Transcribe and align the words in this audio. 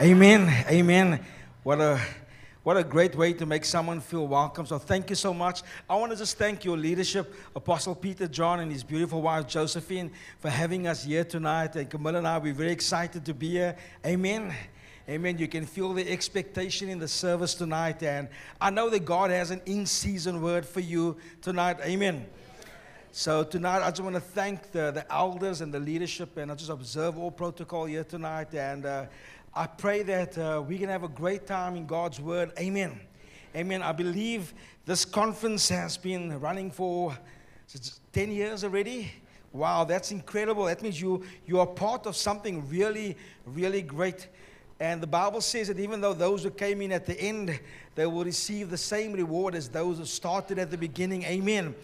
Amen. 0.00 0.52
Amen. 0.68 1.24
What 1.62 1.80
a 1.80 2.00
what 2.64 2.76
a 2.76 2.82
great 2.82 3.14
way 3.14 3.32
to 3.34 3.46
make 3.46 3.64
someone 3.64 4.00
feel 4.00 4.26
welcome. 4.26 4.66
So 4.66 4.76
thank 4.76 5.08
you 5.08 5.14
so 5.14 5.32
much. 5.32 5.62
I 5.88 5.94
want 5.94 6.10
to 6.10 6.18
just 6.18 6.36
thank 6.36 6.64
your 6.64 6.76
leadership, 6.76 7.32
Apostle 7.54 7.94
Peter 7.94 8.26
John 8.26 8.58
and 8.58 8.72
his 8.72 8.82
beautiful 8.82 9.22
wife 9.22 9.46
Josephine, 9.46 10.10
for 10.40 10.50
having 10.50 10.88
us 10.88 11.04
here 11.04 11.22
tonight. 11.22 11.76
And 11.76 11.88
Camilla 11.88 12.18
and 12.18 12.26
I, 12.26 12.38
we're 12.38 12.54
very 12.54 12.72
excited 12.72 13.24
to 13.24 13.34
be 13.34 13.50
here. 13.50 13.76
Amen. 14.04 14.52
Amen. 15.08 15.38
You 15.38 15.46
can 15.46 15.64
feel 15.64 15.92
the 15.92 16.10
expectation 16.10 16.88
in 16.88 16.98
the 16.98 17.06
service 17.06 17.54
tonight. 17.54 18.02
And 18.02 18.26
I 18.60 18.70
know 18.70 18.90
that 18.90 19.04
God 19.04 19.30
has 19.30 19.52
an 19.52 19.62
in 19.64 19.86
season 19.86 20.42
word 20.42 20.66
for 20.66 20.80
you 20.80 21.18
tonight. 21.40 21.76
Amen. 21.82 22.26
So 23.16 23.44
tonight, 23.44 23.80
I 23.80 23.90
just 23.90 24.00
want 24.00 24.16
to 24.16 24.20
thank 24.20 24.72
the, 24.72 24.90
the 24.90 25.06
elders 25.08 25.60
and 25.60 25.72
the 25.72 25.78
leadership, 25.78 26.36
and 26.36 26.50
I 26.50 26.56
just 26.56 26.68
observe 26.68 27.16
all 27.16 27.30
protocol 27.30 27.84
here 27.84 28.02
tonight. 28.02 28.52
And 28.52 28.84
uh, 28.84 29.06
I 29.56 29.68
pray 29.68 30.02
that 30.02 30.36
uh, 30.36 30.64
we 30.66 30.78
can 30.78 30.88
have 30.88 31.04
a 31.04 31.08
great 31.08 31.46
time 31.46 31.76
in 31.76 31.86
God's 31.86 32.20
Word. 32.20 32.50
Amen. 32.58 32.98
Amen. 33.54 33.82
I 33.82 33.92
believe 33.92 34.52
this 34.84 35.04
conference 35.04 35.68
has 35.68 35.96
been 35.96 36.40
running 36.40 36.72
for 36.72 37.16
10 38.12 38.32
years 38.32 38.64
already. 38.64 39.12
Wow, 39.52 39.84
that's 39.84 40.10
incredible. 40.10 40.64
That 40.64 40.82
means 40.82 41.00
you, 41.00 41.22
you 41.46 41.60
are 41.60 41.68
part 41.68 42.06
of 42.06 42.16
something 42.16 42.68
really, 42.68 43.16
really 43.46 43.80
great. 43.80 44.26
And 44.80 45.00
the 45.00 45.06
Bible 45.06 45.40
says 45.40 45.68
that 45.68 45.78
even 45.78 46.00
though 46.00 46.14
those 46.14 46.42
who 46.42 46.50
came 46.50 46.82
in 46.82 46.90
at 46.90 47.06
the 47.06 47.16
end, 47.20 47.60
they 47.94 48.06
will 48.06 48.24
receive 48.24 48.70
the 48.70 48.76
same 48.76 49.12
reward 49.12 49.54
as 49.54 49.68
those 49.68 49.98
who 49.98 50.04
started 50.04 50.58
at 50.58 50.72
the 50.72 50.78
beginning. 50.78 51.22
Amen. 51.22 51.76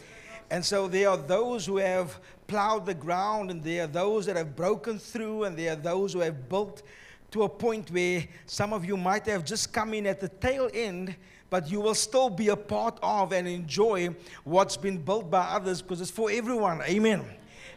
And 0.51 0.65
so 0.65 0.89
there 0.89 1.09
are 1.09 1.17
those 1.17 1.67
who 1.67 1.77
have 1.77 2.19
plowed 2.49 2.85
the 2.85 2.95
ground, 2.95 3.53
and 3.53 3.63
there 3.63 3.85
are 3.85 3.87
those 3.87 4.27
that 4.27 4.35
have 4.35 4.57
broken 4.57 4.99
through, 4.99 5.45
and 5.45 5.57
there 5.57 5.75
are 5.75 5.77
those 5.77 6.15
who 6.15 6.19
have 6.19 6.49
built 6.49 6.83
to 7.31 7.45
a 7.45 7.49
point 7.49 7.91
where 7.91 8.25
some 8.47 8.73
of 8.73 8.85
you 8.85 8.97
might 8.97 9.27
have 9.27 9.45
just 9.45 9.73
come 9.73 9.95
in 9.95 10.07
at 10.07 10.21
the 10.21 10.29
tail 10.29 10.71
end, 10.73 11.15
but 11.49 11.71
you 11.71 11.81
will 11.81 11.95
still 11.95 12.31
be 12.31 12.49
a 12.49 12.57
part 12.57 12.99
of 13.03 13.33
and 13.33 13.47
enjoy 13.47 14.15
what's 14.45 14.77
been 14.77 14.99
built 14.99 15.31
by 15.31 15.41
others 15.41 15.83
because 15.83 16.01
it's 16.01 16.11
for 16.11 16.31
everyone. 16.31 16.81
Amen. 16.83 17.25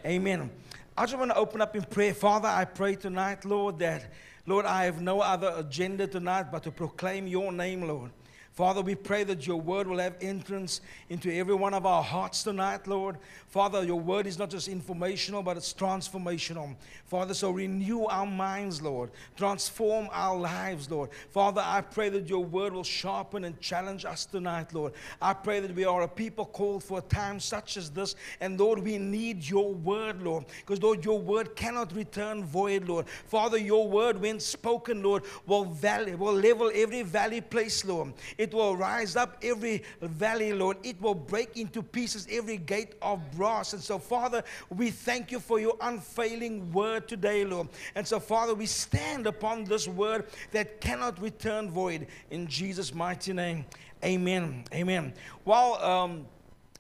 Amen. 0.06 0.50
I 0.98 1.06
just 1.06 1.18
want 1.18 1.32
to 1.32 1.38
open 1.38 1.62
up 1.62 1.76
in 1.76 1.84
prayer. 1.84 2.14
Father, 2.14 2.48
I 2.48 2.66
pray 2.66 2.96
tonight, 2.96 3.46
Lord, 3.46 3.80
that, 3.80 4.12
Lord, 4.46 4.66
I 4.66 4.86
have 4.86 5.02
no 5.02 5.22
other 5.22 5.54
agenda 5.58 6.06
tonight 6.06 6.52
but 6.52 6.64
to 6.64 6.72
proclaim 6.72 7.26
your 7.26 7.52
name, 7.52 7.88
Lord. 7.88 8.12
Father, 8.54 8.82
we 8.84 8.94
pray 8.94 9.24
that 9.24 9.48
your 9.48 9.60
word 9.60 9.88
will 9.88 9.98
have 9.98 10.16
entrance 10.22 10.80
into 11.10 11.34
every 11.34 11.56
one 11.56 11.74
of 11.74 11.88
our 11.88 12.04
hearts 12.04 12.44
tonight, 12.44 12.86
Lord. 12.86 13.18
Father, 13.48 13.84
your 13.84 14.00
word 14.00 14.28
is 14.28 14.38
not 14.38 14.52
just 14.52 14.68
informational, 14.68 15.42
but 15.42 15.58
it's 15.58 15.74
transformational. 15.74 16.76
Father, 17.06 17.34
so 17.34 17.50
renew 17.50 18.06
our 18.06 18.28
minds, 18.28 18.80
Lord. 18.80 19.10
Transform 19.36 20.08
our 20.12 20.38
lives, 20.38 20.90
Lord. 20.92 21.10
Father, 21.32 21.64
I 21.66 21.82
pray 21.82 22.10
that 22.10 22.30
your 22.30 22.46
word 22.46 22.74
will 22.74 22.84
sharpen 22.84 23.44
and 23.44 23.60
challenge 23.60 24.06
us 24.06 24.26
tonight, 24.26 24.72
Lord. 24.72 24.94
I 25.20 25.34
pray 25.34 25.60
that 25.60 25.74
we 25.74 25.86
are 25.86 26.04
a 26.04 26.08
people 26.08 26.46
called 26.46 26.84
for 26.84 27.00
a 27.00 27.02
time 27.02 27.40
such 27.40 27.76
as 27.76 27.90
this. 27.90 28.16
And 28.40 28.60
Lord, 28.60 28.78
we 28.78 29.00
need 29.00 29.50
your 29.50 29.74
word, 29.74 30.22
Lord. 30.22 30.46
Because, 30.60 30.82
Lord, 30.82 31.04
your 31.04 31.20
word 31.20 31.56
cannot 31.56 31.92
return 31.96 32.44
void, 32.44 32.88
Lord. 32.88 33.08
Father, 33.08 33.58
your 33.58 33.88
word, 33.88 34.22
when 34.22 34.40
spoken, 34.40 35.02
Lord, 35.02 35.24
will, 35.48 35.66
valley, 35.66 36.14
will 36.14 36.34
level 36.34 36.70
every 36.76 37.02
valley 37.02 37.42
place, 37.42 37.84
Lord. 37.84 38.14
Will 38.52 38.76
rise 38.76 39.16
up 39.16 39.38
every 39.44 39.84
valley, 40.02 40.54
Lord. 40.54 40.78
It 40.82 41.00
will 41.00 41.14
break 41.14 41.56
into 41.56 41.84
pieces 41.84 42.28
every 42.32 42.58
gate 42.58 42.96
of 43.04 43.20
brass. 43.34 43.74
And 43.74 43.82
so, 43.82 44.00
Father, 44.00 44.44
we 44.72 44.90
thank 44.90 45.32
you 45.32 45.40
for 45.40 45.60
your 45.60 45.78
unfailing 45.82 46.72
word 46.72 47.08
today, 47.08 47.46
Lord. 47.46 47.68
And 47.94 48.08
so, 48.08 48.20
Father, 48.20 48.56
we 48.56 48.66
stand 48.66 49.28
upon 49.28 49.66
this 49.66 49.88
word 49.88 50.26
that 50.52 50.82
cannot 50.82 51.22
return 51.22 51.70
void. 51.70 52.08
In 52.32 52.48
Jesus' 52.48 52.92
mighty 52.92 53.34
name, 53.34 53.66
amen. 54.04 54.64
Amen. 54.74 55.14
Well, 55.46 55.76
um, 55.84 56.26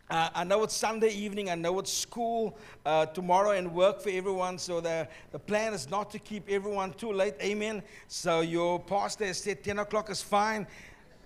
uh, 0.10 0.30
I 0.36 0.44
know 0.44 0.62
it's 0.64 0.76
Sunday 0.76 1.10
evening. 1.10 1.50
I 1.50 1.56
know 1.56 1.80
it's 1.80 1.92
school 1.92 2.58
uh, 2.86 3.08
tomorrow 3.08 3.52
and 3.52 3.74
work 3.74 4.02
for 4.02 4.10
everyone. 4.10 4.60
So 4.60 4.80
the, 4.80 5.08
the 5.32 5.40
plan 5.40 5.74
is 5.74 5.90
not 5.90 6.12
to 6.12 6.20
keep 6.20 6.50
everyone 6.50 6.94
too 6.94 7.12
late. 7.12 7.34
Amen. 7.42 7.82
So 8.08 8.42
your 8.42 8.80
pastor 8.80 9.26
has 9.26 9.40
said 9.40 9.64
10 9.64 9.80
o'clock 9.80 10.12
is 10.12 10.22
fine. 10.22 10.68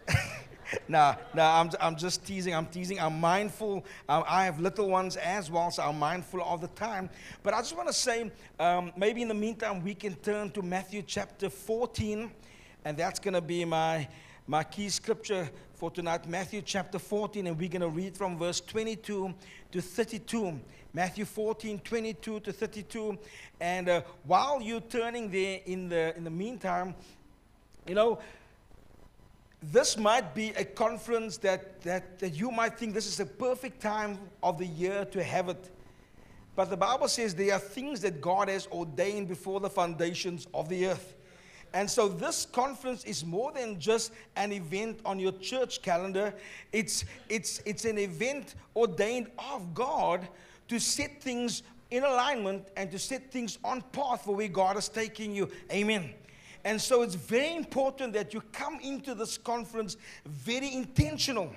nah, 0.88 1.16
nah, 1.34 1.62
I'm, 1.62 1.70
I'm 1.80 1.96
just 1.96 2.26
teasing. 2.26 2.54
I'm 2.54 2.66
teasing. 2.66 3.00
I'm 3.00 3.20
mindful. 3.20 3.86
Um, 4.10 4.24
I 4.28 4.46
have 4.46 4.60
little 4.60 4.90
ones 4.90 5.16
as 5.18 5.50
well, 5.50 5.72
so 5.72 5.84
I'm 5.84 6.00
mindful 6.00 6.42
all 6.42 6.58
the 6.58 6.68
time. 6.70 7.10
But 7.44 7.54
I 7.54 7.60
just 7.60 7.76
want 7.76 7.88
to 7.88 7.94
say, 7.94 8.32
um, 8.60 8.92
maybe 8.96 9.22
in 9.22 9.28
the 9.28 9.34
meantime, 9.34 9.84
we 9.84 9.96
can 9.96 10.16
turn 10.16 10.52
to 10.52 10.62
Matthew 10.62 11.02
chapter 11.02 11.50
14, 11.50 12.32
and 12.86 12.98
that's 12.98 13.20
going 13.20 13.34
to 13.34 13.42
be 13.42 13.66
my, 13.66 14.08
my 14.48 14.64
key 14.64 14.90
scripture 14.90 15.50
for 15.76 15.92
tonight. 15.92 16.28
Matthew 16.28 16.62
chapter 16.62 17.00
14, 17.00 17.48
and 17.48 17.58
we're 17.58 17.70
going 17.70 17.82
to 17.82 17.90
read 17.90 18.18
from 18.18 18.38
verse 18.38 18.60
22 18.62 19.34
to 19.72 19.82
32. 19.82 20.60
Matthew 20.94 21.26
14, 21.26 21.80
22 21.80 22.40
to 22.40 22.52
32. 22.52 23.18
And 23.60 23.90
uh, 23.90 24.02
while 24.24 24.62
you're 24.62 24.82
turning 24.82 25.30
there 25.30 25.60
in 25.66 25.90
the, 25.90 26.18
in 26.18 26.24
the 26.24 26.30
meantime, 26.32 26.96
you 27.88 27.96
know, 27.96 28.20
this 29.62 29.98
might 29.98 30.36
be 30.36 30.50
a 30.50 30.64
conference 30.64 31.38
that, 31.38 31.82
that, 31.82 32.20
that 32.20 32.36
you 32.36 32.52
might 32.52 32.78
think 32.78 32.94
this 32.94 33.08
is 33.08 33.20
a 33.20 33.26
perfect 33.26 33.82
time 33.82 34.20
of 34.44 34.58
the 34.58 34.66
year 34.66 35.06
to 35.06 35.24
have 35.24 35.50
it. 35.50 35.72
But 36.56 36.70
the 36.70 36.78
Bible 36.78 37.08
says 37.08 37.36
there 37.36 37.54
are 37.54 37.60
things 37.60 38.02
that 38.02 38.22
God 38.22 38.50
has 38.50 38.68
ordained 38.68 39.28
before 39.28 39.60
the 39.60 39.70
foundations 39.70 40.48
of 40.54 40.70
the 40.70 40.88
earth. 40.88 41.16
And 41.74 41.90
so 41.90 42.08
this 42.08 42.46
conference 42.46 43.04
is 43.04 43.26
more 43.26 43.52
than 43.52 43.80
just 43.80 44.12
an 44.36 44.52
event 44.52 45.00
on 45.06 45.20
your 45.20 45.34
church 45.34 45.82
calendar. 45.82 46.34
It's, 46.72 47.06
it's, 47.30 47.62
it's 47.66 47.86
an 47.86 47.98
event 47.98 48.56
ordained 48.76 49.28
of 49.52 49.74
God 49.74 50.28
to 50.70 50.80
set 50.80 51.22
things 51.22 51.64
in 51.92 52.04
alignment 52.04 52.68
and 52.76 52.92
to 52.92 53.00
set 53.00 53.32
things 53.32 53.58
on 53.64 53.82
path 53.92 54.24
for 54.26 54.36
where 54.36 54.48
God 54.48 54.78
is 54.78 54.90
taking 54.90 55.34
you. 55.36 55.50
Amen. 55.72 56.14
And 56.68 56.82
so 56.82 57.02
it's 57.02 57.16
very 57.16 57.56
important 57.56 58.12
that 58.12 58.34
you 58.34 58.42
come 58.52 58.82
into 58.82 59.16
this 59.16 59.38
conference 59.38 59.96
very 60.26 60.74
intentional 60.74 61.56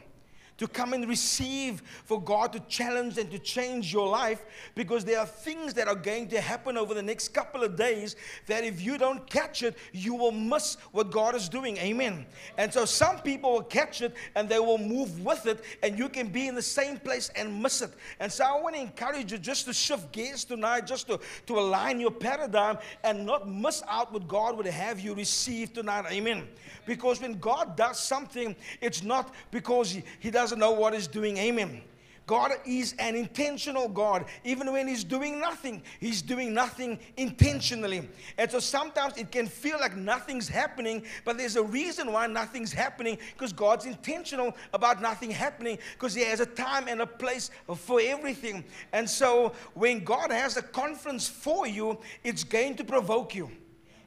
to 0.61 0.69
come 0.69 0.93
and 0.93 1.09
receive 1.09 1.81
for 2.05 2.23
God 2.23 2.53
to 2.53 2.61
challenge 2.61 3.17
and 3.17 3.31
to 3.31 3.39
change 3.39 3.91
your 3.95 4.07
life 4.07 4.45
because 4.75 5.07
there 5.07 5.19
are 5.19 5.25
things 5.25 5.73
that 5.73 5.89
are 5.89 5.95
going 5.95 6.29
to 6.29 6.39
happen 6.39 6.77
over 6.77 6.93
the 6.93 7.03
next 7.03 7.29
couple 7.29 7.65
of 7.65 7.77
days 7.77 8.15
that 8.47 8.63
if 8.63 8.83
you 8.83 8.99
don't 8.99 9.27
catch 9.29 9.63
it, 9.63 9.75
you 9.93 10.15
will 10.15 10.33
miss 10.33 10.77
what 10.93 11.11
God 11.11 11.35
is 11.35 11.49
doing. 11.49 11.79
Amen. 11.79 12.27
And 12.59 12.71
so 12.71 12.85
some 12.85 13.21
people 13.21 13.53
will 13.53 13.63
catch 13.63 14.03
it 14.03 14.15
and 14.37 14.51
they 14.51 14.59
will 14.59 14.77
move 14.77 15.25
with 15.25 15.47
it, 15.47 15.65
and 15.83 15.99
you 15.99 16.11
can 16.11 16.29
be 16.29 16.47
in 16.47 16.55
the 16.55 16.61
same 16.61 16.99
place 16.99 17.31
and 17.37 17.63
miss 17.63 17.81
it. 17.81 17.95
And 18.21 18.31
so 18.31 18.45
I 18.45 18.61
want 18.61 18.75
to 18.75 18.83
encourage 18.83 19.33
you 19.33 19.39
just 19.39 19.65
to 19.65 19.73
shift 19.73 20.13
gears 20.13 20.45
tonight, 20.45 20.87
just 20.87 21.07
to, 21.07 21.19
to 21.47 21.59
align 21.59 22.01
your 22.01 22.11
paradigm 22.11 22.77
and 23.03 23.25
not 23.25 23.49
miss 23.49 23.83
out 23.89 24.13
what 24.13 24.29
God 24.29 24.59
would 24.59 24.67
have 24.67 25.01
you 25.01 25.15
receive 25.15 25.73
tonight. 25.73 26.05
Amen. 26.11 26.47
Because 26.85 27.19
when 27.19 27.39
God 27.39 27.77
does 27.77 27.99
something, 27.99 28.55
it's 28.83 29.03
not 29.03 29.33
because 29.51 29.91
He, 29.91 30.03
he 30.19 30.31
does 30.31 30.50
doesn't 30.51 30.59
know 30.59 30.73
what 30.73 30.95
he's 30.95 31.07
doing. 31.07 31.37
Amen. 31.37 31.81
God 32.27 32.53
is 32.65 32.95
an 32.99 33.15
intentional 33.15 33.89
God. 33.89 34.25
Even 34.45 34.73
when 34.73 34.87
He's 34.87 35.03
doing 35.03 35.41
nothing, 35.41 35.83
He's 35.99 36.23
doing 36.23 36.55
nothing 36.55 37.01
intentionally. 37.17 38.09
And 38.39 38.49
so 38.49 38.61
sometimes 38.61 39.17
it 39.17 39.33
can 39.33 39.49
feel 39.49 39.81
like 39.81 39.97
nothing's 39.97 40.49
happening, 40.49 41.03
but 41.25 41.39
there's 41.39 41.57
a 41.57 41.63
reason 41.63 42.13
why 42.13 42.29
nothing's 42.29 42.73
happening 42.73 43.19
because 43.33 43.53
God's 43.53 43.85
intentional 43.85 44.55
about 44.73 45.03
nothing 45.03 45.33
happening 45.33 45.79
because 45.95 46.15
He 46.15 46.23
has 46.23 46.39
a 46.39 46.47
time 46.47 46.87
and 46.87 47.01
a 47.01 47.07
place 47.07 47.51
for 47.75 48.01
everything. 48.01 48.63
And 48.93 49.11
so 49.11 49.53
when 49.75 50.05
God 50.05 50.31
has 50.31 50.57
a 50.57 50.63
conference 50.63 51.29
for 51.29 51.67
you, 51.67 51.99
it's 52.23 52.45
going 52.45 52.77
to 52.77 52.85
provoke 52.85 53.35
you. 53.35 53.51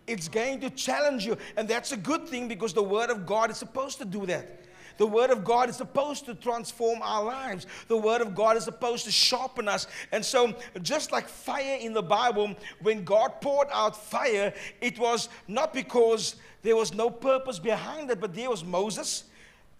It's 0.07 0.29
going 0.29 0.61
to 0.61 0.69
challenge 0.69 1.25
you. 1.25 1.37
And 1.57 1.67
that's 1.67 1.91
a 1.91 1.97
good 1.97 2.27
thing 2.29 2.47
because 2.47 2.73
the 2.73 2.83
Word 2.83 3.09
of 3.09 3.25
God 3.25 3.51
is 3.51 3.57
supposed 3.57 3.97
to 3.97 4.05
do 4.05 4.25
that. 4.27 4.62
The 4.97 5.07
Word 5.07 5.31
of 5.31 5.43
God 5.43 5.69
is 5.69 5.75
supposed 5.75 6.25
to 6.25 6.35
transform 6.35 6.99
our 7.01 7.23
lives. 7.23 7.67
The 7.87 7.97
Word 7.97 8.21
of 8.21 8.35
God 8.35 8.57
is 8.57 8.63
supposed 8.63 9.05
to 9.05 9.11
sharpen 9.11 9.67
us. 9.67 9.87
And 10.11 10.23
so, 10.23 10.55
just 10.81 11.11
like 11.11 11.27
fire 11.27 11.77
in 11.79 11.93
the 11.93 12.03
Bible, 12.03 12.55
when 12.81 13.03
God 13.03 13.41
poured 13.41 13.67
out 13.71 13.95
fire, 13.95 14.53
it 14.81 14.99
was 14.99 15.29
not 15.47 15.73
because 15.73 16.35
there 16.61 16.75
was 16.75 16.93
no 16.93 17.09
purpose 17.09 17.59
behind 17.59 18.09
it, 18.11 18.19
but 18.19 18.33
there 18.33 18.49
was 18.49 18.63
Moses 18.63 19.25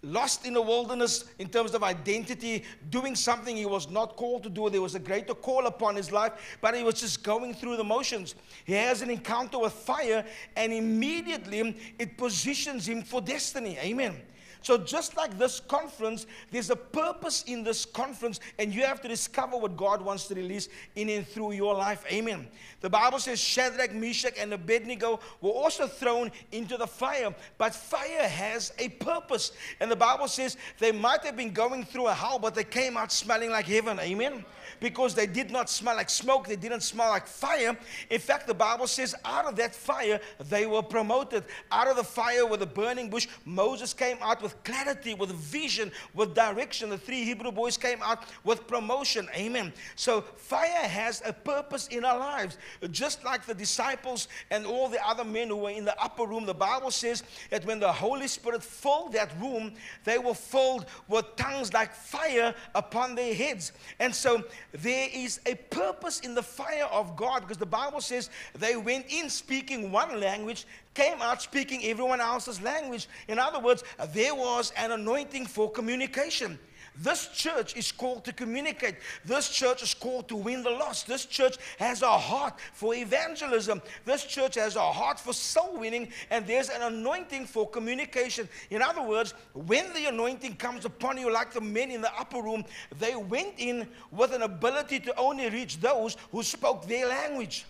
lost 0.04 0.46
in 0.46 0.54
the 0.54 0.62
wilderness 0.62 1.24
in 1.38 1.48
terms 1.48 1.74
of 1.74 1.82
identity, 1.82 2.64
doing 2.90 3.14
something 3.14 3.56
he 3.56 3.66
was 3.66 3.90
not 3.90 4.16
called 4.16 4.42
to 4.42 4.50
do. 4.50 4.68
There 4.70 4.82
was 4.82 4.94
a 4.94 4.98
greater 4.98 5.34
call 5.34 5.66
upon 5.66 5.96
his 5.96 6.12
life, 6.12 6.58
but 6.60 6.76
he 6.76 6.82
was 6.82 7.00
just 7.00 7.22
going 7.22 7.54
through 7.54 7.76
the 7.76 7.84
motions. 7.84 8.34
He 8.64 8.74
has 8.74 9.02
an 9.02 9.10
encounter 9.10 9.58
with 9.58 9.72
fire, 9.72 10.24
and 10.56 10.72
immediately 10.72 11.76
it 11.98 12.16
positions 12.16 12.86
him 12.86 13.02
for 13.02 13.20
destiny. 13.20 13.78
Amen. 13.80 14.14
So, 14.64 14.78
just 14.78 15.14
like 15.14 15.36
this 15.36 15.60
conference, 15.60 16.26
there's 16.50 16.70
a 16.70 16.76
purpose 16.76 17.44
in 17.46 17.62
this 17.62 17.84
conference, 17.84 18.40
and 18.58 18.74
you 18.74 18.82
have 18.82 19.02
to 19.02 19.08
discover 19.08 19.58
what 19.58 19.76
God 19.76 20.00
wants 20.00 20.26
to 20.28 20.34
release 20.34 20.70
in 20.96 21.10
and 21.10 21.28
through 21.28 21.52
your 21.52 21.74
life. 21.74 22.02
Amen. 22.10 22.48
The 22.80 22.88
Bible 22.88 23.18
says 23.18 23.38
Shadrach, 23.38 23.92
Meshach, 23.92 24.32
and 24.38 24.54
Abednego 24.54 25.20
were 25.42 25.50
also 25.50 25.86
thrown 25.86 26.32
into 26.50 26.78
the 26.78 26.86
fire, 26.86 27.34
but 27.58 27.74
fire 27.74 28.26
has 28.26 28.72
a 28.78 28.88
purpose. 28.88 29.52
And 29.80 29.90
the 29.90 29.96
Bible 29.96 30.28
says 30.28 30.56
they 30.78 30.92
might 30.92 31.22
have 31.24 31.36
been 31.36 31.52
going 31.52 31.84
through 31.84 32.06
a 32.06 32.14
hell, 32.14 32.38
but 32.38 32.54
they 32.54 32.64
came 32.64 32.96
out 32.96 33.12
smelling 33.12 33.50
like 33.50 33.66
heaven. 33.66 34.00
Amen 34.00 34.46
because 34.80 35.14
they 35.14 35.26
did 35.26 35.50
not 35.50 35.70
smell 35.70 35.96
like 35.96 36.10
smoke, 36.10 36.46
they 36.46 36.56
didn't 36.56 36.82
smell 36.82 37.08
like 37.08 37.26
fire. 37.26 37.76
In 38.10 38.20
fact, 38.20 38.46
the 38.46 38.54
Bible 38.54 38.86
says, 38.86 39.14
out 39.24 39.46
of 39.46 39.56
that 39.56 39.74
fire, 39.74 40.20
they 40.48 40.66
were 40.66 40.82
promoted. 40.82 41.44
Out 41.70 41.88
of 41.88 41.96
the 41.96 42.04
fire 42.04 42.46
with 42.46 42.60
the 42.60 42.66
burning 42.66 43.10
bush, 43.10 43.28
Moses 43.44 43.92
came 43.92 44.18
out 44.20 44.42
with 44.42 44.62
clarity, 44.64 45.14
with 45.14 45.30
vision, 45.30 45.90
with 46.14 46.34
direction. 46.34 46.90
The 46.90 46.98
three 46.98 47.24
Hebrew 47.24 47.52
boys 47.52 47.76
came 47.76 47.98
out 48.02 48.24
with 48.44 48.66
promotion. 48.66 49.28
Amen. 49.34 49.72
So, 49.96 50.22
fire 50.22 50.88
has 50.88 51.22
a 51.24 51.32
purpose 51.32 51.88
in 51.88 52.04
our 52.04 52.18
lives. 52.18 52.58
Just 52.90 53.24
like 53.24 53.46
the 53.46 53.54
disciples 53.54 54.28
and 54.50 54.66
all 54.66 54.88
the 54.88 55.04
other 55.06 55.24
men 55.24 55.48
who 55.48 55.56
were 55.56 55.70
in 55.70 55.84
the 55.84 56.00
upper 56.02 56.26
room, 56.26 56.46
the 56.46 56.54
Bible 56.54 56.90
says 56.90 57.22
that 57.50 57.64
when 57.64 57.80
the 57.80 57.92
Holy 57.92 58.28
Spirit 58.28 58.62
filled 58.62 59.12
that 59.12 59.30
room, 59.40 59.72
they 60.04 60.18
were 60.18 60.34
filled 60.34 60.86
with 61.08 61.24
tongues 61.36 61.72
like 61.72 61.92
fire 61.92 62.54
upon 62.74 63.14
their 63.14 63.34
heads. 63.34 63.72
And 63.98 64.14
so, 64.14 64.42
there 64.74 65.08
is 65.12 65.40
a 65.46 65.54
purpose 65.54 66.20
in 66.20 66.34
the 66.34 66.42
fire 66.42 66.86
of 66.86 67.14
God 67.16 67.42
because 67.42 67.58
the 67.58 67.66
Bible 67.66 68.00
says 68.00 68.28
they 68.58 68.76
went 68.76 69.06
in 69.08 69.30
speaking 69.30 69.92
one 69.92 70.18
language, 70.18 70.66
came 70.94 71.22
out 71.22 71.40
speaking 71.40 71.84
everyone 71.84 72.20
else's 72.20 72.60
language. 72.60 73.08
In 73.28 73.38
other 73.38 73.60
words, 73.60 73.84
there 74.08 74.34
was 74.34 74.72
an 74.76 74.90
anointing 74.90 75.46
for 75.46 75.70
communication. 75.70 76.58
This 76.96 77.28
church 77.28 77.76
is 77.76 77.90
called 77.90 78.24
to 78.24 78.32
communicate. 78.32 78.96
This 79.24 79.50
church 79.50 79.82
is 79.82 79.94
called 79.94 80.28
to 80.28 80.36
win 80.36 80.62
the 80.62 80.70
lost. 80.70 81.06
This 81.06 81.26
church 81.26 81.56
has 81.78 82.02
a 82.02 82.18
heart 82.18 82.54
for 82.72 82.94
evangelism. 82.94 83.82
This 84.04 84.24
church 84.24 84.54
has 84.54 84.76
a 84.76 84.92
heart 84.92 85.18
for 85.18 85.32
soul 85.32 85.78
winning, 85.78 86.10
and 86.30 86.46
there's 86.46 86.68
an 86.68 86.82
anointing 86.82 87.46
for 87.46 87.68
communication. 87.68 88.48
In 88.70 88.80
other 88.80 89.02
words, 89.02 89.34
when 89.54 89.92
the 89.92 90.06
anointing 90.06 90.54
comes 90.56 90.84
upon 90.84 91.18
you, 91.18 91.32
like 91.32 91.52
the 91.52 91.60
men 91.60 91.90
in 91.90 92.00
the 92.00 92.14
upper 92.16 92.40
room, 92.40 92.64
they 93.00 93.16
went 93.16 93.54
in 93.58 93.88
with 94.12 94.32
an 94.32 94.42
ability 94.42 95.00
to 95.00 95.18
only 95.18 95.50
reach 95.50 95.80
those 95.80 96.16
who 96.30 96.42
spoke 96.42 96.86
their 96.86 97.08
language. 97.08 97.64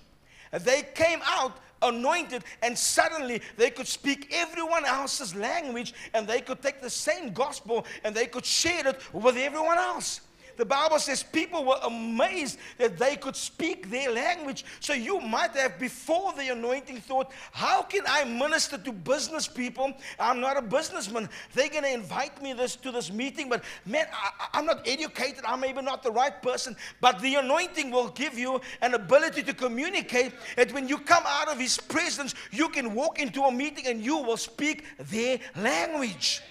They 0.60 0.82
came 0.94 1.20
out 1.24 1.58
anointed, 1.82 2.44
and 2.62 2.76
suddenly 2.76 3.42
they 3.56 3.70
could 3.70 3.86
speak 3.86 4.32
everyone 4.32 4.84
else's 4.86 5.34
language 5.34 5.92
and 6.14 6.26
they 6.26 6.40
could 6.40 6.62
take 6.62 6.80
the 6.80 6.90
same 6.90 7.32
gospel 7.32 7.84
and 8.04 8.14
they 8.14 8.26
could 8.26 8.44
share 8.46 8.86
it 8.86 9.00
with 9.12 9.36
everyone 9.36 9.78
else 9.78 10.22
the 10.56 10.64
Bible 10.64 10.98
says 10.98 11.22
people 11.22 11.64
were 11.64 11.78
amazed 11.84 12.58
that 12.78 12.98
they 12.98 13.16
could 13.16 13.36
speak 13.36 13.90
their 13.90 14.10
language. 14.10 14.64
So 14.80 14.92
you 14.92 15.20
might 15.20 15.52
have, 15.52 15.78
before 15.78 16.32
the 16.32 16.52
anointing, 16.52 16.98
thought, 16.98 17.32
How 17.52 17.82
can 17.82 18.02
I 18.06 18.24
minister 18.24 18.78
to 18.78 18.92
business 18.92 19.48
people? 19.48 19.92
I'm 20.18 20.40
not 20.40 20.56
a 20.56 20.62
businessman. 20.62 21.28
They're 21.54 21.68
going 21.68 21.84
to 21.84 21.92
invite 21.92 22.42
me 22.42 22.52
this, 22.52 22.76
to 22.76 22.92
this 22.92 23.10
meeting, 23.12 23.48
but 23.48 23.64
man, 23.86 24.06
I, 24.12 24.58
I'm 24.58 24.66
not 24.66 24.86
educated. 24.86 25.44
I'm 25.46 25.60
maybe 25.60 25.82
not 25.82 26.02
the 26.02 26.12
right 26.12 26.40
person. 26.42 26.76
But 27.00 27.20
the 27.20 27.36
anointing 27.36 27.90
will 27.90 28.08
give 28.08 28.38
you 28.38 28.60
an 28.82 28.94
ability 28.94 29.42
to 29.44 29.54
communicate 29.54 30.32
that 30.56 30.72
when 30.72 30.88
you 30.88 30.98
come 30.98 31.24
out 31.26 31.48
of 31.48 31.58
His 31.58 31.78
presence, 31.78 32.34
you 32.50 32.68
can 32.68 32.94
walk 32.94 33.18
into 33.18 33.42
a 33.42 33.52
meeting 33.52 33.86
and 33.86 34.04
you 34.04 34.18
will 34.18 34.36
speak 34.36 34.84
their 34.98 35.38
language. 35.56 36.42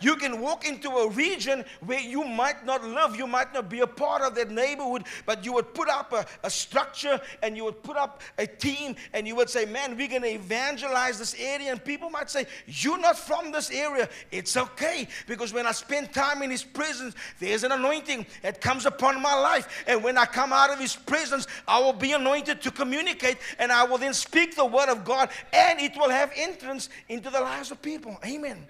You 0.00 0.16
can 0.16 0.40
walk 0.40 0.66
into 0.66 0.88
a 0.88 1.08
region 1.08 1.64
where 1.84 2.00
you 2.00 2.24
might 2.24 2.64
not 2.64 2.84
live, 2.84 3.16
you 3.16 3.26
might 3.26 3.52
not 3.52 3.68
be 3.68 3.80
a 3.80 3.86
part 3.86 4.22
of 4.22 4.34
that 4.34 4.50
neighborhood, 4.50 5.04
but 5.26 5.44
you 5.44 5.52
would 5.52 5.74
put 5.74 5.88
up 5.88 6.12
a, 6.12 6.26
a 6.42 6.50
structure 6.50 7.20
and 7.42 7.56
you 7.56 7.64
would 7.64 7.82
put 7.82 7.96
up 7.96 8.22
a 8.38 8.46
team 8.46 8.96
and 9.12 9.26
you 9.26 9.36
would 9.36 9.50
say, 9.50 9.64
Man, 9.64 9.96
we're 9.96 10.08
going 10.08 10.22
to 10.22 10.28
evangelize 10.28 11.18
this 11.18 11.34
area. 11.38 11.70
And 11.70 11.84
people 11.84 12.10
might 12.10 12.30
say, 12.30 12.46
You're 12.66 12.98
not 12.98 13.18
from 13.18 13.52
this 13.52 13.70
area. 13.70 14.08
It's 14.30 14.56
okay 14.56 15.06
because 15.26 15.52
when 15.52 15.66
I 15.66 15.72
spend 15.72 16.12
time 16.12 16.42
in 16.42 16.50
His 16.50 16.64
presence, 16.64 17.14
there's 17.38 17.64
an 17.64 17.72
anointing 17.72 18.26
that 18.42 18.60
comes 18.60 18.86
upon 18.86 19.20
my 19.20 19.34
life. 19.34 19.84
And 19.86 20.02
when 20.02 20.16
I 20.16 20.24
come 20.24 20.52
out 20.52 20.72
of 20.72 20.78
His 20.78 20.96
presence, 20.96 21.46
I 21.68 21.78
will 21.80 21.92
be 21.92 22.12
anointed 22.12 22.62
to 22.62 22.70
communicate 22.70 23.38
and 23.58 23.70
I 23.70 23.84
will 23.84 23.98
then 23.98 24.14
speak 24.14 24.56
the 24.56 24.64
word 24.64 24.88
of 24.88 25.04
God 25.04 25.28
and 25.52 25.80
it 25.80 25.96
will 25.96 26.10
have 26.10 26.32
entrance 26.34 26.88
into 27.08 27.30
the 27.30 27.40
lives 27.40 27.70
of 27.70 27.82
people. 27.82 28.16
Amen. 28.24 28.66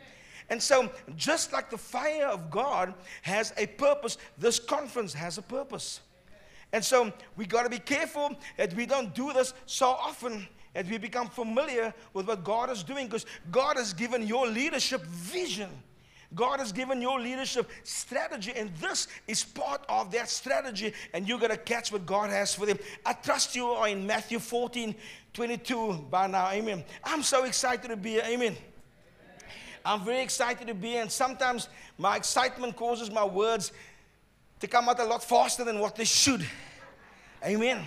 And 0.50 0.61
so, 0.61 0.91
just 1.17 1.52
like 1.52 1.70
the 1.70 1.79
fire 1.79 2.26
of 2.26 2.50
God 2.50 2.93
has 3.23 3.55
a 3.56 3.67
purpose, 3.67 4.19
this 4.37 4.58
conference 4.58 5.14
has 5.14 5.38
a 5.38 5.43
purpose. 5.43 6.00
And 6.73 6.85
so, 6.85 7.12
we 7.37 7.47
got 7.47 7.62
to 7.62 7.70
be 7.70 7.79
careful 7.79 8.37
that 8.56 8.75
we 8.75 8.85
don't 8.85 9.14
do 9.14 9.32
this 9.32 9.55
so 9.67 9.91
often 9.91 10.47
that 10.75 10.87
we 10.87 10.99
become 10.99 11.29
familiar 11.29 11.94
with 12.12 12.26
what 12.26 12.44
God 12.44 12.69
is 12.69 12.82
doing 12.82 13.06
because 13.06 13.26
God 13.50 13.76
has 13.76 13.93
given 13.93 14.26
your 14.26 14.47
leadership 14.47 15.02
vision. 15.06 15.70
God 16.35 16.61
has 16.61 16.70
given 16.70 17.03
your 17.03 17.19
leadership 17.19 17.69
strategy, 17.82 18.53
and 18.55 18.73
this 18.76 19.08
is 19.26 19.43
part 19.43 19.85
of 19.88 20.12
that 20.12 20.29
strategy, 20.29 20.93
and 21.12 21.26
you're 21.26 21.41
going 21.41 21.50
to 21.50 21.56
catch 21.56 21.91
what 21.91 22.06
God 22.06 22.31
has 22.31 22.55
for 22.55 22.67
them. 22.67 22.79
I 23.05 23.14
trust 23.14 23.56
you 23.56 23.67
are 23.67 23.88
in 23.88 24.06
Matthew 24.06 24.38
14 24.38 24.94
22 25.32 26.06
by 26.11 26.26
now. 26.26 26.50
Amen. 26.50 26.85
I'm 27.05 27.23
so 27.23 27.44
excited 27.44 27.88
to 27.88 27.96
be 27.96 28.11
here. 28.11 28.25
Amen. 28.26 28.56
I'm 29.85 30.05
very 30.05 30.21
excited 30.21 30.67
to 30.67 30.75
be 30.75 30.91
here, 30.91 31.03
and 31.03 31.11
sometimes 31.11 31.69
my 31.99 32.17
excitement 32.17 32.77
causes 32.77 33.11
my 33.11 33.25
words 33.25 33.73
to 34.61 34.67
come 34.67 34.88
out 34.88 35.00
a 35.00 35.05
lot 35.05 35.25
faster 35.25 35.65
than 35.65 35.79
what 35.79 35.97
they 35.97 36.05
should. 36.05 36.44
Amen. 37.44 37.85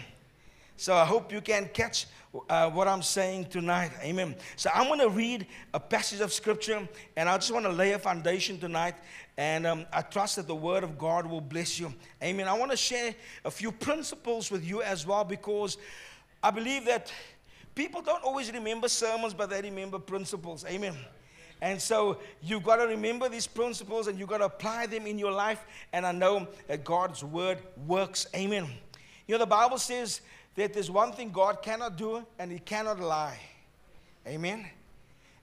So 0.75 0.95
I 0.95 1.05
hope 1.05 1.31
you 1.31 1.39
can 1.39 1.69
catch 1.73 2.07
uh, 2.49 2.69
what 2.71 2.87
I'm 2.87 3.03
saying 3.03 3.45
tonight. 3.45 3.91
Amen. 4.01 4.35
So 4.55 4.71
I'm 4.73 4.87
going 4.87 4.99
to 4.99 5.09
read 5.09 5.45
a 5.73 5.79
passage 5.79 6.19
of 6.19 6.33
scripture, 6.33 6.87
and 7.15 7.29
I 7.29 7.37
just 7.37 7.51
want 7.51 7.65
to 7.65 7.71
lay 7.71 7.91
a 7.91 7.99
foundation 7.99 8.59
tonight. 8.59 8.95
And 9.37 9.67
um, 9.67 9.85
I 9.93 10.01
trust 10.01 10.37
that 10.37 10.47
the 10.47 10.55
word 10.55 10.83
of 10.83 10.97
God 10.97 11.27
will 11.27 11.41
bless 11.41 11.79
you. 11.79 11.93
Amen. 12.23 12.47
I 12.47 12.53
want 12.53 12.71
to 12.71 12.77
share 12.77 13.13
a 13.45 13.51
few 13.51 13.71
principles 13.71 14.49
with 14.49 14.65
you 14.65 14.81
as 14.81 15.05
well 15.05 15.23
because 15.23 15.77
I 16.41 16.49
believe 16.51 16.85
that 16.85 17.11
people 17.75 18.01
don't 18.01 18.23
always 18.23 18.51
remember 18.51 18.87
sermons, 18.87 19.33
but 19.33 19.49
they 19.49 19.61
remember 19.61 19.99
principles. 19.99 20.65
Amen. 20.65 20.95
And 21.63 21.81
so 21.81 22.17
you've 22.41 22.63
got 22.63 22.75
to 22.75 22.87
remember 22.87 23.29
these 23.29 23.47
principles 23.47 24.07
and 24.07 24.19
you've 24.19 24.27
got 24.27 24.39
to 24.39 24.45
apply 24.45 24.85
them 24.85 25.07
in 25.07 25.17
your 25.17 25.31
life. 25.31 25.65
And 25.93 26.05
I 26.05 26.11
know 26.11 26.45
that 26.67 26.83
God's 26.83 27.23
word 27.23 27.57
works. 27.87 28.27
Amen. 28.35 28.67
You 29.27 29.35
know, 29.35 29.39
the 29.39 29.45
Bible 29.45 29.77
says 29.77 30.19
that 30.55 30.73
there's 30.73 30.91
one 30.91 31.13
thing 31.13 31.31
God 31.31 31.61
cannot 31.61 31.95
do, 31.95 32.25
and 32.37 32.51
He 32.51 32.59
cannot 32.59 32.99
lie. 32.99 33.39
Amen. 34.27 34.65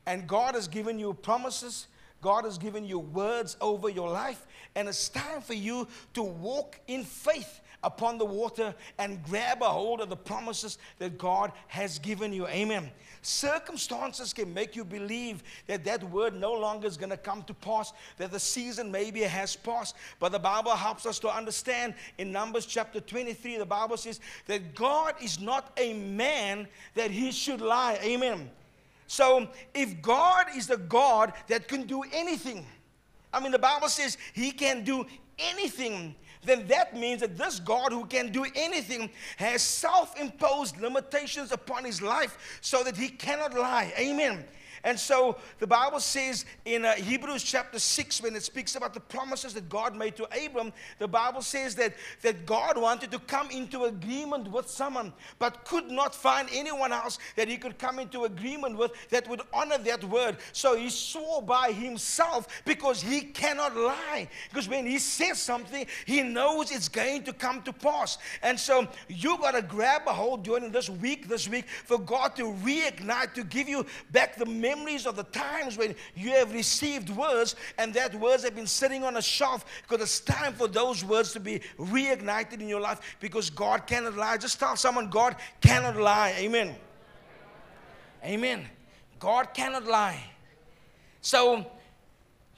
And 0.04 0.26
God 0.26 0.56
has 0.56 0.68
given 0.68 0.98
you 0.98 1.14
promises, 1.14 1.86
God 2.20 2.44
has 2.44 2.58
given 2.58 2.84
you 2.84 2.98
words 2.98 3.56
over 3.58 3.88
your 3.88 4.10
life, 4.10 4.46
and 4.74 4.88
it's 4.88 5.08
time 5.08 5.40
for 5.40 5.54
you 5.54 5.88
to 6.12 6.22
walk 6.22 6.78
in 6.86 7.02
faith 7.02 7.60
upon 7.82 8.18
the 8.18 8.26
water 8.26 8.74
and 8.98 9.22
grab 9.24 9.62
a 9.62 9.70
hold 9.70 10.02
of 10.02 10.10
the 10.10 10.16
promises 10.16 10.76
that 10.98 11.16
God 11.16 11.52
has 11.68 11.98
given 11.98 12.30
you. 12.30 12.46
Amen. 12.48 12.90
Circumstances 13.22 14.32
can 14.32 14.52
make 14.54 14.74
you 14.74 14.84
believe 14.84 15.42
that 15.66 15.84
that 15.84 16.02
word 16.04 16.34
no 16.34 16.54
longer 16.54 16.86
is 16.86 16.96
going 16.96 17.10
to 17.10 17.18
come 17.18 17.42
to 17.42 17.54
pass, 17.54 17.92
that 18.16 18.30
the 18.30 18.40
season 18.40 18.90
maybe 18.90 19.20
has 19.20 19.54
passed. 19.56 19.94
But 20.18 20.32
the 20.32 20.38
Bible 20.38 20.70
helps 20.70 21.04
us 21.04 21.18
to 21.20 21.28
understand 21.28 21.94
in 22.16 22.32
Numbers 22.32 22.64
chapter 22.64 22.98
23, 22.98 23.58
the 23.58 23.66
Bible 23.66 23.98
says 23.98 24.20
that 24.46 24.74
God 24.74 25.14
is 25.22 25.38
not 25.38 25.72
a 25.76 25.92
man 25.92 26.66
that 26.94 27.10
he 27.10 27.30
should 27.30 27.60
lie. 27.60 27.98
Amen. 28.02 28.50
So 29.06 29.48
if 29.74 30.00
God 30.00 30.46
is 30.56 30.66
the 30.66 30.78
God 30.78 31.34
that 31.48 31.68
can 31.68 31.82
do 31.82 32.02
anything, 32.12 32.64
I 33.32 33.40
mean, 33.40 33.52
the 33.52 33.58
Bible 33.58 33.88
says 33.88 34.16
he 34.32 34.50
can 34.50 34.82
do 34.82 35.04
anything 35.38 36.14
then 36.42 36.66
that 36.68 36.96
means 36.96 37.20
that 37.20 37.36
this 37.36 37.60
God 37.60 37.92
who 37.92 38.06
can 38.06 38.32
do 38.32 38.46
anything 38.54 39.10
has 39.36 39.62
self 39.62 40.18
imposed 40.18 40.80
limitations 40.80 41.52
upon 41.52 41.84
his 41.84 42.00
life 42.00 42.58
so 42.60 42.82
that 42.82 42.96
he 42.96 43.08
cannot 43.08 43.54
lie. 43.54 43.92
Amen. 43.98 44.44
And 44.84 44.98
so 44.98 45.36
the 45.58 45.66
Bible 45.66 46.00
says 46.00 46.44
in 46.64 46.84
uh, 46.84 46.94
Hebrews 46.94 47.42
chapter 47.42 47.78
6, 47.78 48.22
when 48.22 48.34
it 48.34 48.42
speaks 48.42 48.76
about 48.76 48.94
the 48.94 49.00
promises 49.00 49.54
that 49.54 49.68
God 49.68 49.94
made 49.94 50.16
to 50.16 50.28
Abram, 50.44 50.72
the 50.98 51.08
Bible 51.08 51.42
says 51.42 51.74
that, 51.76 51.94
that 52.22 52.46
God 52.46 52.78
wanted 52.78 53.10
to 53.10 53.18
come 53.18 53.50
into 53.50 53.84
agreement 53.84 54.50
with 54.50 54.68
someone, 54.68 55.12
but 55.38 55.64
could 55.64 55.90
not 55.90 56.14
find 56.14 56.48
anyone 56.52 56.92
else 56.92 57.18
that 57.36 57.48
he 57.48 57.56
could 57.56 57.78
come 57.78 57.98
into 57.98 58.24
agreement 58.24 58.76
with 58.76 58.92
that 59.10 59.28
would 59.28 59.42
honor 59.52 59.78
that 59.78 60.02
word. 60.04 60.36
So 60.52 60.76
he 60.76 60.88
swore 60.88 61.42
by 61.42 61.72
himself 61.72 62.62
because 62.64 63.02
he 63.02 63.20
cannot 63.20 63.76
lie. 63.76 64.28
Because 64.48 64.68
when 64.68 64.86
he 64.86 64.98
says 64.98 65.40
something, 65.40 65.86
he 66.06 66.22
knows 66.22 66.70
it's 66.70 66.88
going 66.88 67.24
to 67.24 67.32
come 67.32 67.62
to 67.62 67.72
pass. 67.72 68.18
And 68.42 68.58
so 68.58 68.88
you 69.08 69.38
got 69.38 69.52
to 69.52 69.62
grab 69.62 70.02
a 70.06 70.12
hold 70.12 70.42
during 70.42 70.70
this 70.70 70.88
week, 70.88 71.28
this 71.28 71.48
week, 71.48 71.68
for 71.68 71.98
God 71.98 72.36
to 72.36 72.44
reignite, 72.44 73.34
to 73.34 73.44
give 73.44 73.68
you 73.68 73.86
back 74.12 74.36
the 74.36 74.46
memories 74.70 75.06
of 75.06 75.16
the 75.16 75.24
times 75.24 75.76
when 75.76 75.94
you 76.14 76.30
have 76.30 76.52
received 76.52 77.10
words 77.10 77.56
and 77.78 77.92
that 77.94 78.14
words 78.14 78.44
have 78.44 78.54
been 78.54 78.66
sitting 78.66 79.04
on 79.04 79.16
a 79.16 79.22
shelf 79.22 79.64
because 79.82 80.02
it's 80.02 80.20
time 80.20 80.52
for 80.52 80.68
those 80.68 81.04
words 81.04 81.32
to 81.32 81.40
be 81.40 81.60
reignited 81.78 82.60
in 82.60 82.68
your 82.68 82.80
life 82.80 83.00
because 83.20 83.50
God 83.50 83.86
cannot 83.86 84.16
lie. 84.16 84.36
Just 84.36 84.58
tell 84.58 84.76
someone, 84.76 85.08
God 85.10 85.36
cannot 85.60 85.96
lie. 85.96 86.34
Amen. 86.38 86.76
Amen. 88.24 88.66
God 89.18 89.52
cannot 89.54 89.84
lie. 89.84 90.22
So 91.20 91.66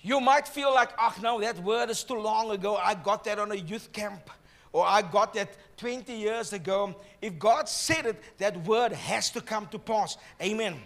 you 0.00 0.20
might 0.20 0.46
feel 0.46 0.72
like, 0.74 0.90
oh 0.98 1.14
no, 1.22 1.40
that 1.40 1.58
word 1.62 1.90
is 1.90 2.04
too 2.04 2.18
long 2.18 2.50
ago. 2.50 2.76
I 2.76 2.94
got 2.94 3.24
that 3.24 3.38
on 3.38 3.52
a 3.52 3.56
youth 3.56 3.92
camp 3.92 4.30
or 4.72 4.84
I 4.86 5.02
got 5.02 5.34
that 5.34 5.56
20 5.76 6.12
years 6.12 6.52
ago. 6.52 6.94
If 7.20 7.38
God 7.38 7.68
said 7.68 8.06
it, 8.06 8.22
that 8.38 8.56
word 8.66 8.92
has 8.92 9.30
to 9.30 9.40
come 9.40 9.66
to 9.68 9.78
pass. 9.78 10.16
Amen. 10.40 10.76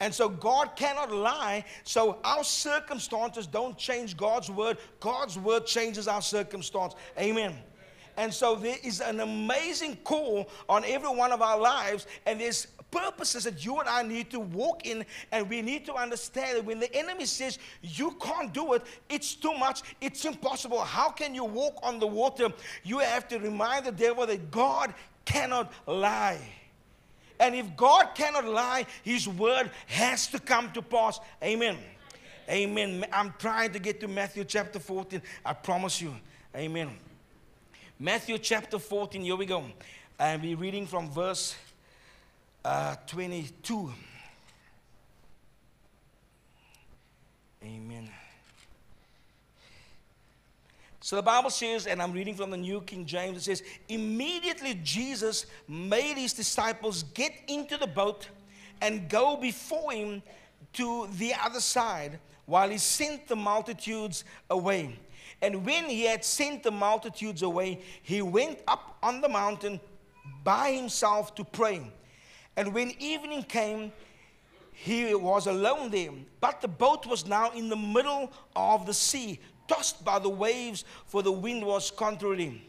And 0.00 0.14
so 0.14 0.28
God 0.28 0.76
cannot 0.76 1.10
lie. 1.10 1.64
So 1.84 2.18
our 2.22 2.44
circumstances 2.44 3.46
don't 3.46 3.78
change 3.78 4.16
God's 4.16 4.50
word. 4.50 4.78
God's 5.00 5.38
word 5.38 5.66
changes 5.66 6.06
our 6.06 6.22
circumstance. 6.22 6.94
Amen. 7.18 7.54
And 8.18 8.32
so 8.32 8.54
there 8.54 8.76
is 8.82 9.00
an 9.00 9.20
amazing 9.20 9.96
call 9.96 10.48
on 10.68 10.84
every 10.84 11.10
one 11.10 11.32
of 11.32 11.42
our 11.42 11.58
lives, 11.58 12.06
and 12.24 12.40
there's 12.40 12.66
purposes 12.90 13.44
that 13.44 13.62
you 13.64 13.78
and 13.78 13.88
I 13.88 14.02
need 14.02 14.30
to 14.30 14.40
walk 14.40 14.86
in, 14.86 15.04
and 15.32 15.50
we 15.50 15.60
need 15.60 15.84
to 15.86 15.94
understand 15.94 16.56
that 16.56 16.64
when 16.64 16.80
the 16.80 16.94
enemy 16.94 17.26
says 17.26 17.58
you 17.82 18.12
can't 18.12 18.54
do 18.54 18.72
it, 18.72 18.84
it's 19.10 19.34
too 19.34 19.52
much, 19.58 19.82
it's 20.00 20.24
impossible. 20.24 20.80
How 20.80 21.10
can 21.10 21.34
you 21.34 21.44
walk 21.44 21.78
on 21.82 21.98
the 21.98 22.06
water? 22.06 22.48
You 22.84 23.00
have 23.00 23.28
to 23.28 23.38
remind 23.38 23.84
the 23.84 23.92
devil 23.92 24.26
that 24.26 24.50
God 24.50 24.94
cannot 25.26 25.70
lie. 25.86 26.40
And 27.38 27.54
if 27.54 27.76
God 27.76 28.14
cannot 28.14 28.46
lie, 28.46 28.86
his 29.02 29.28
word 29.28 29.70
has 29.86 30.26
to 30.28 30.38
come 30.38 30.72
to 30.72 30.82
pass. 30.82 31.20
Amen. 31.42 31.76
Amen. 32.48 33.04
I'm 33.12 33.34
trying 33.38 33.72
to 33.72 33.78
get 33.78 34.00
to 34.00 34.08
Matthew 34.08 34.44
chapter 34.44 34.78
14. 34.78 35.20
I 35.44 35.52
promise 35.52 36.00
you. 36.00 36.14
Amen. 36.54 36.90
Matthew 37.98 38.38
chapter 38.38 38.78
14, 38.78 39.22
here 39.22 39.36
we 39.36 39.46
go. 39.46 39.64
And 40.18 40.42
we're 40.42 40.56
reading 40.56 40.86
from 40.86 41.10
verse 41.10 41.54
uh, 42.64 42.96
22. 43.06 43.92
Amen. 47.64 48.10
So 51.06 51.14
the 51.14 51.22
Bible 51.22 51.50
says, 51.50 51.86
and 51.86 52.02
I'm 52.02 52.10
reading 52.10 52.34
from 52.34 52.50
the 52.50 52.56
New 52.56 52.80
King 52.80 53.06
James, 53.06 53.36
it 53.36 53.42
says, 53.42 53.62
immediately 53.88 54.74
Jesus 54.82 55.46
made 55.68 56.16
his 56.16 56.32
disciples 56.32 57.04
get 57.14 57.30
into 57.46 57.76
the 57.76 57.86
boat 57.86 58.28
and 58.80 59.08
go 59.08 59.36
before 59.36 59.92
him 59.92 60.20
to 60.72 61.06
the 61.12 61.32
other 61.40 61.60
side 61.60 62.18
while 62.46 62.68
he 62.68 62.76
sent 62.76 63.28
the 63.28 63.36
multitudes 63.36 64.24
away. 64.50 64.98
And 65.42 65.64
when 65.64 65.84
he 65.84 66.06
had 66.06 66.24
sent 66.24 66.64
the 66.64 66.72
multitudes 66.72 67.42
away, 67.42 67.82
he 68.02 68.20
went 68.20 68.58
up 68.66 68.96
on 69.00 69.20
the 69.20 69.28
mountain 69.28 69.78
by 70.42 70.72
himself 70.72 71.36
to 71.36 71.44
pray. 71.44 71.88
And 72.56 72.74
when 72.74 72.90
evening 72.98 73.44
came, 73.44 73.92
he 74.72 75.14
was 75.14 75.46
alone 75.46 75.92
there. 75.92 76.10
But 76.40 76.60
the 76.60 76.68
boat 76.68 77.06
was 77.06 77.28
now 77.28 77.52
in 77.52 77.68
the 77.68 77.76
middle 77.76 78.32
of 78.56 78.86
the 78.86 78.94
sea, 78.94 79.38
tossed 79.68 80.04
by 80.04 80.18
the 80.18 80.28
waves, 80.28 80.84
for 81.06 81.22
the 81.22 81.32
wind 81.32 81.64
was 81.64 81.90
contrary. 81.90 82.62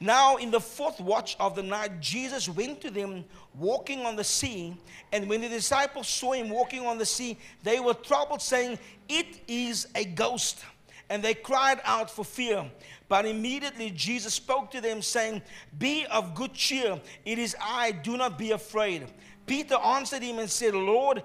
Now, 0.00 0.36
in 0.36 0.50
the 0.50 0.60
fourth 0.60 1.00
watch 1.00 1.36
of 1.38 1.54
the 1.54 1.62
night, 1.62 2.00
Jesus 2.00 2.48
went 2.48 2.80
to 2.80 2.90
them 2.90 3.24
walking 3.54 4.04
on 4.04 4.16
the 4.16 4.24
sea. 4.24 4.76
And 5.12 5.28
when 5.28 5.42
the 5.42 5.48
disciples 5.48 6.08
saw 6.08 6.32
him 6.32 6.50
walking 6.50 6.84
on 6.84 6.98
the 6.98 7.06
sea, 7.06 7.38
they 7.62 7.78
were 7.78 7.94
troubled, 7.94 8.42
saying, 8.42 8.78
It 9.08 9.40
is 9.46 9.86
a 9.94 10.04
ghost 10.04 10.64
and 11.12 11.22
they 11.22 11.34
cried 11.34 11.78
out 11.84 12.10
for 12.10 12.24
fear. 12.24 12.64
But 13.06 13.26
immediately 13.26 13.90
Jesus 13.90 14.32
spoke 14.32 14.70
to 14.70 14.80
them, 14.80 15.02
saying, 15.02 15.42
Be 15.78 16.06
of 16.06 16.34
good 16.34 16.54
cheer, 16.54 16.98
it 17.26 17.38
is 17.38 17.54
I, 17.60 17.92
do 17.92 18.16
not 18.16 18.38
be 18.38 18.52
afraid. 18.52 19.06
Peter 19.44 19.74
answered 19.74 20.22
him 20.22 20.38
and 20.38 20.48
said, 20.48 20.74
Lord, 20.74 21.22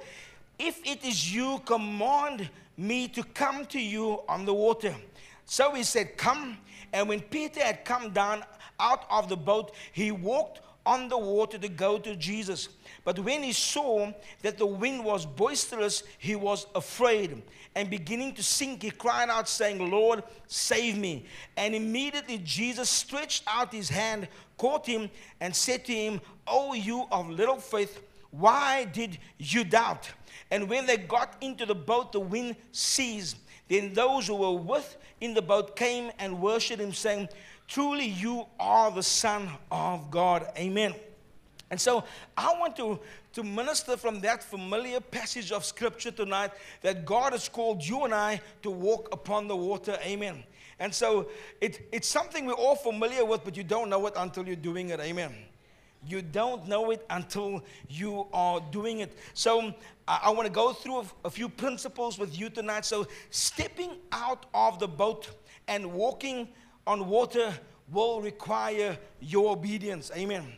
if 0.59 0.85
it 0.85 1.05
is 1.05 1.33
you, 1.33 1.61
command 1.65 2.49
me 2.77 3.07
to 3.09 3.23
come 3.23 3.65
to 3.67 3.79
you 3.79 4.21
on 4.29 4.45
the 4.45 4.53
water. 4.53 4.95
So 5.45 5.73
he 5.73 5.83
said, 5.83 6.17
Come. 6.17 6.57
And 6.93 7.09
when 7.09 7.19
Peter 7.19 7.61
had 7.61 7.83
come 7.83 8.11
down 8.11 8.43
out 8.79 9.05
of 9.09 9.27
the 9.27 9.35
boat, 9.35 9.73
he 9.91 10.11
walked 10.11 10.61
on 10.85 11.09
the 11.09 11.17
water 11.17 11.57
to 11.57 11.67
go 11.67 11.97
to 11.99 12.15
Jesus. 12.15 12.69
But 13.03 13.19
when 13.19 13.43
he 13.43 13.51
saw 13.51 14.11
that 14.41 14.57
the 14.57 14.65
wind 14.65 15.03
was 15.03 15.25
boisterous, 15.25 16.03
he 16.17 16.35
was 16.35 16.65
afraid. 16.75 17.43
And 17.75 17.89
beginning 17.89 18.33
to 18.35 18.43
sink, 18.43 18.83
he 18.83 18.91
cried 18.91 19.29
out, 19.29 19.49
saying, 19.49 19.91
Lord, 19.91 20.23
save 20.47 20.97
me. 20.97 21.25
And 21.57 21.75
immediately 21.75 22.37
Jesus 22.39 22.89
stretched 22.89 23.43
out 23.47 23.73
his 23.73 23.89
hand, 23.89 24.29
caught 24.57 24.85
him, 24.85 25.09
and 25.41 25.53
said 25.53 25.83
to 25.85 25.93
him, 25.93 26.21
O 26.47 26.73
you 26.73 27.05
of 27.11 27.29
little 27.29 27.57
faith, 27.57 28.01
why 28.31 28.85
did 28.85 29.17
you 29.37 29.65
doubt? 29.65 30.09
And 30.51 30.69
when 30.69 30.85
they 30.85 30.97
got 30.97 31.35
into 31.41 31.65
the 31.65 31.75
boat, 31.75 32.11
the 32.11 32.19
wind 32.19 32.55
ceased. 32.71 33.37
Then 33.67 33.93
those 33.93 34.27
who 34.27 34.35
were 34.35 34.53
with 34.53 34.97
in 35.19 35.33
the 35.33 35.41
boat 35.41 35.75
came 35.75 36.11
and 36.19 36.41
worshipped 36.41 36.81
him, 36.81 36.93
saying, 36.93 37.29
Truly, 37.67 38.05
you 38.05 38.45
are 38.59 38.91
the 38.91 39.03
Son 39.03 39.49
of 39.69 40.09
God. 40.09 40.47
Amen. 40.57 40.95
And 41.69 41.79
so 41.79 42.05
I 42.37 42.57
want 42.59 42.77
to, 42.77 42.99
to 43.33 43.43
minister 43.43 43.97
from 43.97 44.21
that 44.21 44.41
familiar 44.41 45.01
passage 45.01 45.51
of 45.51 45.65
Scripture 45.65 46.11
tonight 46.11 46.51
that 46.81 47.05
God 47.05 47.33
has 47.33 47.49
called 47.49 47.85
you 47.85 48.05
and 48.05 48.13
I 48.13 48.39
to 48.63 48.71
walk 48.71 49.09
upon 49.11 49.49
the 49.49 49.55
water. 49.55 49.97
Amen. 50.03 50.43
And 50.79 50.93
so 50.93 51.27
it, 51.59 51.89
it's 51.91 52.07
something 52.07 52.45
we're 52.45 52.53
all 52.53 52.75
familiar 52.75 53.25
with, 53.25 53.43
but 53.43 53.57
you 53.57 53.63
don't 53.63 53.89
know 53.89 54.05
it 54.07 54.13
until 54.15 54.47
you're 54.47 54.55
doing 54.55 54.89
it. 54.89 54.99
Amen. 55.01 55.35
You 56.05 56.21
don't 56.21 56.67
know 56.67 56.91
it 56.91 57.05
until 57.09 57.63
you 57.89 58.27
are 58.31 58.61
doing 58.71 58.99
it. 58.99 59.17
So 59.33 59.73
I, 60.07 60.19
I 60.23 60.29
want 60.31 60.45
to 60.45 60.51
go 60.51 60.73
through 60.73 60.99
a, 60.99 61.05
a 61.25 61.29
few 61.29 61.49
principles 61.49 62.17
with 62.17 62.39
you 62.39 62.49
tonight. 62.49 62.85
So 62.85 63.07
stepping 63.29 63.91
out 64.11 64.45
of 64.53 64.79
the 64.79 64.87
boat 64.87 65.29
and 65.67 65.93
walking 65.93 66.49
on 66.85 67.07
water 67.07 67.53
will 67.91 68.21
require 68.21 68.97
your 69.19 69.51
obedience. 69.53 70.11
Amen. 70.15 70.53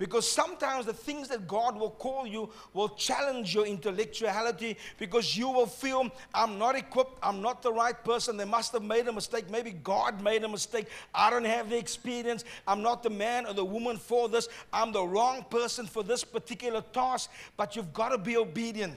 Because 0.00 0.26
sometimes 0.26 0.86
the 0.86 0.94
things 0.94 1.28
that 1.28 1.46
God 1.46 1.78
will 1.78 1.90
call 1.90 2.26
you 2.26 2.48
will 2.72 2.88
challenge 2.88 3.54
your 3.54 3.66
intellectuality 3.66 4.78
because 4.96 5.36
you 5.36 5.50
will 5.50 5.66
feel, 5.66 6.10
I'm 6.32 6.58
not 6.58 6.74
equipped, 6.74 7.18
I'm 7.22 7.42
not 7.42 7.60
the 7.60 7.70
right 7.70 8.02
person. 8.02 8.38
They 8.38 8.46
must 8.46 8.72
have 8.72 8.82
made 8.82 9.06
a 9.08 9.12
mistake. 9.12 9.50
Maybe 9.50 9.72
God 9.72 10.22
made 10.22 10.42
a 10.42 10.48
mistake. 10.48 10.86
I 11.14 11.28
don't 11.28 11.44
have 11.44 11.68
the 11.68 11.76
experience. 11.76 12.46
I'm 12.66 12.80
not 12.80 13.02
the 13.02 13.10
man 13.10 13.44
or 13.44 13.52
the 13.52 13.62
woman 13.62 13.98
for 13.98 14.30
this. 14.30 14.48
I'm 14.72 14.90
the 14.90 15.04
wrong 15.04 15.44
person 15.50 15.84
for 15.84 16.02
this 16.02 16.24
particular 16.24 16.80
task. 16.80 17.30
But 17.58 17.76
you've 17.76 17.92
got 17.92 18.08
to 18.08 18.16
be 18.16 18.38
obedient. 18.38 18.96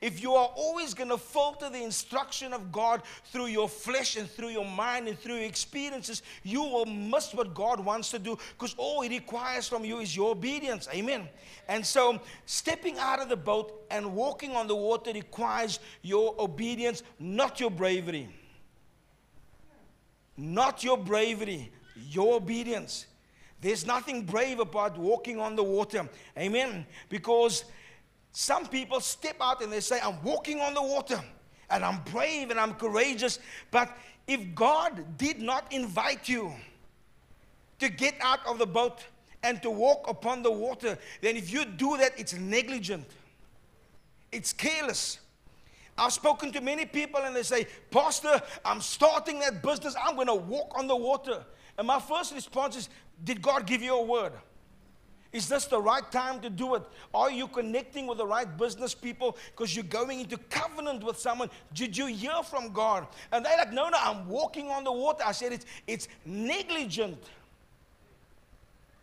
If 0.00 0.22
you 0.22 0.32
are 0.32 0.50
always 0.56 0.94
going 0.94 1.10
to 1.10 1.18
filter 1.18 1.68
the 1.68 1.82
instruction 1.82 2.54
of 2.54 2.72
God 2.72 3.02
through 3.26 3.46
your 3.46 3.68
flesh 3.68 4.16
and 4.16 4.30
through 4.30 4.48
your 4.48 4.64
mind 4.64 5.08
and 5.08 5.18
through 5.18 5.34
your 5.34 5.44
experiences, 5.44 6.22
you 6.42 6.62
will 6.62 6.86
miss 6.86 7.34
what 7.34 7.52
God 7.52 7.80
wants 7.80 8.10
to 8.12 8.18
do 8.18 8.38
because 8.56 8.74
all 8.78 9.02
He 9.02 9.10
requires 9.10 9.68
from 9.68 9.84
you 9.84 9.98
is 9.98 10.16
your 10.16 10.30
obedience. 10.30 10.88
Amen. 10.94 11.28
And 11.68 11.84
so, 11.84 12.18
stepping 12.46 12.98
out 12.98 13.20
of 13.20 13.28
the 13.28 13.36
boat 13.36 13.84
and 13.90 14.14
walking 14.14 14.52
on 14.52 14.68
the 14.68 14.76
water 14.76 15.12
requires 15.12 15.80
your 16.00 16.34
obedience, 16.38 17.02
not 17.18 17.60
your 17.60 17.70
bravery. 17.70 18.28
Not 20.34 20.82
your 20.82 20.96
bravery, 20.96 21.70
your 21.94 22.36
obedience. 22.36 23.04
There's 23.60 23.84
nothing 23.84 24.24
brave 24.24 24.58
about 24.58 24.96
walking 24.96 25.38
on 25.38 25.54
the 25.54 25.62
water. 25.62 26.08
Amen. 26.38 26.86
Because 27.10 27.64
some 28.32 28.66
people 28.66 29.00
step 29.00 29.36
out 29.40 29.62
and 29.62 29.72
they 29.72 29.80
say, 29.80 29.98
I'm 30.00 30.22
walking 30.22 30.60
on 30.60 30.74
the 30.74 30.82
water 30.82 31.20
and 31.68 31.84
I'm 31.84 32.00
brave 32.04 32.50
and 32.50 32.60
I'm 32.60 32.74
courageous. 32.74 33.38
But 33.70 33.96
if 34.26 34.54
God 34.54 35.18
did 35.18 35.40
not 35.40 35.72
invite 35.72 36.28
you 36.28 36.52
to 37.80 37.88
get 37.88 38.14
out 38.20 38.46
of 38.46 38.58
the 38.58 38.66
boat 38.66 39.04
and 39.42 39.60
to 39.62 39.70
walk 39.70 40.08
upon 40.08 40.42
the 40.42 40.50
water, 40.50 40.98
then 41.20 41.36
if 41.36 41.52
you 41.52 41.64
do 41.64 41.96
that, 41.96 42.12
it's 42.18 42.34
negligent, 42.34 43.06
it's 44.30 44.52
careless. 44.52 45.18
I've 45.98 46.12
spoken 46.12 46.52
to 46.52 46.60
many 46.60 46.86
people 46.86 47.20
and 47.20 47.34
they 47.34 47.42
say, 47.42 47.66
Pastor, 47.90 48.40
I'm 48.64 48.80
starting 48.80 49.40
that 49.40 49.62
business, 49.62 49.94
I'm 50.02 50.14
going 50.14 50.28
to 50.28 50.34
walk 50.34 50.78
on 50.78 50.86
the 50.86 50.96
water. 50.96 51.44
And 51.76 51.86
my 51.86 51.98
first 51.98 52.34
response 52.34 52.76
is, 52.76 52.88
Did 53.24 53.42
God 53.42 53.66
give 53.66 53.82
you 53.82 53.94
a 53.94 54.02
word? 54.02 54.32
Is 55.32 55.48
this 55.48 55.66
the 55.66 55.80
right 55.80 56.10
time 56.10 56.40
to 56.40 56.50
do 56.50 56.74
it? 56.74 56.82
Are 57.14 57.30
you 57.30 57.46
connecting 57.46 58.06
with 58.06 58.18
the 58.18 58.26
right 58.26 58.58
business 58.58 58.94
people 58.94 59.36
because 59.52 59.74
you're 59.74 59.84
going 59.84 60.20
into 60.20 60.36
covenant 60.36 61.04
with 61.04 61.18
someone? 61.18 61.50
Did 61.72 61.96
you 61.96 62.06
hear 62.06 62.42
from 62.44 62.72
God? 62.72 63.06
And 63.30 63.44
they're 63.44 63.56
like, 63.56 63.72
no, 63.72 63.88
no, 63.88 63.98
I'm 64.00 64.28
walking 64.28 64.70
on 64.70 64.82
the 64.82 64.92
water. 64.92 65.22
I 65.24 65.32
said, 65.32 65.52
it's, 65.52 65.66
it's 65.86 66.08
negligent 66.24 67.22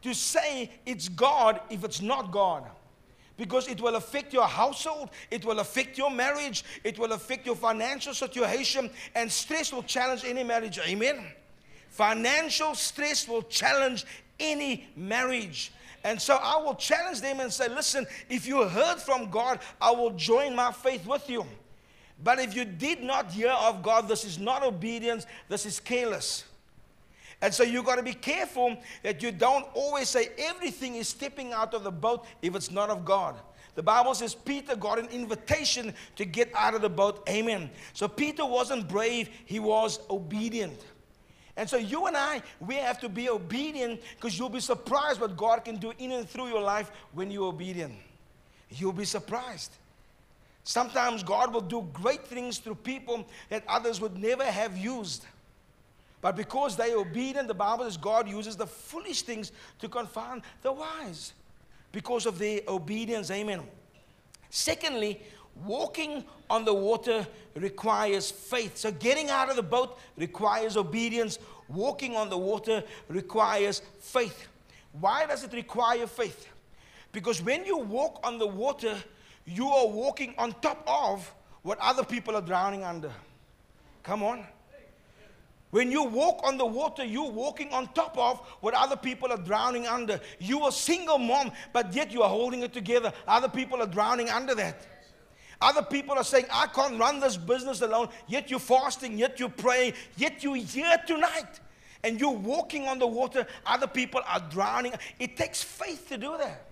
to 0.02 0.14
say 0.14 0.70
it's 0.86 1.08
God 1.08 1.62
if 1.70 1.84
it's 1.84 2.02
not 2.02 2.32
God. 2.32 2.64
because 3.38 3.68
it 3.68 3.80
will 3.80 3.96
affect 3.96 4.34
your 4.34 4.48
household, 4.48 5.10
it 5.30 5.46
will 5.46 5.60
affect 5.60 5.98
your 5.98 6.10
marriage, 6.10 6.66
it 6.84 6.98
will 7.00 7.14
affect 7.14 7.46
your 7.46 7.56
financial 7.56 8.14
situation, 8.14 8.90
and 9.16 9.32
stress 9.32 9.72
will 9.72 9.84
challenge 9.84 10.24
any 10.26 10.44
marriage. 10.44 10.80
Amen. 10.86 11.24
Financial 11.90 12.76
stress 12.76 13.28
will 13.28 13.44
challenge 13.44 14.06
any 14.40 14.88
marriage. 14.96 15.72
And 16.04 16.22
so 16.22 16.36
I 16.36 16.58
will 16.58 16.76
challenge 16.76 17.22
them 17.22 17.40
and 17.40 17.52
say, 17.52 17.68
listen, 17.68 18.06
if 18.30 18.48
you 18.48 18.68
heard 18.68 18.98
from 18.98 19.30
God, 19.30 19.60
I 19.82 19.92
will 19.92 20.12
join 20.12 20.56
my 20.56 20.72
faith 20.72 21.06
with 21.06 21.30
you. 21.30 21.46
But 22.24 22.40
if 22.40 22.56
you 22.56 22.66
did 22.66 23.04
not 23.04 23.32
hear 23.32 23.52
of 23.52 23.84
God, 23.84 24.08
this 24.08 24.26
is 24.26 24.40
not 24.40 24.64
obedience, 24.64 25.26
this 25.50 25.66
is 25.66 25.80
careless. 25.80 26.46
And 27.42 27.54
so 27.54 27.64
you've 27.64 27.86
got 27.86 27.98
to 27.98 28.04
be 28.04 28.14
careful 28.14 28.78
that 29.04 29.22
you 29.22 29.32
don't 29.32 29.66
always 29.76 30.10
say 30.10 30.30
everything 30.38 30.96
is 30.96 31.08
stepping 31.08 31.54
out 31.54 31.74
of 31.74 31.84
the 31.84 31.92
boat 31.92 32.26
if 32.42 32.56
it's 32.56 32.72
not 32.72 32.90
of 32.90 33.06
God. 33.06 33.36
The 33.76 33.84
Bible 33.84 34.16
says 34.16 34.34
Peter 34.34 34.76
got 34.76 34.98
an 34.98 35.06
invitation 35.10 35.94
to 36.16 36.26
get 36.26 36.52
out 36.56 36.74
of 36.74 36.82
the 36.82 36.90
boat. 36.90 37.24
Amen. 37.30 37.70
So 37.94 38.08
Peter 38.08 38.44
wasn't 38.44 38.88
brave, 38.88 39.30
he 39.46 39.60
was 39.60 40.00
obedient. 40.10 40.84
And 41.58 41.68
so 41.68 41.76
you 41.76 42.06
and 42.06 42.16
I, 42.16 42.44
we 42.60 42.76
have 42.76 43.00
to 43.00 43.10
be 43.10 43.30
obedient 43.30 44.00
because 44.16 44.38
you'll 44.38 44.48
be 44.48 44.60
surprised 44.60 45.20
what 45.20 45.36
God 45.36 45.66
can 45.66 45.78
do 45.78 45.92
in 45.98 46.12
and 46.12 46.30
through 46.30 46.50
your 46.50 46.62
life 46.62 46.92
when 47.14 47.32
you're 47.32 47.48
obedient. 47.48 47.96
You'll 48.70 48.94
be 48.94 49.06
surprised. 49.06 49.72
Sometimes 50.64 51.24
God 51.24 51.52
will 51.52 51.62
do 51.62 51.88
great 51.94 52.28
things 52.28 52.60
through 52.60 52.76
people 52.76 53.28
that 53.50 53.64
others 53.68 54.00
would 54.00 54.18
never 54.18 54.44
have 54.46 54.78
used. 54.78 55.26
But 56.22 56.36
because 56.36 56.76
they 56.76 56.92
are 56.92 57.00
obedient, 57.00 57.48
the 57.48 57.54
Bible 57.56 57.86
says 57.86 57.98
God 57.98 58.30
uses 58.30 58.56
the 58.56 58.68
foolish 58.68 59.24
things 59.24 59.52
to 59.80 59.90
confound 59.90 60.44
the 60.62 60.72
wise 60.72 61.34
because 61.92 62.28
of 62.28 62.38
their 62.38 62.62
obedience. 62.68 63.32
Amen. 63.32 63.64
Secondly, 64.50 65.22
walking 65.66 66.24
on 66.50 66.66
the 66.66 66.74
water 66.74 67.26
requires 67.56 68.32
faith. 68.32 68.78
So 68.78 68.92
getting 68.92 69.30
out 69.30 69.50
of 69.50 69.56
the 69.56 69.64
boat 69.64 69.98
requires 70.18 70.78
obedience. 70.78 71.40
Walking 71.68 72.16
on 72.16 72.30
the 72.30 72.38
water 72.38 72.84
requires 73.08 73.82
faith. 74.00 74.48
Why 75.00 75.26
does 75.26 75.44
it 75.44 75.54
require 75.54 76.08
faith? 76.08 76.48
Because 77.12 77.42
when 77.42 77.66
you 77.66 77.78
walk 77.78 78.20
on 78.24 78.38
the 78.38 78.48
water, 78.48 78.96
you 79.46 79.68
are 79.68 79.88
walking 79.88 80.34
on 80.38 80.54
top 80.62 80.84
of 80.88 81.34
what 81.62 81.78
other 81.80 82.04
people 82.04 82.36
are 82.36 82.42
drowning 82.42 82.84
under. 82.84 83.12
Come 84.04 84.24
on. 84.24 84.46
When 85.72 85.92
you 85.92 86.04
walk 86.04 86.42
on 86.46 86.58
the 86.58 86.66
water, 86.66 87.04
you're 87.04 87.30
walking 87.30 87.74
on 87.74 87.88
top 87.94 88.18
of 88.18 88.40
what 88.62 88.74
other 88.74 88.96
people 88.96 89.32
are 89.32 89.38
drowning 89.38 89.86
under. 89.86 90.20
You 90.40 90.62
are 90.62 90.72
single 90.72 91.18
mom, 91.18 91.52
but 91.74 91.94
yet 91.94 92.12
you 92.12 92.24
are 92.24 92.30
holding 92.30 92.64
it 92.64 92.72
together. 92.72 93.12
Other 93.28 93.50
people 93.50 93.82
are 93.82 93.88
drowning 93.88 94.30
under 94.30 94.56
that. 94.56 94.88
Other 95.60 95.82
people 95.82 96.16
are 96.16 96.24
saying, 96.24 96.46
I 96.52 96.68
can't 96.68 97.00
run 97.00 97.20
this 97.20 97.38
business 97.38 97.82
alone. 97.82 98.10
Yet 98.28 98.52
you're 98.52 98.60
fasting, 98.60 99.18
yet 99.18 99.40
you're 99.40 99.50
praying, 99.50 99.94
yet 100.16 100.44
you're 100.44 100.56
here 100.56 100.98
tonight. 101.06 101.60
And 102.04 102.20
you're 102.20 102.30
walking 102.30 102.88
on 102.88 103.00
the 103.00 103.08
water. 103.08 103.46
Other 103.66 103.88
people 103.88 104.22
are 104.28 104.40
drowning. 104.52 104.94
It 105.20 105.36
takes 105.36 105.64
faith 105.64 106.08
to 106.10 106.18
do 106.18 106.38
that. 106.38 106.66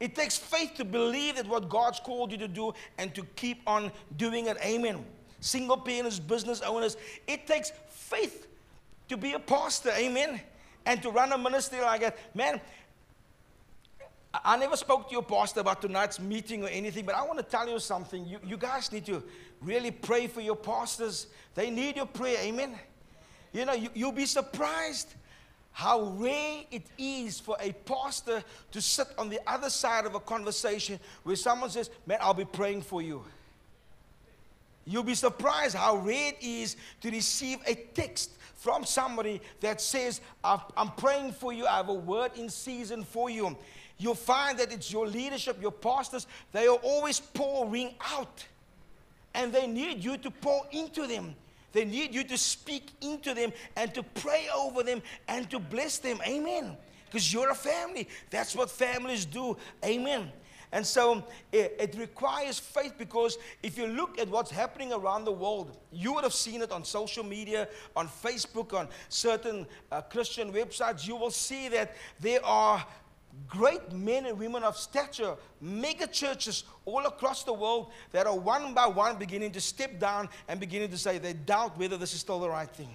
It 0.00 0.14
takes 0.14 0.36
faith 0.36 0.74
to 0.76 0.84
believe 0.84 1.36
that 1.36 1.46
what 1.46 1.68
God's 1.68 2.00
called 2.00 2.32
you 2.32 2.38
to 2.38 2.48
do 2.48 2.72
and 2.98 3.14
to 3.14 3.24
keep 3.36 3.62
on 3.66 3.92
doing 4.16 4.46
it. 4.46 4.56
Amen 4.62 5.04
single 5.40 5.76
parents, 5.76 6.18
business 6.18 6.60
owners. 6.62 6.96
It 7.26 7.46
takes 7.46 7.72
faith 7.88 8.46
to 9.08 9.16
be 9.16 9.32
a 9.32 9.38
pastor, 9.38 9.90
amen, 9.90 10.40
and 10.86 11.02
to 11.02 11.10
run 11.10 11.32
a 11.32 11.38
ministry 11.38 11.80
like 11.80 12.00
that. 12.02 12.18
Man, 12.34 12.60
I 14.44 14.56
never 14.56 14.76
spoke 14.76 15.08
to 15.08 15.12
your 15.12 15.22
pastor 15.22 15.60
about 15.60 15.82
tonight's 15.82 16.20
meeting 16.20 16.64
or 16.64 16.68
anything, 16.68 17.04
but 17.04 17.14
I 17.14 17.22
want 17.22 17.38
to 17.38 17.44
tell 17.44 17.68
you 17.68 17.78
something. 17.78 18.26
You, 18.26 18.38
you 18.44 18.56
guys 18.56 18.92
need 18.92 19.06
to 19.06 19.22
really 19.60 19.90
pray 19.90 20.26
for 20.26 20.40
your 20.40 20.56
pastors. 20.56 21.28
They 21.54 21.70
need 21.70 21.96
your 21.96 22.06
prayer, 22.06 22.38
amen. 22.40 22.78
You 23.52 23.64
know, 23.64 23.72
you, 23.72 23.88
you'll 23.94 24.12
be 24.12 24.26
surprised 24.26 25.14
how 25.72 26.02
rare 26.02 26.62
it 26.70 26.86
is 26.98 27.38
for 27.38 27.56
a 27.60 27.72
pastor 27.72 28.42
to 28.72 28.80
sit 28.80 29.06
on 29.16 29.28
the 29.28 29.40
other 29.46 29.70
side 29.70 30.06
of 30.06 30.14
a 30.14 30.20
conversation 30.20 30.98
where 31.22 31.36
someone 31.36 31.70
says, 31.70 31.90
Man, 32.06 32.18
I'll 32.20 32.34
be 32.34 32.44
praying 32.44 32.82
for 32.82 33.00
you. 33.00 33.24
You'll 34.84 35.02
be 35.02 35.14
surprised 35.14 35.76
how 35.76 35.96
rare 35.96 36.32
it 36.32 36.42
is 36.42 36.76
to 37.02 37.10
receive 37.10 37.58
a 37.66 37.74
text 37.74 38.32
from 38.54 38.84
somebody 38.84 39.40
that 39.60 39.80
says, 39.80 40.20
I'm 40.42 40.90
praying 40.96 41.32
for 41.32 41.52
you, 41.52 41.66
I 41.66 41.76
have 41.76 41.90
a 41.90 41.94
word 41.94 42.32
in 42.36 42.48
season 42.48 43.04
for 43.04 43.30
you. 43.30 43.56
You'll 43.98 44.14
find 44.14 44.58
that 44.58 44.72
it's 44.72 44.92
your 44.92 45.06
leadership, 45.06 45.60
your 45.60 45.72
pastors, 45.72 46.26
they 46.52 46.66
are 46.66 46.76
always 46.76 47.18
pouring 47.18 47.94
out. 48.12 48.44
And 49.34 49.52
they 49.52 49.66
need 49.66 50.02
you 50.02 50.16
to 50.18 50.30
pour 50.30 50.62
into 50.70 51.06
them. 51.06 51.34
They 51.72 51.84
need 51.84 52.14
you 52.14 52.24
to 52.24 52.38
speak 52.38 52.90
into 53.00 53.34
them 53.34 53.52
and 53.76 53.92
to 53.94 54.02
pray 54.02 54.46
over 54.54 54.82
them 54.82 55.02
and 55.26 55.50
to 55.50 55.58
bless 55.58 55.98
them. 55.98 56.20
Amen. 56.26 56.76
Because 57.06 57.32
you're 57.32 57.50
a 57.50 57.54
family. 57.54 58.08
That's 58.30 58.54
what 58.54 58.70
families 58.70 59.24
do. 59.24 59.56
Amen. 59.84 60.30
And 60.70 60.86
so 60.86 61.24
it, 61.50 61.76
it, 61.78 61.94
requires 61.98 62.58
faith 62.58 62.92
because 62.98 63.38
if 63.62 63.78
you 63.78 63.86
look 63.86 64.18
at 64.18 64.28
what's 64.28 64.50
happening 64.50 64.92
around 64.92 65.24
the 65.24 65.32
world, 65.32 65.78
you 65.90 66.12
would 66.12 66.24
have 66.24 66.34
seen 66.34 66.60
it 66.60 66.70
on 66.70 66.84
social 66.84 67.24
media, 67.24 67.68
on 67.96 68.06
Facebook, 68.06 68.74
on 68.74 68.88
certain 69.08 69.66
uh, 69.90 70.02
Christian 70.02 70.52
websites. 70.52 71.06
You 71.06 71.16
will 71.16 71.30
see 71.30 71.68
that 71.70 71.94
there 72.20 72.44
are 72.44 72.84
great 73.46 73.92
men 73.92 74.26
and 74.26 74.38
women 74.38 74.62
of 74.62 74.76
stature, 74.76 75.36
mega 75.60 76.06
churches 76.06 76.64
all 76.84 77.06
across 77.06 77.44
the 77.44 77.52
world 77.52 77.90
that 78.12 78.26
are 78.26 78.36
one 78.36 78.74
by 78.74 78.86
one 78.86 79.16
beginning 79.16 79.52
to 79.52 79.60
step 79.60 79.98
down 79.98 80.28
and 80.48 80.58
beginning 80.58 80.90
to 80.90 80.98
say 80.98 81.18
they 81.18 81.32
doubt 81.32 81.78
whether 81.78 81.96
this 81.96 82.14
is 82.14 82.20
still 82.20 82.40
the 82.40 82.48
right 82.48 82.70
thing. 82.70 82.90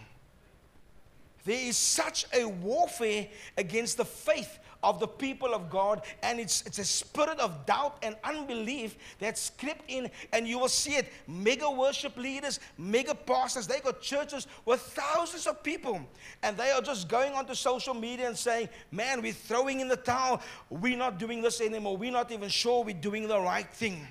There 1.45 1.59
is 1.59 1.77
such 1.77 2.25
a 2.33 2.45
warfare 2.45 3.27
against 3.57 3.97
the 3.97 4.05
faith 4.05 4.59
of 4.83 4.99
the 4.99 5.07
people 5.07 5.53
of 5.53 5.69
God, 5.69 6.03
and 6.21 6.39
it's, 6.39 6.61
it's 6.65 6.79
a 6.79 6.83
spirit 6.83 7.39
of 7.39 7.65
doubt 7.65 7.97
and 8.03 8.15
unbelief 8.23 8.97
that's 9.19 9.51
crept 9.51 9.83
in, 9.87 10.09
and 10.33 10.47
you 10.47 10.59
will 10.59 10.67
see 10.67 10.95
it. 10.95 11.11
Mega 11.27 11.69
worship 11.69 12.15
leaders, 12.17 12.59
mega 12.77 13.15
pastors, 13.15 13.65
they 13.65 13.79
got 13.79 14.01
churches 14.01 14.47
with 14.65 14.81
thousands 14.81 15.47
of 15.47 15.63
people, 15.63 16.01
and 16.43 16.57
they 16.57 16.71
are 16.71 16.81
just 16.81 17.07
going 17.07 17.33
onto 17.33 17.53
social 17.53 17.93
media 17.93 18.27
and 18.27 18.37
saying, 18.37 18.69
Man, 18.91 19.21
we're 19.21 19.33
throwing 19.33 19.79
in 19.79 19.87
the 19.87 19.95
towel, 19.95 20.41
we're 20.69 20.97
not 20.97 21.17
doing 21.17 21.41
this 21.41 21.61
anymore, 21.61 21.97
we're 21.97 22.11
not 22.11 22.31
even 22.31 22.49
sure 22.49 22.83
we're 22.83 22.93
doing 22.93 23.27
the 23.27 23.39
right 23.39 23.71
thing. 23.73 24.05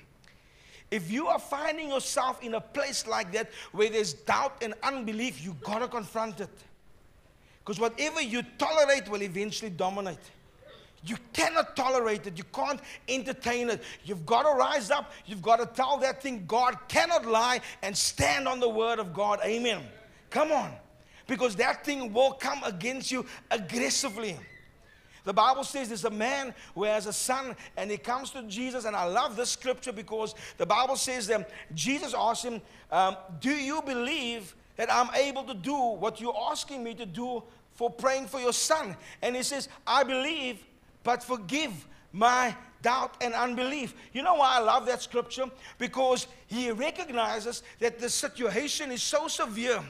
If 0.91 1.11
you 1.11 1.27
are 1.29 1.39
finding 1.39 1.89
yourself 1.89 2.43
in 2.43 2.53
a 2.53 2.61
place 2.61 3.07
like 3.07 3.33
that 3.33 3.51
where 3.73 3.89
there's 3.89 4.13
doubt 4.13 4.57
and 4.61 4.75
unbelief, 4.83 5.43
you 5.43 5.57
gotta 5.63 5.89
confront 5.89 6.41
it. 6.41 6.51
Because 7.65 7.81
whatever 7.81 8.21
you 8.21 8.43
tolerate 8.59 9.09
will 9.09 9.23
eventually 9.23 9.71
dominate. 9.71 10.19
You 11.05 11.17
cannot 11.33 11.75
tolerate 11.75 12.27
it. 12.27 12.39
You 12.39 12.45
can't 12.45 12.81
entertain 13.09 13.71
it. 13.71 13.83
You've 14.05 14.25
got 14.25 14.43
to 14.43 14.57
rise 14.57 14.91
up. 14.91 15.13
You've 15.27 15.43
got 15.43 15.57
to 15.57 15.67
tell 15.67 15.99
that 15.99 16.23
thing 16.23 16.45
God 16.47 16.77
cannot 16.89 17.27
lie 17.27 17.61
and 17.83 17.97
stand 17.97 18.47
on 18.47 18.61
the 18.61 18.69
word 18.69 18.99
of 18.99 19.13
God. 19.13 19.41
Amen. 19.45 19.83
Come 20.31 20.53
on. 20.53 20.73
Because 21.27 21.57
that 21.57 21.85
thing 21.85 22.13
will 22.13 22.33
come 22.33 22.63
against 22.65 23.11
you 23.11 23.27
aggressively. 23.51 24.39
The 25.25 25.33
Bible 25.33 25.65
says 25.65 25.89
there's 25.89 26.05
a 26.05 26.11
man 26.11 26.55
who 26.75 26.85
has 26.85 27.07
a 27.07 27.13
son 27.13 27.57
and 27.77 27.91
he 27.91 27.97
comes 27.97 28.31
to 28.31 28.43
Jesus. 28.45 28.85
And 28.85 28.95
I 28.95 29.05
love 29.05 29.37
this 29.37 29.51
scripture 29.51 29.93
because 29.93 30.35
the 30.59 30.67
Bible 30.67 30.97
says 30.97 31.27
that 31.29 31.51
Jesus 31.75 32.15
asked 32.17 32.45
him, 32.45 32.61
um, 32.91 33.17
Do 33.41 33.51
you 33.51 33.83
believe 33.83 34.55
that 34.77 34.93
I'm 34.93 35.15
able 35.15 35.45
to 35.45 35.55
do 35.55 35.75
what 35.75 36.21
you're 36.21 36.37
asking 36.51 36.83
me 36.83 36.95
to 36.95 37.07
do 37.07 37.43
for 37.75 37.89
praying 37.89 38.27
for 38.27 38.41
your 38.41 38.53
son? 38.53 38.97
And 39.21 39.37
he 39.37 39.43
says, 39.43 39.69
I 39.87 40.03
believe 40.03 40.65
but 41.03 41.23
forgive 41.23 41.73
my 42.13 42.55
doubt 42.83 43.17
and 43.21 43.33
unbelief. 43.35 43.95
You 44.13 44.23
know 44.23 44.35
why 44.35 44.57
I 44.57 44.61
love 44.61 44.87
that 44.87 45.03
scripture? 45.03 45.45
Because 45.79 46.27
he 46.47 46.71
recognizes 46.71 47.63
that 47.79 47.99
the 47.99 48.11
situation 48.11 48.91
is 48.91 49.03
so 49.03 49.29
severe 49.29 49.83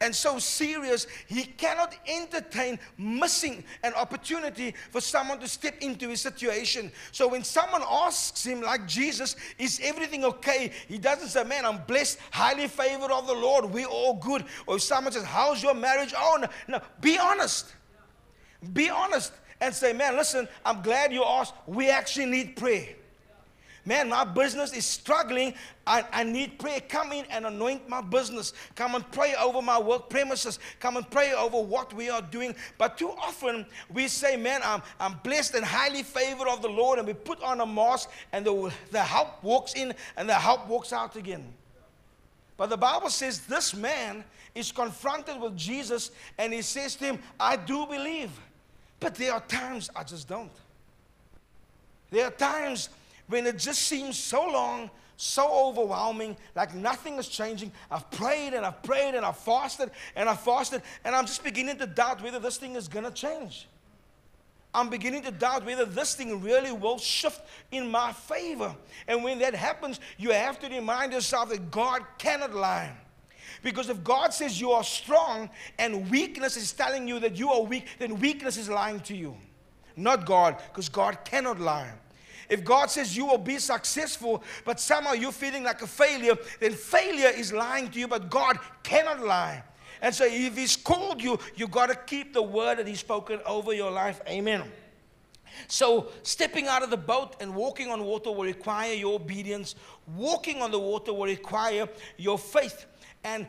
and 0.00 0.14
so 0.14 0.38
serious, 0.38 1.06
he 1.26 1.44
cannot 1.44 1.94
entertain 2.06 2.78
missing 2.98 3.64
an 3.82 3.94
opportunity 3.94 4.74
for 4.90 5.00
someone 5.00 5.38
to 5.40 5.48
step 5.48 5.74
into 5.80 6.08
his 6.10 6.20
situation. 6.20 6.92
So 7.12 7.28
when 7.28 7.42
someone 7.42 7.82
asks 7.88 8.44
him, 8.44 8.60
like 8.60 8.86
Jesus, 8.86 9.36
is 9.58 9.80
everything 9.82 10.24
okay? 10.24 10.70
He 10.86 10.98
doesn't 10.98 11.28
say, 11.28 11.44
Man, 11.44 11.64
I'm 11.64 11.78
blessed, 11.86 12.18
highly 12.30 12.68
favored 12.68 13.10
of 13.10 13.26
the 13.26 13.32
Lord, 13.32 13.64
we're 13.66 13.86
all 13.86 14.14
good. 14.14 14.44
Or 14.66 14.76
if 14.76 14.82
someone 14.82 15.12
says, 15.12 15.24
How's 15.24 15.62
your 15.62 15.74
marriage? 15.74 16.12
Oh, 16.16 16.38
no, 16.40 16.48
no. 16.68 16.80
Be 17.00 17.18
honest. 17.18 17.74
Be 18.72 18.90
honest 18.90 19.32
and 19.60 19.74
say, 19.74 19.92
man, 19.92 20.16
listen, 20.16 20.48
I'm 20.64 20.82
glad 20.82 21.12
you 21.12 21.24
asked. 21.24 21.54
We 21.66 21.90
actually 21.90 22.26
need 22.26 22.56
prayer. 22.56 22.88
Man, 23.86 24.08
my 24.08 24.24
business 24.24 24.72
is 24.72 24.84
struggling. 24.84 25.54
I, 25.86 26.04
I 26.12 26.24
need 26.24 26.58
prayer. 26.58 26.80
Come 26.80 27.12
in 27.12 27.24
and 27.30 27.46
anoint 27.46 27.88
my 27.88 28.00
business. 28.00 28.52
Come 28.74 28.96
and 28.96 29.08
pray 29.12 29.36
over 29.40 29.62
my 29.62 29.78
work 29.78 30.10
premises. 30.10 30.58
Come 30.80 30.96
and 30.96 31.08
pray 31.08 31.32
over 31.32 31.60
what 31.62 31.94
we 31.94 32.10
are 32.10 32.20
doing. 32.20 32.56
But 32.78 32.98
too 32.98 33.10
often 33.10 33.64
we 33.88 34.08
say, 34.08 34.36
Man, 34.36 34.60
I'm, 34.64 34.82
I'm 34.98 35.14
blessed 35.22 35.54
and 35.54 35.64
highly 35.64 36.02
favored 36.02 36.48
of 36.48 36.62
the 36.62 36.68
Lord. 36.68 36.98
And 36.98 37.06
we 37.06 37.14
put 37.14 37.40
on 37.44 37.60
a 37.60 37.66
mask 37.66 38.10
and 38.32 38.44
the, 38.44 38.72
the 38.90 39.00
help 39.00 39.40
walks 39.44 39.74
in 39.74 39.94
and 40.16 40.28
the 40.28 40.34
help 40.34 40.66
walks 40.66 40.92
out 40.92 41.14
again. 41.14 41.44
But 42.56 42.70
the 42.70 42.76
Bible 42.76 43.10
says 43.10 43.40
this 43.40 43.72
man 43.72 44.24
is 44.52 44.72
confronted 44.72 45.40
with 45.40 45.56
Jesus 45.56 46.10
and 46.38 46.52
he 46.52 46.62
says 46.62 46.96
to 46.96 47.04
him, 47.04 47.18
I 47.38 47.54
do 47.54 47.86
believe. 47.86 48.30
But 49.00 49.14
there 49.14 49.32
are 49.32 49.40
times 49.40 49.90
I 49.94 50.04
just 50.04 50.28
don't. 50.28 50.50
There 52.10 52.26
are 52.26 52.30
times 52.30 52.88
when 53.28 53.46
it 53.46 53.58
just 53.58 53.82
seems 53.82 54.18
so 54.18 54.46
long, 54.46 54.90
so 55.16 55.68
overwhelming, 55.68 56.36
like 56.54 56.74
nothing 56.74 57.14
is 57.18 57.28
changing. 57.28 57.72
I've 57.90 58.10
prayed 58.10 58.54
and 58.54 58.64
I've 58.64 58.82
prayed 58.82 59.14
and 59.14 59.24
I've 59.24 59.38
fasted 59.38 59.90
and 60.14 60.28
I've 60.28 60.40
fasted, 60.40 60.82
and 61.04 61.14
I'm 61.14 61.26
just 61.26 61.42
beginning 61.42 61.78
to 61.78 61.86
doubt 61.86 62.22
whether 62.22 62.38
this 62.38 62.56
thing 62.58 62.76
is 62.76 62.88
going 62.88 63.04
to 63.04 63.10
change. 63.10 63.66
I'm 64.74 64.90
beginning 64.90 65.22
to 65.22 65.30
doubt 65.30 65.64
whether 65.64 65.86
this 65.86 66.14
thing 66.14 66.42
really 66.42 66.70
will 66.70 66.98
shift 66.98 67.40
in 67.72 67.90
my 67.90 68.12
favor. 68.12 68.74
And 69.08 69.24
when 69.24 69.38
that 69.38 69.54
happens, 69.54 70.00
you 70.18 70.32
have 70.32 70.58
to 70.60 70.68
remind 70.68 71.12
yourself 71.12 71.48
that 71.48 71.70
God 71.70 72.02
cannot 72.18 72.54
lie. 72.54 72.92
Because 73.66 73.88
if 73.88 74.04
God 74.04 74.32
says 74.32 74.60
you 74.60 74.70
are 74.70 74.84
strong 74.84 75.50
and 75.76 76.08
weakness 76.08 76.56
is 76.56 76.70
telling 76.70 77.08
you 77.08 77.18
that 77.18 77.36
you 77.36 77.50
are 77.50 77.62
weak, 77.62 77.88
then 77.98 78.20
weakness 78.20 78.56
is 78.56 78.68
lying 78.68 79.00
to 79.00 79.16
you, 79.16 79.36
not 79.96 80.24
God, 80.24 80.62
because 80.68 80.88
God 80.88 81.18
cannot 81.24 81.58
lie. 81.58 81.90
If 82.48 82.62
God 82.62 82.92
says 82.92 83.16
you 83.16 83.26
will 83.26 83.38
be 83.38 83.58
successful, 83.58 84.44
but 84.64 84.78
somehow 84.78 85.14
you're 85.14 85.32
feeling 85.32 85.64
like 85.64 85.82
a 85.82 85.86
failure, 85.88 86.36
then 86.60 86.74
failure 86.74 87.26
is 87.26 87.52
lying 87.52 87.90
to 87.90 87.98
you, 87.98 88.06
but 88.06 88.30
God 88.30 88.56
cannot 88.84 89.18
lie. 89.18 89.64
And 90.00 90.14
so 90.14 90.26
if 90.26 90.56
He's 90.56 90.76
called 90.76 91.20
you, 91.20 91.36
you 91.56 91.66
got 91.66 91.88
to 91.88 91.96
keep 91.96 92.34
the 92.34 92.42
word 92.42 92.78
that 92.78 92.86
He's 92.86 93.00
spoken 93.00 93.40
over 93.44 93.72
your 93.72 93.90
life. 93.90 94.20
Amen. 94.28 94.62
So, 95.68 96.12
stepping 96.22 96.66
out 96.66 96.82
of 96.82 96.90
the 96.90 96.96
boat 96.96 97.36
and 97.40 97.54
walking 97.54 97.90
on 97.90 98.04
water 98.04 98.30
will 98.30 98.44
require 98.44 98.92
your 98.92 99.14
obedience. 99.14 99.74
Walking 100.14 100.62
on 100.62 100.70
the 100.70 100.78
water 100.78 101.12
will 101.12 101.26
require 101.26 101.88
your 102.16 102.38
faith. 102.38 102.86
And 103.26 103.48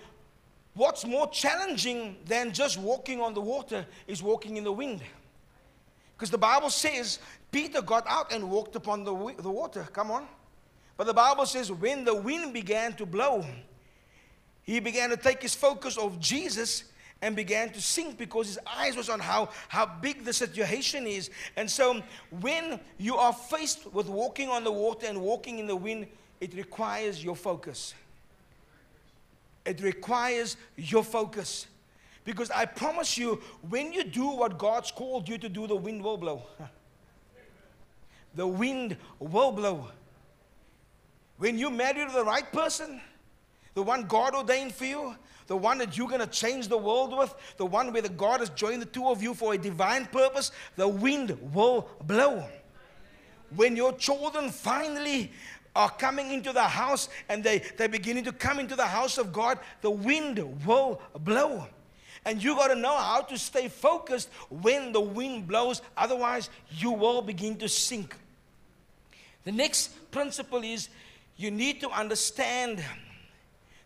what's 0.74 1.06
more 1.06 1.30
challenging 1.30 2.18
than 2.26 2.52
just 2.52 2.80
walking 2.80 3.22
on 3.22 3.36
the 3.36 3.42
water 3.42 3.86
is 4.08 4.24
walking 4.24 4.58
in 4.58 4.64
the 4.64 4.72
wind. 4.72 5.02
Because 6.16 6.32
the 6.32 6.38
Bible 6.38 6.72
says 6.72 7.20
Peter 7.52 7.84
got 7.84 8.04
out 8.08 8.34
and 8.34 8.50
walked 8.50 8.76
upon 8.76 9.04
the, 9.04 9.14
the 9.40 9.52
water. 9.52 9.88
Come 9.94 10.10
on. 10.10 10.28
But 10.98 11.06
the 11.06 11.14
Bible 11.14 11.46
says 11.46 11.72
when 11.72 12.06
the 12.06 12.16
wind 12.16 12.54
began 12.54 12.94
to 12.94 13.06
blow, 13.06 13.46
he 14.64 14.80
began 14.80 15.12
to 15.12 15.18
take 15.18 15.44
his 15.44 15.54
focus 15.54 15.96
off 15.96 16.20
Jesus 16.20 16.86
and 17.22 17.36
began 17.36 17.70
to 17.70 17.82
sink 17.82 18.18
because 18.18 18.48
his 18.48 18.60
eyes 18.66 18.96
was 18.96 19.10
on 19.10 19.20
how, 19.20 19.50
how 19.70 19.86
big 19.86 20.26
the 20.26 20.34
situation 20.34 21.06
is. 21.06 21.30
And 21.56 21.70
so 21.70 22.02
when 22.32 22.80
you 22.98 23.16
are 23.16 23.34
faced 23.34 23.94
with 23.94 24.10
walking 24.10 24.50
on 24.50 24.64
the 24.64 24.72
water 24.72 25.06
and 25.06 25.22
walking 25.22 25.60
in 25.60 25.68
the 25.68 25.76
wind, 25.76 26.08
it 26.42 26.56
requires 26.56 27.24
your 27.24 27.36
focus. 27.36 27.94
It 29.68 29.82
requires 29.82 30.56
your 30.78 31.04
focus. 31.04 31.68
Because 32.24 32.50
I 32.52 32.66
promise 32.66 33.18
you, 33.18 33.42
when 33.70 33.92
you 33.92 34.06
do 34.06 34.30
what 34.30 34.58
God's 34.58 34.92
called 34.92 35.28
you 35.28 35.38
to 35.38 35.50
do, 35.50 35.68
the 35.68 35.76
wind 35.76 36.02
will 36.02 36.18
blow. 36.18 36.44
the 38.36 38.48
wind 38.48 38.96
will 39.20 39.52
blow. 39.52 39.90
When 41.38 41.58
you 41.58 41.70
marry 41.70 42.06
the 42.06 42.24
right 42.24 42.50
person, 42.52 43.02
the 43.74 43.84
one 43.84 44.04
God 44.04 44.36
ordained 44.36 44.74
for 44.74 44.86
you, 44.86 45.16
the 45.48 45.58
one 45.58 45.78
that 45.80 45.98
you're 45.98 46.08
going 46.08 46.22
to 46.22 46.28
change 46.28 46.70
the 46.70 46.78
world 46.78 47.18
with, 47.18 47.36
the 47.58 47.66
one 47.66 47.92
where 47.92 48.02
the 48.02 48.10
God 48.10 48.40
has 48.40 48.50
joined 48.52 48.82
the 48.82 48.88
two 48.88 49.08
of 49.08 49.22
you 49.22 49.34
for 49.34 49.54
a 49.54 49.58
divine 49.58 50.06
purpose, 50.06 50.52
the 50.78 50.88
wind 50.88 51.38
will 51.54 51.90
blow. 52.06 52.46
When 53.56 53.76
your 53.76 53.94
children 53.94 54.50
finally 54.50 55.32
are 55.78 55.92
coming 55.92 56.32
into 56.32 56.52
the 56.52 56.64
house 56.64 57.08
and 57.30 57.44
they, 57.44 57.60
they're 57.78 57.88
beginning 57.88 58.24
to 58.24 58.32
come 58.32 58.60
into 58.60 58.76
the 58.76 58.86
house 58.86 59.18
of 59.18 59.32
God, 59.32 59.60
the 59.82 59.92
wind 59.92 60.40
will 60.66 61.00
blow. 61.20 61.68
And 62.26 62.44
you 62.44 62.56
got 62.56 62.70
to 62.70 62.76
know 62.76 62.98
how 62.98 63.22
to 63.22 63.38
stay 63.38 63.70
focused 63.70 64.30
when 64.50 64.92
the 64.92 65.00
wind 65.00 65.48
blows, 65.48 65.82
otherwise, 65.96 66.50
you 66.72 66.92
will 66.92 67.22
begin 67.22 67.56
to 67.58 67.70
sink. 67.70 68.16
The 69.46 69.52
next 69.52 70.12
principle 70.12 70.64
is 70.64 70.90
you 71.38 71.52
need 71.52 71.80
to 71.82 71.90
understand 71.90 72.84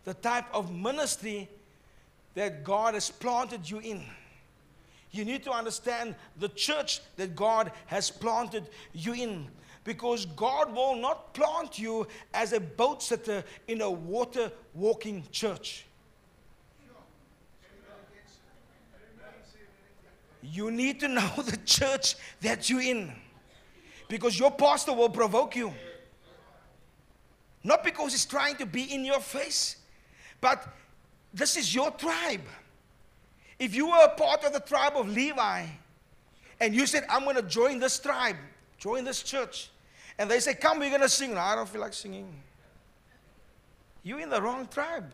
the 0.04 0.14
type 0.14 0.46
of 0.52 0.74
ministry 0.74 1.48
that 2.34 2.64
God 2.64 2.94
has 2.94 3.10
planted 3.10 3.70
you 3.70 3.78
in. 3.78 4.02
You 5.10 5.26
need 5.26 5.44
to 5.44 5.50
understand 5.50 6.14
the 6.40 6.48
church 6.48 7.00
that 7.16 7.36
God 7.36 7.70
has 7.86 8.10
planted 8.10 8.64
you 8.94 9.12
in. 9.12 9.46
Because 9.84 10.26
God 10.26 10.74
will 10.74 10.94
not 10.94 11.34
plant 11.34 11.78
you 11.78 12.06
as 12.32 12.52
a 12.52 12.60
boat 12.60 13.02
sitter 13.02 13.44
in 13.66 13.80
a 13.80 13.90
water 13.90 14.52
walking 14.74 15.24
church. 15.32 15.86
You 20.42 20.70
need 20.70 21.00
to 21.00 21.08
know 21.08 21.30
the 21.44 21.56
church 21.58 22.16
that 22.40 22.68
you're 22.68 22.82
in. 22.82 23.12
Because 24.08 24.38
your 24.38 24.50
pastor 24.50 24.92
will 24.92 25.08
provoke 25.08 25.56
you. 25.56 25.72
Not 27.64 27.84
because 27.84 28.12
he's 28.12 28.26
trying 28.26 28.56
to 28.56 28.66
be 28.66 28.92
in 28.92 29.04
your 29.04 29.20
face, 29.20 29.76
but 30.40 30.66
this 31.32 31.56
is 31.56 31.74
your 31.74 31.90
tribe. 31.92 32.42
If 33.58 33.74
you 33.74 33.88
were 33.88 34.04
a 34.04 34.08
part 34.08 34.44
of 34.44 34.52
the 34.52 34.60
tribe 34.60 34.94
of 34.96 35.08
Levi 35.08 35.66
and 36.60 36.74
you 36.74 36.86
said, 36.86 37.04
I'm 37.08 37.22
going 37.22 37.36
to 37.36 37.42
join 37.42 37.78
this 37.78 38.00
tribe, 38.00 38.36
join 38.78 39.04
this 39.04 39.22
church, 39.22 39.70
and 40.18 40.30
they 40.30 40.40
say, 40.40 40.54
Come, 40.54 40.78
we're 40.78 40.90
going 40.90 41.02
to 41.02 41.08
sing. 41.08 41.34
No, 41.34 41.40
I 41.40 41.54
don't 41.54 41.68
feel 41.68 41.80
like 41.80 41.94
singing. 41.94 42.32
You're 44.02 44.20
in 44.20 44.30
the 44.30 44.42
wrong 44.42 44.66
tribe. 44.66 45.12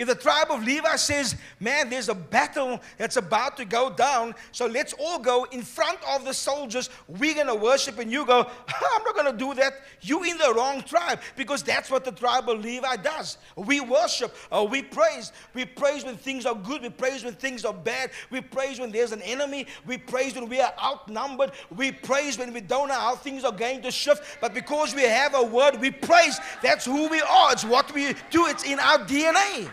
If 0.00 0.06
the 0.06 0.14
tribe 0.14 0.46
of 0.48 0.64
Levi 0.64 0.96
says, 0.96 1.36
Man, 1.60 1.90
there's 1.90 2.08
a 2.08 2.14
battle 2.14 2.80
that's 2.96 3.18
about 3.18 3.58
to 3.58 3.66
go 3.66 3.90
down, 3.90 4.34
so 4.50 4.64
let's 4.64 4.94
all 4.94 5.18
go 5.18 5.44
in 5.52 5.60
front 5.60 5.98
of 6.08 6.24
the 6.24 6.32
soldiers. 6.32 6.88
We're 7.06 7.34
going 7.34 7.48
to 7.48 7.54
worship, 7.54 7.98
and 7.98 8.10
you 8.10 8.24
go, 8.24 8.38
I'm 8.68 9.04
not 9.04 9.14
going 9.14 9.30
to 9.30 9.36
do 9.36 9.52
that. 9.60 9.74
You're 10.00 10.24
in 10.24 10.38
the 10.38 10.54
wrong 10.56 10.82
tribe 10.84 11.20
because 11.36 11.62
that's 11.62 11.90
what 11.90 12.06
the 12.06 12.12
tribe 12.12 12.48
of 12.48 12.60
Levi 12.60 12.96
does. 12.96 13.36
We 13.56 13.80
worship, 13.80 14.34
uh, 14.50 14.66
we 14.70 14.80
praise. 14.80 15.32
We 15.52 15.66
praise 15.66 16.02
when 16.02 16.16
things 16.16 16.46
are 16.46 16.54
good, 16.54 16.80
we 16.80 16.88
praise 16.88 17.22
when 17.22 17.34
things 17.34 17.66
are 17.66 17.74
bad, 17.74 18.10
we 18.30 18.40
praise 18.40 18.80
when 18.80 18.92
there's 18.92 19.12
an 19.12 19.20
enemy, 19.20 19.66
we 19.84 19.98
praise 19.98 20.34
when 20.34 20.48
we 20.48 20.62
are 20.62 20.72
outnumbered, 20.82 21.52
we 21.76 21.92
praise 21.92 22.38
when 22.38 22.54
we 22.54 22.62
don't 22.62 22.88
know 22.88 22.94
how 22.94 23.16
things 23.16 23.44
are 23.44 23.52
going 23.52 23.82
to 23.82 23.90
shift. 23.90 24.38
But 24.40 24.54
because 24.54 24.94
we 24.94 25.02
have 25.02 25.34
a 25.34 25.44
word, 25.44 25.78
we 25.78 25.90
praise. 25.90 26.40
That's 26.62 26.86
who 26.86 27.06
we 27.10 27.20
are, 27.20 27.52
it's 27.52 27.66
what 27.66 27.92
we 27.92 28.14
do, 28.30 28.46
it's 28.46 28.64
in 28.64 28.80
our 28.80 29.00
DNA. 29.00 29.70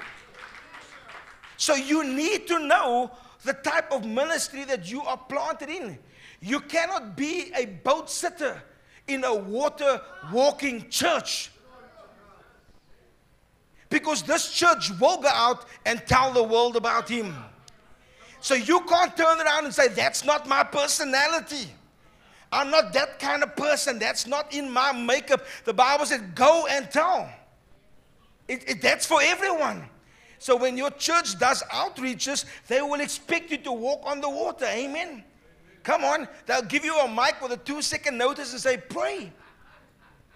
So 1.58 1.76
you 1.76 2.04
need 2.04 2.48
to 2.48 2.60
know 2.60 3.12
the 3.44 3.54
type 3.54 3.92
of 3.92 4.06
ministry 4.06 4.64
that 4.66 4.90
you 4.90 5.02
are 5.02 5.18
planted 5.18 5.70
in. 5.70 5.98
You 6.40 6.60
cannot 6.60 7.18
be 7.18 7.52
a 7.56 7.66
boat 7.66 8.10
sitter 8.10 8.62
in 9.08 9.24
a 9.24 9.34
water 9.34 10.02
walking 10.32 10.90
church. 10.90 11.52
Because 13.90 14.22
this 14.24 14.52
church 14.52 14.92
will 15.00 15.22
go 15.22 15.30
out 15.30 15.66
and 15.86 16.02
tell 16.06 16.34
the 16.34 16.44
world 16.44 16.76
about 16.76 17.08
him. 17.10 17.34
So 18.42 18.54
you 18.54 18.82
can't 18.82 19.16
turn 19.16 19.40
around 19.40 19.66
and 19.66 19.74
say, 19.74 19.88
That's 19.88 20.24
not 20.24 20.48
my 20.48 20.64
personality. 20.64 21.72
I'm 22.52 22.70
not 22.70 22.94
that 22.94 23.20
kind 23.20 23.44
of 23.44 23.56
person. 23.56 23.98
That's 23.98 24.28
not 24.28 24.54
in 24.54 24.72
my 24.72 24.92
makeup. 24.92 25.46
The 25.66 25.74
Bible 25.74 26.06
said, 26.06 26.36
Go 26.36 26.68
and 26.70 26.90
tell. 26.92 27.30
It, 28.48 28.70
it, 28.70 28.82
that's 28.82 29.06
for 29.06 29.20
everyone. 29.22 29.90
So 30.40 30.56
when 30.56 30.78
your 30.78 30.92
church 30.92 31.40
does 31.40 31.64
outreaches, 31.72 32.46
they 32.68 32.82
will 32.82 33.02
expect 33.02 33.52
you 33.52 33.58
to 33.58 33.72
walk 33.72 34.02
on 34.04 34.22
the 34.22 34.30
water. 34.30 34.66
Amen. 34.66 35.24
Come 35.84 36.04
on. 36.04 36.28
They'll 36.46 36.62
give 36.64 36.86
you 36.86 36.98
a 37.00 37.08
mic 37.08 37.42
with 37.42 37.52
a 37.52 37.58
two 37.58 37.82
second 37.82 38.18
notice 38.18 38.52
and 38.52 38.62
say, 38.62 38.78
Pray. 38.78 39.32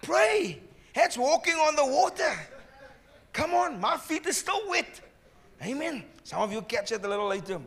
Pray. 0.02 0.60
That's 0.94 1.16
walking 1.16 1.54
on 1.54 1.76
the 1.76 1.86
water. 1.86 2.32
Come 3.32 3.54
on. 3.54 3.80
My 3.80 3.96
feet 3.96 4.26
are 4.26 4.32
still 4.32 4.68
wet. 4.68 5.00
Amen. 5.62 6.04
Some 6.24 6.42
of 6.42 6.52
you 6.52 6.62
catch 6.62 6.92
it 6.92 7.04
a 7.04 7.08
little 7.08 7.28
later. 7.28 7.60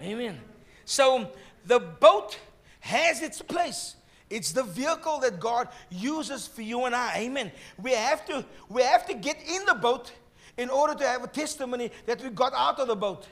Amen. 0.00 0.38
So 0.84 1.30
the 1.66 1.80
boat 1.80 2.38
has 2.80 3.22
its 3.22 3.40
place. 3.42 3.96
It's 4.30 4.52
the 4.52 4.62
vehicle 4.62 5.20
that 5.20 5.38
God 5.38 5.68
uses 5.90 6.46
for 6.46 6.62
you 6.62 6.84
and 6.84 6.94
I. 6.94 7.18
Amen. 7.18 7.52
We 7.82 7.92
have 7.92 8.24
to 8.26 8.44
we 8.68 8.82
have 8.82 9.06
to 9.06 9.14
get 9.14 9.36
in 9.46 9.64
the 9.66 9.74
boat 9.74 10.12
in 10.56 10.70
order 10.70 10.94
to 10.94 11.06
have 11.06 11.24
a 11.24 11.28
testimony 11.28 11.90
that 12.06 12.22
we 12.22 12.30
got 12.30 12.52
out 12.54 12.78
of 12.78 12.88
the 12.88 12.96
boat 12.96 13.26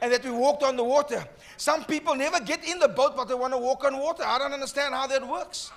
and 0.00 0.12
that 0.12 0.24
we 0.24 0.30
walked 0.30 0.62
on 0.62 0.76
the 0.76 0.84
water. 0.84 1.24
Some 1.56 1.84
people 1.84 2.14
never 2.14 2.40
get 2.40 2.64
in 2.64 2.78
the 2.78 2.88
boat, 2.88 3.16
but 3.16 3.26
they 3.26 3.34
want 3.34 3.52
to 3.52 3.58
walk 3.58 3.84
on 3.84 3.98
water. 3.98 4.22
I 4.24 4.38
don't 4.38 4.52
understand 4.52 4.94
how 4.94 5.06
that 5.06 5.26
works. 5.26 5.70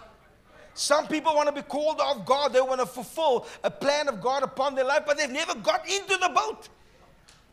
Some 0.73 1.07
people 1.07 1.33
want 1.33 1.47
to 1.47 1.55
be 1.55 1.63
called 1.63 1.99
of 1.99 2.25
God. 2.25 2.53
They 2.53 2.61
want 2.61 2.79
to 2.79 2.85
fulfill 2.85 3.47
a 3.63 3.71
plan 3.71 4.07
of 4.07 4.21
God 4.21 4.43
upon 4.43 4.75
their 4.75 4.85
life, 4.85 5.03
but 5.05 5.17
they've 5.17 5.29
never 5.29 5.55
got 5.55 5.89
into 5.89 6.17
the 6.17 6.29
boat. 6.29 6.69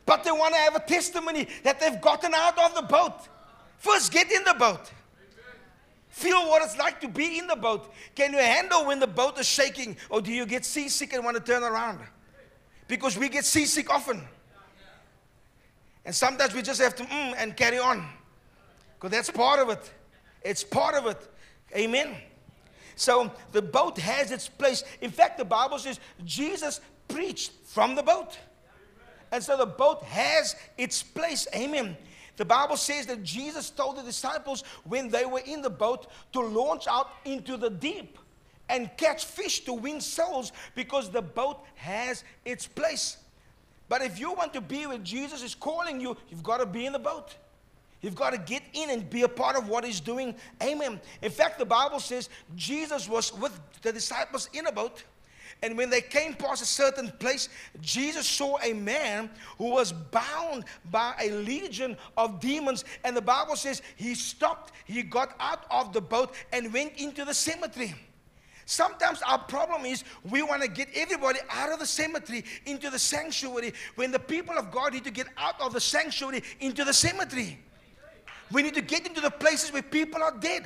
But 0.04 0.24
they 0.24 0.30
want 0.30 0.54
to 0.54 0.60
have 0.60 0.76
a 0.76 0.80
testimony 0.80 1.48
that 1.62 1.80
they've 1.80 2.00
gotten 2.00 2.34
out 2.34 2.58
of 2.58 2.74
the 2.74 2.82
boat. 2.82 3.28
First, 3.78 4.12
get 4.12 4.30
in 4.30 4.44
the 4.44 4.54
boat. 4.54 4.92
Feel 6.08 6.48
what 6.48 6.62
it's 6.62 6.78
like 6.78 7.00
to 7.00 7.08
be 7.08 7.38
in 7.38 7.46
the 7.46 7.56
boat. 7.56 7.92
Can 8.14 8.32
you 8.32 8.38
handle 8.38 8.86
when 8.86 9.00
the 9.00 9.06
boat 9.06 9.38
is 9.38 9.46
shaking, 9.46 9.96
or 10.10 10.20
do 10.20 10.30
you 10.30 10.46
get 10.46 10.64
seasick 10.64 11.12
and 11.12 11.24
want 11.24 11.36
to 11.36 11.42
turn 11.42 11.62
around? 11.62 12.00
Because 12.88 13.16
we 13.18 13.28
get 13.28 13.44
seasick 13.44 13.90
often. 13.90 14.22
And 16.04 16.14
sometimes 16.14 16.54
we 16.54 16.62
just 16.62 16.80
have 16.80 16.94
to 16.96 17.04
mm, 17.04 17.34
and 17.36 17.56
carry 17.56 17.78
on. 17.78 18.06
Because 18.94 19.10
that's 19.10 19.30
part 19.30 19.60
of 19.60 19.70
it. 19.70 19.92
It's 20.42 20.62
part 20.62 20.94
of 20.94 21.06
it. 21.06 21.28
Amen. 21.74 22.14
So 22.96 23.32
the 23.52 23.62
boat 23.62 23.98
has 23.98 24.30
its 24.30 24.48
place. 24.48 24.84
In 25.00 25.10
fact, 25.10 25.38
the 25.38 25.44
Bible 25.44 25.78
says 25.78 25.98
Jesus 26.24 26.80
preached 27.08 27.52
from 27.64 27.94
the 27.94 28.02
boat. 28.02 28.38
And 29.32 29.42
so 29.42 29.56
the 29.56 29.66
boat 29.66 30.02
has 30.04 30.54
its 30.78 31.02
place. 31.02 31.48
Amen. 31.54 31.96
The 32.36 32.44
Bible 32.44 32.76
says 32.76 33.06
that 33.06 33.22
Jesus 33.22 33.70
told 33.70 33.96
the 33.96 34.02
disciples 34.02 34.64
when 34.84 35.08
they 35.08 35.24
were 35.24 35.42
in 35.44 35.62
the 35.62 35.70
boat 35.70 36.08
to 36.32 36.40
launch 36.40 36.86
out 36.86 37.10
into 37.24 37.56
the 37.56 37.70
deep 37.70 38.18
and 38.68 38.90
catch 38.96 39.24
fish 39.24 39.60
to 39.64 39.72
win 39.72 40.00
souls 40.00 40.52
because 40.74 41.10
the 41.10 41.22
boat 41.22 41.64
has 41.74 42.24
its 42.44 42.66
place. 42.66 43.18
But 43.88 44.02
if 44.02 44.18
you 44.18 44.32
want 44.32 44.52
to 44.54 44.60
be 44.60 44.86
where 44.86 44.98
Jesus 44.98 45.42
is 45.42 45.54
calling 45.54 46.00
you, 46.00 46.16
you've 46.30 46.42
got 46.42 46.58
to 46.58 46.66
be 46.66 46.86
in 46.86 46.92
the 46.92 46.98
boat. 46.98 47.36
You've 48.00 48.14
got 48.14 48.30
to 48.30 48.38
get 48.38 48.62
in 48.74 48.90
and 48.90 49.08
be 49.08 49.22
a 49.22 49.28
part 49.28 49.56
of 49.56 49.68
what 49.68 49.84
He's 49.84 50.00
doing. 50.00 50.34
Amen. 50.62 51.00
In 51.22 51.30
fact, 51.30 51.58
the 51.58 51.64
Bible 51.64 52.00
says 52.00 52.28
Jesus 52.54 53.08
was 53.08 53.32
with 53.32 53.58
the 53.82 53.92
disciples 53.92 54.48
in 54.52 54.66
a 54.66 54.72
boat. 54.72 55.04
And 55.62 55.78
when 55.78 55.88
they 55.88 56.02
came 56.02 56.34
past 56.34 56.60
a 56.60 56.66
certain 56.66 57.10
place, 57.18 57.48
Jesus 57.80 58.28
saw 58.28 58.58
a 58.62 58.74
man 58.74 59.30
who 59.56 59.70
was 59.70 59.92
bound 59.92 60.64
by 60.90 61.14
a 61.18 61.30
legion 61.30 61.96
of 62.18 62.40
demons. 62.40 62.84
And 63.04 63.16
the 63.16 63.22
Bible 63.22 63.56
says 63.56 63.80
he 63.96 64.14
stopped, 64.14 64.72
he 64.84 65.02
got 65.02 65.34
out 65.40 65.64
of 65.70 65.94
the 65.94 66.02
boat 66.02 66.34
and 66.52 66.72
went 66.74 66.96
into 66.98 67.24
the 67.24 67.32
cemetery. 67.32 67.94
Sometimes 68.66 69.20
our 69.22 69.38
problem 69.38 69.84
is 69.84 70.04
we 70.30 70.42
want 70.42 70.62
to 70.62 70.68
get 70.68 70.88
everybody 70.94 71.38
out 71.50 71.70
of 71.70 71.78
the 71.78 71.86
cemetery 71.86 72.44
into 72.66 72.90
the 72.90 72.98
sanctuary 72.98 73.74
when 73.96 74.10
the 74.10 74.18
people 74.18 74.56
of 74.56 74.70
God 74.70 74.94
need 74.94 75.04
to 75.04 75.10
get 75.10 75.26
out 75.36 75.60
of 75.60 75.72
the 75.72 75.80
sanctuary 75.80 76.42
into 76.60 76.84
the 76.84 76.94
cemetery. 76.94 77.58
We 78.50 78.62
need 78.62 78.74
to 78.74 78.82
get 78.82 79.06
into 79.06 79.20
the 79.20 79.30
places 79.30 79.72
where 79.72 79.82
people 79.82 80.22
are 80.22 80.36
dead. 80.38 80.64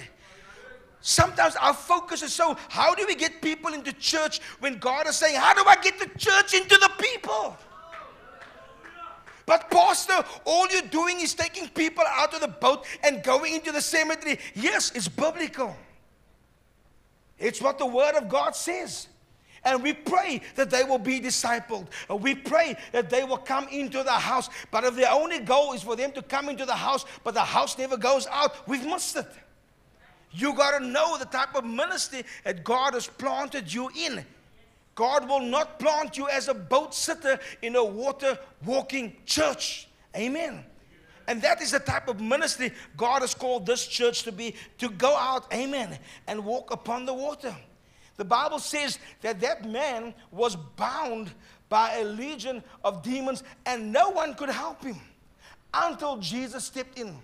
Sometimes 1.00 1.54
our 1.56 1.74
focus 1.74 2.22
is 2.22 2.32
so, 2.32 2.56
how 2.68 2.94
do 2.94 3.06
we 3.06 3.14
get 3.14 3.40
people 3.40 3.72
into 3.72 3.92
church 3.92 4.40
when 4.60 4.78
God 4.78 5.06
is 5.06 5.16
saying, 5.16 5.36
how 5.36 5.54
do 5.54 5.62
I 5.66 5.76
get 5.76 5.98
the 5.98 6.08
church 6.18 6.54
into 6.54 6.76
the 6.76 6.90
people? 6.98 7.56
But, 9.46 9.70
Pastor, 9.70 10.24
all 10.44 10.66
you're 10.68 10.82
doing 10.82 11.20
is 11.20 11.32
taking 11.34 11.68
people 11.68 12.04
out 12.06 12.34
of 12.34 12.40
the 12.40 12.48
boat 12.48 12.84
and 13.02 13.22
going 13.22 13.54
into 13.54 13.72
the 13.72 13.80
cemetery. 13.80 14.38
Yes, 14.54 14.92
it's 14.94 15.08
biblical. 15.08 15.74
It's 17.38 17.60
what 17.60 17.78
the 17.78 17.86
Word 17.86 18.14
of 18.14 18.28
God 18.28 18.54
says. 18.56 19.08
And 19.64 19.82
we 19.82 19.92
pray 19.92 20.40
that 20.54 20.70
they 20.70 20.84
will 20.84 20.98
be 20.98 21.20
discipled. 21.20 21.86
We 22.08 22.34
pray 22.34 22.76
that 22.92 23.10
they 23.10 23.24
will 23.24 23.38
come 23.38 23.68
into 23.68 24.02
the 24.02 24.12
house. 24.12 24.48
But 24.70 24.84
if 24.84 24.94
the 24.94 25.10
only 25.10 25.40
goal 25.40 25.72
is 25.72 25.82
for 25.82 25.96
them 25.96 26.12
to 26.12 26.22
come 26.22 26.48
into 26.48 26.64
the 26.64 26.74
house, 26.74 27.04
but 27.24 27.34
the 27.34 27.40
house 27.40 27.76
never 27.76 27.96
goes 27.96 28.26
out, 28.28 28.68
we've 28.68 28.86
missed 28.86 29.16
it. 29.16 29.26
You 30.30 30.54
got 30.54 30.78
to 30.78 30.84
know 30.84 31.18
the 31.18 31.24
type 31.24 31.54
of 31.54 31.64
ministry 31.64 32.22
that 32.44 32.62
God 32.62 32.94
has 32.94 33.06
planted 33.06 33.72
you 33.72 33.90
in. 33.96 34.24
God 34.94 35.28
will 35.28 35.40
not 35.40 35.78
plant 35.78 36.16
you 36.16 36.28
as 36.28 36.48
a 36.48 36.54
boat 36.54 36.94
sitter 36.94 37.38
in 37.62 37.76
a 37.76 37.84
water 37.84 38.38
walking 38.64 39.16
church. 39.26 39.88
Amen. 40.16 40.64
And 41.28 41.42
that 41.42 41.60
is 41.60 41.72
the 41.72 41.78
type 41.78 42.08
of 42.08 42.20
ministry 42.22 42.72
God 42.96 43.20
has 43.20 43.34
called 43.34 43.66
this 43.66 43.86
church 43.86 44.22
to 44.22 44.32
be 44.32 44.54
to 44.78 44.88
go 44.88 45.14
out, 45.14 45.52
amen, 45.52 45.98
and 46.26 46.42
walk 46.42 46.72
upon 46.72 47.04
the 47.04 47.12
water. 47.12 47.54
The 48.16 48.24
Bible 48.24 48.58
says 48.58 48.98
that 49.20 49.38
that 49.40 49.68
man 49.68 50.14
was 50.32 50.56
bound 50.56 51.30
by 51.68 51.98
a 51.98 52.04
legion 52.04 52.64
of 52.82 53.02
demons 53.02 53.42
and 53.66 53.92
no 53.92 54.08
one 54.08 54.34
could 54.34 54.48
help 54.48 54.82
him 54.82 54.96
until 55.74 56.16
Jesus 56.16 56.64
stepped 56.64 56.98
in. 56.98 57.14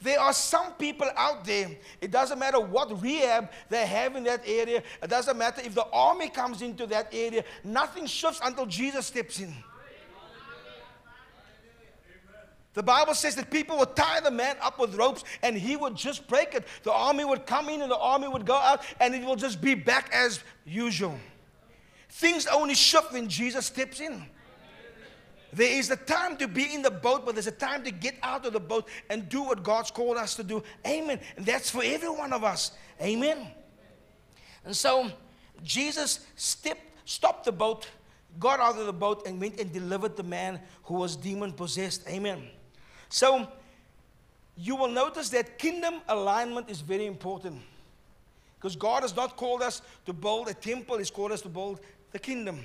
There 0.00 0.18
are 0.18 0.32
some 0.32 0.72
people 0.72 1.08
out 1.14 1.44
there, 1.44 1.70
it 2.00 2.10
doesn't 2.10 2.38
matter 2.38 2.60
what 2.60 3.02
rehab 3.02 3.50
they 3.68 3.86
have 3.86 4.16
in 4.16 4.24
that 4.24 4.42
area, 4.46 4.82
it 5.02 5.10
doesn't 5.10 5.36
matter 5.36 5.60
if 5.62 5.74
the 5.74 5.86
army 5.92 6.30
comes 6.30 6.62
into 6.62 6.86
that 6.86 7.08
area, 7.12 7.44
nothing 7.62 8.06
shifts 8.06 8.40
until 8.42 8.66
Jesus 8.66 9.06
steps 9.06 9.40
in. 9.40 9.54
The 12.76 12.82
Bible 12.82 13.14
says 13.14 13.34
that 13.36 13.50
people 13.50 13.78
would 13.78 13.96
tie 13.96 14.20
the 14.20 14.30
man 14.30 14.56
up 14.60 14.78
with 14.78 14.96
ropes 14.96 15.24
and 15.42 15.56
he 15.56 15.76
would 15.76 15.96
just 15.96 16.28
break 16.28 16.54
it. 16.54 16.66
The 16.82 16.92
army 16.92 17.24
would 17.24 17.46
come 17.46 17.70
in 17.70 17.80
and 17.80 17.90
the 17.90 17.96
army 17.96 18.28
would 18.28 18.44
go 18.44 18.54
out 18.54 18.82
and 19.00 19.14
it 19.14 19.24
will 19.24 19.34
just 19.34 19.62
be 19.62 19.74
back 19.74 20.10
as 20.12 20.40
usual. 20.66 21.18
Things 22.10 22.46
only 22.46 22.74
shift 22.74 23.14
when 23.14 23.30
Jesus 23.30 23.64
steps 23.64 24.00
in. 24.00 24.26
There 25.54 25.72
is 25.72 25.90
a 25.90 25.96
time 25.96 26.36
to 26.36 26.46
be 26.46 26.74
in 26.74 26.82
the 26.82 26.90
boat, 26.90 27.24
but 27.24 27.34
there's 27.34 27.46
a 27.46 27.50
time 27.50 27.82
to 27.82 27.90
get 27.90 28.16
out 28.22 28.44
of 28.44 28.52
the 28.52 28.60
boat 28.60 28.86
and 29.08 29.26
do 29.26 29.42
what 29.42 29.62
God's 29.62 29.90
called 29.90 30.18
us 30.18 30.34
to 30.34 30.44
do. 30.44 30.62
Amen. 30.86 31.18
And 31.38 31.46
that's 31.46 31.70
for 31.70 31.82
every 31.82 32.10
one 32.10 32.34
of 32.34 32.44
us. 32.44 32.72
Amen. 33.00 33.38
And 34.66 34.76
so 34.76 35.10
Jesus 35.64 36.26
stepped, 36.34 36.82
stopped 37.06 37.46
the 37.46 37.52
boat, 37.52 37.88
got 38.38 38.60
out 38.60 38.78
of 38.78 38.84
the 38.84 38.92
boat, 38.92 39.26
and 39.26 39.40
went 39.40 39.58
and 39.58 39.72
delivered 39.72 40.14
the 40.14 40.22
man 40.22 40.60
who 40.82 40.96
was 40.96 41.16
demon 41.16 41.52
possessed. 41.52 42.06
Amen. 42.06 42.50
So 43.08 43.48
you 44.56 44.76
will 44.76 44.88
notice 44.88 45.28
that 45.30 45.58
kingdom 45.58 45.96
alignment 46.08 46.70
is 46.70 46.80
very 46.80 47.06
important. 47.06 47.60
Because 48.58 48.74
God 48.74 49.02
has 49.02 49.14
not 49.14 49.36
called 49.36 49.62
us 49.62 49.82
to 50.06 50.12
build 50.12 50.48
a 50.48 50.54
temple, 50.54 50.98
He's 50.98 51.10
called 51.10 51.32
us 51.32 51.42
to 51.42 51.48
build 51.48 51.80
the 52.12 52.18
kingdom. 52.18 52.64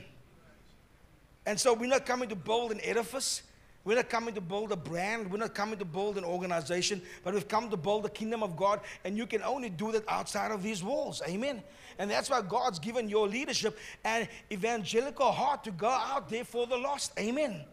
And 1.45 1.59
so 1.59 1.73
we're 1.73 1.87
not 1.87 2.05
coming 2.05 2.29
to 2.29 2.35
build 2.35 2.71
an 2.71 2.79
edifice. 2.83 3.43
We're 3.83 3.95
not 3.95 4.09
coming 4.09 4.35
to 4.35 4.41
build 4.41 4.71
a 4.71 4.75
brand. 4.75 5.31
We're 5.31 5.39
not 5.39 5.55
coming 5.55 5.79
to 5.79 5.85
build 5.85 6.17
an 6.17 6.23
organization, 6.23 7.01
but 7.23 7.33
we've 7.33 7.47
come 7.47 7.69
to 7.71 7.77
build 7.77 8.03
the 8.03 8.09
kingdom 8.09 8.43
of 8.43 8.55
God. 8.55 8.79
And 9.03 9.17
you 9.17 9.25
can 9.25 9.41
only 9.41 9.69
do 9.69 9.91
that 9.91 10.07
outside 10.07 10.51
of 10.51 10.61
these 10.61 10.83
walls. 10.83 11.21
Amen. 11.27 11.63
And 11.97 12.09
that's 12.09 12.29
why 12.29 12.41
God's 12.41 12.77
given 12.77 13.09
your 13.09 13.27
leadership 13.27 13.77
and 14.03 14.27
evangelical 14.51 15.31
heart 15.31 15.63
to 15.63 15.71
go 15.71 15.89
out 15.89 16.29
there 16.29 16.45
for 16.45 16.67
the 16.67 16.77
lost. 16.77 17.11
Amen. 17.17 17.65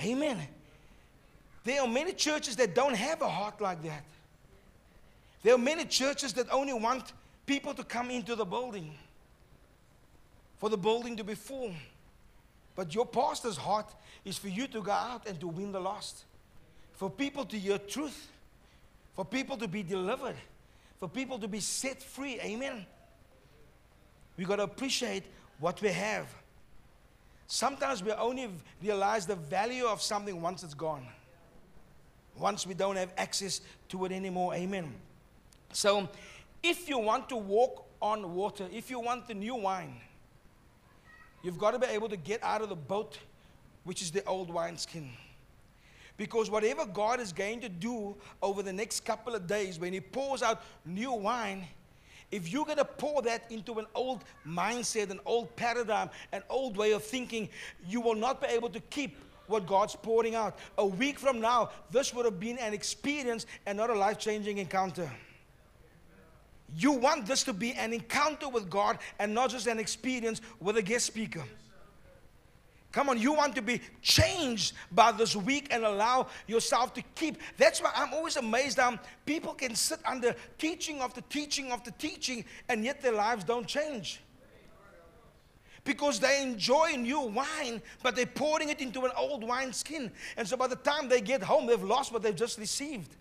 Amen. 0.00 0.38
There 1.64 1.80
are 1.80 1.88
many 1.88 2.12
churches 2.12 2.56
that 2.56 2.74
don't 2.74 2.94
have 2.94 3.22
a 3.22 3.28
heart 3.28 3.60
like 3.60 3.82
that. 3.84 4.04
There 5.42 5.54
are 5.54 5.58
many 5.58 5.84
churches 5.84 6.32
that 6.34 6.46
only 6.50 6.72
want 6.72 7.12
people 7.46 7.74
to 7.74 7.84
come 7.84 8.10
into 8.10 8.34
the 8.34 8.44
building, 8.44 8.94
for 10.58 10.68
the 10.68 10.76
building 10.76 11.16
to 11.16 11.24
be 11.24 11.34
full. 11.34 11.72
But 12.74 12.94
your 12.94 13.06
pastor's 13.06 13.56
heart 13.56 13.92
is 14.24 14.38
for 14.38 14.48
you 14.48 14.66
to 14.68 14.80
go 14.80 14.92
out 14.92 15.26
and 15.28 15.38
to 15.40 15.48
win 15.48 15.72
the 15.72 15.80
lost, 15.80 16.24
for 16.92 17.10
people 17.10 17.44
to 17.46 17.58
hear 17.58 17.78
truth, 17.78 18.30
for 19.14 19.24
people 19.24 19.56
to 19.58 19.68
be 19.68 19.82
delivered, 19.82 20.36
for 20.98 21.08
people 21.08 21.38
to 21.38 21.48
be 21.48 21.60
set 21.60 22.02
free. 22.02 22.40
Amen. 22.40 22.86
We 24.36 24.44
got 24.44 24.56
to 24.56 24.62
appreciate 24.62 25.24
what 25.60 25.80
we 25.82 25.88
have. 25.88 26.32
Sometimes 27.46 28.02
we 28.02 28.12
only 28.12 28.48
realize 28.82 29.26
the 29.26 29.36
value 29.36 29.84
of 29.84 30.00
something 30.00 30.40
once 30.40 30.62
it's 30.62 30.74
gone 30.74 31.06
once 32.38 32.66
we 32.66 32.74
don't 32.74 32.96
have 32.96 33.12
access 33.16 33.60
to 33.88 34.04
it 34.04 34.12
anymore. 34.12 34.54
Amen. 34.54 34.92
So, 35.72 36.08
if 36.62 36.88
you 36.88 36.98
want 36.98 37.28
to 37.30 37.36
walk 37.36 37.86
on 38.00 38.34
water, 38.34 38.66
if 38.72 38.90
you 38.90 39.00
want 39.00 39.26
the 39.26 39.34
new 39.34 39.54
wine, 39.54 39.96
you've 41.42 41.58
got 41.58 41.72
to 41.72 41.78
be 41.78 41.86
able 41.86 42.08
to 42.08 42.16
get 42.16 42.42
out 42.42 42.62
of 42.62 42.68
the 42.68 42.76
boat, 42.76 43.18
which 43.84 44.02
is 44.02 44.10
the 44.10 44.24
old 44.24 44.50
wineskin. 44.50 45.10
Because 46.16 46.50
whatever 46.50 46.84
God 46.84 47.20
is 47.20 47.32
going 47.32 47.60
to 47.60 47.68
do 47.68 48.14
over 48.42 48.62
the 48.62 48.72
next 48.72 49.00
couple 49.00 49.34
of 49.34 49.46
days, 49.46 49.78
when 49.78 49.92
He 49.92 50.00
pours 50.00 50.42
out 50.42 50.62
new 50.84 51.12
wine, 51.12 51.66
if 52.30 52.50
you're 52.50 52.64
going 52.64 52.78
to 52.78 52.84
pour 52.84 53.22
that 53.22 53.44
into 53.50 53.78
an 53.78 53.86
old 53.94 54.24
mindset, 54.46 55.10
an 55.10 55.20
old 55.26 55.54
paradigm, 55.54 56.10
an 56.32 56.42
old 56.48 56.76
way 56.76 56.92
of 56.92 57.04
thinking, 57.04 57.48
you 57.86 58.00
will 58.00 58.14
not 58.14 58.40
be 58.40 58.46
able 58.48 58.70
to 58.70 58.80
keep 58.80 59.16
what 59.52 59.66
God's 59.66 59.94
pouring 59.94 60.34
out. 60.34 60.58
A 60.78 60.86
week 60.86 61.18
from 61.18 61.40
now, 61.40 61.70
this 61.90 62.12
would 62.14 62.24
have 62.24 62.40
been 62.40 62.58
an 62.58 62.72
experience 62.72 63.46
and 63.66 63.78
not 63.78 63.90
a 63.90 63.94
life 63.94 64.18
changing 64.18 64.58
encounter. 64.58 65.08
You 66.76 66.92
want 66.92 67.26
this 67.26 67.44
to 67.44 67.52
be 67.52 67.72
an 67.74 67.92
encounter 67.92 68.48
with 68.48 68.70
God 68.70 68.98
and 69.18 69.34
not 69.34 69.50
just 69.50 69.66
an 69.66 69.78
experience 69.78 70.40
with 70.58 70.78
a 70.78 70.82
guest 70.82 71.06
speaker. 71.06 71.44
Come 72.92 73.08
on, 73.08 73.18
you 73.18 73.32
want 73.32 73.54
to 73.54 73.62
be 73.62 73.80
changed 74.02 74.74
by 74.90 75.12
this 75.12 75.34
week 75.34 75.68
and 75.70 75.84
allow 75.84 76.26
yourself 76.46 76.92
to 76.94 77.02
keep. 77.14 77.38
That's 77.56 77.80
why 77.80 77.90
I'm 77.94 78.12
always 78.12 78.36
amazed 78.36 78.78
how 78.78 78.98
people 79.24 79.54
can 79.54 79.74
sit 79.74 79.98
under 80.04 80.34
teaching 80.58 81.00
after 81.00 81.22
teaching 81.22 81.70
after 81.70 81.90
teaching, 81.90 82.44
and 82.68 82.84
yet 82.84 83.00
their 83.00 83.12
lives 83.12 83.44
don't 83.44 83.66
change. 83.66 84.20
Because 85.84 86.20
they 86.20 86.42
enjoy 86.42 86.92
new 86.96 87.20
wine, 87.20 87.82
but 88.02 88.14
they're 88.14 88.26
pouring 88.26 88.68
it 88.68 88.80
into 88.80 89.04
an 89.04 89.10
old 89.16 89.42
wine 89.42 89.72
skin. 89.72 90.12
And 90.36 90.46
so 90.46 90.56
by 90.56 90.68
the 90.68 90.76
time 90.76 91.08
they 91.08 91.20
get 91.20 91.42
home, 91.42 91.66
they've 91.66 91.82
lost 91.82 92.12
what 92.12 92.22
they've 92.22 92.36
just 92.36 92.58
received. 92.58 93.16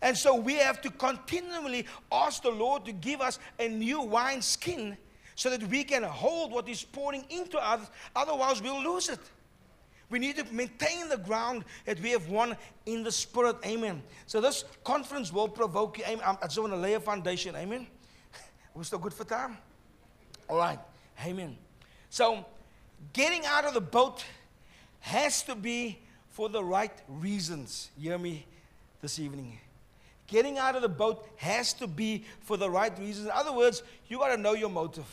And 0.00 0.18
so 0.18 0.34
we 0.34 0.54
have 0.54 0.82
to 0.82 0.90
continually 0.90 1.86
ask 2.10 2.42
the 2.42 2.50
Lord 2.50 2.84
to 2.86 2.92
give 2.92 3.20
us 3.20 3.38
a 3.60 3.68
new 3.68 4.00
wine 4.00 4.42
skin 4.42 4.96
so 5.36 5.48
that 5.50 5.62
we 5.68 5.84
can 5.84 6.02
hold 6.02 6.52
what 6.52 6.68
is 6.68 6.82
pouring 6.82 7.24
into 7.30 7.58
us. 7.58 7.88
Otherwise, 8.14 8.60
we'll 8.60 8.82
lose 8.82 9.08
it. 9.08 9.20
We 10.10 10.18
need 10.18 10.36
to 10.36 10.44
maintain 10.52 11.08
the 11.08 11.16
ground 11.16 11.64
that 11.86 11.98
we 12.00 12.10
have 12.10 12.28
won 12.28 12.56
in 12.84 13.02
the 13.02 13.10
Spirit. 13.10 13.56
Amen. 13.64 14.02
So 14.26 14.42
this 14.42 14.64
conference 14.84 15.32
will 15.32 15.48
provoke 15.48 15.98
you. 15.98 16.04
Amen. 16.04 16.22
Um, 16.24 16.36
I 16.42 16.46
just 16.46 16.58
want 16.58 16.72
to 16.72 16.78
lay 16.78 16.94
a 16.94 17.00
foundation. 17.00 17.56
Amen. 17.56 17.86
We're 18.74 18.82
still 18.82 18.98
good 18.98 19.14
for 19.14 19.24
time? 19.24 19.56
All 20.50 20.58
right. 20.58 20.78
Amen. 21.24 21.56
So 22.10 22.44
getting 23.12 23.44
out 23.46 23.64
of 23.64 23.74
the 23.74 23.80
boat 23.80 24.24
has 25.00 25.42
to 25.44 25.54
be 25.54 25.98
for 26.30 26.48
the 26.48 26.62
right 26.62 26.92
reasons. 27.08 27.90
Hear 27.98 28.18
me 28.18 28.46
this 29.00 29.18
evening. 29.18 29.58
Getting 30.26 30.58
out 30.58 30.76
of 30.76 30.82
the 30.82 30.88
boat 30.88 31.28
has 31.36 31.72
to 31.74 31.86
be 31.86 32.24
for 32.40 32.56
the 32.56 32.70
right 32.70 32.96
reasons. 32.98 33.26
In 33.26 33.32
other 33.32 33.52
words, 33.52 33.82
you 34.08 34.18
got 34.18 34.34
to 34.34 34.36
know 34.36 34.54
your 34.54 34.70
motive. 34.70 35.04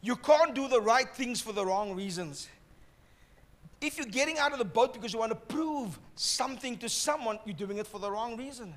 You 0.00 0.16
can't 0.16 0.54
do 0.54 0.68
the 0.68 0.80
right 0.80 1.08
things 1.08 1.40
for 1.40 1.52
the 1.52 1.64
wrong 1.64 1.94
reasons. 1.94 2.48
If 3.80 3.98
you're 3.98 4.06
getting 4.06 4.38
out 4.38 4.52
of 4.52 4.58
the 4.58 4.64
boat 4.64 4.94
because 4.94 5.12
you 5.12 5.18
want 5.18 5.32
to 5.32 5.54
prove 5.54 5.98
something 6.14 6.78
to 6.78 6.88
someone, 6.88 7.38
you're 7.44 7.54
doing 7.54 7.78
it 7.78 7.86
for 7.86 7.98
the 7.98 8.10
wrong 8.10 8.36
reason. 8.36 8.74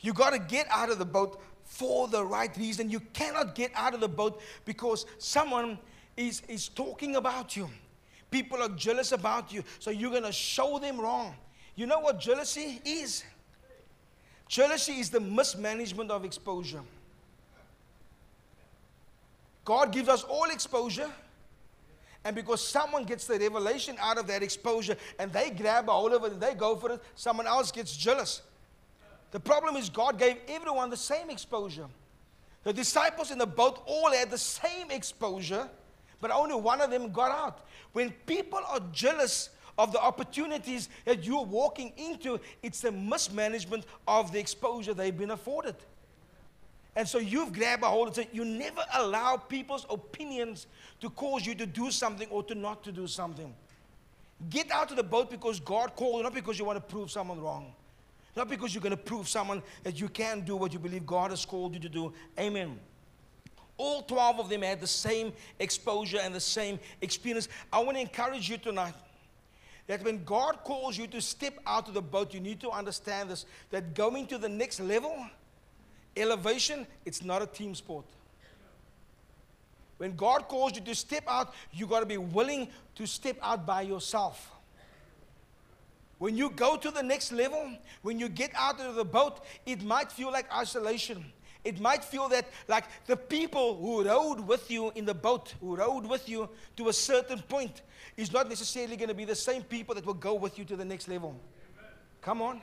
You 0.00 0.12
got 0.12 0.32
to 0.32 0.38
get 0.38 0.66
out 0.70 0.90
of 0.90 0.98
the 0.98 1.04
boat 1.04 1.40
for 1.64 2.08
the 2.08 2.24
right 2.24 2.54
reason. 2.56 2.90
You 2.90 3.00
cannot 3.12 3.54
get 3.54 3.70
out 3.74 3.94
of 3.94 4.00
the 4.00 4.08
boat 4.08 4.40
because 4.64 5.06
someone 5.18 5.78
is, 6.16 6.42
is 6.48 6.68
talking 6.68 7.16
about 7.16 7.56
you. 7.56 7.68
People 8.30 8.62
are 8.62 8.68
jealous 8.68 9.12
about 9.12 9.52
you, 9.52 9.64
so 9.78 9.90
you're 9.90 10.10
going 10.10 10.22
to 10.22 10.32
show 10.32 10.78
them 10.78 11.00
wrong. 11.00 11.34
You 11.74 11.86
know 11.86 12.00
what 12.00 12.20
jealousy 12.20 12.80
is? 12.84 13.24
Jealousy 14.48 14.94
is 14.94 15.10
the 15.10 15.20
mismanagement 15.20 16.10
of 16.10 16.24
exposure. 16.24 16.82
God 19.64 19.92
gives 19.92 20.08
us 20.08 20.24
all 20.24 20.50
exposure. 20.50 21.10
And 22.24 22.36
because 22.36 22.66
someone 22.66 23.04
gets 23.04 23.26
the 23.26 23.38
revelation 23.38 23.96
out 23.98 24.18
of 24.18 24.26
that 24.26 24.42
exposure 24.42 24.96
and 25.18 25.32
they 25.32 25.50
grab 25.50 25.88
a 25.88 25.92
hold 25.92 26.12
of 26.12 26.24
it 26.24 26.32
and 26.32 26.40
they 26.40 26.54
go 26.54 26.76
for 26.76 26.92
it, 26.92 27.02
someone 27.14 27.46
else 27.46 27.72
gets 27.72 27.96
jealous. 27.96 28.42
The 29.30 29.40
problem 29.40 29.76
is, 29.76 29.88
God 29.88 30.18
gave 30.18 30.36
everyone 30.48 30.90
the 30.90 30.96
same 30.96 31.30
exposure. 31.30 31.86
The 32.64 32.72
disciples 32.72 33.30
in 33.30 33.38
the 33.38 33.46
boat 33.46 33.82
all 33.86 34.10
had 34.10 34.30
the 34.30 34.38
same 34.38 34.90
exposure, 34.90 35.68
but 36.20 36.30
only 36.30 36.54
one 36.54 36.80
of 36.80 36.90
them 36.90 37.12
got 37.12 37.30
out. 37.30 37.66
When 37.92 38.10
people 38.26 38.60
are 38.68 38.80
jealous 38.92 39.50
of 39.78 39.92
the 39.92 40.00
opportunities 40.00 40.88
that 41.04 41.24
you're 41.24 41.44
walking 41.44 41.92
into, 41.96 42.38
it's 42.62 42.80
the 42.80 42.92
mismanagement 42.92 43.86
of 44.06 44.32
the 44.32 44.38
exposure 44.38 44.92
they've 44.92 45.16
been 45.16 45.30
afforded. 45.30 45.76
And 46.96 47.08
so 47.08 47.18
you've 47.18 47.52
grabbed 47.52 47.84
a 47.84 47.86
hold 47.86 48.08
and 48.08 48.16
said, 48.16 48.28
you 48.32 48.44
never 48.44 48.82
allow 48.94 49.36
people's 49.36 49.86
opinions 49.88 50.66
to 51.00 51.08
cause 51.08 51.46
you 51.46 51.54
to 51.54 51.64
do 51.64 51.90
something 51.90 52.28
or 52.30 52.42
to 52.42 52.54
not 52.54 52.82
to 52.84 52.92
do 52.92 53.06
something. 53.06 53.54
Get 54.50 54.70
out 54.70 54.90
of 54.90 54.96
the 54.96 55.02
boat 55.02 55.30
because 55.30 55.60
God 55.60 55.94
called 55.94 56.16
you, 56.16 56.22
not 56.24 56.34
because 56.34 56.58
you 56.58 56.64
want 56.64 56.76
to 56.76 56.94
prove 56.94 57.10
someone 57.10 57.40
wrong. 57.40 57.72
Not 58.36 58.48
because 58.48 58.74
you're 58.74 58.82
going 58.82 58.90
to 58.90 58.96
prove 58.96 59.28
someone 59.28 59.62
that 59.82 60.00
you 60.00 60.08
can 60.08 60.40
do 60.42 60.56
what 60.56 60.72
you 60.72 60.78
believe 60.78 61.06
God 61.06 61.30
has 61.30 61.44
called 61.44 61.74
you 61.74 61.80
to 61.80 61.88
do. 61.88 62.12
Amen. 62.38 62.78
All 63.76 64.02
12 64.02 64.40
of 64.40 64.48
them 64.48 64.62
had 64.62 64.80
the 64.80 64.86
same 64.86 65.32
exposure 65.58 66.18
and 66.22 66.34
the 66.34 66.40
same 66.40 66.78
experience. 67.00 67.48
I 67.72 67.80
want 67.80 67.96
to 67.96 68.00
encourage 68.00 68.48
you 68.48 68.58
tonight 68.58 68.94
that 69.86 70.04
when 70.04 70.22
God 70.24 70.58
calls 70.64 70.96
you 70.96 71.06
to 71.08 71.20
step 71.20 71.58
out 71.66 71.88
of 71.88 71.94
the 71.94 72.02
boat, 72.02 72.32
you 72.32 72.40
need 72.40 72.60
to 72.60 72.70
understand 72.70 73.30
this 73.30 73.46
that 73.70 73.94
going 73.94 74.26
to 74.28 74.38
the 74.38 74.48
next 74.48 74.80
level 74.80 75.26
Elevation, 76.16 76.86
it's 77.04 77.22
not 77.22 77.42
a 77.42 77.46
team 77.46 77.74
sport. 77.74 78.04
When 79.98 80.16
God 80.16 80.48
calls 80.48 80.74
you 80.74 80.80
to 80.82 80.94
step 80.94 81.24
out, 81.28 81.54
you've 81.72 81.90
got 81.90 82.00
to 82.00 82.06
be 82.06 82.16
willing 82.16 82.68
to 82.96 83.06
step 83.06 83.36
out 83.42 83.66
by 83.66 83.82
yourself. 83.82 84.50
When 86.20 86.36
you 86.36 86.50
go 86.50 86.76
to 86.76 86.90
the 86.90 87.02
next 87.02 87.32
level, 87.32 87.66
when 88.02 88.18
you 88.18 88.28
get 88.28 88.50
out 88.54 88.78
of 88.78 88.94
the 88.94 89.06
boat, 89.06 89.40
it 89.64 89.82
might 89.82 90.12
feel 90.12 90.30
like 90.30 90.52
isolation. 90.52 91.24
It 91.64 91.80
might 91.80 92.04
feel 92.04 92.28
that 92.28 92.46
like 92.68 92.84
the 93.06 93.16
people 93.16 93.78
who 93.78 94.04
rode 94.04 94.40
with 94.40 94.70
you 94.70 94.92
in 94.94 95.06
the 95.06 95.14
boat, 95.14 95.54
who 95.62 95.76
rode 95.76 96.04
with 96.04 96.28
you 96.28 96.50
to 96.76 96.90
a 96.90 96.92
certain 96.92 97.38
point, 97.40 97.80
is 98.18 98.30
not 98.34 98.50
necessarily 98.50 98.98
going 98.98 99.08
to 99.08 99.14
be 99.14 99.24
the 99.24 99.34
same 99.34 99.62
people 99.62 99.94
that 99.94 100.04
will 100.04 100.12
go 100.12 100.34
with 100.34 100.58
you 100.58 100.66
to 100.66 100.76
the 100.76 100.84
next 100.84 101.08
level. 101.08 101.30
Amen. 101.78 101.90
Come 102.20 102.42
on. 102.42 102.60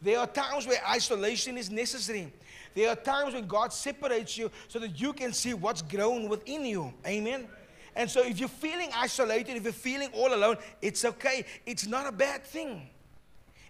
There 0.00 0.18
are 0.18 0.26
times 0.26 0.66
where 0.66 0.80
isolation 0.88 1.58
is 1.58 1.70
necessary. 1.70 2.32
There 2.74 2.88
are 2.88 2.96
times 2.96 3.34
when 3.34 3.46
God 3.46 3.70
separates 3.70 4.38
you 4.38 4.50
so 4.68 4.78
that 4.78 4.98
you 4.98 5.12
can 5.12 5.34
see 5.34 5.52
what's 5.52 5.82
grown 5.82 6.26
within 6.30 6.64
you. 6.64 6.94
Amen. 7.06 7.48
And 7.98 8.08
so 8.08 8.22
if 8.22 8.38
you're 8.38 8.48
feeling 8.48 8.90
isolated, 8.94 9.56
if 9.56 9.64
you're 9.64 9.72
feeling 9.72 10.08
all 10.14 10.32
alone, 10.32 10.56
it's 10.80 11.04
okay. 11.04 11.44
It's 11.66 11.84
not 11.84 12.06
a 12.06 12.12
bad 12.12 12.44
thing. 12.44 12.88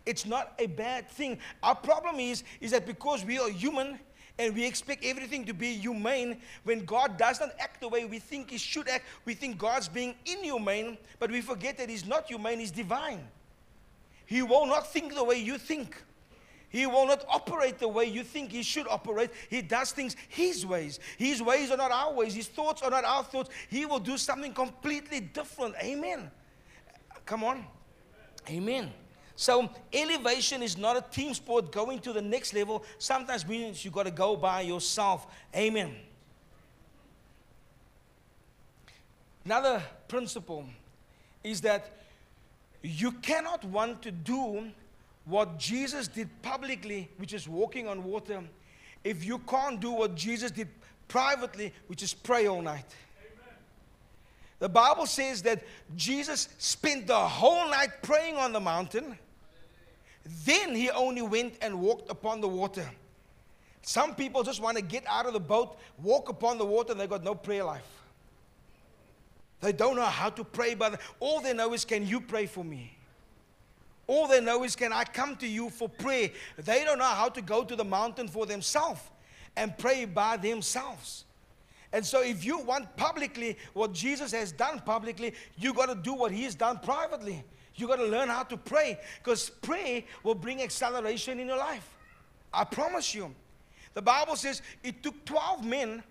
It's 0.05 0.27
not 0.27 0.53
a 0.59 0.67
bad 0.67 1.09
thing. 1.09 1.39
Our 1.63 1.75
problem 1.75 2.21
is, 2.21 2.45
is 2.61 2.73
that 2.73 2.87
because 2.87 3.25
we 3.25 3.39
are 3.39 3.49
human 3.49 3.99
and 4.39 4.55
we 4.55 4.67
expect 4.67 5.03
everything 5.03 5.47
to 5.47 5.55
be 5.55 5.73
humane, 5.79 6.43
when 6.65 6.85
God 6.85 7.17
does 7.17 7.41
not 7.41 7.53
act 7.59 7.81
the 7.81 7.89
way 7.89 8.05
we 8.05 8.19
think 8.19 8.51
He 8.51 8.59
should 8.59 8.87
act, 8.87 9.07
we 9.25 9.33
think 9.33 9.57
God's 9.57 9.89
being 9.89 10.15
inhumane, 10.27 10.99
but 11.19 11.31
we 11.31 11.41
forget 11.41 11.79
that 11.79 11.89
He's 11.89 12.07
not 12.07 12.27
humane, 12.27 12.61
He's 12.61 12.71
divine. 12.71 13.27
He 14.27 14.43
will 14.43 14.67
not 14.67 14.93
think 14.93 15.15
the 15.15 15.25
way 15.25 15.39
you 15.39 15.57
think. 15.57 16.03
He 16.71 16.87
will 16.87 17.07
not 17.07 17.25
operate 17.29 17.79
the 17.79 17.89
way 17.89 18.05
you 18.05 18.23
think 18.23 18.53
he 18.53 18.63
should 18.63 18.87
operate. 18.89 19.31
He 19.49 19.63
does 19.63 19.93
things 19.93 20.17
his 20.29 20.67
ways. 20.67 21.01
His 21.17 21.43
ways 21.43 21.71
are 21.71 21.77
not 21.77 21.91
our 21.91 22.13
ways. 22.13 22.35
His 22.35 22.47
thoughts 22.47 22.83
are 22.83 22.91
not 22.91 23.05
our 23.05 23.25
thoughts. 23.25 23.51
He 23.71 23.87
will 23.87 23.99
do 23.99 24.19
something 24.19 24.53
completely 24.53 25.21
different. 25.21 25.75
Amen. 25.83 26.31
Come 27.25 27.45
on. 27.45 27.65
Amen. 28.51 28.93
So 29.35 29.71
elevation 29.93 30.63
is 30.63 30.77
not 30.77 30.97
a 30.97 31.01
team 31.01 31.33
sport. 31.33 31.73
Going 31.73 32.01
to 32.01 32.13
the 32.13 32.21
next 32.21 32.53
level 32.55 32.85
sometimes 32.99 33.47
means 33.47 33.85
you 33.85 33.91
got 33.91 34.05
to 34.05 34.11
go 34.11 34.37
by 34.37 34.63
yourself. 34.63 35.27
Amen. 35.55 35.95
Another 39.45 39.83
principle 40.09 40.67
is 41.43 41.63
that 41.63 41.91
you 42.83 43.13
cannot 43.13 43.65
want 43.65 44.03
to 44.03 44.11
do 44.11 44.71
what 45.29 45.59
Jesus 45.59 46.09
did 46.09 46.29
publicly, 46.43 47.11
which 47.19 47.35
is 47.35 47.49
walking 47.49 47.87
on 47.87 48.03
water, 48.03 48.43
if 49.05 49.25
you 49.25 49.39
can't 49.41 49.79
do 49.79 49.91
what 49.93 50.15
Jesus 50.15 50.51
did 50.51 50.69
privately, 51.07 51.73
which 51.87 52.03
is 52.03 52.15
pray 52.15 52.47
all 52.47 52.63
night. 52.63 52.87
Amen. 53.21 53.57
The 54.59 54.69
Bible 54.69 55.07
says 55.07 55.43
that 55.43 55.63
Jesus 55.97 56.49
spent 56.59 57.07
the 57.07 57.19
whole 57.19 57.69
night 57.69 57.91
praying 58.03 58.37
on 58.37 58.53
the 58.53 58.61
mountain. 58.61 59.19
Then 60.45 60.75
he 60.75 60.91
only 60.91 61.23
went 61.23 61.59
and 61.63 61.81
walked 61.81 62.11
upon 62.11 62.41
the 62.41 62.49
water. 62.49 62.89
Some 63.83 64.15
people 64.15 64.43
just 64.43 64.61
want 64.61 64.77
to 64.77 64.83
get 64.83 65.05
out 65.07 65.27
of 65.27 65.33
the 65.33 65.41
boat, 65.41 65.79
walk 66.03 66.29
upon 66.29 66.59
the 66.59 66.67
water, 66.67 66.93
and 66.93 67.01
they 67.01 67.07
got 67.07 67.25
no 67.25 67.35
prayer 67.35 67.65
life. 67.65 67.87
They 69.61 69.73
don't 69.73 69.97
know 69.97 70.03
how 70.03 70.31
to 70.31 70.45
pray, 70.45 70.75
but 70.75 71.01
all 71.21 71.41
they 71.41 71.53
know 71.53 71.73
is, 71.73 71.85
Can 71.85 72.07
you 72.07 72.21
pray 72.21 72.47
for 72.47 72.65
me? 72.65 72.98
All 74.09 74.27
they 74.27 74.41
know 74.41 74.65
is, 74.65 74.75
Can 74.75 74.93
I 74.93 75.05
come 75.05 75.37
to 75.37 75.47
you 75.47 75.71
for 75.71 75.89
prayer? 75.89 76.31
They 76.57 76.83
don't 76.83 76.99
know 76.99 77.05
how 77.05 77.29
to 77.29 77.41
go 77.41 77.63
to 77.63 77.77
the 77.77 77.85
mountain 77.85 78.27
for 78.27 78.47
themselves 78.47 79.01
and 79.55 79.77
pray 79.79 80.07
by 80.07 80.37
themselves. 80.39 81.25
And 81.93 82.05
so, 82.05 82.23
if 82.23 82.45
you 82.45 82.59
want 82.59 82.97
publicly 82.97 83.57
what 83.75 83.93
Jesus 83.93 84.33
has 84.33 84.51
done 84.51 84.81
publicly, 84.81 85.35
you 85.57 85.73
got 85.73 85.87
to 85.87 85.95
do 85.95 86.15
what 86.15 86.33
He's 86.33 86.55
done 86.55 86.79
privately. 86.79 87.45
You 87.77 87.87
got 87.87 87.97
to 87.97 88.07
learn 88.07 88.29
how 88.29 88.43
to 88.45 88.57
pray 88.57 88.99
because 89.23 89.51
prayer 89.51 90.03
will 90.25 90.35
bring 90.35 90.63
acceleration 90.63 91.39
in 91.39 91.47
your 91.47 91.59
life. 91.59 91.97
I 92.53 92.65
promise 92.65 93.15
you. 93.15 93.35
The 93.95 94.03
Bible 94.03 94.37
says 94.37 94.63
it 94.83 95.03
took 95.03 95.25
12 95.25 95.65
men 95.65 96.03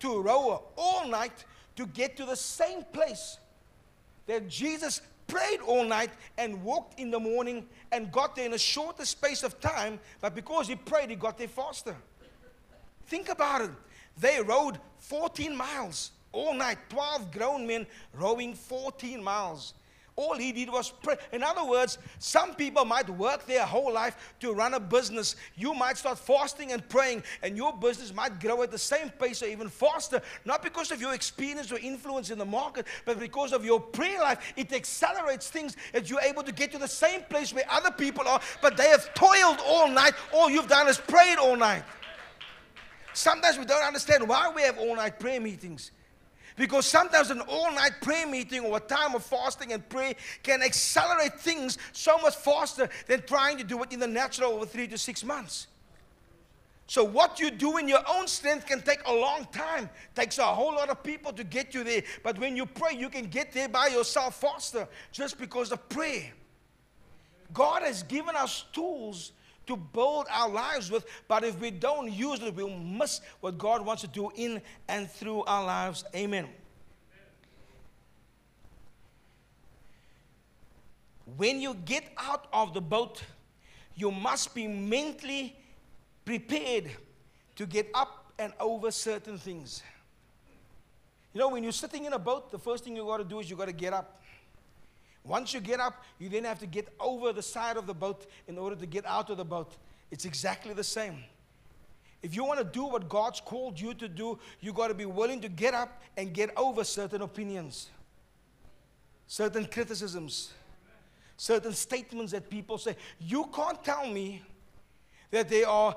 to 0.00 0.20
row 0.20 0.62
all 0.76 1.08
night 1.08 1.44
to 1.76 1.86
get 1.86 2.16
to 2.18 2.24
the 2.24 2.36
same 2.36 2.84
place 2.92 3.38
that 4.26 4.48
Jesus 4.48 5.00
prayed 5.28 5.60
all 5.60 5.84
night 5.84 6.10
and 6.36 6.60
walked 6.62 6.98
in 6.98 7.10
the 7.10 7.20
morning 7.20 7.66
and 7.92 8.10
got 8.10 8.34
there 8.34 8.46
in 8.46 8.54
a 8.54 8.58
shorter 8.58 9.04
space 9.04 9.42
of 9.44 9.60
time, 9.60 10.00
but 10.20 10.34
because 10.34 10.66
he 10.66 10.74
prayed, 10.74 11.10
he 11.10 11.16
got 11.16 11.38
there 11.38 11.48
faster. 11.48 11.94
Think 13.06 13.28
about 13.28 13.62
it. 13.62 13.70
They 14.18 14.40
rode 14.42 14.80
14 14.98 15.54
miles 15.54 16.10
all 16.32 16.54
night. 16.54 16.78
12 16.88 17.30
grown 17.30 17.66
men 17.66 17.86
rowing 18.12 18.54
14 18.54 19.22
miles. 19.22 19.74
All 20.18 20.36
he 20.36 20.50
did 20.50 20.68
was 20.68 20.90
pray. 20.90 21.14
In 21.32 21.44
other 21.44 21.64
words, 21.64 21.96
some 22.18 22.56
people 22.56 22.84
might 22.84 23.08
work 23.08 23.46
their 23.46 23.64
whole 23.64 23.92
life 23.92 24.34
to 24.40 24.52
run 24.52 24.74
a 24.74 24.80
business. 24.80 25.36
You 25.54 25.74
might 25.74 25.96
start 25.96 26.18
fasting 26.18 26.72
and 26.72 26.86
praying, 26.88 27.22
and 27.40 27.56
your 27.56 27.72
business 27.72 28.12
might 28.12 28.40
grow 28.40 28.64
at 28.64 28.72
the 28.72 28.78
same 28.78 29.10
pace 29.10 29.44
or 29.44 29.46
even 29.46 29.68
faster, 29.68 30.20
not 30.44 30.60
because 30.60 30.90
of 30.90 31.00
your 31.00 31.14
experience 31.14 31.70
or 31.70 31.78
influence 31.78 32.30
in 32.30 32.38
the 32.38 32.44
market, 32.44 32.88
but 33.04 33.20
because 33.20 33.52
of 33.52 33.64
your 33.64 33.78
prayer 33.78 34.18
life. 34.18 34.52
It 34.56 34.72
accelerates 34.72 35.50
things 35.50 35.76
that 35.92 36.10
you're 36.10 36.20
able 36.22 36.42
to 36.42 36.50
get 36.50 36.72
to 36.72 36.78
the 36.78 36.88
same 36.88 37.22
place 37.30 37.54
where 37.54 37.70
other 37.70 37.92
people 37.92 38.26
are, 38.26 38.40
but 38.60 38.76
they 38.76 38.88
have 38.88 39.14
toiled 39.14 39.60
all 39.64 39.88
night. 39.88 40.14
All 40.34 40.50
you've 40.50 40.66
done 40.66 40.88
is 40.88 40.98
prayed 40.98 41.38
all 41.38 41.54
night. 41.54 41.84
Sometimes 43.14 43.56
we 43.56 43.66
don't 43.66 43.86
understand 43.86 44.28
why 44.28 44.50
we 44.52 44.62
have 44.62 44.78
all 44.78 44.96
night 44.96 45.20
prayer 45.20 45.40
meetings. 45.40 45.92
Because 46.58 46.86
sometimes 46.86 47.30
an 47.30 47.40
all 47.42 47.72
night 47.72 47.92
prayer 48.02 48.26
meeting 48.26 48.64
or 48.64 48.76
a 48.76 48.80
time 48.80 49.14
of 49.14 49.22
fasting 49.22 49.72
and 49.72 49.88
prayer 49.88 50.14
can 50.42 50.60
accelerate 50.60 51.38
things 51.40 51.78
so 51.92 52.18
much 52.18 52.34
faster 52.34 52.88
than 53.06 53.22
trying 53.22 53.58
to 53.58 53.64
do 53.64 53.80
it 53.84 53.92
in 53.92 54.00
the 54.00 54.08
natural 54.08 54.52
over 54.52 54.66
three 54.66 54.88
to 54.88 54.98
six 54.98 55.24
months. 55.24 55.68
So, 56.88 57.04
what 57.04 57.38
you 57.38 57.50
do 57.50 57.76
in 57.76 57.86
your 57.86 58.02
own 58.08 58.26
strength 58.26 58.66
can 58.66 58.80
take 58.80 59.06
a 59.06 59.12
long 59.12 59.46
time. 59.52 59.88
takes 60.16 60.38
a 60.38 60.42
whole 60.42 60.72
lot 60.72 60.88
of 60.88 61.02
people 61.02 61.32
to 61.34 61.44
get 61.44 61.74
you 61.74 61.84
there. 61.84 62.02
But 62.24 62.38
when 62.38 62.56
you 62.56 62.66
pray, 62.66 62.94
you 62.96 63.08
can 63.08 63.26
get 63.26 63.52
there 63.52 63.68
by 63.68 63.88
yourself 63.88 64.40
faster 64.40 64.88
just 65.12 65.38
because 65.38 65.70
of 65.70 65.86
prayer. 65.88 66.32
God 67.52 67.82
has 67.82 68.02
given 68.02 68.34
us 68.34 68.64
tools 68.72 69.32
to 69.68 69.76
build 69.76 70.26
our 70.30 70.48
lives 70.48 70.90
with, 70.90 71.06
but 71.28 71.44
if 71.44 71.58
we 71.60 71.70
don't 71.70 72.10
use 72.10 72.40
it, 72.42 72.54
we'll 72.54 72.70
miss 72.70 73.20
what 73.40 73.56
God 73.56 73.84
wants 73.84 74.02
to 74.02 74.08
do 74.08 74.30
in 74.34 74.60
and 74.88 75.10
through 75.10 75.44
our 75.44 75.64
lives. 75.64 76.04
Amen. 76.14 76.48
When 81.36 81.60
you 81.60 81.74
get 81.74 82.04
out 82.16 82.48
of 82.52 82.74
the 82.74 82.80
boat, 82.80 83.22
you 83.94 84.10
must 84.10 84.54
be 84.54 84.66
mentally 84.66 85.56
prepared 86.24 86.90
to 87.56 87.66
get 87.66 87.88
up 87.94 88.32
and 88.38 88.52
over 88.58 88.90
certain 88.90 89.38
things. 89.38 89.82
You 91.34 91.40
know, 91.40 91.48
when 91.48 91.62
you're 91.62 91.72
sitting 91.72 92.04
in 92.04 92.12
a 92.12 92.18
boat, 92.18 92.50
the 92.50 92.58
first 92.58 92.84
thing 92.84 92.96
you 92.96 93.04
got 93.04 93.18
to 93.18 93.24
do 93.24 93.40
is 93.40 93.50
you 93.50 93.56
got 93.56 93.66
to 93.66 93.72
get 93.72 93.92
up. 93.92 94.22
Once 95.28 95.52
you 95.52 95.60
get 95.60 95.78
up, 95.78 96.02
you 96.18 96.28
then 96.28 96.44
have 96.44 96.58
to 96.58 96.66
get 96.66 96.88
over 96.98 97.32
the 97.32 97.42
side 97.42 97.76
of 97.76 97.86
the 97.86 97.94
boat 97.94 98.26
in 98.48 98.56
order 98.56 98.74
to 98.74 98.86
get 98.86 99.04
out 99.06 99.28
of 99.28 99.36
the 99.36 99.44
boat. 99.44 99.76
It's 100.10 100.24
exactly 100.24 100.72
the 100.72 100.82
same. 100.82 101.22
If 102.22 102.34
you 102.34 102.44
want 102.44 102.58
to 102.58 102.64
do 102.64 102.84
what 102.84 103.08
God's 103.08 103.40
called 103.40 103.78
you 103.78 103.94
to 103.94 104.08
do, 104.08 104.38
you 104.60 104.72
got 104.72 104.88
to 104.88 104.94
be 104.94 105.04
willing 105.04 105.40
to 105.42 105.48
get 105.48 105.74
up 105.74 106.02
and 106.16 106.32
get 106.32 106.50
over 106.56 106.82
certain 106.82 107.22
opinions, 107.22 107.90
certain 109.26 109.66
criticisms, 109.66 110.52
certain 111.36 111.74
statements 111.74 112.32
that 112.32 112.48
people 112.48 112.78
say. 112.78 112.96
You 113.20 113.48
can't 113.54 113.82
tell 113.84 114.06
me 114.06 114.42
that 115.30 115.48
there 115.48 115.68
are 115.68 115.94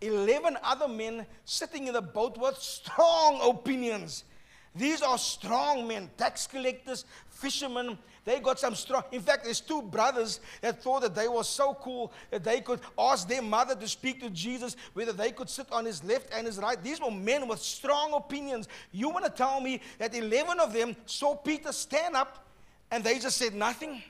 11 0.00 0.56
other 0.62 0.88
men 0.88 1.26
sitting 1.44 1.86
in 1.86 1.92
the 1.92 2.02
boat 2.02 2.38
with 2.38 2.56
strong 2.56 3.40
opinions. 3.48 4.24
These 4.74 5.02
are 5.02 5.18
strong 5.18 5.88
men, 5.88 6.10
tax 6.16 6.46
collectors, 6.46 7.04
fishermen, 7.28 7.98
they 8.24 8.38
got 8.38 8.60
some 8.60 8.74
strong. 8.74 9.02
In 9.12 9.22
fact, 9.22 9.44
there's 9.44 9.60
two 9.60 9.82
brothers 9.82 10.40
that 10.60 10.82
thought 10.82 11.02
that 11.02 11.14
they 11.14 11.26
were 11.26 11.44
so 11.44 11.74
cool 11.74 12.12
that 12.30 12.44
they 12.44 12.60
could 12.60 12.80
ask 12.98 13.26
their 13.26 13.42
mother 13.42 13.74
to 13.74 13.88
speak 13.88 14.20
to 14.20 14.30
Jesus, 14.30 14.76
whether 14.92 15.12
they 15.12 15.32
could 15.32 15.48
sit 15.48 15.66
on 15.72 15.86
his 15.86 16.04
left 16.04 16.28
and 16.32 16.46
his 16.46 16.58
right. 16.58 16.82
These 16.82 17.00
were 17.00 17.10
men 17.10 17.48
with 17.48 17.60
strong 17.60 18.12
opinions. 18.12 18.68
You 18.92 19.08
want 19.08 19.24
to 19.24 19.30
tell 19.30 19.60
me 19.60 19.80
that 19.98 20.14
11 20.14 20.60
of 20.60 20.72
them 20.72 20.96
saw 21.06 21.34
Peter 21.34 21.72
stand 21.72 22.14
up 22.14 22.46
and 22.90 23.02
they 23.02 23.18
just 23.18 23.38
said 23.38 23.54
nothing? 23.54 24.02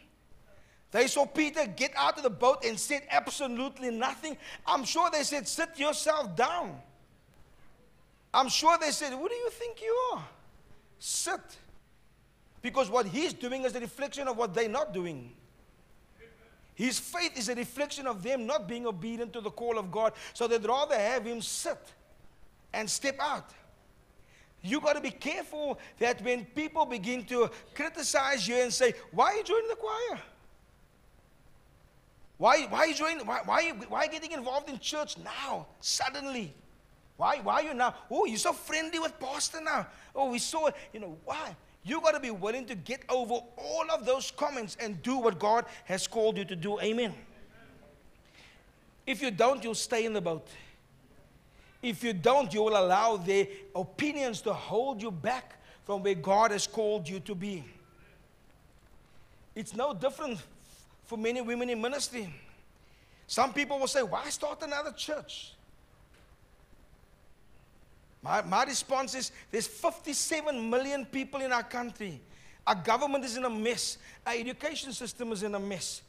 They 0.91 1.07
saw 1.07 1.25
Peter 1.25 1.67
get 1.67 1.93
out 1.97 2.17
of 2.17 2.25
the 2.25 2.31
boat 2.31 2.65
and 2.65 2.79
said 2.79 3.03
absolutely 3.11 3.91
nothing. 3.91 4.37
I'm 4.67 4.85
sure 4.85 5.09
they 5.09 5.23
said, 5.23 5.47
Sit 5.47 5.79
yourself 5.79 6.35
down. 6.35 6.81
I'm 8.35 8.49
sure 8.49 8.77
they 8.77 8.91
said, 8.91 9.13
Who 9.13 9.29
do 9.29 9.35
you 9.35 9.51
think 9.51 9.81
you 9.81 9.97
are? 10.13 10.25
Sit. 11.01 11.41
Because 12.63 12.91
what 12.91 13.07
he's 13.07 13.33
doing 13.33 13.65
is 13.65 13.75
a 13.75 13.81
reflection 13.81 14.29
of 14.29 14.37
what 14.37 14.55
they're 14.55 14.69
not 14.69 14.93
doing. 14.93 15.33
His 16.75 16.99
faith 16.99 17.37
is 17.37 17.49
a 17.49 17.55
reflection 17.55 18.07
of 18.07 18.23
them 18.23 18.47
not 18.47 18.69
being 18.69 18.87
obedient 18.87 19.33
to 19.33 19.41
the 19.41 19.51
call 19.51 19.79
of 19.79 19.91
God. 19.91 20.13
So 20.35 20.47
they'd 20.47 20.65
rather 20.65 20.95
have 20.95 21.25
him 21.25 21.43
sit 21.43 21.79
and 22.73 22.89
step 22.89 23.17
out. 23.19 23.51
You 24.63 24.81
got 24.81 24.93
to 24.95 25.01
be 25.01 25.11
careful 25.11 25.79
that 25.99 26.23
when 26.23 26.45
people 26.45 26.85
begin 26.85 27.25
to 27.25 27.51
criticize 27.75 28.47
you 28.47 28.57
and 28.57 28.73
say, 28.73 28.93
Why 29.11 29.33
are 29.33 29.37
you 29.37 29.45
joining 29.45 29.69
the 29.69 29.77
choir? 29.77 30.21
Why, 32.37 32.63
why 32.63 32.79
are 32.79 32.87
you 32.87 32.95
joining? 32.95 33.27
Why, 33.27 33.41
why, 33.45 33.71
why 33.89 34.01
are 34.01 34.05
you 34.05 34.11
getting 34.11 34.33
involved 34.33 34.69
in 34.69 34.79
church 34.79 35.17
now, 35.19 35.67
suddenly? 35.81 36.55
Why, 37.21 37.37
why 37.43 37.55
are 37.57 37.63
you 37.65 37.75
now? 37.75 37.95
Oh, 38.11 38.25
you're 38.25 38.39
so 38.39 38.55
friendly 38.55 38.99
with 38.99 39.21
Pastor 39.21 39.61
now. 39.61 39.87
Oh, 40.17 40.31
we 40.31 40.39
saw, 40.39 40.71
you 40.91 41.01
know, 41.01 41.19
why? 41.27 41.55
You 41.85 42.01
got 42.01 42.13
to 42.13 42.21
be 42.21 42.31
willing 42.31 42.65
to 42.65 42.75
get 42.75 43.03
over 43.11 43.35
all 43.59 43.91
of 43.93 44.07
those 44.07 44.31
comments 44.31 44.75
and 44.81 45.03
do 45.03 45.19
what 45.19 45.39
God 45.39 45.67
has 45.85 46.07
called 46.07 46.39
you 46.39 46.47
to 46.47 46.57
do. 46.57 46.81
Amen. 46.81 47.13
If 49.07 49.21
you 49.21 49.31
don't, 49.31 49.63
you'll 49.63 49.75
stay 49.75 50.07
in 50.07 50.15
the 50.15 50.23
boat. 50.23 50.49
If 51.83 52.03
you 52.03 52.15
don't, 52.15 52.55
you 52.55 52.63
will 52.63 52.79
allow 52.79 53.19
their 53.19 53.49
opinions 53.77 54.41
to 54.43 54.55
hold 54.55 55.03
you 55.03 55.11
back 55.11 55.57
from 55.85 56.03
where 56.03 56.15
God 56.15 56.53
has 56.53 56.67
called 56.67 57.07
you 57.07 57.21
to 57.21 57.35
be. 57.35 57.63
It's 59.55 59.77
no 59.77 59.93
different 59.93 60.39
for 61.05 61.19
many 61.19 61.43
women 61.43 61.69
in 61.69 61.83
ministry. 61.83 62.33
Some 63.27 63.53
people 63.53 63.79
will 63.79 63.89
say, 63.89 64.03
Why 64.03 64.31
start 64.31 64.63
another 64.63 64.93
church? 64.93 65.53
My, 68.23 68.43
my 68.43 68.65
response 68.65 69.15
is 69.15 69.33
there's 69.51 69.67
57 69.67 70.69
million 70.69 71.07
people 71.07 71.41
in 71.41 71.53
our 71.53 71.63
country. 71.63 72.21
Our 72.67 72.75
government 72.75 73.25
is 73.25 73.37
in 73.37 73.45
a 73.45 73.51
mess. 73.51 73.99
Our 74.27 74.35
education 74.35 74.93
system 74.93 75.33
is 75.33 75.43
in 75.43 75.55
a 75.55 75.59
mess. 75.61 76.03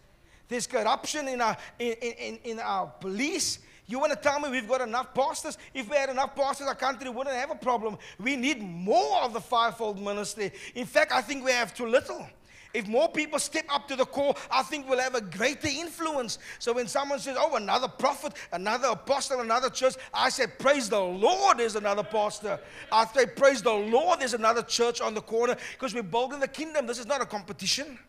There's 0.48 0.68
corruption 0.68 1.30
in 1.30 1.40
our, 1.40 1.56
in, 1.80 1.94
in, 1.94 2.40
in 2.44 2.60
our 2.60 2.88
police. 2.88 3.60
You 3.88 4.00
want 4.00 4.12
to 4.12 4.18
tell 4.18 4.40
me 4.40 4.50
we've 4.50 4.68
got 4.68 4.82
enough 4.82 5.14
pastors? 5.14 5.58
If 5.74 5.90
we 5.90 5.96
had 5.96 6.10
enough 6.10 6.36
pastors, 6.36 6.68
our 6.68 6.76
country 6.76 7.10
wouldn't 7.10 7.36
have 7.36 7.52
a 7.52 7.56
problem. 7.56 7.98
We 8.20 8.36
need 8.36 8.62
more 8.62 9.22
of 9.22 9.34
the 9.34 9.42
fivefold 9.42 10.00
ministry. 10.00 10.52
In 10.76 10.86
fact, 10.86 11.14
I 11.14 11.22
think 11.22 11.46
we 11.46 11.52
have 11.52 11.74
too 11.74 11.88
little. 11.88 12.28
If 12.74 12.88
more 12.88 13.10
people 13.10 13.38
step 13.40 13.66
up 13.70 13.88
to 13.90 13.96
the 13.96 14.06
call, 14.06 14.38
I 14.50 14.64
think 14.64 14.90
we'll 14.90 15.00
have 15.00 15.16
a 15.16 15.22
greater 15.22 15.68
influence. 15.68 16.40
So 16.60 16.74
when 16.74 16.88
someone 16.88 17.20
says, 17.20 17.36
Oh, 17.40 17.56
another 17.56 17.88
prophet, 17.88 18.34
another 18.52 18.90
apostle, 18.90 19.42
another 19.42 19.70
church, 19.70 19.96
I 20.14 20.30
say, 20.30 20.48
Praise 20.48 20.90
the 20.90 21.00
Lord, 21.00 21.58
there's 21.58 21.76
another 21.76 22.04
pastor. 22.04 22.60
I 22.92 23.06
say, 23.08 23.26
Praise 23.26 23.62
the 23.62 23.74
Lord, 23.74 24.22
there's 24.22 24.34
another 24.34 24.64
church 24.64 25.02
on 25.02 25.14
the 25.14 25.22
corner 25.22 25.58
because 25.74 25.94
we're 25.94 26.04
building 26.04 26.40
the 26.40 26.48
kingdom. 26.48 26.88
This 26.88 27.00
is 27.00 27.06
not 27.06 27.22
a 27.22 27.26
competition. 27.26 28.00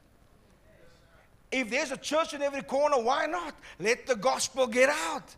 If 1.51 1.69
there's 1.69 1.91
a 1.91 1.99
church 1.99 2.33
in 2.33 2.41
every 2.41 2.63
corner, 2.63 3.03
why 3.03 3.27
not? 3.27 3.55
Let 3.79 4.07
the 4.07 4.17
gospel 4.17 4.67
get 4.67 4.89
out. 4.89 5.35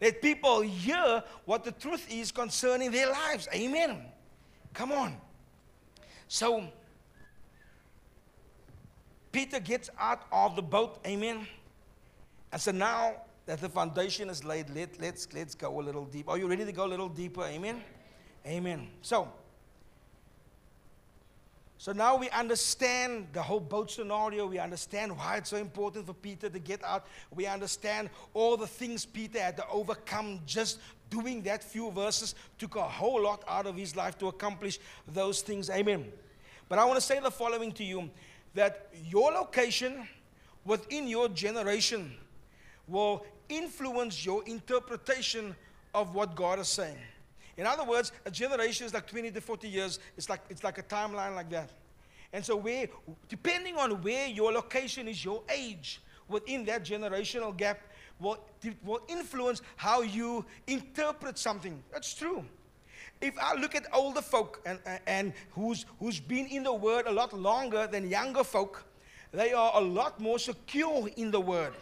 Let 0.00 0.20
people 0.20 0.60
hear 0.60 1.22
what 1.46 1.64
the 1.64 1.72
truth 1.72 2.06
is 2.10 2.32
concerning 2.32 2.90
their 2.90 3.10
lives. 3.10 3.48
Amen. 3.54 4.04
Come 4.74 4.92
on. 4.92 5.16
So, 6.28 6.64
Peter 9.34 9.58
gets 9.58 9.90
out 9.98 10.22
of 10.30 10.54
the 10.54 10.62
boat, 10.62 11.00
amen. 11.04 11.44
And 12.52 12.60
so 12.60 12.70
now 12.70 13.14
that 13.46 13.60
the 13.60 13.68
foundation 13.68 14.30
is 14.30 14.44
laid, 14.44 14.70
let, 14.70 15.00
let's, 15.00 15.26
let's 15.34 15.56
go 15.56 15.80
a 15.80 15.82
little 15.82 16.04
deeper. 16.04 16.30
Are 16.30 16.38
you 16.38 16.46
ready 16.46 16.64
to 16.64 16.70
go 16.70 16.84
a 16.84 16.86
little 16.86 17.08
deeper? 17.08 17.42
Amen. 17.42 17.82
Amen. 18.46 18.86
So, 19.02 19.28
so 21.78 21.90
now 21.90 22.16
we 22.16 22.30
understand 22.30 23.26
the 23.32 23.42
whole 23.42 23.58
boat 23.58 23.90
scenario. 23.90 24.46
We 24.46 24.60
understand 24.60 25.18
why 25.18 25.38
it's 25.38 25.50
so 25.50 25.56
important 25.56 26.06
for 26.06 26.14
Peter 26.14 26.48
to 26.48 26.58
get 26.60 26.84
out. 26.84 27.04
We 27.34 27.46
understand 27.46 28.10
all 28.34 28.56
the 28.56 28.68
things 28.68 29.04
Peter 29.04 29.40
had 29.40 29.56
to 29.56 29.68
overcome 29.68 30.42
just 30.46 30.78
doing 31.10 31.42
that 31.42 31.64
few 31.64 31.90
verses. 31.90 32.36
Took 32.56 32.76
a 32.76 32.82
whole 32.82 33.22
lot 33.24 33.42
out 33.48 33.66
of 33.66 33.74
his 33.74 33.96
life 33.96 34.16
to 34.18 34.28
accomplish 34.28 34.78
those 35.08 35.42
things. 35.42 35.70
Amen. 35.70 36.12
But 36.68 36.78
I 36.78 36.84
want 36.84 37.00
to 37.00 37.04
say 37.04 37.18
the 37.18 37.32
following 37.32 37.72
to 37.72 37.84
you 37.84 38.10
that 38.54 38.88
your 39.04 39.32
location 39.32 40.06
within 40.64 41.06
your 41.06 41.28
generation 41.28 42.14
will 42.88 43.24
influence 43.48 44.24
your 44.24 44.44
interpretation 44.44 45.54
of 45.94 46.14
what 46.14 46.34
God 46.34 46.58
is 46.58 46.68
saying. 46.68 46.96
In 47.56 47.66
other 47.66 47.84
words, 47.84 48.12
a 48.24 48.30
generation 48.30 48.86
is 48.86 48.94
like 48.94 49.06
20 49.06 49.30
to 49.30 49.40
40 49.40 49.68
years. 49.68 49.98
It's 50.16 50.28
like, 50.28 50.40
it's 50.50 50.64
like 50.64 50.78
a 50.78 50.82
timeline 50.82 51.34
like 51.34 51.50
that. 51.50 51.70
And 52.32 52.44
so, 52.44 52.56
where, 52.56 52.88
depending 53.28 53.76
on 53.76 54.02
where 54.02 54.26
your 54.26 54.50
location 54.52 55.06
is, 55.06 55.24
your 55.24 55.42
age 55.48 56.00
within 56.28 56.64
that 56.64 56.84
generational 56.84 57.56
gap 57.56 57.80
will, 58.18 58.38
will 58.84 59.02
influence 59.08 59.62
how 59.76 60.02
you 60.02 60.44
interpret 60.66 61.38
something. 61.38 61.80
That's 61.92 62.12
true. 62.12 62.44
If 63.24 63.38
I 63.38 63.54
look 63.54 63.74
at 63.74 63.86
older 63.92 64.20
folk 64.20 64.60
and, 64.66 64.78
and 65.06 65.32
who's, 65.52 65.86
who's 65.98 66.20
been 66.20 66.46
in 66.46 66.62
the 66.62 66.72
word 66.72 67.06
a 67.06 67.12
lot 67.12 67.32
longer 67.32 67.86
than 67.86 68.08
younger 68.08 68.44
folk, 68.44 68.84
they 69.32 69.52
are 69.52 69.72
a 69.74 69.80
lot 69.80 70.20
more 70.20 70.38
secure 70.38 71.08
in 71.16 71.30
the 71.30 71.40
word. 71.40 71.72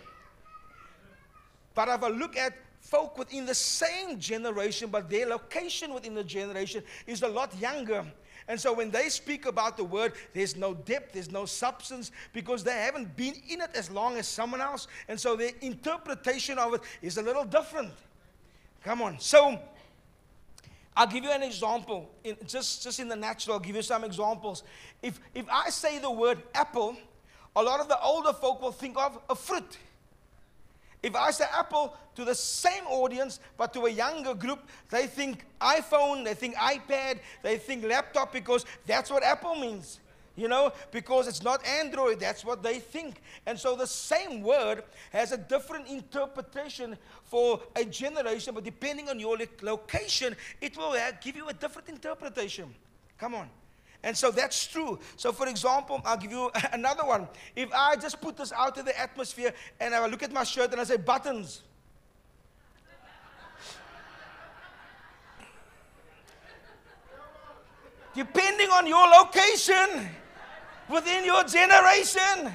But 1.74 1.88
if 1.88 2.03
I 2.03 2.09
look 2.09 2.36
at 2.36 2.55
folk 2.80 3.18
within 3.18 3.45
the 3.45 3.55
same 3.55 4.20
generation, 4.20 4.88
but 4.88 5.11
their 5.11 5.26
location 5.26 5.93
within 5.93 6.14
the 6.14 6.24
generation 6.24 6.82
is 7.07 7.22
a 7.22 7.28
lot 7.28 7.59
younger. 7.59 8.05
And 8.49 8.61
so 8.61 8.72
when 8.72 8.90
they 8.90 9.09
speak 9.09 9.47
about 9.47 9.76
the 9.76 9.84
word, 9.84 10.12
there's 10.34 10.57
no 10.57 10.74
depth, 10.74 11.14
there's 11.14 11.30
no 11.30 11.45
substance 11.45 12.12
because 12.32 12.62
they 12.62 12.72
haven't 12.72 13.16
been 13.16 13.34
in 13.49 13.61
it 13.61 13.70
as 13.74 13.90
long 13.90 14.16
as 14.16 14.28
someone 14.28 14.61
else. 14.61 14.86
And 15.09 15.18
so 15.18 15.36
their 15.36 15.53
interpretation 15.61 16.59
of 16.59 16.74
it 16.74 16.80
is 17.01 17.18
a 17.18 17.22
little 17.22 17.45
different. 17.45 17.93
Come 18.84 19.01
on. 19.03 19.18
So 19.20 19.61
I'll 20.97 21.07
give 21.07 21.24
you 21.24 21.30
an 21.30 21.43
example. 21.43 22.11
In, 22.22 22.36
just, 22.47 22.82
just 22.82 23.01
in 23.01 23.09
the 23.09 23.16
natural, 23.16 23.55
I'll 23.55 23.61
give 23.61 23.76
you 23.76 23.82
some 23.82 24.05
examples. 24.05 24.62
If, 25.03 25.20
if 25.34 25.47
I 25.51 25.70
say 25.70 25.99
the 25.99 26.11
word 26.11 26.43
apple, 26.55 26.97
a 27.57 27.62
lot 27.62 27.80
of 27.80 27.88
the 27.88 28.01
older 28.01 28.32
folk 28.32 28.61
will 28.61 28.72
think 28.72 28.97
of 28.99 29.18
a 29.28 29.34
fruit. 29.34 29.78
If 31.03 31.16
I 31.16 31.32
say 31.32 31.47
Apple 31.53 31.97
to 32.14 32.24
the 32.24 32.34
same 32.34 32.84
audience, 32.86 33.40
but 33.57 33.72
to 33.74 33.86
a 33.86 33.90
younger 33.90 34.34
group, 34.34 34.61
they 34.88 35.09
think 35.09 35.45
iPhone, 35.61 36.24
they 36.24 36.34
think 36.34 36.55
iPad, 36.55 37.18
they 37.43 37.59
think 37.59 37.84
laptop 37.84 38.32
because 38.32 38.64
that's 38.86 39.11
what 39.11 39.24
Apple 39.24 39.57
means. 39.57 39.99
You 40.35 40.49
know, 40.49 40.72
because 40.91 41.28
it's 41.28 41.43
not 41.43 41.64
Android, 41.66 42.18
that's 42.18 42.43
what 42.43 42.62
they 42.62 42.78
think. 42.78 43.20
And 43.45 43.59
so 43.59 43.76
the 43.76 43.87
same 43.87 44.41
word 44.41 44.83
has 45.11 45.33
a 45.33 45.37
different 45.37 45.89
interpretation 45.89 46.97
for 47.24 47.61
a 47.76 47.85
generation, 47.85 48.55
but 48.55 48.64
depending 48.64 49.11
on 49.11 49.20
your 49.20 49.37
location, 49.61 50.35
it 50.62 50.74
will 50.76 50.93
uh, 50.93 51.12
give 51.20 51.37
you 51.37 51.49
a 51.49 51.53
different 51.53 51.91
interpretation. 51.91 52.74
Come 53.18 53.35
on. 53.35 53.51
And 54.03 54.16
so 54.16 54.30
that's 54.30 54.66
true. 54.66 54.99
So, 55.16 55.33
for 55.33 55.47
example, 55.49 56.01
I'll 56.05 56.16
give 56.16 56.33
you 56.33 56.51
another 56.72 57.05
one. 57.05 57.28
If 57.55 57.70
I 57.72 57.97
just 57.97 58.18
put 58.20 58.39
this 58.39 58.53
out 58.53 58.78
in 58.78 58.87
the 58.87 58.99
atmosphere 58.99 59.53
and 59.80 59.95
I 59.95 60.07
look 60.07 60.22
at 60.22 60.33
my 60.33 60.45
shirt 60.45 60.72
and 60.72 60.80
I 60.80 60.85
say 60.85 60.97
buttons, 60.97 61.61
depending 68.14 68.70
on 68.70 68.87
your 68.87 69.07
location 69.09 70.09
within 70.89 71.24
your 71.24 71.45
generation, 71.45 72.53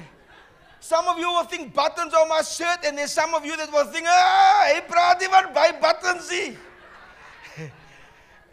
some 0.80 1.08
of 1.08 1.18
you 1.18 1.28
will 1.28 1.44
think 1.44 1.74
buttons 1.74 2.14
on 2.14 2.28
my 2.28 2.42
shirt, 2.42 2.84
and 2.84 2.96
there's 2.96 3.12
some 3.12 3.34
of 3.34 3.44
you 3.44 3.56
that 3.56 3.70
will 3.72 3.84
think, 3.86 4.06
ah, 4.08 4.72
hy 4.72 4.80
praat 4.80 5.20
nie 5.20 5.28
van 5.28 5.80
buttons 5.80 6.30
nie. 6.30 6.56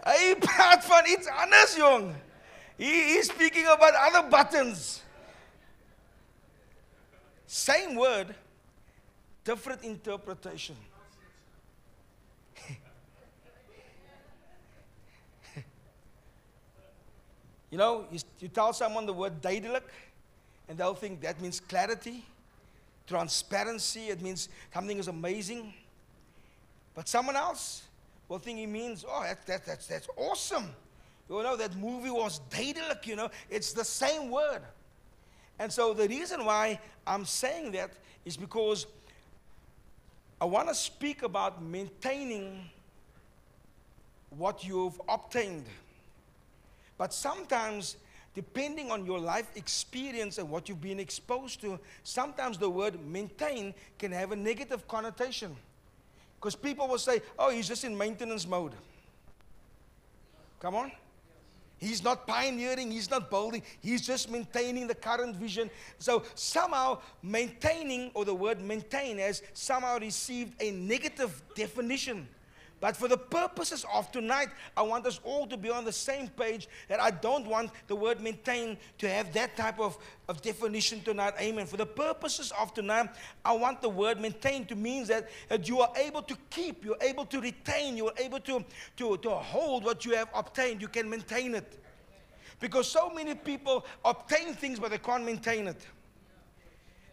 hy 0.05 0.35
praat 0.35 1.07
iets 1.07 1.27
anders. 1.27 1.77
He 2.77 3.17
is 3.17 3.27
speaking 3.27 3.65
about 3.65 3.93
other 3.95 4.29
buttons. 4.29 5.01
Same 7.47 7.95
word, 7.95 8.35
different 9.43 9.83
interpretation. 9.83 10.75
You 17.71 17.77
know, 17.77 18.05
you, 18.11 18.19
you, 18.39 18.47
tell 18.47 18.73
someone 18.73 19.05
the 19.05 19.13
word 19.13 19.41
duidelik, 19.41 19.81
and 20.69 20.77
they'll 20.77 20.93
think 20.93 21.21
that 21.21 21.41
means 21.41 21.59
clarity, 21.59 22.23
transparency, 23.07 24.07
it 24.07 24.21
means 24.21 24.49
something 24.73 24.97
is 24.97 25.07
amazing. 25.07 25.73
But 26.93 27.07
someone 27.07 27.35
else 27.35 27.83
will 28.27 28.39
think 28.39 28.59
it 28.59 28.67
means, 28.67 29.05
oh, 29.07 29.23
that, 29.23 29.45
that, 29.45 29.65
that's, 29.65 29.87
that's 29.87 30.07
awesome. 30.15 30.69
You 31.29 31.41
know, 31.43 31.55
that 31.55 31.75
movie 31.75 32.11
was 32.11 32.39
duidelik, 32.49 33.05
you 33.05 33.15
know, 33.15 33.29
it's 33.49 33.73
the 33.73 33.83
same 33.83 34.29
word. 34.29 34.61
And 35.59 35.71
so 35.71 35.93
the 35.93 36.07
reason 36.07 36.45
why 36.45 36.79
I'm 37.07 37.25
saying 37.25 37.71
that 37.73 37.91
is 38.25 38.37
because 38.37 38.85
I 40.39 40.45
want 40.45 40.67
to 40.67 40.75
speak 40.75 41.23
about 41.23 41.63
maintaining 41.63 42.69
what 44.31 44.65
you've 44.65 44.99
obtained. 45.07 45.65
But 46.97 47.13
sometimes, 47.13 47.97
depending 48.33 48.91
on 48.91 49.05
your 49.05 49.19
life 49.19 49.47
experience 49.55 50.37
and 50.37 50.49
what 50.49 50.69
you've 50.69 50.81
been 50.81 50.99
exposed 50.99 51.61
to, 51.61 51.79
sometimes 52.03 52.57
the 52.57 52.69
word 52.69 52.99
maintain 53.05 53.73
can 53.97 54.11
have 54.11 54.31
a 54.31 54.35
negative 54.35 54.87
connotation. 54.87 55.55
Because 56.39 56.55
people 56.55 56.87
will 56.87 56.97
say, 56.97 57.21
oh, 57.39 57.49
he's 57.49 57.67
just 57.67 57.83
in 57.83 57.97
maintenance 57.97 58.47
mode. 58.47 58.73
Come 60.59 60.75
on. 60.75 60.91
He's 61.77 62.03
not 62.03 62.25
pioneering, 62.25 62.89
he's 62.89 63.11
not 63.11 63.29
building, 63.29 63.61
he's 63.81 64.07
just 64.07 64.31
maintaining 64.31 64.87
the 64.87 64.95
current 64.95 65.35
vision. 65.35 65.69
So 65.99 66.23
somehow 66.33 66.99
maintaining, 67.21 68.11
or 68.13 68.23
the 68.23 68.33
word 68.33 68.61
maintain, 68.61 69.17
has 69.17 69.41
somehow 69.53 69.99
received 69.99 70.61
a 70.61 70.71
negative 70.71 71.41
definition. 71.53 72.27
But 72.81 72.97
for 72.97 73.07
the 73.07 73.17
purposes 73.17 73.85
of 73.93 74.11
tonight, 74.11 74.49
I 74.75 74.81
want 74.81 75.05
us 75.05 75.19
all 75.23 75.47
to 75.47 75.55
be 75.55 75.69
on 75.69 75.85
the 75.85 75.93
same 75.93 76.27
page 76.27 76.67
that 76.89 76.99
I 76.99 77.09
don't 77.09 77.47
want 77.47 77.71
the 77.87 77.95
word 77.95 78.19
maintain 78.19 78.77
to 78.97 79.09
have 79.09 79.31
that 79.33 79.55
type 79.55 79.79
of, 79.79 79.97
of 80.27 80.41
definition 80.41 81.01
tonight. 81.01 81.35
Amen. 81.39 81.65
For 81.67 81.77
the 81.77 81.85
purposes 81.85 82.51
of 82.59 82.73
tonight, 82.73 83.09
I 83.45 83.53
want 83.53 83.81
the 83.81 83.89
word 83.89 84.19
maintain 84.19 84.65
to 84.65 84.75
mean 84.75 85.05
that, 85.05 85.29
that 85.47 85.67
you 85.69 85.79
are 85.79 85.91
able 85.95 86.21
to 86.23 86.37
keep, 86.49 86.83
you're 86.83 86.97
able 87.01 87.25
to 87.25 87.39
retain, 87.39 87.95
you're 87.95 88.13
able 88.17 88.39
to, 88.41 88.63
to, 88.97 89.17
to 89.17 89.29
hold 89.29 89.85
what 89.85 90.05
you 90.05 90.13
have 90.15 90.29
obtained. 90.35 90.81
You 90.81 90.89
can 90.89 91.09
maintain 91.09 91.55
it. 91.55 91.81
Because 92.59 92.89
so 92.89 93.09
many 93.09 93.35
people 93.35 93.85
obtain 94.03 94.53
things, 94.53 94.79
but 94.79 94.91
they 94.91 94.97
can't 94.97 95.23
maintain 95.25 95.67
it. 95.67 95.81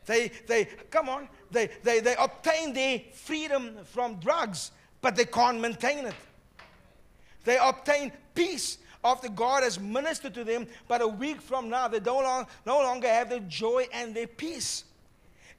They, 0.06 0.32
they 0.48 0.64
come 0.90 1.08
on, 1.08 1.28
they, 1.52 1.70
they, 1.84 2.00
they 2.00 2.16
obtain 2.16 2.72
their 2.72 3.00
freedom 3.12 3.76
from 3.84 4.16
drugs 4.16 4.72
but 5.02 5.14
they 5.14 5.26
can't 5.26 5.60
maintain 5.60 6.06
it. 6.06 6.14
They 7.44 7.58
obtain 7.58 8.12
peace 8.34 8.78
after 9.04 9.28
God 9.28 9.64
has 9.64 9.78
ministered 9.78 10.32
to 10.34 10.44
them, 10.44 10.66
but 10.88 11.02
a 11.02 11.08
week 11.08 11.42
from 11.42 11.68
now, 11.68 11.88
they 11.88 12.00
don't 12.00 12.46
no 12.64 12.78
longer 12.78 13.08
have 13.08 13.28
their 13.28 13.40
joy 13.40 13.86
and 13.92 14.14
their 14.14 14.28
peace. 14.28 14.84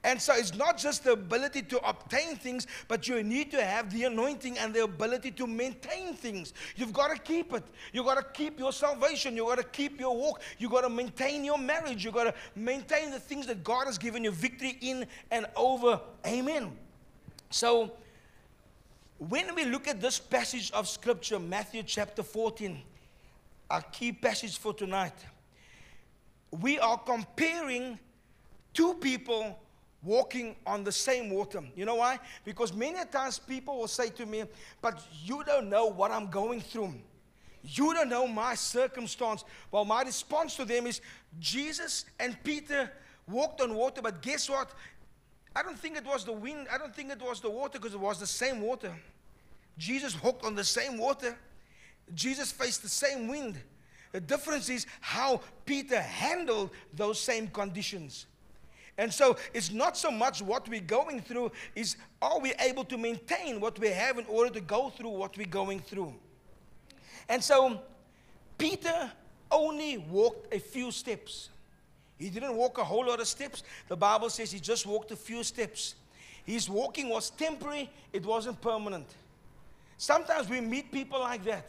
And 0.05 0.21
so 0.21 0.33
it's 0.33 0.53
not 0.53 0.77
just 0.77 1.05
the 1.05 1.13
ability 1.13 1.61
to 1.61 1.79
obtain 1.87 2.35
things, 2.35 2.67
but 2.89 3.07
you 3.07 3.23
need 3.23 3.51
to 3.51 3.63
have 3.63 3.89
the 3.89 4.03
anointing 4.03 4.57
and 4.57 4.73
the 4.73 4.83
ability 4.83 5.31
to 5.31 5.47
maintain 5.47 6.13
things. 6.13 6.53
You've 6.75 6.91
got 6.91 7.07
to 7.07 7.17
keep 7.17 7.53
it. 7.53 7.63
You've 7.93 8.05
got 8.05 8.15
to 8.15 8.23
keep 8.33 8.59
your 8.59 8.73
salvation. 8.73 9.35
You've 9.37 9.47
got 9.47 9.59
to 9.59 9.63
keep 9.63 10.01
your 10.01 10.15
walk. 10.15 10.41
You've 10.57 10.71
got 10.71 10.81
to 10.81 10.89
maintain 10.89 11.45
your 11.45 11.57
marriage. 11.57 12.03
You've 12.03 12.13
got 12.13 12.25
to 12.25 12.33
maintain 12.53 13.11
the 13.11 13.19
things 13.19 13.45
that 13.47 13.63
God 13.63 13.85
has 13.85 13.97
given 13.97 14.25
you 14.25 14.31
victory 14.31 14.77
in 14.81 15.05
and 15.31 15.45
over. 15.55 16.01
Amen. 16.27 16.73
So 17.49 17.93
when 19.29 19.55
we 19.55 19.65
look 19.65 19.87
at 19.87 20.01
this 20.01 20.19
passage 20.19 20.71
of 20.71 20.87
Scripture, 20.87 21.39
Matthew 21.39 21.83
chapter 21.83 22.23
14, 22.23 22.81
our 23.69 23.81
key 23.81 24.11
passage 24.11 24.57
for 24.57 24.73
tonight, 24.73 25.13
we 26.51 26.77
are 26.79 26.97
comparing 26.97 27.97
two 28.73 28.95
people 28.95 29.57
walking 30.03 30.55
on 30.67 30.83
the 30.83 30.91
same 30.91 31.29
water. 31.29 31.63
You 31.75 31.85
know 31.85 31.95
why? 31.95 32.19
Because 32.43 32.73
many 32.73 32.99
times 33.05 33.39
people 33.39 33.77
will 33.77 33.87
say 33.87 34.09
to 34.09 34.25
me, 34.25 34.43
But 34.81 35.01
you 35.23 35.43
don't 35.45 35.69
know 35.69 35.85
what 35.85 36.11
I'm 36.11 36.29
going 36.29 36.59
through. 36.59 36.93
You 37.63 37.93
don't 37.93 38.09
know 38.09 38.27
my 38.27 38.55
circumstance. 38.55 39.45
Well, 39.71 39.85
my 39.85 40.01
response 40.01 40.57
to 40.57 40.65
them 40.65 40.85
is 40.85 40.99
Jesus 41.39 42.05
and 42.19 42.35
Peter 42.43 42.91
walked 43.25 43.61
on 43.61 43.73
water, 43.73 44.01
but 44.01 44.21
guess 44.21 44.49
what? 44.49 44.69
I 45.55 45.63
don't 45.63 45.79
think 45.79 45.95
it 45.95 46.05
was 46.05 46.25
the 46.25 46.33
wind. 46.33 46.67
I 46.69 46.77
don't 46.77 46.93
think 46.93 47.09
it 47.09 47.21
was 47.21 47.39
the 47.39 47.49
water 47.49 47.79
because 47.79 47.93
it 47.93 47.99
was 47.99 48.19
the 48.19 48.27
same 48.27 48.59
water. 48.59 48.93
Jesus 49.77 50.21
walked 50.21 50.45
on 50.45 50.55
the 50.55 50.63
same 50.63 50.97
water. 50.97 51.37
Jesus 52.13 52.51
faced 52.51 52.81
the 52.81 52.89
same 52.89 53.27
wind. 53.27 53.57
The 54.11 54.21
difference 54.21 54.69
is 54.69 54.85
how 55.01 55.41
Peter 55.65 55.99
handled 55.99 56.69
those 56.93 57.19
same 57.19 57.47
conditions. 57.47 58.27
And 58.97 59.11
so 59.11 59.37
it's 59.53 59.71
not 59.71 59.97
so 59.97 60.11
much 60.11 60.41
what 60.41 60.69
we're 60.69 60.79
going 60.79 61.21
through, 61.21 61.51
is 61.75 61.97
are 62.21 62.39
we 62.39 62.53
able 62.59 62.83
to 62.85 62.97
maintain 62.97 63.59
what 63.59 63.79
we 63.79 63.87
have 63.87 64.19
in 64.19 64.25
order 64.27 64.51
to 64.51 64.61
go 64.61 64.91
through 64.91 65.09
what 65.09 65.35
we're 65.35 65.47
going 65.47 65.79
through? 65.79 66.13
And 67.27 67.43
so 67.43 67.81
Peter 68.57 69.11
only 69.51 69.97
walked 69.97 70.53
a 70.53 70.59
few 70.59 70.91
steps. 70.91 71.49
He 72.19 72.29
didn't 72.29 72.55
walk 72.55 72.77
a 72.77 72.83
whole 72.83 73.07
lot 73.07 73.19
of 73.19 73.27
steps. 73.27 73.63
The 73.87 73.97
Bible 73.97 74.29
says 74.29 74.51
he 74.51 74.59
just 74.59 74.85
walked 74.85 75.11
a 75.11 75.15
few 75.15 75.43
steps. 75.43 75.95
His 76.45 76.69
walking 76.69 77.09
was 77.09 77.31
temporary, 77.31 77.89
it 78.11 78.25
wasn't 78.25 78.61
permanent. 78.61 79.07
Sometimes 80.03 80.49
we 80.49 80.59
meet 80.59 80.91
people 80.91 81.21
like 81.21 81.45
that. 81.45 81.65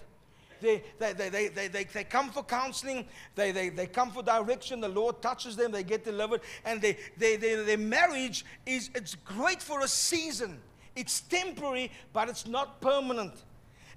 They, 0.60 0.82
they, 0.98 1.12
they, 1.12 1.28
they, 1.28 1.46
they, 1.46 1.68
they, 1.68 1.84
they 1.84 2.02
come 2.02 2.30
for 2.30 2.42
counseling, 2.42 3.06
they, 3.36 3.52
they, 3.52 3.68
they 3.68 3.86
come 3.86 4.10
for 4.10 4.24
direction, 4.24 4.80
the 4.80 4.88
Lord 4.88 5.22
touches 5.22 5.54
them, 5.54 5.70
they 5.70 5.84
get 5.84 6.04
delivered, 6.04 6.40
and 6.64 6.82
they, 6.82 6.96
they, 7.16 7.36
they, 7.36 7.54
their 7.54 7.78
marriage 7.78 8.44
is 8.66 8.90
it's 8.92 9.14
great 9.14 9.62
for 9.62 9.82
a 9.82 9.86
season. 9.86 10.58
It's 10.96 11.20
temporary, 11.20 11.92
but 12.12 12.28
it's 12.28 12.44
not 12.44 12.80
permanent. 12.80 13.44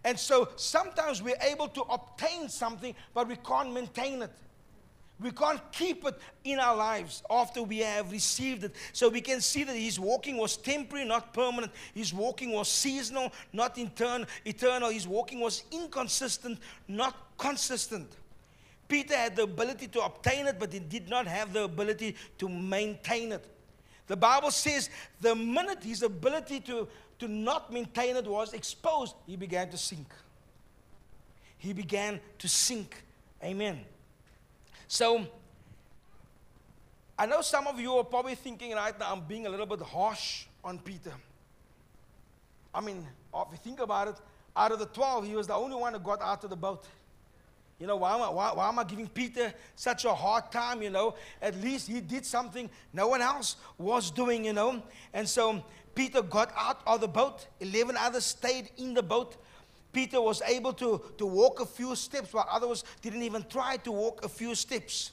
And 0.03 0.19
so 0.19 0.49
sometimes 0.55 1.23
we're 1.23 1.41
able 1.41 1.69
to 1.69 1.81
obtain 1.81 2.47
something, 2.47 2.93
but 3.15 3.27
we 3.27 3.37
can't 3.37 3.73
maintain 3.73 4.21
it. 4.21 4.37
We 5.19 5.31
can't 5.31 5.59
keep 5.71 6.05
it 6.05 6.19
in 6.43 6.59
our 6.59 6.75
lives 6.75 7.23
after 7.29 7.63
we 7.63 7.79
have 7.79 8.11
received 8.11 8.65
it. 8.65 8.75
So 8.93 9.09
we 9.09 9.21
can 9.21 9.41
see 9.41 9.63
that 9.63 9.75
his 9.75 9.99
walking 9.99 10.37
was 10.37 10.57
temporary, 10.57 11.05
not 11.05 11.33
permanent. 11.33 11.71
His 11.95 12.13
walking 12.13 12.51
was 12.51 12.69
seasonal, 12.69 13.31
not 13.51 13.77
eternal. 13.79 14.89
His 14.89 15.07
walking 15.07 15.39
was 15.39 15.63
inconsistent, 15.71 16.59
not 16.87 17.15
consistent. 17.37 18.11
Peter 18.87 19.15
had 19.15 19.35
the 19.35 19.43
ability 19.43 19.87
to 19.87 20.01
obtain 20.01 20.45
it, 20.45 20.57
but 20.59 20.71
he 20.71 20.79
did 20.79 21.09
not 21.09 21.25
have 21.25 21.51
the 21.51 21.63
ability 21.63 22.15
to 22.37 22.47
maintain 22.47 23.31
it. 23.31 23.45
The 24.05 24.15
Bible 24.15 24.51
says 24.51 24.89
the 25.19 25.35
minute 25.35 25.83
his 25.83 26.03
ability 26.03 26.61
to, 26.61 26.87
to 27.19 27.27
not 27.27 27.73
maintain 27.73 28.15
it 28.15 28.27
was 28.27 28.53
exposed, 28.53 29.15
he 29.25 29.35
began 29.35 29.69
to 29.71 29.77
sink. 29.77 30.07
He 31.57 31.73
began 31.73 32.19
to 32.37 32.47
sink. 32.47 33.03
Amen. 33.43 33.83
So, 34.87 35.27
I 37.19 37.25
know 37.25 37.41
some 37.41 37.67
of 37.67 37.79
you 37.79 37.93
are 37.93 38.03
probably 38.03 38.35
thinking 38.35 38.73
right 38.73 38.97
now, 38.97 39.11
I'm 39.11 39.21
being 39.21 39.47
a 39.47 39.49
little 39.49 39.65
bit 39.65 39.81
harsh 39.81 40.45
on 40.63 40.79
Peter. 40.79 41.13
I 42.73 42.81
mean, 42.81 43.05
if 43.33 43.47
you 43.51 43.57
think 43.57 43.79
about 43.79 44.07
it, 44.09 44.15
out 44.55 44.71
of 44.71 44.79
the 44.79 44.85
12, 44.85 45.25
he 45.25 45.35
was 45.35 45.47
the 45.47 45.53
only 45.55 45.75
one 45.75 45.93
who 45.93 45.99
got 45.99 46.21
out 46.21 46.43
of 46.43 46.49
the 46.49 46.55
boat. 46.55 46.85
You 47.79 47.85
know, 47.85 47.95
why 47.95 48.15
am, 48.15 48.21
I, 48.21 48.29
why, 48.29 48.51
why 48.53 48.69
am 48.69 48.79
I 48.79 48.83
giving 48.83 49.07
Peter 49.07 49.53
such 49.75 50.05
a 50.05 50.13
hard 50.13 50.51
time? 50.51 50.81
You 50.81 50.89
know, 50.89 51.15
at 51.41 51.55
least 51.61 51.87
he 51.87 52.01
did 52.01 52.25
something 52.25 52.69
no 52.91 53.09
one 53.09 53.21
else 53.21 53.55
was 53.77 54.09
doing, 54.09 54.45
you 54.45 54.53
know. 54.53 54.81
And 55.13 55.29
so 55.29 55.63
Peter 55.93 56.21
got 56.21 56.51
out 56.57 56.81
of 56.87 57.01
the 57.01 57.07
boat, 57.07 57.47
11 57.59 57.95
others 57.97 58.25
stayed 58.25 58.69
in 58.77 58.93
the 58.93 59.03
boat. 59.03 59.37
Peter 59.97 60.21
was 60.21 60.43
able 60.43 60.73
to, 60.73 61.01
to 61.17 61.25
walk 61.25 61.59
a 61.59 61.65
few 61.65 61.95
steps 61.95 62.31
while 62.31 62.47
others 62.51 62.83
didn't 63.01 63.23
even 63.23 63.43
try 63.49 63.77
to 63.77 63.91
walk 63.91 64.23
a 64.23 64.29
few 64.29 64.53
steps. 64.53 65.09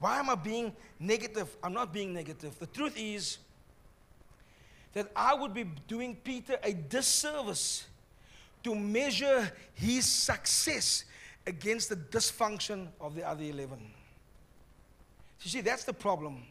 Why 0.00 0.18
am 0.18 0.28
I 0.28 0.34
being 0.34 0.76
negative? 1.00 1.56
I'm 1.62 1.72
not 1.72 1.94
being 1.94 2.12
negative. 2.12 2.58
The 2.58 2.66
truth 2.66 2.92
is 2.94 3.38
that 4.92 5.10
I 5.16 5.32
would 5.32 5.54
be 5.54 5.64
doing 5.86 6.14
Peter 6.14 6.58
a 6.62 6.74
disservice 6.74 7.86
to 8.64 8.74
measure 8.74 9.50
his 9.72 10.04
success 10.04 11.06
against 11.46 11.88
the 11.88 11.96
dysfunction 11.96 12.88
of 13.00 13.14
the 13.14 13.26
other 13.26 13.44
11. 13.44 13.78
You 15.40 15.50
see, 15.50 15.62
that's 15.62 15.84
the 15.84 15.94
problem. 15.94 16.42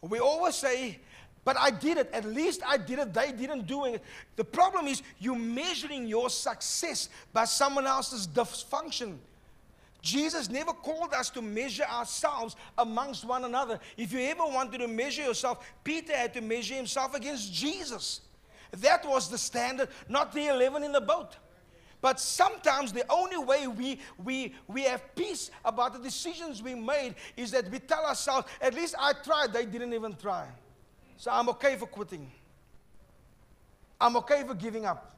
We 0.00 0.18
always 0.18 0.54
say, 0.54 0.98
but 1.44 1.56
I 1.58 1.70
did 1.70 1.98
it. 1.98 2.10
At 2.12 2.24
least 2.24 2.62
I 2.66 2.76
did 2.76 2.98
it. 2.98 3.14
They 3.14 3.32
didn't 3.32 3.66
do 3.66 3.86
it. 3.86 4.02
The 4.36 4.44
problem 4.44 4.86
is 4.86 5.02
you're 5.18 5.36
measuring 5.36 6.06
your 6.06 6.28
success 6.30 7.08
by 7.32 7.44
someone 7.44 7.86
else's 7.86 8.26
dysfunction. 8.26 9.16
Jesus 10.02 10.48
never 10.48 10.72
called 10.72 11.12
us 11.12 11.28
to 11.30 11.42
measure 11.42 11.84
ourselves 11.84 12.56
amongst 12.78 13.24
one 13.24 13.44
another. 13.44 13.80
If 13.96 14.12
you 14.12 14.20
ever 14.20 14.44
wanted 14.44 14.78
to 14.78 14.88
measure 14.88 15.22
yourself, 15.22 15.66
Peter 15.84 16.16
had 16.16 16.32
to 16.34 16.40
measure 16.40 16.74
himself 16.74 17.14
against 17.14 17.52
Jesus. 17.52 18.22
That 18.78 19.06
was 19.06 19.28
the 19.28 19.38
standard, 19.38 19.88
not 20.08 20.32
the 20.32 20.46
11 20.46 20.84
in 20.84 20.92
the 20.92 21.00
boat. 21.00 21.36
But 22.00 22.18
sometimes 22.18 22.92
the 22.94 23.04
only 23.10 23.36
way 23.36 23.66
we, 23.66 24.00
we, 24.24 24.54
we 24.68 24.84
have 24.84 25.14
peace 25.14 25.50
about 25.64 25.92
the 25.92 25.98
decisions 25.98 26.62
we 26.62 26.74
made 26.74 27.14
is 27.36 27.50
that 27.50 27.70
we 27.70 27.78
tell 27.78 28.06
ourselves, 28.06 28.46
at 28.62 28.72
least 28.72 28.94
I 28.98 29.12
tried, 29.12 29.52
they 29.52 29.66
didn't 29.66 29.92
even 29.92 30.16
try. 30.16 30.46
So 31.20 31.30
I'm 31.30 31.50
okay 31.50 31.76
for 31.76 31.84
quitting. 31.84 32.30
I'm 34.00 34.16
okay 34.16 34.42
for 34.46 34.54
giving 34.54 34.86
up. 34.86 35.16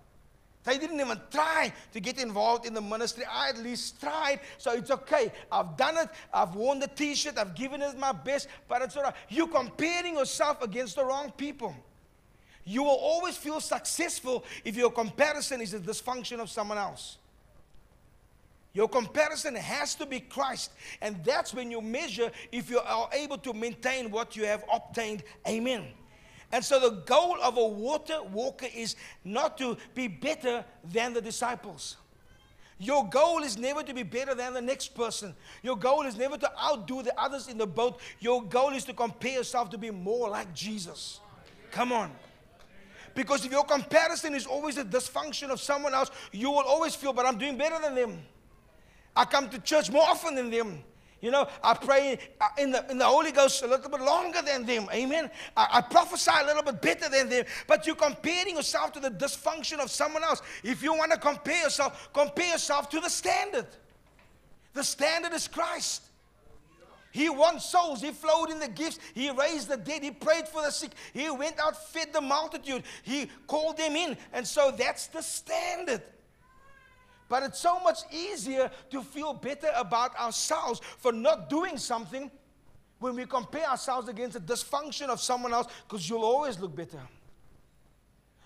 They 0.65 0.77
didn't 0.77 0.99
even 0.99 1.21
try 1.31 1.73
to 1.93 2.01
get 2.01 2.19
involved 2.19 2.67
in 2.67 2.75
the 2.75 2.81
ministry. 2.81 3.23
I 3.25 3.51
at 3.51 3.59
least 3.59 4.01
tried, 4.01 4.41
so 4.59 4.73
it's 4.73 4.91
okay. 4.91 5.31
I've 5.53 5.77
done 5.77 5.99
it. 5.99 6.09
I've 6.35 6.57
worn 6.57 6.81
the 6.81 6.89
t 6.89 7.15
shirt. 7.15 7.39
I've 7.39 7.55
given 7.55 7.81
it 7.83 7.97
my 7.97 8.11
best, 8.11 8.49
but 8.67 8.83
it's 8.83 8.97
all 8.97 9.05
right. 9.05 9.15
You're 9.29 9.47
comparing 9.47 10.17
yourself 10.17 10.61
against 10.61 10.97
the 10.97 11.05
wrong 11.05 11.31
people. 11.37 11.73
You 12.65 12.83
will 12.83 12.99
always 13.01 13.37
feel 13.37 13.61
successful 13.61 14.45
if 14.65 14.75
your 14.75 14.91
comparison 14.91 15.61
is 15.61 15.73
a 15.73 15.79
dysfunction 15.79 16.41
of 16.41 16.51
someone 16.51 16.79
else. 16.79 17.19
Your 18.75 18.89
comparison 18.89 19.55
has 19.55 19.95
to 19.97 20.07
be 20.07 20.21
Christ. 20.21 20.73
And 21.01 21.23
that's 21.25 21.53
when 21.53 21.71
you 21.71 21.81
measure 21.81 22.31
if 22.51 22.71
you 22.71 22.81
are 22.81 23.09
able 23.13 23.39
to 23.39 23.53
maintain 23.53 24.11
what 24.11 24.35
you 24.35 24.47
have 24.47 24.65
obtained. 24.73 25.23
Amen. 25.47 25.85
And 26.53 26.65
so 26.65 26.79
the 26.79 27.03
goal 27.07 27.37
of 27.43 27.57
a 27.57 27.67
water 27.67 28.23
walker 28.23 28.67
is 28.75 28.97
not 29.25 29.57
to 29.59 29.77
be 29.95 30.09
better 30.09 30.65
than 30.85 31.15
the 31.15 31.21
disciples. 31.21 31.97
Your 32.79 33.09
goal 33.09 33.43
is 33.43 33.57
never 33.57 33.83
to 33.83 33.95
be 33.95 34.03
better 34.03 34.35
than 34.35 34.55
the 34.55 34.61
next 34.61 34.95
person. 34.95 35.35
Your 35.63 35.77
goal 35.77 36.03
is 36.03 36.17
never 36.17 36.37
to 36.37 36.51
outdo 36.59 37.03
the 37.03 37.19
others 37.19 37.49
in 37.49 37.57
the 37.57 37.67
boat. 37.67 38.01
Your 38.21 38.43
goal 38.43 38.71
is 38.71 38.85
to 38.87 38.93
compare 38.93 39.35
yourself 39.35 39.71
to 39.71 39.79
be 39.79 39.91
more 39.91 40.29
like 40.29 40.53
Jesus. 40.53 41.21
Come 41.71 41.93
on. 41.93 42.11
Because 43.15 43.45
if 43.45 43.53
your 43.53 43.65
comparison 43.65 44.35
is 44.35 44.47
always 44.47 44.79
a 44.79 44.85
dysfunction 44.85 45.51
of 45.51 45.61
someone 45.61 45.95
else, 45.95 46.11
you 46.33 46.51
will 46.51 46.65
always 46.65 46.95
feel, 46.95 47.13
but 47.13 47.25
I'm 47.25 47.39
doing 47.39 47.57
better 47.57 47.81
than 47.81 47.95
them. 47.95 48.19
I 49.15 49.25
come 49.25 49.49
to 49.51 49.59
church 49.59 49.91
more 49.91 50.05
often 50.05 50.35
than 50.35 50.51
them. 50.51 50.83
You 51.23 51.31
know, 51.31 51.47
I 51.63 51.75
pray 51.75 52.19
uh, 52.41 52.49
in 52.59 52.73
the, 52.73 52.85
in 52.91 52.99
the 52.99 53.05
Holy 53.05 53.31
Ghost 53.31 53.63
a 53.63 53.67
little 53.69 53.89
bit 53.89 54.01
longer 54.01 54.43
than 54.43 54.67
them. 54.67 54.89
Amen. 54.93 55.31
I, 55.57 55.69
I 55.75 55.81
prophesy 55.81 56.33
a 56.43 56.45
little 56.45 56.65
bit 56.65 56.83
better 56.83 57.09
than 57.09 57.29
them. 57.29 57.45
But 57.69 57.87
you're 57.87 57.95
comparing 57.95 58.57
yourself 58.57 58.93
to 58.95 59.01
the 59.01 59.11
dysfunction 59.11 59.79
of 59.79 59.89
someone 59.89 60.25
else. 60.25 60.43
If 60.65 60.83
you 60.83 60.93
want 60.95 61.13
to 61.13 61.19
compare 61.19 61.63
yourself, 61.63 62.11
compare 62.13 62.51
yourself 62.51 62.89
to 62.91 62.99
the 62.99 63.09
standard. 63.09 63.67
The 64.75 64.83
standard 64.83 65.33
is 65.33 65.47
Christ. 65.47 66.03
He 67.13 67.29
won 67.29 67.61
souls. 67.61 68.01
He 68.01 68.11
flowed 68.11 68.51
in 68.51 68.59
the 68.59 68.69
gifts. 68.69 68.99
He 69.15 69.31
raised 69.31 69.69
the 69.69 69.77
dead. 69.77 70.03
He 70.03 70.11
prayed 70.11 70.49
for 70.49 70.63
the 70.63 70.71
sick. 70.71 70.91
He 71.13 71.31
went 71.31 71.61
out, 71.61 71.77
fed 71.93 72.13
the 72.13 72.23
multitude. 72.23 72.83
He 73.05 73.31
called 73.47 73.77
them 73.77 73.95
in. 73.95 74.17
And 74.33 74.45
so 74.45 74.73
that's 74.77 75.07
the 75.07 75.21
standard. 75.21 76.03
But 77.33 77.45
it's 77.45 77.61
so 77.61 77.81
much 77.81 78.01
easier 78.13 78.71
to 78.91 79.01
feel 79.01 79.33
better 79.33 79.71
about 79.75 80.15
ourselves 80.17 80.83
for 80.99 81.13
not 81.13 81.49
doing 81.49 81.79
something 81.79 82.31
when 82.99 83.17
we 83.17 83.25
compare 83.25 83.65
ourselves 83.71 84.11
against 84.11 84.35
the 84.35 84.53
dysfunction 84.53 85.09
of 85.09 85.19
someone 85.19 85.55
else 85.55 85.67
because 85.89 86.07
you'll 86.11 86.25
always 86.25 86.61
look 86.61 86.77
better. 86.77 87.01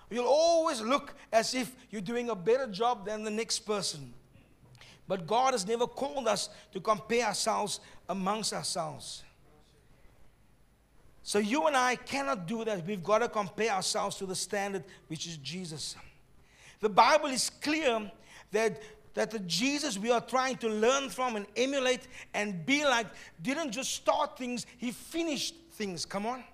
You'll 0.09 0.28
always 0.28 0.80
look 0.80 1.16
as 1.32 1.53
if 1.53 1.74
you're 1.91 2.01
doing 2.01 2.30
a 2.30 2.37
better 2.37 2.68
job 2.68 3.05
than 3.07 3.24
the 3.24 3.30
next 3.30 3.59
person. 3.66 4.14
But 5.09 5.26
God 5.26 5.55
has 5.55 5.66
never 5.66 5.89
called 5.89 6.28
us 6.28 6.49
to 6.72 6.78
compare 6.78 7.26
ourselves 7.26 7.80
amongst 8.09 8.53
ourselves. 8.53 9.24
So 11.24 11.41
you 11.41 11.66
and 11.66 11.76
I 11.76 11.97
cannot 11.97 12.47
do 12.47 12.64
that. 12.64 12.87
We've 12.87 13.03
got 13.03 13.18
to 13.18 13.28
compare 13.28 13.72
ourselves 13.72 14.14
to 14.18 14.26
the 14.26 14.37
standard, 14.37 14.84
which 15.09 15.26
is 15.26 15.39
Jesus. 15.39 15.97
The 16.78 16.89
Bible 16.89 17.26
is 17.26 17.51
clear 17.51 18.12
that, 18.53 18.82
that 19.14 19.30
the 19.30 19.38
Jesus 19.40 19.99
we 19.99 20.11
are 20.11 20.20
trying 20.20 20.57
to 20.59 20.68
learn 20.68 21.09
from 21.11 21.36
and 21.36 21.47
emulate 21.57 22.09
and 22.34 22.64
be 22.66 22.84
like 22.84 23.07
didn't 23.42 23.72
just 23.72 23.94
start 23.94 24.38
things, 24.38 24.66
he 24.78 24.90
finished 24.90 25.55
things. 25.72 26.05
Come 26.05 26.26
on. 26.26 26.44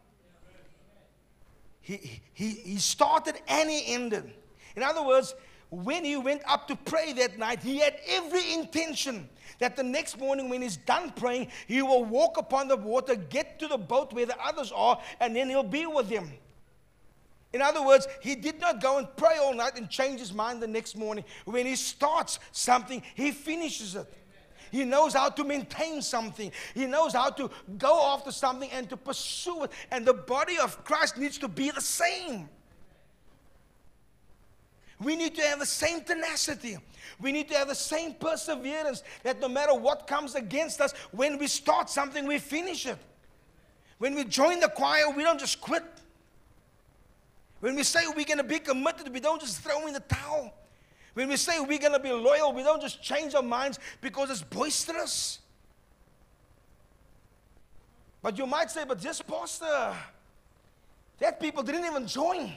He, 1.80 2.20
he, 2.32 2.50
he 2.50 2.76
started 2.76 3.40
and 3.48 3.68
he 3.68 3.94
ended. 3.94 4.32
In 4.76 4.82
other 4.82 5.02
words, 5.02 5.34
when 5.70 6.04
he 6.04 6.16
went 6.16 6.42
up 6.46 6.68
to 6.68 6.76
pray 6.76 7.12
that 7.14 7.38
night, 7.38 7.62
he 7.62 7.78
had 7.78 7.96
every 8.06 8.52
intention 8.52 9.28
that 9.58 9.74
the 9.74 9.82
next 9.82 10.18
morning, 10.18 10.48
when 10.48 10.60
he's 10.60 10.76
done 10.76 11.10
praying, 11.12 11.48
he 11.66 11.82
will 11.82 12.04
walk 12.04 12.36
upon 12.36 12.68
the 12.68 12.76
water, 12.76 13.14
get 13.14 13.58
to 13.58 13.68
the 13.68 13.78
boat 13.78 14.12
where 14.12 14.26
the 14.26 14.36
others 14.44 14.70
are, 14.74 15.00
and 15.18 15.34
then 15.34 15.48
he'll 15.48 15.62
be 15.62 15.86
with 15.86 16.08
them. 16.08 16.30
In 17.52 17.60
other 17.60 17.84
words, 17.84 18.08
he 18.20 18.34
did 18.34 18.60
not 18.60 18.80
go 18.80 18.98
and 18.98 19.06
pray 19.16 19.36
all 19.40 19.54
night 19.54 19.76
and 19.76 19.88
change 19.88 20.20
his 20.20 20.32
mind 20.32 20.62
the 20.62 20.66
next 20.66 20.96
morning. 20.96 21.24
When 21.44 21.66
he 21.66 21.76
starts 21.76 22.38
something, 22.50 23.02
he 23.14 23.30
finishes 23.30 23.94
it. 23.94 24.12
He 24.70 24.86
knows 24.86 25.12
how 25.12 25.28
to 25.28 25.44
maintain 25.44 26.00
something. 26.00 26.50
He 26.72 26.86
knows 26.86 27.12
how 27.12 27.28
to 27.30 27.50
go 27.76 28.06
after 28.14 28.32
something 28.32 28.70
and 28.70 28.88
to 28.88 28.96
pursue 28.96 29.64
it. 29.64 29.72
And 29.90 30.06
the 30.06 30.14
body 30.14 30.56
of 30.58 30.82
Christ 30.84 31.18
needs 31.18 31.36
to 31.38 31.48
be 31.48 31.70
the 31.70 31.82
same. 31.82 32.48
We 34.98 35.14
need 35.14 35.34
to 35.34 35.42
have 35.42 35.58
the 35.58 35.66
same 35.66 36.00
tenacity. 36.02 36.78
We 37.20 37.32
need 37.32 37.48
to 37.48 37.54
have 37.54 37.68
the 37.68 37.74
same 37.74 38.14
perseverance 38.14 39.02
that 39.24 39.40
no 39.40 39.48
matter 39.48 39.74
what 39.74 40.06
comes 40.06 40.36
against 40.36 40.80
us, 40.80 40.92
when 41.10 41.36
we 41.36 41.48
start 41.48 41.90
something, 41.90 42.26
we 42.26 42.38
finish 42.38 42.86
it. 42.86 42.98
When 43.98 44.14
we 44.14 44.24
join 44.24 44.60
the 44.60 44.68
choir, 44.68 45.10
we 45.10 45.22
don't 45.22 45.38
just 45.38 45.60
quit. 45.60 45.84
When 47.62 47.76
we 47.76 47.84
say 47.84 48.00
we're 48.08 48.24
going 48.24 48.38
to 48.38 48.42
be 48.42 48.58
committed, 48.58 49.14
we 49.14 49.20
don't 49.20 49.40
just 49.40 49.60
throw 49.60 49.86
in 49.86 49.92
the 49.92 50.00
towel. 50.00 50.52
When 51.14 51.28
we 51.28 51.36
say 51.36 51.60
we're 51.60 51.78
going 51.78 51.92
to 51.92 52.00
be 52.00 52.10
loyal, 52.10 52.52
we 52.52 52.64
don't 52.64 52.82
just 52.82 53.00
change 53.00 53.36
our 53.36 53.42
minds 53.42 53.78
because 54.00 54.30
it's 54.32 54.42
boisterous. 54.42 55.38
But 58.20 58.36
you 58.36 58.46
might 58.46 58.68
say, 58.72 58.84
but 58.84 59.00
this 59.00 59.22
pastor, 59.22 59.94
that 61.20 61.38
people 61.38 61.62
didn't 61.62 61.84
even 61.84 62.04
join. 62.04 62.52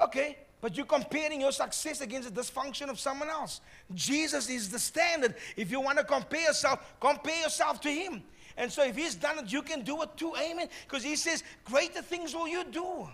Okay, 0.00 0.38
But 0.62 0.74
you're 0.74 0.86
comparing 0.86 1.42
your 1.42 1.52
success 1.52 2.00
against 2.00 2.34
the 2.34 2.40
dysfunction 2.40 2.88
of 2.88 2.98
someone 2.98 3.28
else. 3.28 3.60
Jesus 3.94 4.48
is 4.48 4.70
the 4.70 4.78
standard. 4.78 5.34
If 5.54 5.70
you 5.70 5.82
want 5.82 5.98
to 5.98 6.04
compare 6.04 6.40
yourself, 6.40 6.94
compare 6.98 7.42
yourself 7.42 7.78
to 7.82 7.90
Him. 7.90 8.22
And 8.56 8.72
so 8.72 8.84
if 8.84 8.96
He's 8.96 9.14
done 9.14 9.38
it, 9.38 9.52
you 9.52 9.60
can 9.60 9.82
do 9.82 10.00
it 10.00 10.16
too. 10.16 10.32
Amen. 10.34 10.70
Because 10.88 11.04
He 11.04 11.14
says, 11.14 11.44
Greater 11.64 12.00
things 12.00 12.34
will 12.34 12.48
you 12.48 12.64
do. 12.64 13.06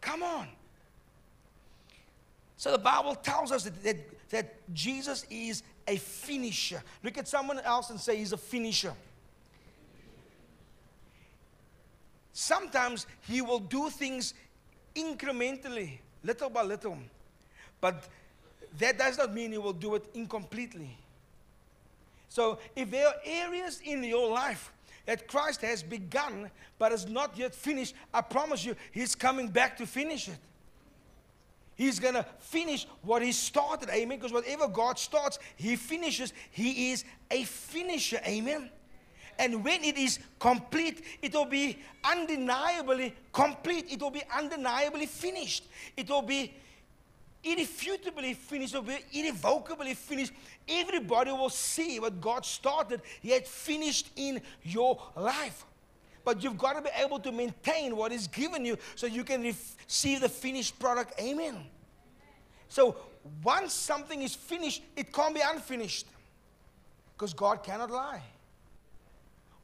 Come 0.00 0.22
on. 0.22 0.48
So 2.56 2.72
the 2.72 2.78
Bible 2.78 3.14
tells 3.14 3.52
us 3.52 3.64
that, 3.64 3.82
that, 3.84 4.30
that 4.30 4.74
Jesus 4.74 5.24
is 5.30 5.62
a 5.86 5.96
finisher. 5.96 6.82
Look 7.02 7.16
at 7.16 7.28
someone 7.28 7.60
else 7.60 7.90
and 7.90 8.00
say, 8.00 8.16
He's 8.16 8.32
a 8.32 8.36
finisher. 8.36 8.92
Sometimes 12.32 13.06
He 13.22 13.40
will 13.40 13.60
do 13.60 13.90
things 13.90 14.34
incrementally, 14.94 15.98
little 16.22 16.50
by 16.50 16.62
little. 16.62 16.98
But 17.80 18.08
that 18.78 18.98
does 18.98 19.18
not 19.18 19.32
mean 19.32 19.52
He 19.52 19.58
will 19.58 19.72
do 19.72 19.94
it 19.94 20.04
incompletely. 20.14 20.96
So 22.28 22.58
if 22.76 22.90
there 22.90 23.06
are 23.06 23.14
areas 23.24 23.80
in 23.84 24.04
your 24.04 24.30
life 24.30 24.72
that 25.08 25.26
Christ 25.26 25.62
has 25.62 25.82
begun 25.82 26.50
but 26.78 26.92
has 26.92 27.08
not 27.08 27.34
yet 27.34 27.54
finished, 27.54 27.94
I 28.12 28.20
promise 28.20 28.62
you, 28.62 28.76
He's 28.92 29.14
coming 29.14 29.48
back 29.48 29.78
to 29.78 29.86
finish 29.86 30.28
it. 30.28 30.36
He's 31.76 31.98
going 31.98 32.12
to 32.12 32.26
finish 32.40 32.86
what 33.00 33.22
He 33.22 33.32
started. 33.32 33.88
Amen. 33.88 34.18
Because 34.18 34.34
whatever 34.34 34.68
God 34.68 34.98
starts, 34.98 35.38
He 35.56 35.76
finishes. 35.76 36.34
He 36.50 36.92
is 36.92 37.04
a 37.30 37.44
finisher. 37.44 38.20
Amen. 38.26 38.68
And 39.38 39.64
when 39.64 39.82
it 39.82 39.96
is 39.96 40.18
complete, 40.38 41.02
it 41.22 41.32
will 41.32 41.46
be 41.46 41.78
undeniably 42.04 43.14
complete. 43.32 43.90
It 43.90 44.02
will 44.02 44.10
be 44.10 44.24
undeniably 44.36 45.06
finished. 45.06 45.64
It 45.96 46.10
will 46.10 46.20
be 46.20 46.52
irrefutably 47.52 48.34
finished. 48.34 48.74
Be 48.84 48.98
irrevocably 49.12 49.94
finished. 49.94 50.32
Everybody 50.68 51.30
will 51.32 51.50
see 51.50 51.98
what 52.00 52.20
God 52.20 52.44
started, 52.44 53.02
He 53.20 53.30
had 53.30 53.46
finished 53.46 54.10
in 54.16 54.40
your 54.62 55.00
life. 55.16 55.64
But 56.24 56.42
you've 56.42 56.58
got 56.58 56.74
to 56.74 56.82
be 56.82 56.90
able 57.02 57.18
to 57.20 57.32
maintain 57.32 57.96
what 57.96 58.12
is 58.12 58.26
given 58.26 58.64
you 58.64 58.76
so 58.94 59.06
you 59.06 59.24
can 59.24 59.42
receive 59.42 60.20
the 60.20 60.28
finished 60.28 60.78
product. 60.78 61.18
Amen. 61.20 61.56
So 62.68 62.96
once 63.42 63.72
something 63.72 64.22
is 64.22 64.34
finished, 64.34 64.82
it 64.96 65.12
can't 65.12 65.34
be 65.34 65.40
unfinished. 65.40 66.06
Because 67.16 67.32
God 67.32 67.62
cannot 67.62 67.90
lie. 67.90 68.22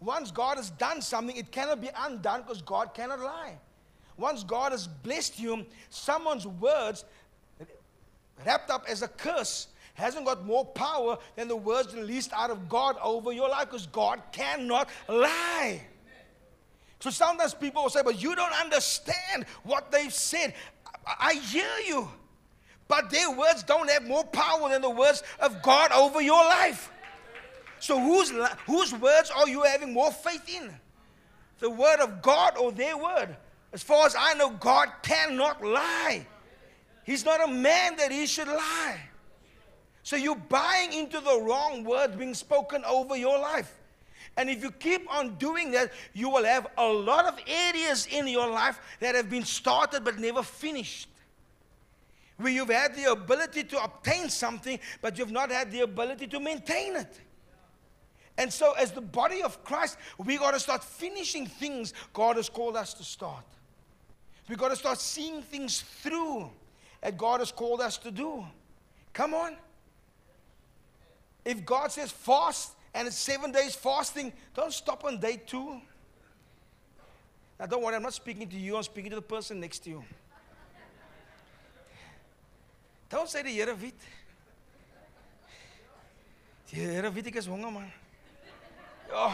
Once 0.00 0.30
God 0.30 0.56
has 0.56 0.70
done 0.70 1.00
something, 1.00 1.36
it 1.36 1.50
cannot 1.50 1.80
be 1.80 1.90
undone 1.96 2.42
because 2.42 2.62
God 2.62 2.94
cannot 2.94 3.20
lie. 3.20 3.58
Once 4.16 4.44
God 4.44 4.72
has 4.72 4.86
blessed 4.86 5.38
you, 5.38 5.66
someone's 5.90 6.46
words 6.46 7.04
wrapped 8.44 8.70
up 8.70 8.84
as 8.88 9.02
a 9.02 9.08
curse 9.08 9.68
hasn't 9.94 10.26
got 10.26 10.44
more 10.44 10.64
power 10.64 11.18
than 11.36 11.48
the 11.48 11.56
words 11.56 11.94
released 11.94 12.32
out 12.32 12.50
of 12.50 12.68
God 12.68 12.96
over 13.02 13.32
your 13.32 13.48
life 13.48 13.70
because 13.70 13.86
God 13.86 14.20
cannot 14.32 14.88
lie. 15.08 15.82
So 16.98 17.10
sometimes 17.10 17.54
people 17.54 17.82
will 17.82 17.90
say, 17.90 18.02
but 18.02 18.20
you 18.20 18.34
don't 18.34 18.52
understand 18.60 19.46
what 19.62 19.92
they've 19.92 20.12
said. 20.12 20.54
I, 21.06 21.28
I 21.28 21.34
hear 21.34 21.68
you, 21.86 22.08
but 22.88 23.10
their 23.10 23.30
words 23.30 23.62
don't 23.62 23.88
have 23.90 24.06
more 24.06 24.24
power 24.24 24.68
than 24.70 24.82
the 24.82 24.90
words 24.90 25.22
of 25.38 25.62
God 25.62 25.92
over 25.92 26.20
your 26.20 26.42
life. 26.42 26.90
So, 27.78 28.00
whose, 28.00 28.32
whose 28.66 28.94
words 28.94 29.30
are 29.30 29.46
you 29.46 29.62
having 29.62 29.92
more 29.92 30.10
faith 30.10 30.48
in? 30.48 30.74
The 31.58 31.68
word 31.68 32.00
of 32.00 32.22
God 32.22 32.56
or 32.56 32.72
their 32.72 32.96
word? 32.96 33.36
As 33.74 33.82
far 33.82 34.06
as 34.06 34.16
I 34.18 34.32
know, 34.34 34.50
God 34.50 34.88
cannot 35.02 35.62
lie. 35.62 36.26
He's 37.04 37.24
not 37.24 37.42
a 37.42 37.46
man 37.46 37.96
that 37.96 38.10
he 38.10 38.26
should 38.26 38.48
lie. 38.48 38.98
So, 40.02 40.16
you're 40.16 40.36
buying 40.36 40.92
into 40.92 41.20
the 41.20 41.40
wrong 41.40 41.84
word 41.84 42.18
being 42.18 42.34
spoken 42.34 42.84
over 42.84 43.16
your 43.16 43.38
life. 43.38 43.72
And 44.36 44.50
if 44.50 44.62
you 44.62 44.70
keep 44.70 45.10
on 45.12 45.36
doing 45.36 45.70
that, 45.72 45.92
you 46.12 46.28
will 46.28 46.44
have 46.44 46.66
a 46.76 46.86
lot 46.86 47.26
of 47.26 47.38
areas 47.46 48.06
in 48.06 48.26
your 48.26 48.48
life 48.48 48.80
that 49.00 49.14
have 49.14 49.30
been 49.30 49.44
started 49.44 50.04
but 50.04 50.18
never 50.18 50.42
finished. 50.42 51.08
Where 52.36 52.52
you've 52.52 52.70
had 52.70 52.96
the 52.96 53.12
ability 53.12 53.64
to 53.64 53.82
obtain 53.82 54.28
something, 54.28 54.80
but 55.00 55.18
you've 55.18 55.30
not 55.30 55.50
had 55.50 55.70
the 55.70 55.80
ability 55.80 56.26
to 56.28 56.40
maintain 56.40 56.96
it. 56.96 57.20
And 58.36 58.52
so, 58.52 58.72
as 58.72 58.90
the 58.90 59.00
body 59.00 59.42
of 59.42 59.62
Christ, 59.62 59.96
we 60.18 60.36
got 60.36 60.52
to 60.52 60.60
start 60.60 60.82
finishing 60.82 61.46
things 61.46 61.94
God 62.12 62.36
has 62.36 62.48
called 62.48 62.76
us 62.76 62.92
to 62.94 63.04
start. 63.04 63.44
We 64.48 64.56
got 64.56 64.70
to 64.70 64.76
start 64.76 64.98
seeing 64.98 65.40
things 65.42 65.80
through 66.02 66.50
that 67.04 67.18
God 67.18 67.40
has 67.40 67.52
called 67.52 67.82
us 67.82 67.98
to 67.98 68.10
do. 68.10 68.42
Come 69.12 69.34
on. 69.34 69.56
If 71.44 71.62
God 71.62 71.92
says 71.92 72.10
fast 72.10 72.72
and 72.94 73.06
it's 73.06 73.18
seven 73.18 73.52
days 73.52 73.74
fasting, 73.74 74.32
don't 74.54 74.72
stop 74.72 75.04
on 75.04 75.20
day 75.20 75.40
two. 75.46 75.82
Now, 77.60 77.66
don't 77.66 77.82
worry, 77.82 77.94
I'm 77.94 78.02
not 78.02 78.14
speaking 78.14 78.48
to 78.48 78.56
you, 78.56 78.76
I'm 78.76 78.82
speaking 78.82 79.10
to 79.10 79.16
the 79.16 79.22
person 79.22 79.60
next 79.60 79.80
to 79.80 79.90
you. 79.90 80.04
Don't 83.10 83.28
say 83.28 83.42
the 83.42 83.50
Here 83.50 83.74
weet. 83.74 83.94
Die 86.72 86.80
Here 86.80 87.10
weet 87.10 87.26
ek 87.26 87.36
is 87.36 87.46
honger 87.46 87.70
man. 87.70 87.92
Ja. 89.10 89.30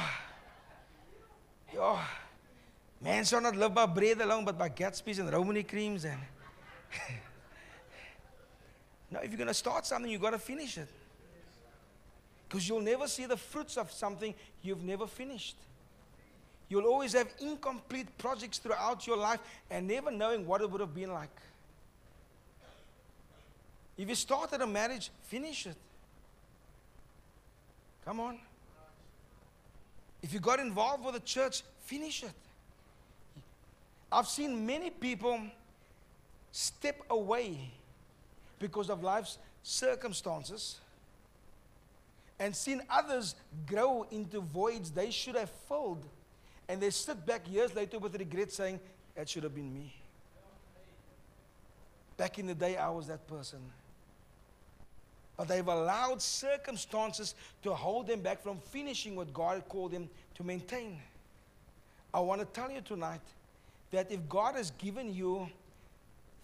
Ja. 1.72 2.04
Man 3.00 3.24
shall 3.24 3.40
not 3.40 3.56
live 3.56 3.72
by 3.72 3.86
bread 3.86 4.20
alone, 4.20 4.44
but 4.44 4.58
by 4.58 4.68
Gatsby's 4.68 5.20
and 5.20 5.32
Romany 5.32 5.62
creams. 5.62 6.04
And 6.04 6.20
now, 9.10 9.20
if 9.20 9.30
you're 9.30 9.38
going 9.38 9.48
to 9.48 9.54
start 9.54 9.86
something, 9.86 10.10
you've 10.10 10.22
got 10.22 10.30
to 10.30 10.38
finish 10.38 10.78
it. 10.78 10.88
Because 12.48 12.68
you'll 12.68 12.80
never 12.80 13.08
see 13.08 13.26
the 13.26 13.36
fruits 13.36 13.76
of 13.76 13.90
something 13.90 14.34
you've 14.62 14.82
never 14.82 15.06
finished. 15.06 15.56
You'll 16.68 16.86
always 16.86 17.12
have 17.14 17.28
incomplete 17.40 18.06
projects 18.18 18.58
throughout 18.58 19.06
your 19.06 19.16
life 19.16 19.40
and 19.70 19.88
never 19.88 20.10
knowing 20.10 20.46
what 20.46 20.60
it 20.60 20.70
would 20.70 20.80
have 20.80 20.94
been 20.94 21.12
like. 21.12 21.30
If 23.98 24.08
you 24.08 24.14
started 24.14 24.60
a 24.60 24.66
marriage, 24.66 25.10
finish 25.24 25.66
it. 25.66 25.76
Come 28.04 28.20
on. 28.20 28.38
If 30.22 30.32
you 30.32 30.38
got 30.38 30.60
involved 30.60 31.04
with 31.04 31.14
the 31.14 31.20
church, 31.20 31.62
finish 31.84 32.22
it. 32.22 32.32
I've 34.12 34.28
seen 34.28 34.64
many 34.64 34.90
people 34.90 35.40
step 36.52 36.96
away 37.10 37.70
because 38.60 38.90
of 38.90 39.02
life's 39.02 39.38
circumstances 39.64 40.78
and 42.38 42.54
seen 42.54 42.80
others 42.88 43.34
grow 43.66 44.06
into 44.10 44.40
voids 44.40 44.90
they 44.90 45.10
should 45.10 45.34
have 45.34 45.50
filled. 45.68 46.04
And 46.68 46.80
they 46.80 46.90
sit 46.90 47.26
back 47.26 47.50
years 47.50 47.74
later 47.74 47.98
with 47.98 48.14
regret 48.14 48.52
saying, 48.52 48.78
That 49.16 49.28
should 49.28 49.42
have 49.42 49.54
been 49.54 49.74
me. 49.74 49.92
Back 52.16 52.38
in 52.38 52.46
the 52.46 52.54
day, 52.54 52.76
I 52.76 52.88
was 52.90 53.08
that 53.08 53.26
person. 53.26 53.58
But 55.36 55.48
they've 55.48 55.66
allowed 55.66 56.20
circumstances 56.20 57.34
to 57.62 57.74
hold 57.74 58.06
them 58.06 58.20
back 58.20 58.42
from 58.42 58.58
finishing 58.58 59.16
what 59.16 59.32
God 59.32 59.62
called 59.68 59.92
them 59.92 60.08
to 60.34 60.44
maintain. 60.44 60.98
I 62.12 62.20
want 62.20 62.40
to 62.40 62.46
tell 62.46 62.70
you 62.70 62.80
tonight 62.80 63.22
that 63.90 64.10
if 64.10 64.28
God 64.28 64.54
has 64.54 64.70
given 64.72 65.14
you 65.14 65.48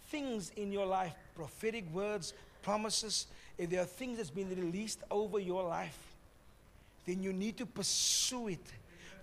things 0.09 0.53
in 0.57 0.73
your 0.73 0.87
life, 0.87 1.13
prophetic 1.35 1.85
words, 1.93 2.35
promises, 2.63 3.27
if 3.59 3.71
there 3.71 3.83
are 3.83 3.87
things 3.87 4.19
that's 4.19 4.31
been 4.31 4.49
released 4.51 5.01
over 5.11 5.39
your 5.39 5.65
life, 5.65 5.99
then 7.07 7.23
you 7.23 7.33
need 7.33 7.57
to 7.57 7.67
pursue 7.67 8.49
it. 8.49 8.73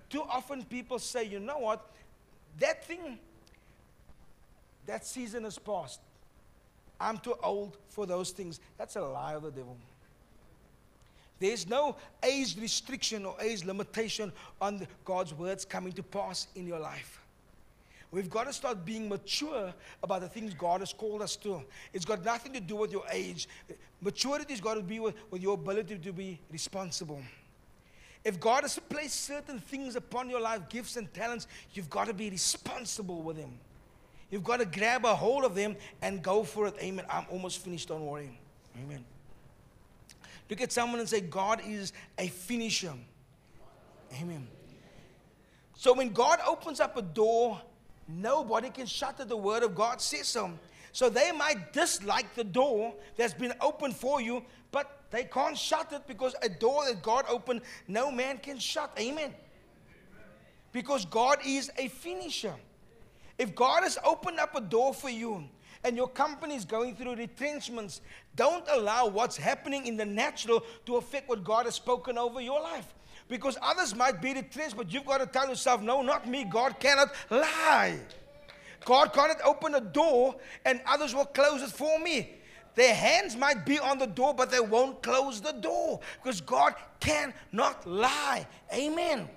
Too 0.10 0.24
often 0.24 0.64
people 0.64 1.00
say, 1.00 1.26
you 1.26 1.40
know 1.40 1.60
what, 1.60 1.86
that 2.60 2.86
thing, 2.86 3.20
that 4.86 5.06
season 5.06 5.46
is 5.46 5.58
past. 5.58 6.00
I'm 7.00 7.18
too 7.18 7.36
old 7.44 7.78
for 7.90 8.06
those 8.06 8.32
things. 8.32 8.60
That's 8.78 8.96
a 8.96 9.02
lie 9.02 9.34
of 9.34 9.44
the 9.44 9.52
devil. 9.52 9.78
There's 11.40 11.68
no 11.68 11.98
age 12.22 12.56
restriction 12.58 13.26
or 13.26 13.36
age 13.42 13.66
limitation 13.66 14.32
on 14.62 14.88
God's 15.04 15.34
words 15.34 15.66
coming 15.66 15.92
to 15.94 16.04
pass 16.04 16.48
in 16.56 16.66
your 16.66 16.80
life. 16.80 17.23
We've 18.14 18.30
got 18.30 18.46
to 18.46 18.54
start 18.54 18.86
being 18.86 19.10
mature 19.10 19.74
about 20.04 20.22
the 20.22 20.28
things 20.28 20.54
God 20.54 20.82
has 20.82 20.94
called 20.94 21.24
us 21.24 21.36
to. 21.38 21.64
It's 21.94 22.06
got 22.06 22.24
nothing 22.24 22.54
to 22.54 22.60
do 22.60 22.76
with 22.76 22.92
your 22.92 23.04
age. 23.12 23.48
Maturity 24.02 24.54
has 24.54 24.62
got 24.62 24.76
to 24.76 24.84
be 24.84 25.00
with, 25.00 25.16
with 25.32 25.42
your 25.42 25.56
ability 25.56 25.98
to 25.98 26.14
be 26.14 26.40
responsible. 26.52 27.20
If 28.24 28.40
God 28.40 28.66
has 28.66 28.78
placed 28.78 29.26
certain 29.26 29.58
things 29.58 29.96
upon 29.96 30.30
your 30.30 30.40
life, 30.40 30.70
gifts 30.70 30.96
and 30.96 31.12
talents, 31.12 31.48
you've 31.74 31.90
got 31.90 32.06
to 32.06 32.14
be 32.14 32.30
responsible 32.30 33.24
with 33.24 33.38
them. 33.38 33.58
You've 34.30 34.44
got 34.44 34.58
to 34.58 34.66
grab 34.66 35.06
a 35.06 35.16
hold 35.16 35.44
of 35.44 35.56
them 35.56 35.76
and 36.04 36.22
go 36.22 36.44
for 36.44 36.68
it. 36.68 36.76
Amen. 36.80 37.06
I'm 37.10 37.26
almost 37.32 37.64
finished, 37.64 37.88
don't 37.88 38.06
worry. 38.06 38.40
Amen. 38.80 39.04
Look 40.52 40.62
at 40.62 40.72
someone 40.72 41.00
and 41.00 41.10
say, 41.10 41.20
God 41.20 41.64
is 41.66 41.94
a 42.20 42.28
finisher. 42.28 42.94
Amen. 44.22 44.48
So 45.74 45.94
when 45.94 46.10
God 46.10 46.38
opens 46.48 46.80
up 46.80 46.96
a 46.96 47.02
door, 47.02 47.60
nobody 48.08 48.70
can 48.70 48.86
shut. 48.86 49.18
The 49.18 49.38
word 49.38 49.64
of 49.64 49.76
God 49.76 50.02
says 50.02 50.28
so. 50.28 50.52
So 50.92 51.10
they 51.10 51.32
might 51.32 51.74
dislike 51.74 52.36
the 52.36 52.44
door 52.44 52.94
that's 53.18 53.34
been 53.34 53.54
opened 53.62 53.96
for 53.96 54.22
you, 54.22 54.44
but 54.72 55.02
they 55.10 55.24
can't 55.24 55.58
shut 55.58 55.92
it 55.92 56.06
because 56.08 56.36
a 56.42 56.50
door 56.50 56.86
that 56.86 57.02
God 57.02 57.26
opened, 57.28 57.62
no 57.88 58.12
man 58.12 58.38
can 58.38 58.60
shut. 58.60 58.92
Amen. 59.00 59.34
Because 60.72 61.06
God 61.06 61.40
is 61.46 61.72
a 61.78 61.88
finisher. 61.88 62.54
If 63.38 63.56
God 63.56 63.84
has 63.84 63.98
opened 64.06 64.40
up 64.40 64.56
a 64.56 64.62
door 64.62 64.94
for 64.94 65.10
you 65.10 65.44
and 65.84 65.98
your 65.98 66.08
company 66.08 66.56
is 66.56 66.66
going 66.66 66.96
through 66.96 67.16
retrenchments, 67.16 68.02
don't 68.36 68.66
allow 68.72 69.08
what's 69.08 69.36
happening 69.36 69.88
in 69.88 69.98
the 69.98 70.06
natural 70.06 70.64
to 70.86 70.98
affect 70.98 71.28
what 71.28 71.44
God 71.44 71.66
has 71.66 71.76
spoken 71.76 72.18
over 72.18 72.40
your 72.40 72.62
life. 72.62 72.94
Because 73.34 73.58
others 73.64 73.96
might 73.96 74.22
be 74.22 74.32
retrenched, 74.32 74.78
but 74.78 74.94
you've 74.94 75.08
got 75.08 75.18
to 75.18 75.26
tell 75.26 75.50
yourself, 75.50 75.82
no, 75.82 76.04
not 76.04 76.30
me. 76.30 76.44
God 76.44 76.80
cannot 76.80 77.10
lie. 77.32 77.98
God 78.86 79.12
cannot 79.12 79.42
open 79.44 79.74
a 79.74 79.82
door 79.82 80.36
and 80.64 80.80
others 80.86 81.16
will 81.16 81.26
close 81.26 81.64
it 81.64 81.72
for 81.72 81.98
me. 81.98 82.30
Their 82.76 82.94
hands 82.94 83.36
might 83.36 83.66
be 83.66 83.80
on 83.80 83.98
the 83.98 84.06
door, 84.06 84.36
but 84.36 84.52
they 84.52 84.60
won't 84.60 85.02
close 85.02 85.42
the 85.42 85.52
door 85.52 86.00
because 86.22 86.42
God 86.42 86.76
cannot 87.00 87.88
lie. 87.88 88.46
Amen. 88.72 89.28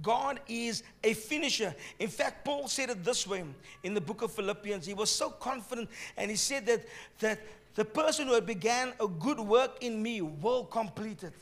God 0.00 0.38
is 0.46 0.84
a 1.02 1.14
finisher. 1.14 1.74
In 1.98 2.10
fact, 2.10 2.44
Paul 2.44 2.68
said 2.68 2.90
it 2.90 3.02
this 3.02 3.26
way 3.26 3.42
in 3.82 3.92
the 3.92 4.00
book 4.00 4.22
of 4.22 4.30
Philippians. 4.30 4.86
He 4.86 4.94
was 4.94 5.10
so 5.10 5.30
confident 5.30 5.90
and 6.16 6.30
he 6.30 6.36
said 6.36 6.66
that, 6.66 6.84
that 7.18 7.40
the 7.74 7.84
person 7.84 8.28
who 8.28 8.40
began 8.40 8.92
a 9.00 9.08
good 9.08 9.40
work 9.40 9.82
in 9.82 10.00
me 10.00 10.20
will 10.20 10.64
complete 10.64 11.24
it. 11.24 11.34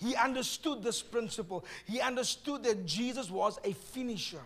He 0.00 0.16
understood 0.16 0.82
this 0.82 1.02
principle. 1.02 1.64
He 1.86 2.00
understood 2.00 2.64
that 2.64 2.86
Jesus 2.86 3.30
was 3.30 3.58
a 3.64 3.72
finisher. 3.72 4.40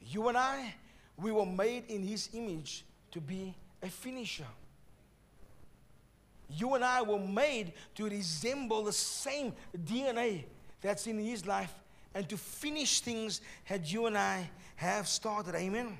You 0.00 0.28
and 0.28 0.38
I, 0.38 0.74
we 1.18 1.30
were 1.30 1.46
made 1.46 1.84
in 1.90 2.02
his 2.02 2.30
image 2.32 2.84
to 3.10 3.20
be 3.20 3.54
a 3.82 3.88
finisher. 3.88 4.46
You 6.48 6.74
and 6.74 6.84
I 6.84 7.02
were 7.02 7.18
made 7.18 7.74
to 7.96 8.08
resemble 8.08 8.82
the 8.82 8.92
same 8.92 9.52
DNA 9.76 10.44
that's 10.80 11.06
in 11.06 11.18
his 11.18 11.46
life 11.46 11.74
and 12.14 12.28
to 12.28 12.36
finish 12.36 13.00
things 13.00 13.42
that 13.68 13.92
you 13.92 14.06
and 14.06 14.16
I 14.16 14.48
have 14.76 15.06
started. 15.06 15.54
Amen. 15.54 15.98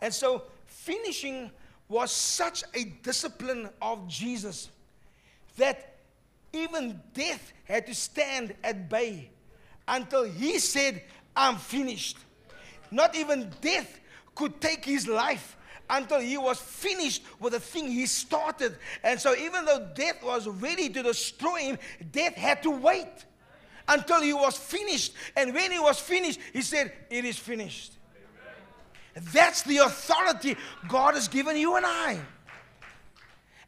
And 0.00 0.12
so, 0.12 0.42
finishing 0.66 1.50
was 1.88 2.10
such 2.10 2.64
a 2.74 2.84
discipline 3.02 3.70
of 3.80 4.08
Jesus 4.08 4.68
that 5.56 5.91
even 6.52 7.00
death 7.14 7.52
had 7.64 7.86
to 7.86 7.94
stand 7.94 8.54
at 8.62 8.88
bay 8.88 9.30
until 9.88 10.24
he 10.24 10.58
said, 10.58 11.02
I'm 11.34 11.56
finished. 11.56 12.18
Not 12.90 13.16
even 13.16 13.50
death 13.60 14.00
could 14.34 14.60
take 14.60 14.84
his 14.84 15.08
life 15.08 15.56
until 15.88 16.20
he 16.20 16.38
was 16.38 16.60
finished 16.60 17.22
with 17.40 17.52
the 17.52 17.60
thing 17.60 17.88
he 17.88 18.06
started. 18.06 18.76
And 19.02 19.20
so, 19.20 19.34
even 19.34 19.64
though 19.64 19.88
death 19.94 20.22
was 20.22 20.46
ready 20.46 20.88
to 20.90 21.02
destroy 21.02 21.58
him, 21.60 21.78
death 22.10 22.34
had 22.34 22.62
to 22.62 22.70
wait 22.70 23.26
until 23.88 24.22
he 24.22 24.32
was 24.32 24.56
finished. 24.56 25.12
And 25.36 25.54
when 25.54 25.70
he 25.72 25.78
was 25.78 25.98
finished, 25.98 26.40
he 26.52 26.62
said, 26.62 26.92
It 27.10 27.24
is 27.24 27.38
finished. 27.38 27.94
That's 29.14 29.62
the 29.62 29.78
authority 29.78 30.56
God 30.88 31.14
has 31.14 31.28
given 31.28 31.56
you 31.56 31.76
and 31.76 31.84
I. 31.86 32.18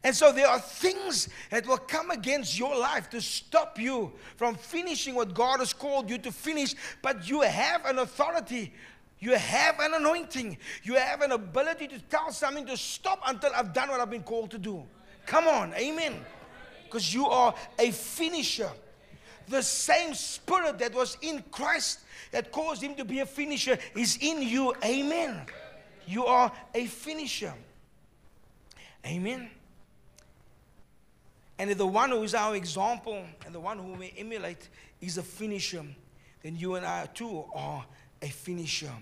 And 0.05 0.14
so 0.14 0.30
there 0.30 0.46
are 0.46 0.61
things 0.61 1.28
that 1.50 1.66
will 1.66 1.78
come 1.78 2.11
against 2.11 2.59
your 2.59 2.78
life 2.78 3.11
to 3.11 3.20
stop 3.20 3.80
you 3.80 4.12
from 4.36 4.55
finishing 4.55 5.14
what 5.14 5.34
God 5.34 5.61
has 5.61 5.72
called 5.72 6.11
you 6.11 6.18
to 6.18 6.30
finish, 6.30 6.74
but 7.02 7.28
you 7.28 7.40
have 7.40 7.84
an 7.86 7.98
authority. 7.98 8.72
You 9.18 9.34
have 9.34 9.80
an 9.80 9.94
anointing. 9.94 10.59
You 10.82 10.94
have 10.94 11.22
an 11.22 11.32
ability 11.32 11.88
to 11.88 11.98
tell 11.98 12.30
something 12.30 12.66
to 12.66 12.76
stop 12.76 13.20
until 13.26 13.50
I've 13.57 13.72
done 13.72 13.88
what 13.88 14.00
I've 14.00 14.11
been 14.11 14.22
called 14.22 14.50
to 14.50 14.59
do. 14.59 14.84
Come 15.24 15.48
on, 15.48 15.72
amen. 15.74 16.14
Because 16.84 17.12
you 17.12 17.26
are 17.26 17.55
a 17.78 17.90
finisher 17.90 18.70
the 19.48 19.62
same 19.62 20.14
spirit 20.14 20.78
that 20.78 20.94
was 20.94 21.16
in 21.20 21.42
Christ 21.50 22.00
that 22.30 22.50
caused 22.50 22.82
him 22.82 22.94
to 22.96 23.05
be 23.05 23.20
a 23.20 23.26
finisher 23.26 23.78
is 23.94 24.18
in 24.20 24.42
you. 24.42 24.74
Amen. 24.84 25.42
You 26.07 26.26
are 26.26 26.50
a 26.74 26.86
finisher. 26.86 27.52
Amen. 29.07 29.50
And 31.59 31.70
if 31.70 31.78
the 31.78 31.86
one 31.86 32.11
who 32.11 32.22
is 32.22 32.34
our 32.34 32.57
example 32.57 33.24
and 33.46 33.55
the 33.55 33.61
one 33.61 33.78
who 33.78 33.92
we 33.92 34.12
emulate 34.16 34.68
is 35.00 35.18
a 35.18 35.22
finisher, 35.22 35.84
then 36.42 36.57
you 36.57 36.74
and 36.74 36.84
I 36.84 37.07
too 37.07 37.44
are 37.55 37.84
a 38.20 38.28
finisher. 38.28 38.92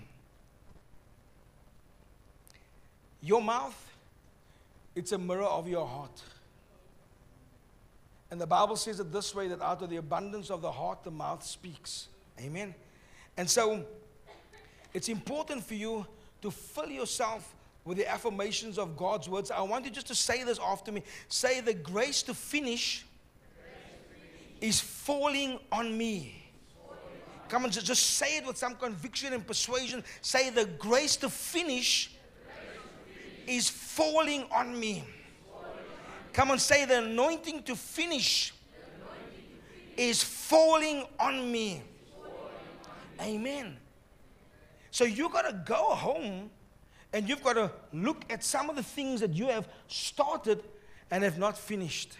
Your 3.21 3.41
mouth, 3.41 3.91
it's 4.95 5.11
a 5.13 5.17
mirror 5.17 5.43
of 5.43 5.67
your 5.67 5.87
heart. 5.87 6.21
And 8.29 8.41
the 8.41 8.47
Bible 8.47 8.75
says 8.75 8.99
it 8.99 9.11
this 9.11 9.33
way 9.33 9.47
that 9.47 9.61
out 9.61 9.81
of 9.81 9.89
the 9.89 9.97
abundance 9.97 10.49
of 10.49 10.61
the 10.61 10.71
heart, 10.71 11.03
the 11.03 11.11
mouth 11.11 11.43
speaks. 11.43 12.07
Amen. 12.39 12.73
And 13.37 13.49
so 13.49 13.85
it's 14.93 15.09
important 15.09 15.63
for 15.63 15.75
you 15.75 16.05
to 16.41 16.51
fill 16.51 16.89
yourself 16.89 17.53
with 17.85 17.97
the 17.97 18.09
affirmations 18.09 18.77
of 18.77 18.95
God's 18.95 19.27
words. 19.27 19.51
I 19.51 19.61
want 19.61 19.85
you 19.85 19.91
just 19.91 20.07
to 20.07 20.15
say 20.15 20.43
this 20.43 20.59
after 20.59 20.91
me. 20.91 21.03
Say, 21.27 21.61
The 21.61 21.73
grace 21.73 22.23
to 22.23 22.33
finish 22.33 23.05
is 24.61 24.79
falling 24.79 25.59
on 25.71 25.97
me. 25.97 26.39
Come 27.49 27.65
on, 27.65 27.71
just, 27.71 27.85
just 27.85 28.03
say 28.17 28.37
it 28.37 28.47
with 28.47 28.57
some 28.57 28.75
conviction 28.75 29.33
and 29.33 29.45
persuasion. 29.45 30.03
Say, 30.21 30.49
The 30.49 30.65
grace 30.65 31.15
to 31.17 31.29
finish 31.29 32.11
is 33.47 33.69
falling 33.69 34.45
on 34.51 34.79
me. 34.79 35.03
Come 36.33 36.49
on, 36.49 36.57
say 36.57 36.85
the 36.85 37.03
anointing 37.03 37.63
to 37.63 37.75
finish, 37.75 38.53
is 39.95 40.23
falling 40.23 41.05
on 41.19 41.51
me. 41.51 41.83
Amen. 43.21 43.77
So 44.89 45.05
you 45.05 45.29
got 45.29 45.43
to 45.43 45.61
go 45.65 45.75
home 45.75 46.49
and 47.13 47.29
you've 47.29 47.43
got 47.43 47.53
to 47.53 47.71
look 47.93 48.25
at 48.29 48.43
some 48.43 48.69
of 48.69 48.75
the 48.75 48.83
things 48.83 49.21
that 49.21 49.33
you 49.33 49.47
have 49.47 49.67
started 49.87 50.63
and 51.11 51.23
have 51.23 51.37
not 51.37 51.57
finished. 51.57 52.17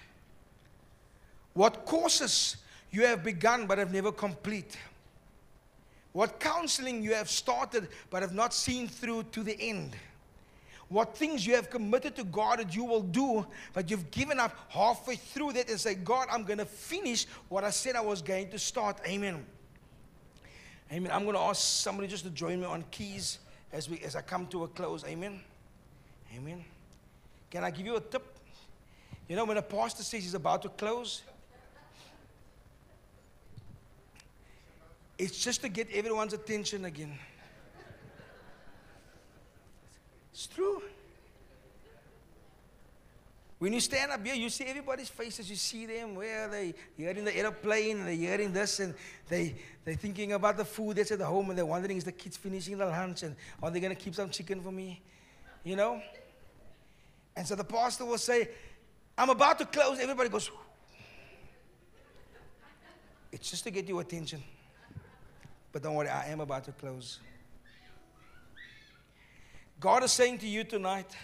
What 1.53 1.85
courses 1.85 2.57
you 2.91 3.05
have 3.05 3.23
begun 3.23 3.65
but 3.65 3.79
have 3.79 3.91
never 3.91 4.11
complete. 4.11 4.77
What 6.11 6.39
counseling 6.39 7.01
you 7.01 7.15
have 7.15 7.29
started 7.29 7.89
but 8.11 8.21
have 8.21 8.33
not 8.33 8.53
seen 8.53 8.87
through 8.87 9.23
to 9.31 9.41
the 9.41 9.59
end 9.59 9.95
what 10.93 11.17
things 11.17 11.45
you 11.45 11.55
have 11.55 11.71
committed 11.71 12.15
to 12.15 12.23
God 12.23 12.59
that 12.59 12.75
you 12.75 12.83
will 12.83 13.01
do, 13.01 13.45
but 13.73 13.89
you've 13.89 14.11
given 14.11 14.39
up 14.39 14.55
halfway 14.69 15.15
through 15.15 15.53
that 15.53 15.67
and 15.67 15.79
say, 15.79 15.95
God, 15.95 16.27
I'm 16.31 16.43
going 16.43 16.59
to 16.59 16.65
finish 16.65 17.25
what 17.49 17.63
I 17.63 17.71
said 17.71 17.95
I 17.95 18.01
was 18.01 18.21
going 18.21 18.49
to 18.51 18.59
start. 18.59 18.99
Amen. 19.07 19.43
Amen. 20.91 21.11
I'm 21.11 21.23
going 21.23 21.35
to 21.35 21.41
ask 21.41 21.61
somebody 21.61 22.07
just 22.07 22.25
to 22.25 22.29
join 22.29 22.59
me 22.59 22.67
on 22.67 22.83
keys 22.91 23.39
as, 23.73 23.89
we, 23.89 23.99
as 23.99 24.15
I 24.15 24.21
come 24.21 24.47
to 24.47 24.63
a 24.63 24.67
close. 24.67 25.03
Amen. 25.03 25.41
Amen. 26.37 26.63
Can 27.49 27.63
I 27.63 27.71
give 27.71 27.85
you 27.85 27.97
a 27.97 27.99
tip? 27.99 28.23
You 29.27 29.35
know, 29.35 29.45
when 29.45 29.57
a 29.57 29.61
pastor 29.61 30.03
says 30.03 30.23
he's 30.23 30.33
about 30.35 30.61
to 30.61 30.69
close, 30.69 31.23
it's 35.17 35.43
just 35.43 35.61
to 35.61 35.69
get 35.69 35.89
everyone's 35.91 36.33
attention 36.33 36.85
again. 36.85 37.17
It's 40.31 40.47
true. 40.47 40.81
When 43.63 43.71
you 43.71 43.79
stand 43.79 44.11
up 44.11 44.25
here, 44.25 44.35
you 44.35 44.49
see 44.49 44.65
everybody's 44.65 45.07
faces. 45.07 45.49
You 45.49 45.55
see 45.55 45.85
them 45.85 46.15
where 46.15 46.49
they 46.49 46.73
hearing 46.97 47.23
the 47.23 47.33
airplane 47.33 48.03
they're 48.03 48.13
hearing 48.13 48.51
this 48.51 48.81
and 48.81 48.93
they, 49.29 49.55
they're 49.85 49.95
thinking 49.95 50.33
about 50.33 50.57
the 50.57 50.65
food 50.65 50.97
that's 50.97 51.13
at 51.13 51.19
the 51.19 51.25
home 51.25 51.47
and 51.47 51.57
they're 51.57 51.65
wondering, 51.65 51.95
is 51.95 52.03
the 52.03 52.11
kids 52.11 52.35
finishing 52.35 52.77
the 52.77 52.85
lunch 52.85 53.23
and 53.23 53.37
are 53.61 53.71
they 53.71 53.79
going 53.79 53.95
to 53.95 54.01
keep 54.01 54.15
some 54.15 54.29
chicken 54.29 54.59
for 54.59 54.69
me? 54.69 55.01
You 55.63 55.77
know? 55.77 56.01
And 57.37 57.47
so 57.47 57.55
the 57.55 57.63
pastor 57.63 58.03
will 58.03 58.17
say, 58.17 58.49
I'm 59.17 59.29
about 59.29 59.59
to 59.59 59.65
close. 59.65 59.97
Everybody 59.97 60.27
goes, 60.27 60.51
it's 63.31 63.49
just 63.49 63.63
to 63.63 63.71
get 63.71 63.87
your 63.87 64.01
attention. 64.01 64.43
But 65.71 65.83
don't 65.83 65.95
worry, 65.95 66.09
I 66.09 66.25
am 66.25 66.41
about 66.41 66.65
to 66.65 66.73
close. 66.73 67.19
God 69.79 70.03
is 70.03 70.11
saying 70.11 70.39
to 70.39 70.47
you 70.47 70.65
tonight 70.65 71.15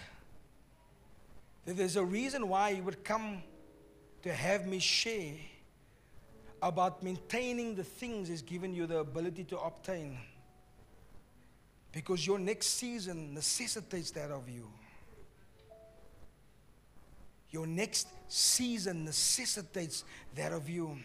that 1.69 1.77
there's 1.77 1.97
a 1.97 2.03
reason 2.03 2.49
why 2.49 2.73
He 2.73 2.81
would 2.81 3.03
come 3.03 3.43
to 4.23 4.33
have 4.33 4.65
me 4.65 4.79
share 4.79 5.35
about 6.63 7.03
maintaining 7.03 7.75
the 7.75 7.83
things 7.83 8.27
He's 8.27 8.41
given 8.41 8.73
you 8.73 8.87
the 8.87 8.97
ability 8.97 9.43
to 9.45 9.59
obtain. 9.59 10.17
Because 11.91 12.25
your 12.25 12.39
next 12.39 12.69
season 12.69 13.35
necessitates 13.35 14.09
that 14.11 14.31
of 14.31 14.49
you. 14.49 14.67
Your 17.51 17.67
next 17.67 18.07
season 18.27 19.05
necessitates 19.05 20.03
that 20.33 20.51
of 20.51 20.67
you. 20.67 20.97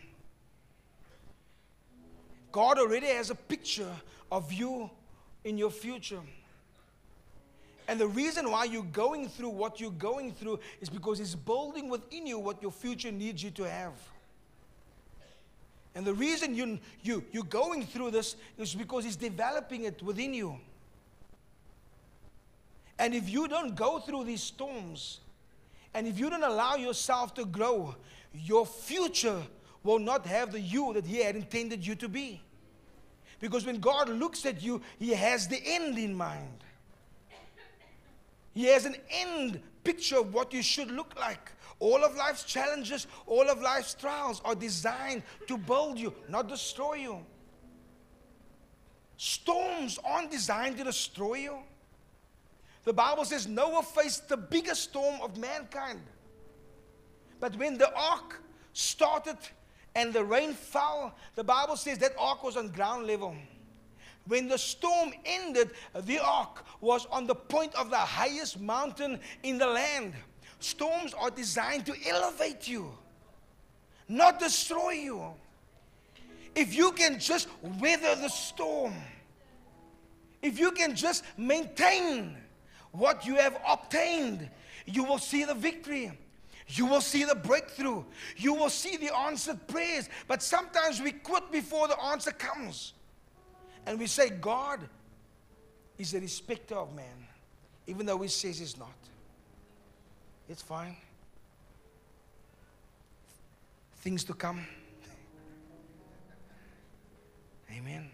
God 2.53 2.79
already 2.79 3.09
has 3.09 3.29
a 3.29 3.35
picture 3.35 3.93
of 4.33 4.51
you 4.51 4.89
in 5.45 5.59
your 5.59 5.71
future. 5.71 6.21
And 7.87 8.01
the 8.01 8.07
reason 8.07 8.51
why 8.51 8.65
you're 8.65 8.83
going 8.83 9.29
through 9.29 9.51
what 9.51 9.81
you're 9.81 9.91
going 9.91 10.33
through 10.33 10.61
is 10.81 10.89
because 10.89 11.21
it's 11.21 11.35
building 11.35 11.89
within 11.91 12.27
you 12.27 12.39
what 12.39 12.63
your 12.63 12.71
future 12.71 13.13
needs 13.13 13.43
you 13.43 13.51
to 13.53 13.69
have. 13.69 13.93
And 15.95 16.05
the 16.05 16.15
reason 16.15 16.55
you, 16.55 16.79
you, 17.03 17.25
you're 17.31 17.45
going 17.45 17.85
through 17.87 18.11
this 18.11 18.37
is 18.59 18.75
because 18.75 19.05
it's 19.05 19.17
developing 19.17 19.85
it 19.85 20.03
within 20.03 20.35
you. 20.35 20.59
And 22.99 23.15
if 23.15 23.29
you 23.29 23.49
don't 23.49 23.75
go 23.75 23.99
through 23.99 24.25
these 24.25 24.43
storms, 24.43 25.21
and 25.93 26.07
if 26.07 26.19
you 26.19 26.31
don't 26.31 26.43
allow 26.43 26.75
yourself 26.77 27.35
to 27.35 27.45
grow, 27.45 27.95
your 28.33 28.67
future 28.67 29.43
will 29.83 29.99
not 29.99 30.27
have 30.27 30.53
the 30.53 30.61
you 30.61 30.93
that 30.95 31.07
He 31.07 31.19
had 31.19 31.37
intended 31.37 31.87
you 31.87 31.95
to 31.97 32.09
be. 32.09 32.41
Because 33.41 33.67
when 33.67 33.79
God 33.79 34.09
looks 34.09 34.47
at 34.47 34.63
you, 34.63 34.81
He 34.99 35.11
has 35.11 35.47
the 35.47 35.61
end 35.65 35.99
in 35.99 36.15
mind. 36.15 36.65
He 38.55 38.65
has 38.67 38.85
an 38.85 38.97
end 39.11 39.61
picture 39.83 40.19
of 40.19 40.33
what 40.33 40.53
you 40.53 40.63
should 40.63 40.91
look 40.91 41.15
like. 41.19 41.53
All 41.81 42.05
of 42.05 42.17
life's 42.17 42.45
challenges, 42.45 43.07
all 43.27 43.51
of 43.51 43.61
life's 43.61 43.95
trials 43.95 44.41
are 44.45 44.55
designed 44.55 45.23
to 45.49 45.59
build 45.59 45.99
you, 45.99 46.15
not 46.29 46.49
destroy 46.49 46.95
you. 46.95 47.19
Storms 49.17 49.99
aren't 50.05 50.31
designed 50.31 50.79
to 50.79 50.85
destroy 50.85 51.35
you. 51.35 51.59
The 52.85 52.93
Bible 52.93 53.25
says 53.25 53.49
Noah 53.49 53.83
faced 53.83 54.29
the 54.29 54.37
biggest 54.37 54.85
storm 54.85 55.21
of 55.23 55.37
mankind. 55.37 56.01
But 57.41 57.57
when 57.57 57.77
the 57.77 57.93
ark 57.95 58.41
started 58.73 59.39
and 59.95 60.13
the 60.13 60.25
rain 60.25 60.53
fell, 60.53 61.15
the 61.35 61.45
Bible 61.45 61.77
says 61.77 61.99
that 61.99 62.13
ark 62.19 62.45
was 62.45 62.57
on 62.57 62.69
ground 62.69 63.07
level. 63.07 63.35
When 64.27 64.49
the 64.49 64.59
storm 64.59 65.13
ended, 65.25 65.71
the 65.95 66.19
ark 66.19 66.65
was 66.81 67.07
on 67.07 67.27
the 67.27 67.35
point 67.35 67.75
of 67.75 67.91
the 67.91 67.97
highest 67.97 68.61
mountain 68.61 69.21
in 69.43 69.59
the 69.59 69.67
land. 69.67 70.15
Storms 70.61 71.13
are 71.15 71.31
designed 71.31 71.85
to 71.87 71.95
elevate 72.09 72.67
you, 72.67 72.91
not 74.09 74.39
destroy 74.39 74.93
you. 74.93 75.35
If 76.55 76.75
you 76.75 76.93
can 76.93 77.19
just 77.19 77.49
weather 77.81 78.15
the 78.15 78.29
storm, 78.29 78.95
if 80.41 80.59
you 80.59 80.73
can 80.73 80.95
just 80.95 81.25
maintain 81.37 82.37
what 82.93 83.27
you 83.27 83.35
have 83.37 83.59
obtained, 83.69 84.49
you 84.87 85.05
will 85.05 85.19
see 85.19 85.45
the 85.45 85.55
victory. 85.55 86.13
You 86.69 86.87
will 86.87 87.01
see 87.01 87.25
the 87.25 87.35
breakthrough. 87.35 88.05
You 88.37 88.55
will 88.55 88.71
see 88.71 88.97
the 88.97 89.15
answered 89.15 89.67
prayers. 89.67 90.09
But 90.29 90.43
sometimes 90.43 91.03
we 91.03 91.13
quit 91.13 91.51
before 91.53 91.89
the 91.89 92.01
answer 92.05 92.31
comes. 92.31 92.95
And 93.87 93.99
we 93.99 94.07
say, 94.07 94.31
God 94.31 94.81
is 95.99 96.15
a 96.15 96.21
respecter 96.21 96.77
of 96.77 96.95
man, 96.95 97.27
even 97.87 98.07
though 98.07 98.19
he 98.19 98.29
says 98.29 98.59
he's 98.59 98.79
not. 98.79 98.89
It's 100.49 100.63
fine. 100.63 100.97
Things 103.97 104.25
to 104.25 104.35
come. 104.35 104.67
Amen. 107.71 108.11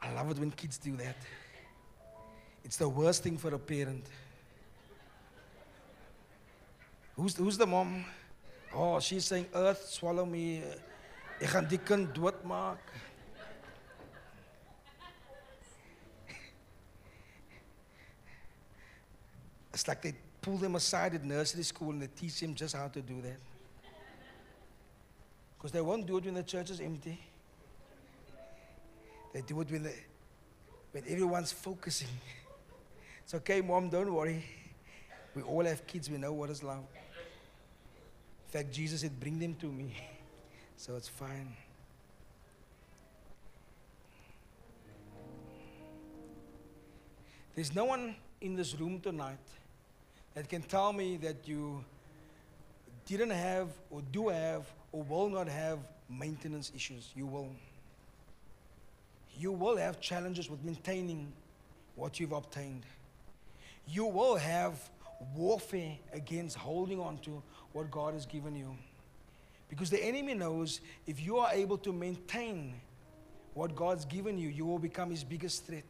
I 0.00 0.12
love 0.14 0.30
it 0.30 0.38
when 0.38 0.50
kids 0.50 0.78
do 0.78 0.96
that. 0.96 1.16
It's 2.64 2.76
the 2.76 2.88
worst 2.88 3.22
thing 3.22 3.36
for 3.38 3.54
a 3.54 3.58
parent. 3.58 4.04
Who's, 7.16 7.36
who's 7.36 7.58
the 7.58 7.66
mom? 7.66 8.04
Oh, 8.74 9.00
she's 9.00 9.24
saying, 9.24 9.46
Earth, 9.54 9.86
swallow 9.88 10.24
me. 10.24 10.62
Ek 11.42 11.50
gaan 11.50 11.66
die 11.68 11.78
kind 11.82 12.08
doodmaak. 12.14 12.78
It's 19.74 19.88
like 19.88 20.02
they 20.02 20.14
pull 20.40 20.56
them 20.58 20.76
aside 20.76 21.14
at 21.14 21.24
nursery 21.24 21.64
school 21.64 21.90
and 21.90 22.02
they 22.02 22.06
teach 22.06 22.40
them 22.40 22.54
just 22.54 22.76
how 22.76 22.88
to 22.88 23.00
do 23.00 23.20
that. 23.22 23.38
Because 25.56 25.72
they 25.72 25.80
won't 25.80 26.06
do 26.06 26.18
it 26.18 26.24
when 26.24 26.34
the 26.34 26.42
church 26.42 26.70
is 26.70 26.80
empty. 26.80 27.18
They 29.32 29.40
do 29.40 29.60
it 29.62 29.70
when, 29.70 29.90
when 30.92 31.04
everyone's 31.08 31.52
focusing. 31.52 32.08
It's 33.24 33.34
okay, 33.34 33.60
mom, 33.60 33.88
don't 33.88 34.12
worry. 34.12 34.44
We 35.34 35.42
all 35.42 35.64
have 35.64 35.86
kids, 35.86 36.10
we 36.10 36.18
know 36.18 36.32
what 36.32 36.50
is 36.50 36.62
love. 36.62 36.84
In 38.52 38.58
fact, 38.58 38.74
Jesus 38.74 39.00
said, 39.00 39.18
Bring 39.18 39.38
them 39.38 39.54
to 39.60 39.66
me. 39.66 39.94
So 40.74 40.96
it's 40.96 41.06
fine. 41.06 41.54
There's 47.54 47.72
no 47.72 47.84
one 47.84 48.16
in 48.40 48.56
this 48.56 48.74
room 48.74 48.98
tonight 48.98 49.38
that 50.34 50.48
can 50.48 50.62
tell 50.62 50.92
me 50.92 51.18
that 51.18 51.46
you 51.46 51.84
didn't 53.06 53.30
have, 53.30 53.68
or 53.90 54.02
do 54.10 54.28
have, 54.28 54.66
or 54.90 55.04
will 55.04 55.28
not 55.28 55.46
have 55.46 55.78
maintenance 56.10 56.72
issues. 56.74 57.12
You 57.14 57.26
will. 57.26 57.50
You 59.38 59.52
will 59.52 59.76
have 59.76 60.00
challenges 60.00 60.50
with 60.50 60.64
maintaining 60.64 61.32
what 61.94 62.18
you've 62.18 62.32
obtained. 62.32 62.82
You 63.86 64.06
will 64.06 64.34
have 64.34 64.90
warfare 65.34 65.96
against 66.12 66.56
holding 66.56 67.00
on 67.00 67.18
to 67.18 67.42
what 67.72 67.90
God 67.90 68.14
has 68.14 68.26
given 68.26 68.56
you. 68.56 68.76
Because 69.68 69.90
the 69.90 70.02
enemy 70.02 70.34
knows 70.34 70.80
if 71.06 71.20
you 71.20 71.38
are 71.38 71.50
able 71.52 71.78
to 71.78 71.92
maintain 71.92 72.74
what 73.54 73.74
God's 73.74 74.04
given 74.04 74.38
you, 74.38 74.48
you 74.48 74.64
will 74.64 74.78
become 74.78 75.10
his 75.10 75.24
biggest 75.24 75.66
threat. 75.66 75.84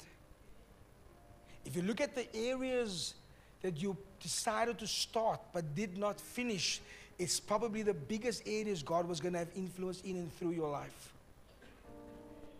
If 1.64 1.76
you 1.76 1.82
look 1.82 2.00
at 2.00 2.14
the 2.14 2.34
areas 2.34 3.14
that 3.62 3.80
you 3.80 3.96
decided 4.20 4.78
to 4.78 4.86
start 4.86 5.40
but 5.52 5.74
did 5.74 5.96
not 5.96 6.20
finish, 6.20 6.80
it's 7.18 7.38
probably 7.38 7.82
the 7.82 7.94
biggest 7.94 8.42
areas 8.46 8.82
God 8.82 9.06
was 9.06 9.20
going 9.20 9.32
to 9.32 9.40
have 9.40 9.50
influence 9.54 10.00
in 10.02 10.16
and 10.16 10.32
through 10.38 10.52
your 10.52 10.70
life. 10.70 11.12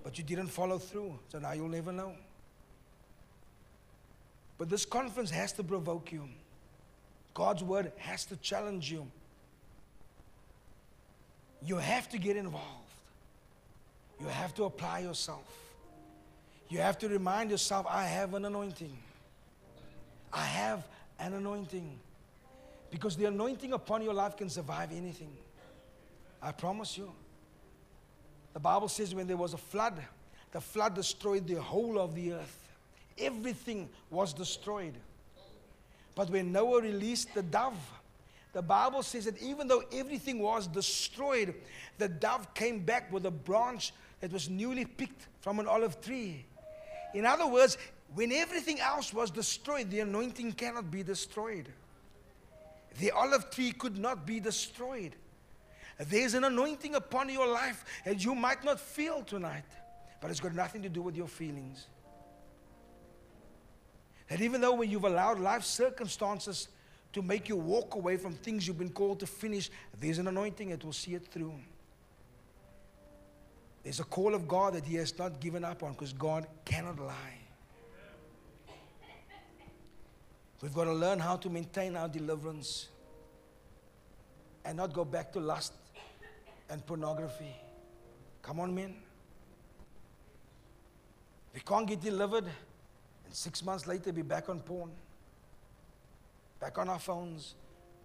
But 0.05 0.19
you 0.19 0.25
didn't 0.25 0.49
follow 0.49 0.79
through, 0.79 1.19
so 1.29 1.39
now 1.39 1.53
you'll 1.53 1.69
never 1.69 1.93
know. 1.93 2.15
But 4.59 4.69
this 4.69 4.85
conference 4.85 5.31
has 5.31 5.53
to 5.53 5.63
provoke 5.63 6.13
you. 6.13 6.29
God's 7.35 7.63
word 7.63 7.93
has 7.99 8.25
to 8.27 8.37
challenge 8.37 8.91
you. 8.91 9.07
You 11.65 11.77
have 11.77 12.09
to 12.11 12.19
get 12.19 12.37
involved. 12.37 12.67
You 14.21 14.27
have 14.27 14.55
to 14.55 14.65
apply 14.65 15.01
yourself. 15.01 15.45
You 16.69 16.79
have 16.79 16.99
to 16.99 17.09
remind 17.09 17.51
yourself, 17.51 17.87
I 17.89 18.05
have 18.05 18.35
an 18.35 18.45
anointing. 18.45 18.97
I 20.33 20.45
have 20.45 20.87
an 21.19 21.35
anointing. 21.35 21.99
Because 22.91 23.17
the 23.17 23.27
anointing 23.27 23.73
upon 23.73 24.03
your 24.03 24.15
life 24.15 24.37
can 24.37 24.49
survive 24.49 24.91
anything. 24.93 25.33
I 26.41 26.53
promise 26.53 26.99
you. 26.99 27.11
The 28.53 28.61
Bible 28.61 28.89
says 28.89 29.15
when 29.15 29.27
there 29.27 29.37
was 29.37 29.55
a 29.55 29.59
flood, 29.59 30.03
the 30.51 30.61
flood 30.61 30.95
destroyed 30.95 31.47
the 31.47 31.61
whole 31.61 31.99
of 31.99 32.15
the 32.15 32.35
earth. 32.35 32.59
Everything 33.17 33.89
was 34.11 34.35
destroyed. 34.35 34.95
But 36.15 36.31
when 36.31 36.53
Noah 36.53 36.83
released 36.83 37.35
the 37.35 37.43
dove, 37.43 37.79
the 38.53 38.63
Bible 38.63 39.03
says 39.03 39.25
that 39.25 39.41
even 39.41 39.67
though 39.67 39.83
everything 39.93 40.39
was 40.39 40.67
destroyed, 40.67 41.55
the 41.99 42.09
dove 42.09 42.53
came 42.55 42.81
back 42.81 43.11
with 43.11 43.25
a 43.25 43.31
branch 43.31 43.93
that 44.21 44.33
was 44.33 44.51
newly 44.51 44.85
picked 44.85 45.27
from 45.41 45.59
an 45.59 45.67
olive 45.67 46.01
tree. 46.03 46.45
In 47.15 47.25
other 47.25 47.47
words, 47.47 47.79
when 48.15 48.31
everything 48.31 48.79
else 48.79 49.13
was 49.15 49.31
destroyed, 49.31 49.91
the 49.91 50.01
anointing 50.01 50.53
cannot 50.53 50.91
be 50.91 51.03
destroyed. 51.03 51.69
The 52.99 53.11
olive 53.11 53.51
tree 53.51 53.73
could 53.73 53.99
not 53.99 54.27
be 54.27 54.39
destroyed. 54.39 55.17
There's 55.99 56.35
an 56.35 56.45
anointing 56.45 56.95
upon 56.95 57.31
your 57.31 57.47
life 57.47 57.85
that 58.05 58.23
you 58.23 58.35
might 58.35 58.65
not 58.65 58.81
feel 58.81 59.23
tonight, 59.23 59.65
but 60.21 60.31
it's 60.31 60.41
got 60.41 60.55
nothing 60.55 60.83
to 60.83 60.89
do 60.91 61.01
with 61.01 61.17
your 61.17 61.29
feelings. 61.29 61.87
That 64.33 64.41
even 64.41 64.63
though 64.63 64.73
when 64.73 64.91
you've 64.91 65.05
allowed 65.05 65.41
life 65.41 65.63
circumstances 65.63 66.69
to 67.13 67.21
make 67.21 67.51
you 67.51 67.57
walk 67.57 67.97
away 67.97 68.17
from 68.17 68.33
things 68.33 68.67
you've 68.67 68.79
been 68.79 68.89
called 68.89 69.21
to 69.21 69.27
finish, 69.27 69.71
there's 70.01 70.17
an 70.17 70.27
anointing 70.27 70.71
that 70.71 70.83
will 70.83 70.95
see 70.95 71.13
it 71.13 71.27
through. 71.27 71.53
There's 73.83 74.01
a 74.01 74.05
call 74.05 74.35
of 74.35 74.49
God 74.49 74.73
that 74.73 74.87
He 74.87 74.95
has 74.95 75.19
not 75.19 75.39
given 75.39 75.67
up 75.67 75.83
on 75.83 75.93
because 75.93 76.15
God 76.15 76.47
cannot 76.65 76.99
lie. 76.99 77.41
We've 80.63 80.73
got 80.73 80.85
to 80.85 80.95
learn 80.95 81.19
how 81.19 81.37
to 81.37 81.51
maintain 81.51 81.95
our 81.95 82.09
deliverance 82.09 82.89
and 84.65 84.79
not 84.79 84.95
go 84.95 85.05
back 85.05 85.31
to 85.35 85.41
lust 85.41 85.75
and 86.71 86.87
pornography. 86.87 87.55
Come 88.41 88.61
on, 88.61 88.75
men. 88.75 88.95
We 91.53 91.61
can't 91.61 91.87
get 91.87 92.01
delivered 92.01 92.47
six 93.33 93.65
months 93.65 93.87
later 93.87 94.13
be 94.13 94.23
back 94.23 94.49
on 94.49 94.61
porn 94.61 94.91
back 96.63 96.79
on 96.79 96.89
our 96.89 97.01
phones, 97.01 97.55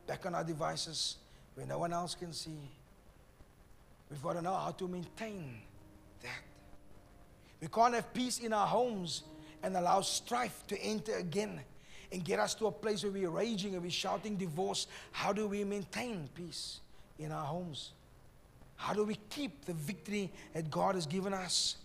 back 0.08 0.26
on 0.26 0.34
our 0.34 0.44
devices 0.44 1.18
where 1.54 1.68
no 1.68 1.78
one 1.78 1.94
else 1.94 2.16
can 2.16 2.34
see. 2.34 2.58
We've 4.10 4.22
got 4.22 4.34
to 4.34 4.42
know 4.42 4.56
how 4.56 4.72
to 4.72 4.88
maintain 4.88 5.60
that. 6.24 6.42
We 7.62 7.68
can't 7.68 7.94
have 7.94 8.12
peace 8.16 8.40
in 8.40 8.54
our 8.54 8.66
homes 8.66 9.24
and 9.62 9.78
allow 9.78 10.02
strife 10.02 10.64
to 10.68 10.82
enter 10.82 11.18
again 11.18 11.60
and 12.12 12.24
get 12.26 12.40
us 12.40 12.56
to 12.56 12.66
a 12.66 12.72
place 12.72 13.04
where 13.04 13.12
we're 13.12 13.30
raging 13.30 13.76
and 13.76 13.84
we're 13.84 13.92
shouting 13.92 14.38
divorce. 14.38 14.88
How 15.12 15.34
do 15.34 15.48
we 15.48 15.64
maintain 15.64 16.28
peace 16.34 16.80
in 17.20 17.32
our 17.32 17.46
homes? 17.46 17.92
How 18.76 18.94
do 18.94 19.04
we 19.04 19.20
keep 19.30 19.66
the 19.66 19.74
victory 19.74 20.32
that 20.54 20.72
God 20.72 20.96
has 20.96 21.06
given 21.06 21.34
us? 21.34 21.76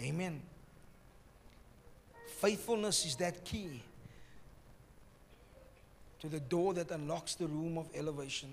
Amen. 0.00 0.40
Faithfulness 2.40 3.04
is 3.04 3.16
that 3.16 3.44
key 3.44 3.82
to 6.20 6.28
the 6.28 6.38
door 6.38 6.72
that 6.74 6.88
unlocks 6.92 7.34
the 7.34 7.48
room 7.48 7.76
of 7.76 7.88
elevation. 7.96 8.48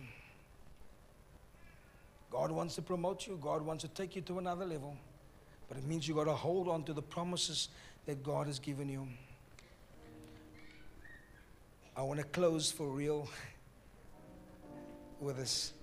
God 2.31 2.49
wants 2.49 2.73
to 2.75 2.81
promote 2.81 3.27
you, 3.27 3.37
God 3.39 3.61
wants 3.61 3.83
to 3.83 3.87
take 3.87 4.15
you 4.15 4.23
to 4.23 4.39
another 4.39 4.65
level. 4.65 4.97
But 5.69 5.77
it 5.77 5.85
means 5.85 6.07
you've 6.07 6.17
got 6.17 6.23
to 6.23 6.33
hold 6.33 6.67
on 6.67 6.83
to 6.85 6.93
the 6.93 7.01
promises 7.01 7.69
that 8.07 8.23
God 8.23 8.47
has 8.47 8.57
given 8.57 8.89
you. 8.89 9.07
I 11.95 12.01
want 12.01 12.19
to 12.19 12.25
close 12.25 12.71
for 12.71 12.87
real 12.87 13.29
with 15.19 15.37
this. 15.37 15.73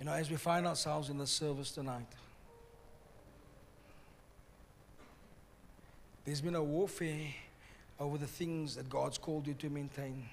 You 0.00 0.06
know, 0.06 0.12
as 0.12 0.30
we 0.30 0.36
find 0.36 0.66
ourselves 0.66 1.10
in 1.10 1.18
the 1.18 1.26
service 1.26 1.72
tonight, 1.72 2.06
there's 6.24 6.40
been 6.40 6.54
a 6.54 6.64
warfare 6.64 7.26
over 7.98 8.16
the 8.16 8.26
things 8.26 8.76
that 8.76 8.88
God's 8.88 9.18
called 9.18 9.46
you 9.46 9.52
to 9.52 9.68
maintain. 9.68 10.24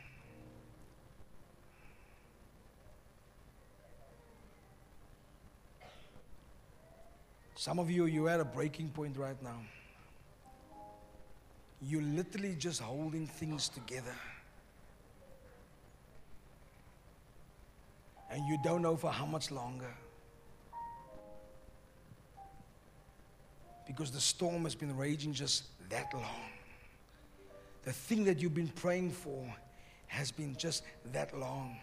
Some 7.55 7.77
of 7.77 7.91
you, 7.91 8.05
you're 8.05 8.29
at 8.29 8.39
a 8.39 8.45
breaking 8.45 8.87
point 8.89 9.17
right 9.17 9.41
now. 9.43 9.59
You're 11.81 12.03
literally 12.03 12.55
just 12.55 12.81
holding 12.81 13.27
things 13.27 13.67
together. 13.67 14.15
And 18.37 18.47
you 18.47 18.55
don't 18.63 18.83
know 18.83 18.95
for 18.95 19.11
how 19.11 19.25
much 19.25 19.49
longer. 19.49 19.91
Because 23.87 24.11
the 24.11 24.19
storm 24.19 24.63
has 24.65 24.75
been 24.75 24.95
raging 24.95 25.33
just 25.33 25.63
that 25.89 26.13
long. 26.13 26.51
The 27.83 27.93
thing 27.93 28.25
that 28.25 28.37
you've 28.37 28.53
been 28.53 28.67
praying 28.67 29.09
for 29.09 29.43
has 30.05 30.29
been 30.29 30.55
just 30.55 30.83
that 31.13 31.35
long. 31.35 31.77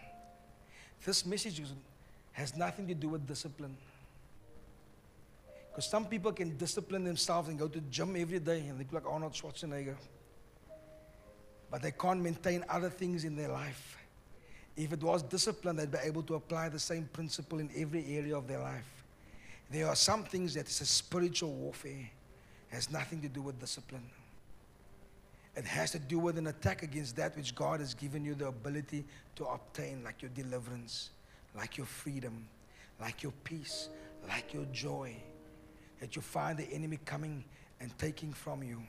This 1.05 1.27
message 1.27 1.61
has 2.31 2.57
nothing 2.57 2.87
to 2.87 2.95
do 2.95 3.09
with 3.09 3.27
discipline. 3.27 3.77
Because 5.73 5.91
some 5.91 6.07
people 6.07 6.31
can 6.31 6.57
discipline 6.57 7.03
themselves 7.03 7.49
and 7.49 7.59
go 7.59 7.67
to 7.67 7.81
gym 7.91 8.15
every 8.17 8.39
day 8.39 8.61
and 8.69 8.79
look 8.79 8.93
like 8.93 9.13
Arnold 9.13 9.33
Schwarzenegger. 9.33 9.97
But 11.69 11.83
they 11.83 11.91
can't 11.91 12.21
maintain 12.21 12.65
other 12.69 12.91
things 12.91 13.25
in 13.25 13.35
their 13.35 13.49
life. 13.49 13.99
If 14.77 14.93
it 14.93 15.03
was 15.03 15.23
discipline, 15.23 15.77
they'd 15.77 15.91
be 15.91 15.99
able 16.03 16.23
to 16.25 16.35
apply 16.35 16.69
the 16.69 16.79
same 16.79 17.09
principle 17.13 17.61
in 17.61 17.71
every 17.77 18.05
area 18.17 18.37
of 18.37 18.49
their 18.49 18.59
life. 18.59 19.05
There 19.71 19.87
are 19.87 19.97
some 19.97 20.25
things 20.25 20.55
that 20.55 20.69
is 20.69 20.81
a 20.81 20.87
spiritual 20.87 21.53
warfare. 21.53 22.11
It 22.71 22.75
has 22.75 22.91
nothing 22.91 23.21
to 23.23 23.29
do 23.29 23.41
with 23.41 23.61
discipline. 23.61 24.09
It 25.57 25.65
has 25.65 25.93
to 25.93 26.01
do 26.01 26.19
with 26.19 26.37
an 26.39 26.49
attack 26.49 26.83
against 26.83 27.15
that 27.17 27.37
which 27.37 27.55
God 27.55 27.79
has 27.79 27.95
given 27.95 28.25
you 28.25 28.35
the 28.35 28.49
ability 28.49 29.05
to 29.37 29.45
obtain, 29.45 30.03
like 30.03 30.21
your 30.21 30.31
deliverance, 30.35 31.11
like 31.57 31.77
your 31.77 31.87
freedom, 31.87 32.49
like 33.01 33.23
your 33.23 33.33
peace, 33.45 33.89
like 34.29 34.53
your 34.53 34.65
joy. 34.73 35.15
That 36.01 36.17
you 36.17 36.23
find 36.23 36.59
the 36.59 36.69
enemy 36.73 36.99
coming 37.05 37.45
and 37.81 37.97
taking 37.99 38.33
from 38.33 38.65
you. 38.65 38.83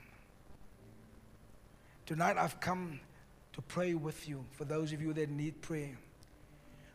Tonight 2.08 2.38
I've 2.38 2.60
come 2.60 3.00
to 3.56 3.62
pray 3.62 3.93
with 3.93 4.28
you. 4.28 4.43
For 4.51 4.66
those 4.66 4.91
of 4.91 5.01
you 5.01 5.14
that 5.14 5.30
need 5.30 5.62
prayer, 5.62 5.97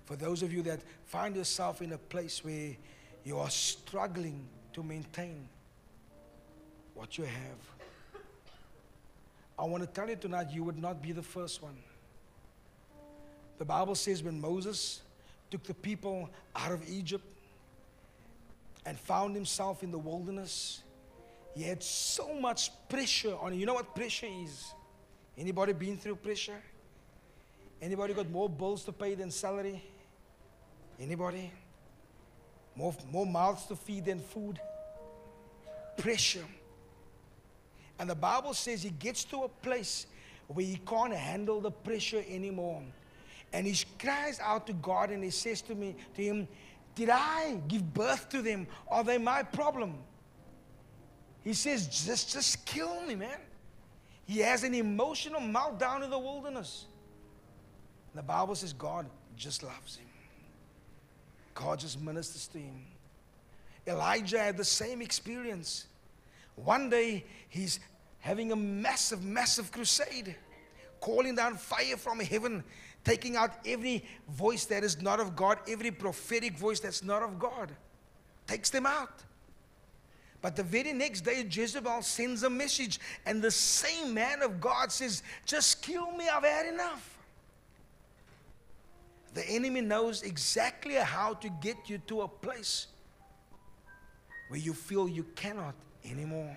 for 0.04 0.14
those 0.14 0.42
of 0.42 0.52
you 0.52 0.60
that 0.64 0.80
find 1.06 1.34
yourself 1.34 1.80
in 1.80 1.92
a 1.92 1.98
place 1.98 2.44
where 2.44 2.76
you 3.24 3.38
are 3.38 3.48
struggling 3.48 4.46
to 4.74 4.82
maintain 4.82 5.48
what 6.94 7.16
you 7.16 7.24
have. 7.24 8.20
I 9.58 9.64
want 9.64 9.82
to 9.82 9.88
tell 9.88 10.08
you 10.10 10.16
tonight, 10.16 10.48
you 10.50 10.62
would 10.64 10.78
not 10.78 11.02
be 11.02 11.12
the 11.12 11.22
first 11.22 11.62
one. 11.62 11.76
The 13.56 13.64
Bible 13.64 13.94
says 13.94 14.22
when 14.22 14.38
Moses 14.38 15.00
took 15.50 15.64
the 15.64 15.74
people 15.74 16.28
out 16.54 16.72
of 16.72 16.86
Egypt 16.90 17.24
and 18.84 18.98
found 18.98 19.34
himself 19.34 19.82
in 19.82 19.90
the 19.90 19.98
wilderness, 19.98 20.82
he 21.54 21.62
had 21.62 21.82
so 21.82 22.34
much 22.34 22.70
pressure 22.90 23.34
on 23.40 23.52
him. 23.52 23.60
You 23.60 23.66
know 23.66 23.74
what 23.74 23.94
pressure 23.94 24.28
is? 24.30 24.74
Anybody 25.40 25.72
been 25.72 25.96
through 25.96 26.16
pressure? 26.16 26.60
Anybody 27.80 28.12
got 28.12 28.28
more 28.30 28.46
bills 28.46 28.84
to 28.84 28.92
pay 28.92 29.14
than 29.14 29.30
salary? 29.30 29.82
Anybody? 31.00 31.50
More, 32.76 32.94
more 33.10 33.24
mouths 33.24 33.64
to 33.68 33.74
feed 33.74 34.04
than 34.04 34.18
food? 34.18 34.60
Pressure. 35.96 36.44
And 37.98 38.10
the 38.10 38.14
Bible 38.14 38.52
says 38.52 38.82
he 38.82 38.90
gets 38.90 39.24
to 39.24 39.44
a 39.44 39.48
place 39.48 40.06
where 40.48 40.66
he 40.66 40.78
can't 40.86 41.14
handle 41.14 41.58
the 41.58 41.70
pressure 41.70 42.22
anymore. 42.28 42.82
And 43.54 43.66
he 43.66 43.82
cries 43.98 44.40
out 44.40 44.66
to 44.66 44.74
God 44.74 45.08
and 45.08 45.24
he 45.24 45.30
says 45.30 45.62
to 45.62 45.74
me, 45.74 45.96
to 46.16 46.22
him, 46.22 46.48
Did 46.94 47.08
I 47.08 47.58
give 47.66 47.94
birth 47.94 48.28
to 48.28 48.42
them? 48.42 48.66
Are 48.88 49.02
they 49.02 49.16
my 49.16 49.42
problem? 49.42 49.94
He 51.42 51.54
says, 51.54 51.86
Just, 51.86 52.34
just 52.34 52.66
kill 52.66 53.00
me, 53.06 53.14
man. 53.14 53.38
He 54.30 54.38
has 54.38 54.62
an 54.62 54.74
emotional 54.76 55.40
meltdown 55.40 56.04
in 56.04 56.10
the 56.10 56.18
wilderness. 56.18 56.86
The 58.14 58.22
Bible 58.22 58.54
says 58.54 58.72
God 58.72 59.06
just 59.36 59.64
loves 59.64 59.96
him. 59.96 60.06
God 61.52 61.80
just 61.80 62.00
ministers 62.00 62.46
to 62.52 62.58
him. 62.58 62.86
Elijah 63.88 64.38
had 64.38 64.56
the 64.56 64.64
same 64.64 65.02
experience. 65.02 65.88
One 66.54 66.88
day 66.88 67.24
he's 67.48 67.80
having 68.20 68.52
a 68.52 68.56
massive, 68.56 69.24
massive 69.24 69.72
crusade, 69.72 70.36
calling 71.00 71.34
down 71.34 71.56
fire 71.56 71.96
from 71.96 72.20
heaven, 72.20 72.62
taking 73.02 73.34
out 73.34 73.50
every 73.66 74.04
voice 74.28 74.64
that 74.66 74.84
is 74.84 75.02
not 75.02 75.18
of 75.18 75.34
God, 75.34 75.58
every 75.66 75.90
prophetic 75.90 76.56
voice 76.56 76.78
that's 76.78 77.02
not 77.02 77.24
of 77.24 77.40
God. 77.40 77.72
Takes 78.46 78.70
them 78.70 78.86
out. 78.86 79.24
But 80.42 80.56
the 80.56 80.62
very 80.62 80.92
next 80.92 81.20
day, 81.20 81.46
Jezebel 81.48 82.02
sends 82.02 82.42
a 82.42 82.50
message, 82.50 82.98
and 83.26 83.42
the 83.42 83.50
same 83.50 84.14
man 84.14 84.42
of 84.42 84.60
God 84.60 84.90
says, 84.90 85.22
Just 85.44 85.82
kill 85.82 86.10
me, 86.12 86.28
I've 86.28 86.44
had 86.44 86.66
enough. 86.66 87.18
The 89.34 89.46
enemy 89.48 89.80
knows 89.80 90.22
exactly 90.22 90.94
how 90.94 91.34
to 91.34 91.48
get 91.60 91.76
you 91.88 91.98
to 92.08 92.22
a 92.22 92.28
place 92.28 92.86
where 94.48 94.58
you 94.58 94.72
feel 94.74 95.08
you 95.08 95.24
cannot 95.36 95.74
anymore. 96.04 96.56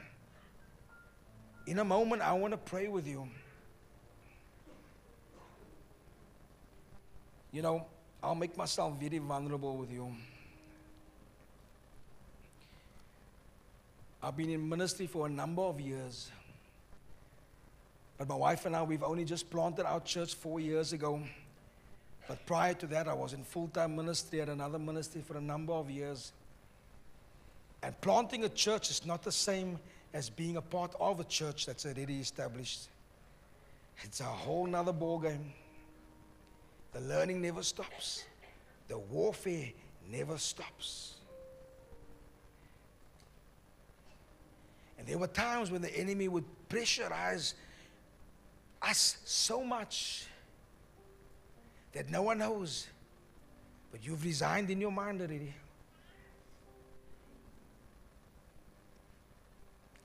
In 1.67 1.79
a 1.79 1.83
moment, 1.83 2.21
I 2.21 2.33
want 2.33 2.51
to 2.51 2.57
pray 2.57 2.87
with 2.87 3.05
you. 3.05 3.27
You 7.51 7.61
know, 7.61 7.85
I'll 8.23 8.33
make 8.33 8.57
myself 8.57 8.99
very 8.99 9.19
vulnerable 9.19 9.77
with 9.77 9.91
you. 9.91 10.15
I've 14.23 14.37
been 14.37 14.49
in 14.49 14.69
ministry 14.69 15.05
for 15.05 15.27
a 15.27 15.29
number 15.29 15.61
of 15.61 15.81
years. 15.81 16.31
But 18.17 18.29
my 18.29 18.35
wife 18.35 18.65
and 18.65 18.73
I, 18.73 18.81
we've 18.81 19.03
only 19.03 19.25
just 19.25 19.49
planted 19.49 19.85
our 19.85 19.99
church 19.99 20.35
four 20.35 20.61
years 20.61 20.93
ago. 20.93 21.21
But 22.29 22.45
prior 22.45 22.73
to 22.75 22.87
that, 22.87 23.09
I 23.09 23.13
was 23.13 23.33
in 23.33 23.43
full 23.43 23.67
time 23.67 23.97
ministry 23.97 24.39
at 24.39 24.47
another 24.47 24.79
ministry 24.79 25.21
for 25.21 25.35
a 25.35 25.41
number 25.41 25.73
of 25.73 25.89
years. 25.89 26.31
And 27.81 27.99
planting 27.99 28.45
a 28.45 28.49
church 28.49 28.89
is 28.89 29.05
not 29.05 29.23
the 29.23 29.31
same 29.31 29.77
as 30.13 30.29
being 30.29 30.55
a 30.55 30.61
part 30.61 30.95
of 31.01 31.19
a 31.19 31.25
church 31.25 31.65
that's 31.65 31.85
already 31.85 32.21
established. 32.21 32.87
It's 34.03 34.21
a 34.21 34.23
whole 34.23 34.65
nother 34.65 34.93
ballgame. 34.93 35.51
The 36.93 37.01
learning 37.01 37.41
never 37.41 37.61
stops, 37.61 38.23
the 38.87 38.99
warfare 38.99 39.71
never 40.09 40.37
stops. 40.37 41.15
And 45.03 45.11
there 45.11 45.17
were 45.17 45.27
times 45.27 45.69
when 45.69 45.81
the 45.81 45.93
enemy 45.97 46.29
would 46.29 46.45
pressurize 46.69 47.55
us 48.81 49.17
so 49.25 49.61
much 49.61 50.27
that 51.91 52.09
no 52.09 52.21
one 52.21 52.37
knows, 52.37 52.87
but 53.91 54.05
you've 54.05 54.23
resigned 54.23 54.69
in 54.69 54.79
your 54.79 54.93
mind 54.93 55.19
already. 55.19 55.53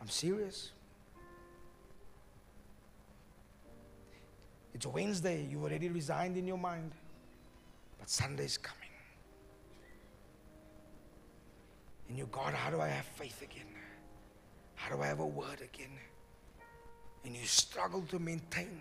I'm 0.00 0.08
serious. 0.08 0.72
It's 4.74 4.84
Wednesday, 4.84 5.46
you've 5.48 5.62
already 5.62 5.90
resigned 5.90 6.36
in 6.36 6.44
your 6.44 6.58
mind, 6.58 6.90
but 8.00 8.10
Sunday's 8.10 8.58
coming. 8.58 8.90
And 12.08 12.18
you, 12.18 12.28
God, 12.32 12.52
how 12.52 12.70
do 12.70 12.80
I 12.80 12.88
have 12.88 13.04
faith 13.04 13.42
again? 13.42 13.77
How 14.78 14.94
do 14.94 15.02
I 15.02 15.06
have 15.06 15.20
a 15.20 15.26
word 15.26 15.60
again? 15.60 15.90
And 17.24 17.36
you 17.36 17.44
struggle 17.44 18.02
to 18.10 18.18
maintain 18.18 18.80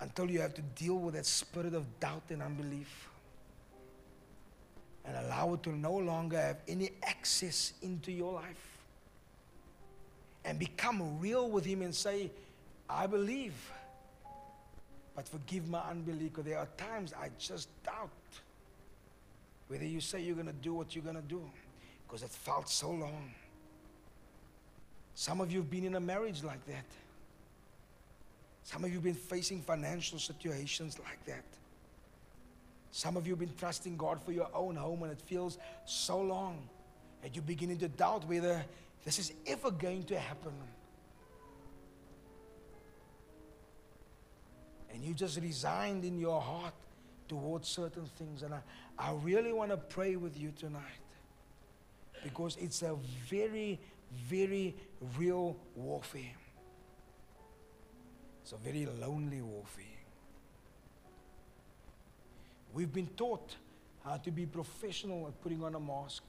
until 0.00 0.30
you 0.30 0.40
have 0.40 0.54
to 0.54 0.62
deal 0.62 0.96
with 0.96 1.14
that 1.14 1.26
spirit 1.26 1.74
of 1.74 1.98
doubt 1.98 2.22
and 2.28 2.42
unbelief 2.42 3.08
and 5.04 5.16
allow 5.16 5.54
it 5.54 5.62
to 5.62 5.70
no 5.70 5.94
longer 5.96 6.38
have 6.38 6.58
any 6.68 6.90
access 7.02 7.72
into 7.82 8.12
your 8.12 8.34
life 8.34 8.78
and 10.44 10.58
become 10.58 11.18
real 11.18 11.50
with 11.50 11.64
Him 11.64 11.82
and 11.82 11.94
say, 11.94 12.30
I 12.88 13.06
believe, 13.06 13.54
but 15.16 15.26
forgive 15.26 15.68
my 15.68 15.80
unbelief. 15.80 16.32
Because 16.34 16.44
there 16.44 16.58
are 16.58 16.68
times 16.76 17.14
I 17.14 17.30
just 17.38 17.68
doubt 17.82 18.10
whether 19.68 19.86
you 19.86 20.00
say 20.00 20.20
you're 20.20 20.34
going 20.34 20.46
to 20.46 20.52
do 20.52 20.74
what 20.74 20.94
you're 20.94 21.04
going 21.04 21.16
to 21.16 21.22
do 21.22 21.42
because 22.08 22.22
it 22.22 22.30
felt 22.30 22.68
so 22.70 22.90
long. 22.90 23.30
Some 25.14 25.40
of 25.42 25.52
you 25.52 25.58
have 25.58 25.70
been 25.70 25.84
in 25.84 25.94
a 25.94 26.00
marriage 26.00 26.42
like 26.42 26.64
that. 26.66 26.86
Some 28.64 28.84
of 28.84 28.90
you 28.90 28.96
have 28.96 29.04
been 29.04 29.14
facing 29.14 29.60
financial 29.60 30.18
situations 30.18 30.98
like 30.98 31.22
that. 31.26 31.44
Some 32.92 33.16
of 33.16 33.26
you 33.26 33.32
have 33.32 33.40
been 33.40 33.54
trusting 33.58 33.96
God 33.98 34.22
for 34.22 34.32
your 34.32 34.48
own 34.54 34.76
home 34.76 35.02
and 35.02 35.12
it 35.12 35.20
feels 35.20 35.58
so 35.84 36.18
long 36.20 36.68
that 37.22 37.34
you're 37.34 37.44
beginning 37.44 37.78
to 37.78 37.88
doubt 37.88 38.26
whether 38.26 38.64
this 39.04 39.18
is 39.18 39.32
ever 39.46 39.70
going 39.70 40.04
to 40.04 40.18
happen. 40.18 40.52
And 44.92 45.04
you 45.04 45.12
just 45.12 45.38
resigned 45.40 46.04
in 46.04 46.18
your 46.18 46.40
heart 46.40 46.74
towards 47.28 47.68
certain 47.68 48.06
things. 48.16 48.42
And 48.42 48.54
I, 48.54 48.60
I 48.98 49.12
really 49.22 49.52
want 49.52 49.72
to 49.72 49.76
pray 49.76 50.16
with 50.16 50.38
you 50.38 50.52
tonight 50.58 50.82
because 52.22 52.56
it's 52.60 52.82
a 52.82 52.96
very, 53.28 53.78
very 54.28 54.74
real 55.16 55.56
warfare. 55.74 56.36
It's 58.42 58.52
a 58.52 58.56
very 58.56 58.86
lonely 59.00 59.42
warfare. 59.42 59.84
We've 62.72 62.92
been 62.92 63.08
taught 63.08 63.56
how 64.04 64.16
to 64.16 64.30
be 64.30 64.46
professional 64.46 65.26
at 65.26 65.40
putting 65.42 65.62
on 65.62 65.74
a 65.74 65.80
mask. 65.80 66.22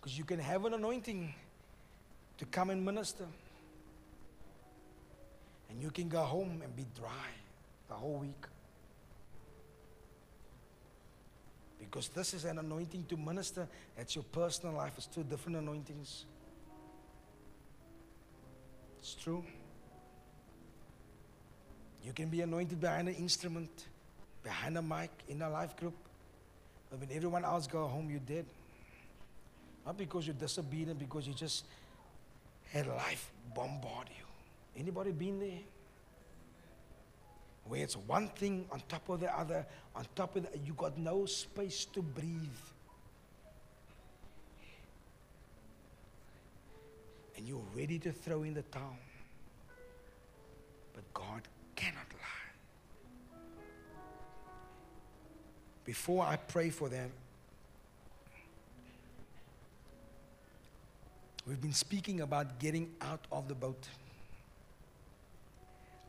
Because 0.00 0.18
you 0.18 0.24
can 0.24 0.38
have 0.38 0.64
an 0.64 0.74
anointing 0.74 1.34
to 2.38 2.44
come 2.46 2.70
and 2.70 2.84
minister. 2.84 3.26
And 5.70 5.82
you 5.82 5.90
can 5.90 6.08
go 6.08 6.22
home 6.22 6.60
and 6.62 6.74
be 6.74 6.86
dry 6.98 7.30
the 7.88 7.94
whole 7.94 8.18
week. 8.18 8.46
Because 11.90 12.08
this 12.08 12.34
is 12.34 12.44
an 12.44 12.58
anointing 12.58 13.06
to 13.08 13.16
minister. 13.16 13.66
That's 13.96 14.14
your 14.14 14.24
personal 14.24 14.74
life. 14.74 14.92
It's 14.98 15.06
two 15.06 15.22
different 15.22 15.56
anointings. 15.56 16.26
It's 18.98 19.14
true. 19.14 19.42
You 22.04 22.12
can 22.12 22.28
be 22.28 22.42
anointed 22.42 22.80
behind 22.80 23.08
an 23.08 23.14
instrument, 23.14 23.86
behind 24.42 24.76
a 24.76 24.82
mic, 24.82 25.10
in 25.28 25.40
a 25.40 25.48
life 25.48 25.76
group. 25.76 25.94
But 26.90 27.00
when 27.00 27.10
everyone 27.10 27.44
else 27.44 27.66
go 27.66 27.86
home, 27.86 28.10
you're 28.10 28.20
dead. 28.20 28.44
Not 29.86 29.96
because 29.96 30.26
you're 30.26 30.36
disobedient, 30.36 30.98
because 30.98 31.26
you 31.26 31.32
just 31.32 31.64
had 32.70 32.86
life 32.86 33.30
bombard 33.54 34.08
you. 34.10 34.24
Anybody 34.80 35.12
been 35.12 35.40
there? 35.40 35.60
Where 37.64 37.82
it's 37.82 37.96
one 37.96 38.28
thing 38.28 38.66
on 38.70 38.82
top 38.88 39.08
of 39.08 39.20
the 39.20 39.38
other, 39.38 39.66
on 39.98 40.06
top 40.14 40.36
of 40.36 40.44
that, 40.44 40.56
you 40.64 40.74
got 40.74 40.96
no 40.96 41.26
space 41.26 41.84
to 41.86 42.00
breathe. 42.00 42.30
And 47.36 47.48
you're 47.48 47.64
ready 47.76 47.98
to 47.98 48.12
throw 48.12 48.44
in 48.44 48.54
the 48.54 48.62
towel. 48.62 48.96
But 50.94 51.02
God 51.12 51.42
cannot 51.74 52.06
lie. 52.12 53.38
Before 55.84 56.24
I 56.24 56.36
pray 56.36 56.70
for 56.70 56.88
them, 56.88 57.10
we've 61.44 61.60
been 61.60 61.72
speaking 61.72 62.20
about 62.20 62.60
getting 62.60 62.94
out 63.00 63.24
of 63.32 63.48
the 63.48 63.54
boat. 63.56 63.88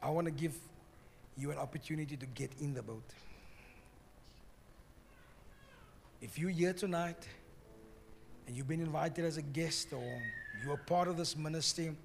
I 0.03 0.11
want 0.11 0.25
to 0.25 0.31
give 0.31 0.53
you 1.37 1.49
an 1.49 1.57
opportunity 1.57 2.15
to 2.17 2.25
get 2.27 2.51
in 2.59 2.75
the 2.75 2.83
boat. 2.83 3.01
If 6.21 6.37
you're 6.37 6.49
here 6.49 6.73
tonight 6.73 7.27
and 8.45 8.55
you've 8.55 8.67
been 8.67 8.81
invited 8.81 9.23
as 9.23 9.37
a 9.37 9.41
guest 9.41 9.93
or 9.93 10.21
you 10.63 10.71
are 10.71 10.77
part 10.77 11.07
of 11.07 11.15
this 11.15 11.37
ministry, 11.37 11.95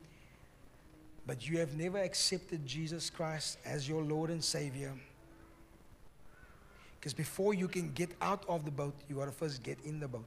but 1.27 1.49
you 1.49 1.59
have 1.59 1.77
never 1.77 1.99
accepted 1.99 2.65
Jesus 2.65 3.11
Christ 3.11 3.59
as 3.65 3.89
your 3.89 4.03
Lord 4.03 4.31
and 4.31 4.45
Savior, 4.45 4.93
because 7.01 7.13
before 7.13 7.55
you 7.55 7.67
can 7.67 7.91
get 7.93 8.11
out 8.21 8.45
of 8.49 8.65
the 8.65 8.71
boat, 8.71 8.95
you 9.09 9.17
got 9.17 9.25
to 9.25 9.33
first 9.33 9.63
get 9.63 9.79
in 9.85 9.99
the 9.99 10.09
boat. 10.09 10.25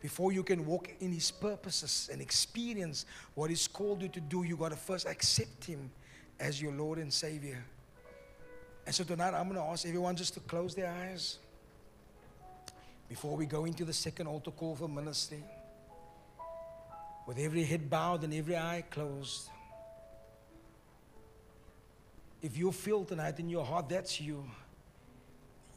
Before 0.00 0.32
you 0.32 0.42
can 0.42 0.64
walk 0.64 0.88
in 1.00 1.12
His 1.12 1.30
purposes 1.30 2.08
and 2.12 2.22
experience 2.22 3.06
what 3.34 3.50
He's 3.50 3.66
called 3.66 4.02
you 4.02 4.08
to 4.08 4.20
do, 4.20 4.44
you 4.44 4.56
got 4.56 4.70
to 4.70 4.76
first 4.76 5.06
accept 5.06 5.64
Him 5.64 5.90
as 6.38 6.62
your 6.62 6.72
Lord 6.72 6.98
and 6.98 7.12
Savior. 7.12 7.62
And 8.90 8.94
so 8.96 9.04
tonight, 9.04 9.34
I'm 9.34 9.44
going 9.44 9.54
to 9.54 9.62
ask 9.62 9.86
everyone 9.86 10.16
just 10.16 10.34
to 10.34 10.40
close 10.40 10.74
their 10.74 10.90
eyes 10.90 11.38
before 13.08 13.36
we 13.36 13.46
go 13.46 13.64
into 13.64 13.84
the 13.84 13.92
second 13.92 14.26
altar 14.26 14.50
call 14.50 14.74
for 14.74 14.88
ministry. 14.88 15.44
With 17.24 17.38
every 17.38 17.62
head 17.62 17.88
bowed 17.88 18.24
and 18.24 18.34
every 18.34 18.56
eye 18.56 18.82
closed. 18.90 19.48
If 22.42 22.58
you 22.58 22.72
feel 22.72 23.04
tonight 23.04 23.38
in 23.38 23.48
your 23.48 23.64
heart 23.64 23.88
that's 23.88 24.20
you, 24.20 24.44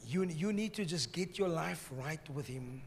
you, 0.04 0.24
you 0.24 0.52
need 0.52 0.74
to 0.74 0.84
just 0.84 1.12
get 1.12 1.38
your 1.38 1.48
life 1.48 1.88
right 1.92 2.28
with 2.34 2.48
Him. 2.48 2.82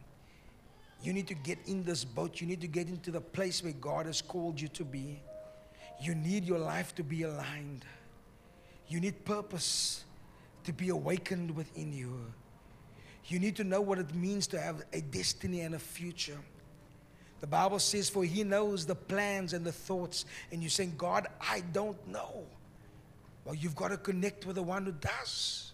You 1.01 1.13
need 1.13 1.27
to 1.27 1.35
get 1.35 1.57
in 1.67 1.85
this 1.85 2.03
boat. 2.03 2.41
You 2.41 2.47
need 2.47 2.59
to 2.59 2.67
get 2.67 2.89
into 2.89 3.11
the 3.11 3.21
place 3.21 3.63
where 3.63 3.71
God 3.71 4.07
has 4.07 4.21
called 4.21 4.59
you 4.59 4.67
to 4.67 4.83
be. 4.83 5.21
You 6.01 6.15
need 6.15 6.43
your 6.43 6.59
life 6.59 6.93
to 6.95 7.03
be 7.03 7.23
aligned. 7.23 7.85
You 8.89 8.99
need 8.99 9.23
purpose 9.23 10.03
to 10.67 10.73
be 10.73 10.89
awakened 10.89 11.55
within 11.55 11.93
you. 11.93 12.19
You 13.27 13.39
need 13.39 13.55
to 13.55 13.63
know 13.63 13.79
what 13.79 13.99
it 13.99 14.13
means 14.13 14.47
to 14.47 14.59
have 14.59 14.83
a 14.91 14.99
destiny 14.99 15.61
and 15.61 15.73
a 15.75 15.79
future. 15.79 16.37
The 17.39 17.47
Bible 17.47 17.79
says, 17.79 18.09
For 18.09 18.25
He 18.25 18.43
knows 18.43 18.85
the 18.85 18.93
plans 18.93 19.53
and 19.53 19.65
the 19.65 19.71
thoughts. 19.71 20.25
And 20.51 20.61
you're 20.61 20.69
saying, 20.69 20.95
God, 20.97 21.25
I 21.39 21.61
don't 21.71 22.05
know. 22.09 22.43
Well, 23.45 23.55
you've 23.55 23.77
got 23.77 23.91
to 23.91 23.97
connect 23.97 24.45
with 24.45 24.57
the 24.57 24.61
one 24.61 24.83
who 24.83 24.91
does. 24.91 25.71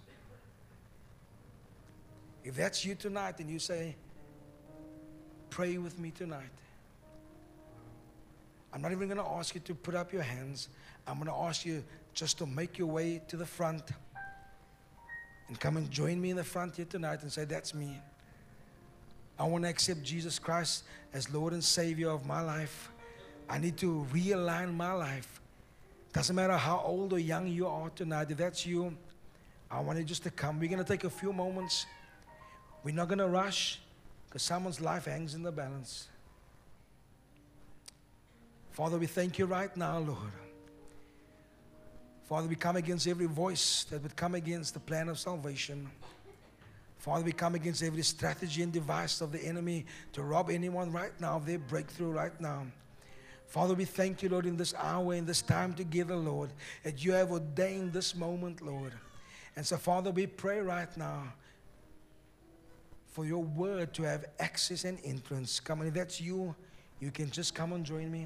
If 2.44 2.56
that's 2.56 2.86
you 2.86 2.94
tonight 2.94 3.40
and 3.40 3.50
you 3.50 3.58
say, 3.58 3.96
Pray 5.50 5.80
with 5.80 5.98
me 5.98 6.12
tonight. 6.12 6.52
I'm 8.72 8.82
not 8.84 8.92
even 8.92 9.08
going 9.08 9.18
to 9.18 9.32
ask 9.32 9.56
you 9.56 9.62
to 9.62 9.74
put 9.74 9.96
up 9.96 10.14
your 10.14 10.22
hands. 10.22 10.70
I'm 11.08 11.16
going 11.16 11.30
to 11.30 11.36
ask 11.48 11.66
you 11.66 11.84
just 12.14 12.38
to 12.38 12.46
make 12.46 12.78
your 12.78 12.90
way 12.90 13.24
to 13.30 13.38
the 13.38 13.46
front 13.46 13.82
and 15.48 15.60
come 15.60 15.78
and 15.78 15.90
join 15.92 16.22
me 16.22 16.30
in 16.30 16.38
the 16.38 16.44
front 16.44 16.76
here 16.76 16.86
tonight 16.86 17.22
and 17.22 17.32
say, 17.32 17.46
That's 17.46 17.74
me. 17.74 18.00
I 19.38 19.46
want 19.46 19.64
to 19.64 19.70
accept 19.70 20.04
Jesus 20.04 20.40
Christ 20.40 20.84
as 21.14 21.32
Lord 21.34 21.54
and 21.54 21.64
Savior 21.64 22.10
of 22.10 22.26
my 22.26 22.42
life. 22.42 22.92
I 23.50 23.58
need 23.58 23.78
to 23.78 24.06
realign 24.14 24.74
my 24.74 24.94
life. 24.94 25.42
Doesn't 26.14 26.36
matter 26.36 26.56
how 26.56 26.82
old 26.86 27.14
or 27.14 27.20
young 27.20 27.48
you 27.48 27.68
are 27.68 27.90
tonight, 27.90 28.30
if 28.30 28.38
that's 28.38 28.66
you, 28.66 28.96
I 29.72 29.80
want 29.80 29.98
you 29.98 30.06
just 30.06 30.24
to 30.24 30.30
come. 30.30 30.60
We're 30.60 30.70
going 30.70 30.84
to 30.84 30.88
take 30.88 31.04
a 31.04 31.10
few 31.10 31.34
moments. 31.34 31.88
We're 32.84 32.94
not 32.94 33.08
going 33.08 33.18
to 33.18 33.28
rush 33.28 33.80
because 34.28 34.44
someone's 34.44 34.80
life 34.80 35.06
hangs 35.06 35.34
in 35.34 35.42
the 35.42 35.52
balance. 35.52 36.08
Father, 38.72 38.98
we 38.98 39.08
thank 39.08 39.40
you 39.40 39.46
right 39.46 39.76
now, 39.76 40.00
Lord. 40.00 40.43
Father, 42.34 42.48
we 42.48 42.56
come 42.56 42.78
against 42.78 43.08
every 43.08 43.28
voice 43.28 43.84
that 43.92 44.02
would 44.02 44.16
come 44.16 44.34
against 44.34 44.74
the 44.74 44.80
plan 44.80 45.08
of 45.08 45.20
salvation. 45.20 45.88
Father, 46.98 47.24
we 47.24 47.32
come 47.32 47.54
against 47.54 47.84
every 47.84 48.02
strategy 48.02 48.64
and 48.64 48.74
device 48.74 49.22
of 49.22 49.32
the 49.32 49.38
enemy 49.38 49.86
to 50.14 50.24
rob 50.24 50.50
anyone 50.50 50.92
right 50.92 51.12
now 51.22 51.36
of 51.36 51.46
their 51.46 51.60
breakthrough 51.60 52.10
right 52.10 52.42
now. 52.42 52.66
Father, 53.46 53.76
we 53.76 53.86
thank 53.86 54.24
you, 54.24 54.30
Lord, 54.30 54.48
in 54.48 54.58
this 54.58 54.74
hour, 54.80 55.14
in 55.14 55.28
this 55.28 55.44
time 55.44 55.76
together, 55.76 56.16
Lord, 56.16 56.50
that 56.82 57.06
you 57.06 57.12
have 57.12 57.32
ordained 57.32 57.94
this 57.94 58.16
moment, 58.16 58.66
Lord. 58.66 58.94
And 59.56 59.64
so, 59.64 59.78
Father, 59.78 60.10
we 60.10 60.26
pray 60.26 60.60
right 60.60 60.90
now 60.98 61.34
for 63.06 63.28
your 63.28 63.44
word 63.44 63.94
to 63.94 64.02
have 64.02 64.26
access 64.40 64.86
and 64.86 64.98
influence. 65.04 65.60
Come 65.60 65.82
on, 65.82 65.86
if 65.86 65.94
that's 65.94 66.20
you, 66.20 66.56
you 67.00 67.12
can 67.12 67.30
just 67.30 67.54
come 67.54 67.74
and 67.74 67.86
join 67.86 68.12
me. 68.12 68.26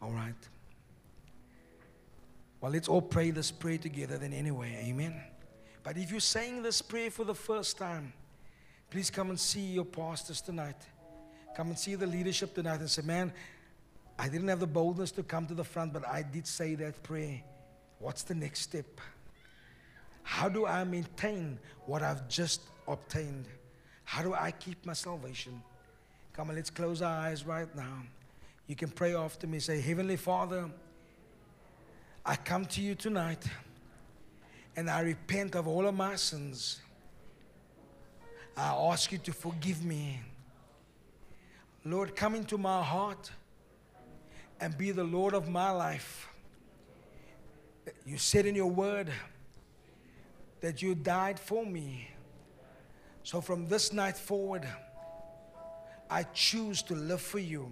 All 0.00 0.10
right. 0.10 0.34
Well, 2.60 2.72
let's 2.72 2.88
all 2.88 3.02
pray 3.02 3.30
this 3.30 3.50
prayer 3.50 3.78
together 3.78 4.18
then, 4.18 4.32
anyway. 4.32 4.84
Amen. 4.88 5.14
But 5.82 5.96
if 5.96 6.10
you're 6.10 6.20
saying 6.20 6.62
this 6.62 6.82
prayer 6.82 7.10
for 7.10 7.24
the 7.24 7.34
first 7.34 7.78
time, 7.78 8.12
Please 8.90 9.10
come 9.10 9.28
and 9.28 9.38
see 9.38 9.60
your 9.60 9.84
pastors 9.84 10.40
tonight. 10.40 10.76
Come 11.54 11.68
and 11.68 11.78
see 11.78 11.94
the 11.94 12.06
leadership 12.06 12.54
tonight 12.54 12.80
and 12.80 12.88
say, 12.88 13.02
Man, 13.02 13.32
I 14.18 14.28
didn't 14.28 14.48
have 14.48 14.60
the 14.60 14.66
boldness 14.66 15.10
to 15.12 15.22
come 15.22 15.46
to 15.46 15.54
the 15.54 15.64
front, 15.64 15.92
but 15.92 16.06
I 16.06 16.22
did 16.22 16.46
say 16.46 16.74
that 16.76 17.02
prayer. 17.02 17.40
What's 17.98 18.22
the 18.22 18.34
next 18.34 18.60
step? 18.60 18.86
How 20.22 20.48
do 20.48 20.66
I 20.66 20.84
maintain 20.84 21.58
what 21.86 22.02
I've 22.02 22.28
just 22.28 22.62
obtained? 22.86 23.46
How 24.04 24.22
do 24.22 24.34
I 24.34 24.52
keep 24.52 24.84
my 24.86 24.92
salvation? 24.92 25.62
Come 26.32 26.50
on, 26.50 26.56
let's 26.56 26.70
close 26.70 27.02
our 27.02 27.20
eyes 27.20 27.44
right 27.44 27.74
now. 27.76 28.02
You 28.68 28.76
can 28.76 28.90
pray 28.90 29.14
after 29.14 29.46
me. 29.46 29.60
Say, 29.60 29.80
Heavenly 29.80 30.16
Father, 30.16 30.70
I 32.24 32.36
come 32.36 32.66
to 32.66 32.82
you 32.82 32.94
tonight 32.94 33.42
and 34.76 34.90
I 34.90 35.00
repent 35.00 35.56
of 35.56 35.66
all 35.66 35.88
of 35.88 35.94
my 35.94 36.16
sins. 36.16 36.78
I 38.54 38.68
ask 38.68 39.10
you 39.10 39.18
to 39.18 39.32
forgive 39.32 39.84
me. 39.84 40.20
Lord, 41.84 42.14
come 42.14 42.34
into 42.34 42.58
my 42.58 42.82
heart 42.82 43.30
and 44.60 44.76
be 44.76 44.90
the 44.90 45.04
Lord 45.04 45.32
of 45.32 45.48
my 45.48 45.70
life. 45.70 46.28
You 48.04 48.18
said 48.18 48.44
in 48.44 48.54
your 48.54 48.70
word 48.70 49.10
that 50.60 50.82
you 50.82 50.94
died 50.94 51.40
for 51.40 51.64
me. 51.64 52.10
So 53.22 53.40
from 53.40 53.66
this 53.66 53.94
night 53.94 54.18
forward, 54.18 54.68
I 56.10 56.24
choose 56.24 56.82
to 56.82 56.94
live 56.94 57.22
for 57.22 57.38
you. 57.38 57.70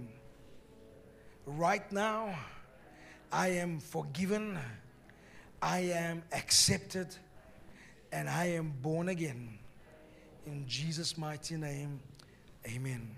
Right 1.46 1.90
now, 1.92 2.36
I 3.30 3.48
am 3.48 3.78
forgiven, 3.78 4.58
I 5.62 5.78
am 5.78 6.24
accepted, 6.32 7.06
and 8.10 8.28
I 8.28 8.46
am 8.46 8.74
born 8.82 9.08
again. 9.08 9.56
In 10.44 10.66
Jesus' 10.66 11.16
mighty 11.16 11.56
name, 11.56 12.00
amen. 12.66 13.14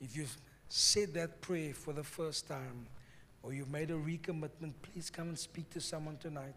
If 0.00 0.16
you've 0.16 0.36
said 0.70 1.12
that 1.14 1.42
prayer 1.42 1.74
for 1.74 1.92
the 1.92 2.04
first 2.04 2.48
time 2.48 2.86
or 3.42 3.52
you've 3.52 3.70
made 3.70 3.90
a 3.90 3.94
recommitment, 3.94 4.72
please 4.80 5.10
come 5.10 5.28
and 5.28 5.38
speak 5.38 5.68
to 5.70 5.80
someone 5.82 6.16
tonight. 6.16 6.54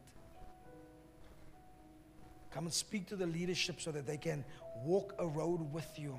Come 2.52 2.66
and 2.66 2.74
speak 2.74 3.08
to 3.08 3.16
the 3.16 3.28
leadership 3.28 3.80
so 3.80 3.92
that 3.92 4.08
they 4.08 4.18
can 4.18 4.44
walk 4.84 5.14
a 5.20 5.28
road 5.28 5.72
with 5.72 5.88
you, 5.98 6.18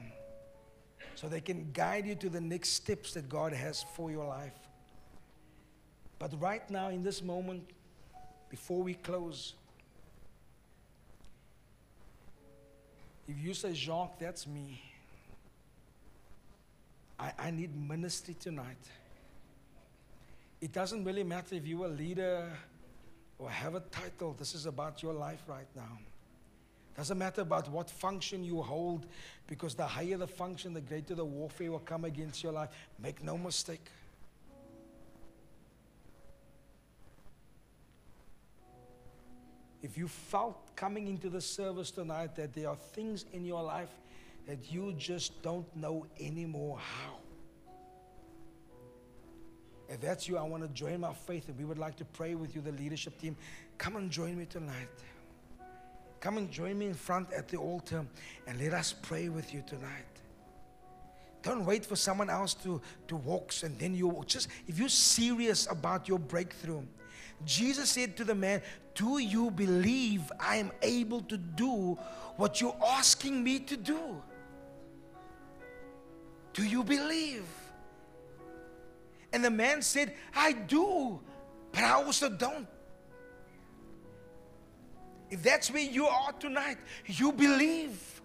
so 1.14 1.28
they 1.28 1.40
can 1.40 1.70
guide 1.72 2.06
you 2.06 2.14
to 2.16 2.28
the 2.28 2.40
next 2.40 2.70
steps 2.70 3.14
that 3.14 3.28
God 3.28 3.52
has 3.52 3.84
for 3.94 4.10
your 4.10 4.26
life. 4.26 4.54
But 6.18 6.40
right 6.40 6.68
now, 6.70 6.88
in 6.88 7.02
this 7.02 7.22
moment, 7.22 7.70
before 8.50 8.82
we 8.82 8.94
close, 8.94 9.54
if 13.26 13.38
you 13.38 13.54
say, 13.54 13.72
Jacques, 13.74 14.18
that's 14.18 14.46
me, 14.46 14.82
I, 17.18 17.32
I 17.38 17.50
need 17.50 17.74
ministry 17.76 18.36
tonight. 18.38 18.76
It 20.60 20.72
doesn't 20.72 21.04
really 21.04 21.24
matter 21.24 21.54
if 21.54 21.66
you're 21.66 21.86
a 21.86 21.88
leader 21.88 22.50
or 23.38 23.48
have 23.48 23.74
a 23.76 23.80
title, 23.80 24.34
this 24.36 24.54
is 24.54 24.66
about 24.66 25.02
your 25.02 25.12
life 25.12 25.42
right 25.46 25.68
now. 25.76 25.98
Doesn't 26.98 27.16
matter 27.16 27.40
about 27.40 27.70
what 27.70 27.88
function 27.88 28.44
you 28.44 28.60
hold, 28.60 29.06
because 29.46 29.74
the 29.74 29.86
higher 29.86 30.18
the 30.18 30.26
function, 30.26 30.74
the 30.74 30.82
greater 30.82 31.14
the 31.14 31.24
warfare 31.24 31.70
will 31.70 31.78
come 31.78 32.04
against 32.04 32.42
your 32.42 32.52
life. 32.52 32.68
Make 33.00 33.22
no 33.24 33.38
mistake. 33.38 33.88
if 39.82 39.96
you 39.96 40.08
felt 40.08 40.74
coming 40.76 41.08
into 41.08 41.28
the 41.28 41.40
service 41.40 41.90
tonight 41.90 42.34
that 42.36 42.52
there 42.54 42.68
are 42.68 42.76
things 42.76 43.24
in 43.32 43.44
your 43.44 43.62
life 43.62 43.90
that 44.46 44.72
you 44.72 44.94
just 44.98 45.40
don't 45.42 45.66
know 45.76 46.06
anymore 46.20 46.78
how. 46.78 47.14
If 49.88 50.00
that's 50.00 50.28
you, 50.28 50.36
I 50.36 50.42
want 50.42 50.62
to 50.64 50.68
join 50.70 51.00
my 51.00 51.14
faith 51.14 51.48
and 51.48 51.56
we 51.56 51.64
would 51.64 51.78
like 51.78 51.96
to 51.96 52.04
pray 52.04 52.34
with 52.34 52.54
you, 52.54 52.60
the 52.60 52.72
leadership 52.72 53.18
team. 53.18 53.36
Come 53.78 53.96
and 53.96 54.10
join 54.10 54.36
me 54.36 54.44
tonight. 54.44 54.88
Come 56.20 56.38
and 56.38 56.50
join 56.50 56.78
me 56.78 56.86
in 56.86 56.94
front 56.94 57.32
at 57.32 57.48
the 57.48 57.56
altar 57.58 58.04
and 58.46 58.60
let 58.60 58.74
us 58.74 58.92
pray 58.92 59.28
with 59.28 59.54
you 59.54 59.62
tonight. 59.66 60.04
Don't 61.42 61.64
wait 61.64 61.86
for 61.86 61.96
someone 61.96 62.28
else 62.28 62.54
to, 62.54 62.80
to 63.06 63.16
walk 63.16 63.52
and 63.62 63.78
then 63.78 63.94
you. 63.94 64.22
Just 64.26 64.48
if 64.66 64.78
you're 64.78 64.88
serious 64.88 65.68
about 65.70 66.08
your 66.08 66.18
breakthrough, 66.18 66.82
Jesus 67.44 67.90
said 67.90 68.16
to 68.16 68.24
the 68.24 68.34
man, 68.34 68.62
Do 68.94 69.18
you 69.18 69.50
believe 69.50 70.32
I 70.40 70.56
am 70.56 70.72
able 70.82 71.20
to 71.22 71.36
do 71.36 71.96
what 72.36 72.60
you're 72.60 72.76
asking 72.84 73.42
me 73.42 73.60
to 73.60 73.76
do? 73.76 74.20
Do 76.52 76.64
you 76.64 76.82
believe? 76.82 77.44
And 79.32 79.44
the 79.44 79.50
man 79.50 79.82
said, 79.82 80.14
I 80.34 80.52
do, 80.52 81.20
but 81.70 81.84
I 81.84 81.92
also 81.92 82.28
don't. 82.28 82.66
If 85.30 85.42
that's 85.42 85.70
where 85.70 85.82
you 85.82 86.06
are 86.06 86.32
tonight, 86.32 86.78
you 87.06 87.32
believe. 87.32 88.22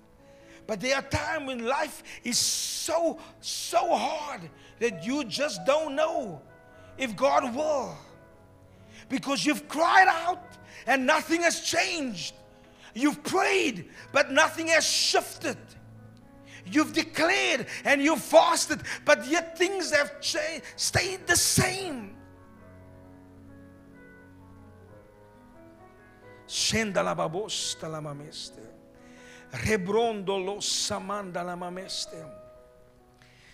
But 0.65 0.79
there 0.79 0.95
are 0.95 1.01
times 1.01 1.47
when 1.47 1.65
life 1.65 2.03
is 2.23 2.37
so, 2.37 3.19
so 3.41 3.93
hard 3.95 4.41
that 4.79 5.05
you 5.05 5.25
just 5.25 5.65
don't 5.65 5.95
know 5.95 6.41
if 6.97 7.15
God 7.15 7.53
will 7.55 7.97
because 9.09 9.45
you've 9.45 9.67
cried 9.67 10.07
out 10.07 10.57
and 10.87 11.05
nothing 11.05 11.41
has 11.41 11.59
changed. 11.61 12.33
You've 12.95 13.23
prayed, 13.23 13.89
but 14.11 14.31
nothing 14.31 14.67
has 14.67 14.87
shifted. 14.87 15.57
You've 16.65 16.93
declared 16.93 17.67
and 17.83 18.01
you've 18.01 18.21
fasted, 18.21 18.81
but 19.03 19.27
yet 19.27 19.57
things 19.57 19.91
have 19.91 20.21
changed, 20.21 20.63
stayed 20.77 21.27
the 21.27 21.35
same. 21.35 22.12
Scenda 26.53 27.01
la 27.01 27.15
babosta 27.15 27.87
la 27.87 27.99
mameste. 27.99 28.61
Rebrondo 29.49 30.37
lo 30.37 30.59
samanda 30.59 31.41
la 31.41 31.55
mameste. 31.55 32.41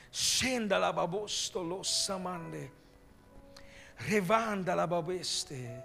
Scenda 0.10 0.78
la 0.78 0.92
babosto 0.92 1.64
lo 1.64 1.82
samande. 1.82 2.72
Revanda 3.96 4.76
la 4.76 4.86
babeste. 4.86 5.82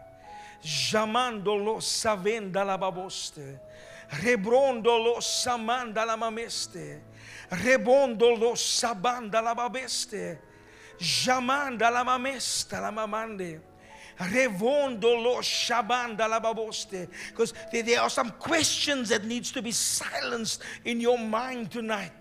Jamando 0.60 1.54
lo 1.56 1.78
savenda 1.78 2.64
la 2.64 2.76
baboste. 2.76 3.60
Rebrondo 4.08 4.98
lo 4.98 5.20
samanda 5.20 6.04
la 6.04 6.16
mameste. 6.16 7.04
Rebondo 7.50 8.34
lo 8.34 8.56
sabanda 8.56 9.40
la 9.40 9.54
babeste. 9.54 10.40
Jamanda 10.98 11.90
la 11.90 12.02
mamesta 12.02 12.80
la 12.80 12.90
mamande. 12.90 13.73
Because 17.30 17.54
there 17.72 18.00
are 18.00 18.10
some 18.10 18.30
questions 18.30 19.08
that 19.08 19.24
needs 19.24 19.52
to 19.52 19.62
be 19.62 19.72
silenced 19.72 20.62
in 20.84 21.00
your 21.00 21.18
mind 21.18 21.70
tonight. 21.70 22.12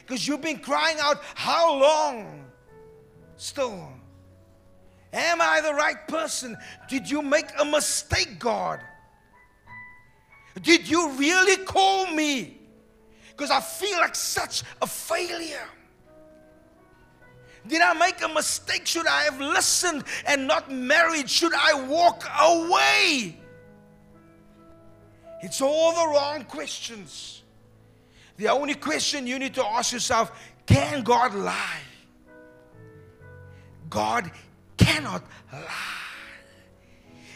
Because 0.00 0.26
you've 0.26 0.42
been 0.42 0.58
crying 0.58 0.96
out, 1.00 1.22
how 1.34 1.78
long? 1.78 2.44
Still 3.36 3.88
Am 5.12 5.40
I 5.40 5.60
the 5.60 5.74
right 5.74 6.06
person? 6.06 6.56
Did 6.88 7.10
you 7.10 7.22
make 7.22 7.46
a 7.58 7.64
mistake, 7.64 8.38
God? 8.38 8.80
Did 10.62 10.88
you 10.88 11.10
really 11.12 11.64
call 11.64 12.06
me? 12.12 12.58
Because 13.30 13.50
I 13.50 13.60
feel 13.60 13.98
like 13.98 14.14
such 14.14 14.62
a 14.80 14.86
failure. 14.86 15.68
Did 17.70 17.82
I 17.82 17.94
make 17.94 18.20
a 18.22 18.28
mistake? 18.28 18.84
Should 18.84 19.06
I 19.06 19.22
have 19.22 19.40
listened 19.40 20.02
and 20.26 20.48
not 20.48 20.72
married? 20.72 21.30
Should 21.30 21.52
I 21.54 21.80
walk 21.86 22.24
away? 22.40 23.38
It's 25.40 25.60
all 25.60 25.92
the 25.92 26.12
wrong 26.12 26.44
questions. 26.44 27.42
The 28.36 28.48
only 28.48 28.74
question 28.74 29.26
you 29.26 29.38
need 29.38 29.54
to 29.54 29.64
ask 29.64 29.92
yourself 29.92 30.32
can 30.66 31.02
God 31.02 31.34
lie? 31.34 31.80
God 33.88 34.30
cannot 34.76 35.22
lie. 35.52 35.64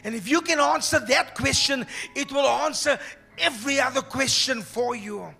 And 0.02 0.14
if 0.14 0.28
you 0.28 0.40
can 0.40 0.58
answer 0.58 0.98
that 0.98 1.34
question, 1.36 1.86
it 2.14 2.30
will 2.32 2.46
answer 2.46 2.98
every 3.38 3.80
other 3.80 4.02
question 4.02 4.62
for 4.62 4.96
you. 4.96 5.32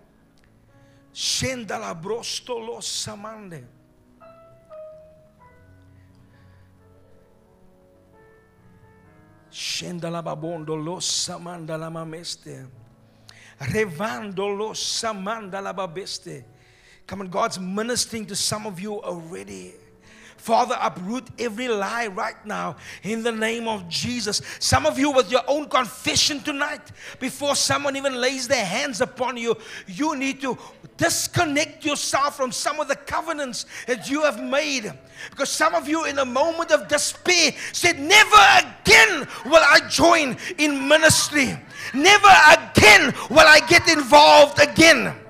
Shendala 1.13 2.01
brostolo 2.01 2.79
samande. 2.79 3.63
Shendala 9.55 10.21
babondo 10.21 10.75
lo 10.75 10.99
samanda 10.99 11.77
la 11.79 11.89
mameste. 11.89 12.67
Revando 13.57 14.49
lo 14.49 14.73
samanda 14.73 15.61
la 15.61 15.71
babeste. 15.71 16.43
Come 17.07 17.21
on, 17.21 17.29
God's 17.29 17.57
ministering 17.57 18.25
to 18.25 18.35
some 18.35 18.67
of 18.67 18.81
you 18.81 19.01
already. 19.01 19.73
Father, 20.45 20.77
uproot 20.79 21.27
every 21.39 21.67
lie 21.67 22.05
right 22.05 22.45
now 22.45 22.75
in 23.01 23.23
the 23.23 23.31
name 23.31 23.67
of 23.67 23.89
Jesus. 23.89 24.43
Some 24.59 24.85
of 24.85 24.99
you, 24.99 25.09
with 25.09 25.31
your 25.31 25.41
own 25.47 25.67
confession 25.67 26.39
tonight, 26.39 26.91
before 27.19 27.55
someone 27.55 27.95
even 27.95 28.21
lays 28.21 28.47
their 28.47 28.63
hands 28.63 29.01
upon 29.01 29.37
you, 29.37 29.57
you 29.87 30.15
need 30.15 30.41
to 30.41 30.55
disconnect 30.97 31.83
yourself 31.83 32.37
from 32.37 32.51
some 32.51 32.79
of 32.79 32.87
the 32.87 32.95
covenants 32.95 33.65
that 33.87 34.07
you 34.07 34.21
have 34.21 34.39
made. 34.39 34.93
Because 35.31 35.49
some 35.49 35.73
of 35.73 35.89
you, 35.89 36.05
in 36.05 36.19
a 36.19 36.25
moment 36.25 36.69
of 36.69 36.87
despair, 36.87 37.51
said, 37.73 37.97
Never 37.99 38.37
again 38.59 39.27
will 39.45 39.63
I 39.65 39.79
join 39.89 40.37
in 40.59 40.87
ministry. 40.87 41.57
Never 41.95 42.29
again 42.51 43.15
will 43.31 43.47
I 43.47 43.61
get 43.67 43.87
involved 43.87 44.61
again. 44.61 45.24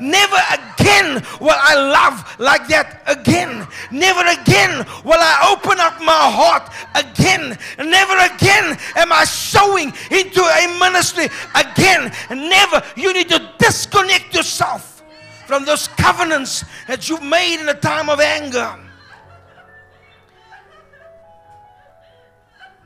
Never 0.00 0.36
again 0.52 1.22
will 1.40 1.56
I 1.56 1.74
love 1.74 2.36
like 2.38 2.68
that 2.68 3.02
again. 3.06 3.66
Never 3.90 4.20
again 4.20 4.86
will 5.04 5.18
I 5.18 5.54
open 5.56 5.80
up 5.80 5.98
my 6.00 6.30
heart 6.30 6.70
again. 6.94 7.58
Never 7.78 8.16
again 8.34 8.78
am 8.96 9.12
I 9.12 9.24
sowing 9.24 9.92
into 10.10 10.40
a 10.40 10.78
ministry 10.78 11.28
again. 11.54 12.12
Never. 12.30 12.82
You 12.96 13.12
need 13.12 13.28
to 13.30 13.52
disconnect 13.58 14.34
yourself 14.34 15.02
from 15.46 15.64
those 15.64 15.88
covenants 15.88 16.64
that 16.86 17.08
you've 17.08 17.22
made 17.22 17.60
in 17.60 17.68
a 17.68 17.74
time 17.74 18.10
of 18.10 18.20
anger. 18.20 18.78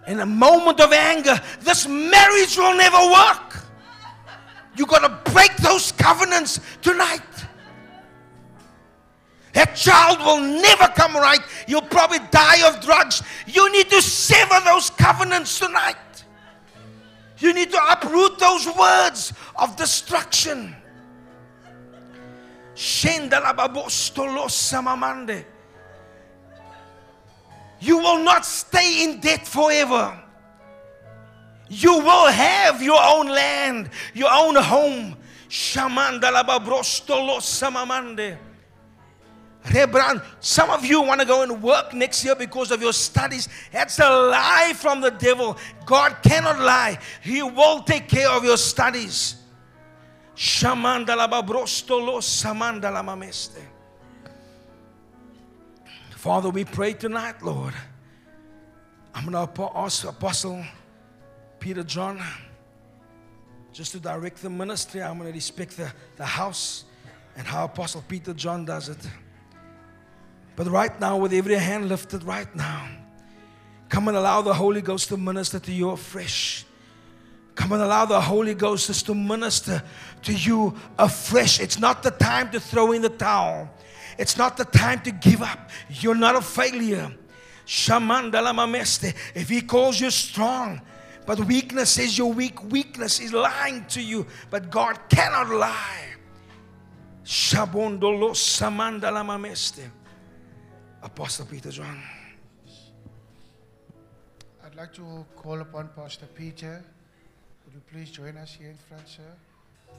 In 0.06 0.20
a 0.20 0.26
moment 0.26 0.80
of 0.80 0.93
anger, 0.93 1.40
this 1.60 1.86
marriage 1.86 2.56
will 2.56 2.76
never 2.76 2.98
work. 3.10 3.52
You 4.77 4.86
got 4.86 5.01
to 5.01 5.31
break 5.32 5.57
those 5.57 5.93
covenants 5.93 6.61
tonight. 6.81 7.20
That 9.53 9.77
child 9.77 10.20
will 10.20 10.40
never 10.40 10.89
come 10.89 11.15
right. 11.15 11.40
You'll 11.66 11.82
probably 11.82 12.20
die 12.31 12.66
of 12.66 12.81
drugs. 12.81 13.23
You 13.47 13.70
need 13.70 13.90
to 13.90 14.01
sever 14.01 14.61
those 14.65 14.89
covenants 14.90 15.59
tonight. 15.59 15.97
You 17.39 17.53
need 17.53 17.70
to 17.73 17.81
uproot 17.90 18.39
those 18.39 18.66
words 18.66 19.32
of 19.57 19.77
destruction. 19.77 20.74
You 27.81 27.99
will 27.99 28.23
not 28.23 28.47
stay 28.47 29.05
in 29.05 29.20
debt 29.20 29.47
forever. 29.47 30.22
You 31.73 32.01
will 32.01 32.27
have 32.27 32.82
your 32.82 33.01
own 33.03 33.28
land, 33.28 33.89
your 34.12 34.28
own 34.31 34.57
home. 34.57 35.16
Rebran, 39.65 40.23
some 40.40 40.69
of 40.69 40.85
you 40.85 41.01
want 41.01 41.20
to 41.20 41.27
go 41.27 41.43
and 41.43 41.62
work 41.62 41.94
next 41.94 42.27
year 42.27 42.35
because 42.35 42.73
of 42.73 42.82
your 42.82 42.93
studies. 42.93 43.49
That's 43.73 43.99
a 44.01 44.11
lie 44.11 44.74
from 44.77 45.01
the 45.01 45.12
devil. 45.12 45.57
God 45.86 46.16
cannot 46.23 46.59
lie. 46.59 46.99
He 47.23 47.43
will 47.43 47.82
take 47.82 48.07
care 48.07 48.28
of 48.28 48.44
your 48.44 48.59
studies. 48.59 49.36
Father, 56.16 56.51
we 56.51 56.66
pray 56.66 56.93
tonight, 56.93 57.40
Lord. 57.43 57.73
I'm 59.15 59.31
going 59.31 59.49
to 59.49 59.70
ask 59.74 60.05
Apostle 60.05 60.62
Peter 61.62 61.84
John 61.84 62.20
just 63.72 63.93
to 63.93 64.01
direct 64.01 64.43
the 64.43 64.51
ministry. 64.51 65.01
I'm 65.01 65.16
going 65.16 65.30
to 65.30 65.32
respect 65.32 65.76
the, 65.76 65.93
the 66.16 66.24
house 66.24 66.82
and 67.36 67.47
how 67.47 67.66
Apostle 67.66 68.02
Peter 68.09 68.34
John 68.34 68.64
does 68.64 68.89
it. 68.89 68.98
But 70.56 70.66
right 70.66 71.01
now, 71.01 71.18
with 71.18 71.32
every 71.32 71.55
hand 71.55 71.89
lifted 71.89 72.24
right 72.24 72.52
now, 72.56 72.89
come 73.89 74.09
and 74.09 74.16
allow 74.16 74.43
the 74.43 74.52
Holy 74.52 74.82
Ghost 74.82 75.09
to 75.10 75.16
minister 75.16 75.60
to 75.60 75.72
you 75.72 75.90
afresh. 75.90 76.66
Come 77.55 77.70
and 77.70 77.82
allow 77.82 78.06
the 78.06 78.20
Holy 78.20 78.55
Ghost 78.55 78.89
just 78.89 79.06
to 79.06 79.14
minister 79.14 79.84
to 80.22 80.32
you 80.32 80.74
afresh. 80.98 81.60
It's 81.60 81.78
not 81.78 82.02
the 82.02 82.10
time 82.10 82.51
to 82.51 82.59
throw 82.59 82.90
in 82.90 83.02
the 83.02 83.09
towel. 83.09 83.70
It's 84.18 84.36
not 84.36 84.56
the 84.56 84.64
time 84.64 85.01
to 85.02 85.12
give 85.12 85.43
up. 85.43 85.70
You're 85.89 86.16
not 86.16 86.34
a 86.34 86.43
failure. 86.43 87.14
If 87.64 89.48
he 89.48 89.60
calls 89.60 90.01
you 90.01 90.10
strong, 90.10 90.80
but 91.27 91.39
weakness 91.40 91.99
is 91.99 92.19
your 92.19 92.32
weak. 92.32 92.62
Weakness 92.70 93.20
is 93.20 93.32
lying 93.32 93.85
to 93.86 94.01
you. 94.01 94.27
But 94.51 94.70
God 94.70 94.99
cannot 95.09 95.49
lie. 95.51 96.07
Shabondolo 97.24 98.35
samandala 98.35 99.24
mameste. 99.24 99.89
Apostle 101.03 101.47
Peter 101.47 101.70
John. 101.70 102.03
I'd 104.65 104.74
like 104.77 104.93
to 104.94 105.24
call 105.36 105.61
upon 105.61 105.89
Pastor 105.94 106.27
Peter. 106.27 106.82
Would 107.65 107.74
you 107.74 107.82
please 107.93 108.11
join 108.11 108.36
us 108.36 108.55
here 108.55 108.70
in 108.70 108.77
front, 108.77 109.09
sir? 109.09 109.23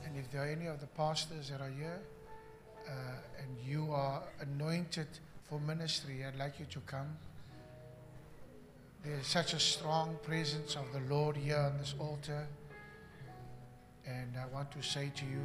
And 0.06 0.18
if 0.18 0.30
there 0.32 0.44
are 0.44 0.52
any 0.52 0.66
of 0.68 0.80
the 0.80 0.88
pastors 0.88 1.50
that 1.50 1.62
are 1.62 1.70
here 1.70 2.00
uh, 2.88 2.91
and 3.40 3.58
you 3.66 3.91
are 3.91 4.24
anointed 4.41 5.08
for 5.48 5.60
ministry, 5.60 6.26
I'd 6.26 6.38
like 6.38 6.60
you 6.60 6.66
to 6.72 6.80
come. 6.82 7.08
There's 9.04 9.28
such 9.28 9.54
a 9.54 9.60
strong 9.60 10.18
presence 10.24 10.78
of 10.78 10.86
the 10.94 11.14
Lord 11.14 11.36
here 11.36 11.58
on 11.58 11.78
this 11.78 11.94
altar. 12.00 12.48
And 14.06 14.34
I 14.42 14.46
want 14.54 14.72
to 14.72 14.82
say 14.82 15.12
to 15.14 15.26
you, 15.26 15.44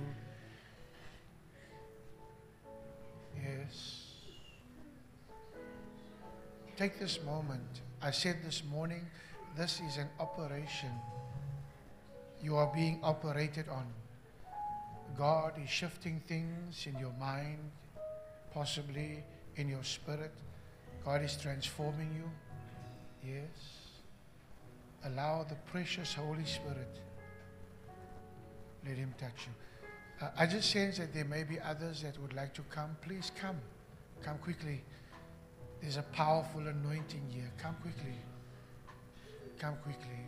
yes, 3.35 4.15
take 6.77 7.01
this 7.01 7.19
moment. 7.25 7.83
I 8.01 8.13
said 8.13 8.37
this 8.45 8.63
morning, 8.71 9.05
this 9.57 9.81
is 9.89 9.97
an 9.97 10.09
operation. 10.21 10.93
You 12.41 12.55
are 12.57 12.73
being 12.73 13.01
operated 13.03 13.69
on. 13.69 13.87
God 15.17 15.55
is 15.61 15.69
shifting 15.69 16.23
things 16.29 16.87
in 16.87 16.97
your 17.01 17.15
mind, 17.19 17.59
possibly 18.55 19.25
in 19.57 19.69
your 19.69 19.83
spirit. 19.83 20.33
God 21.05 21.25
is 21.25 21.37
transforming 21.37 22.15
you. 22.15 22.31
Yes. 23.29 23.45
Allow 25.05 25.45
the 25.45 25.57
precious 25.71 26.15
Holy 26.15 26.45
Spirit. 26.45 27.01
Let 28.87 28.97
Him 28.97 29.15
touch 29.19 29.47
you. 29.47 30.27
Uh, 30.27 30.31
I 30.37 30.47
just 30.47 30.71
sense 30.71 30.99
that 30.99 31.13
there 31.13 31.25
may 31.25 31.45
be 31.45 31.61
others 31.61 32.03
that 32.03 32.19
would 32.21 32.33
like 32.33 32.55
to 32.55 32.63
come. 32.71 32.97
Please 33.03 33.31
come. 33.39 33.57
Come 34.23 34.39
quickly. 34.39 34.83
There's 35.81 35.97
a 35.97 36.03
powerful 36.03 36.61
anointing 36.67 37.23
here. 37.31 37.51
Come 37.59 37.77
quickly. 37.83 38.17
Come 39.59 39.77
quickly. 39.83 40.25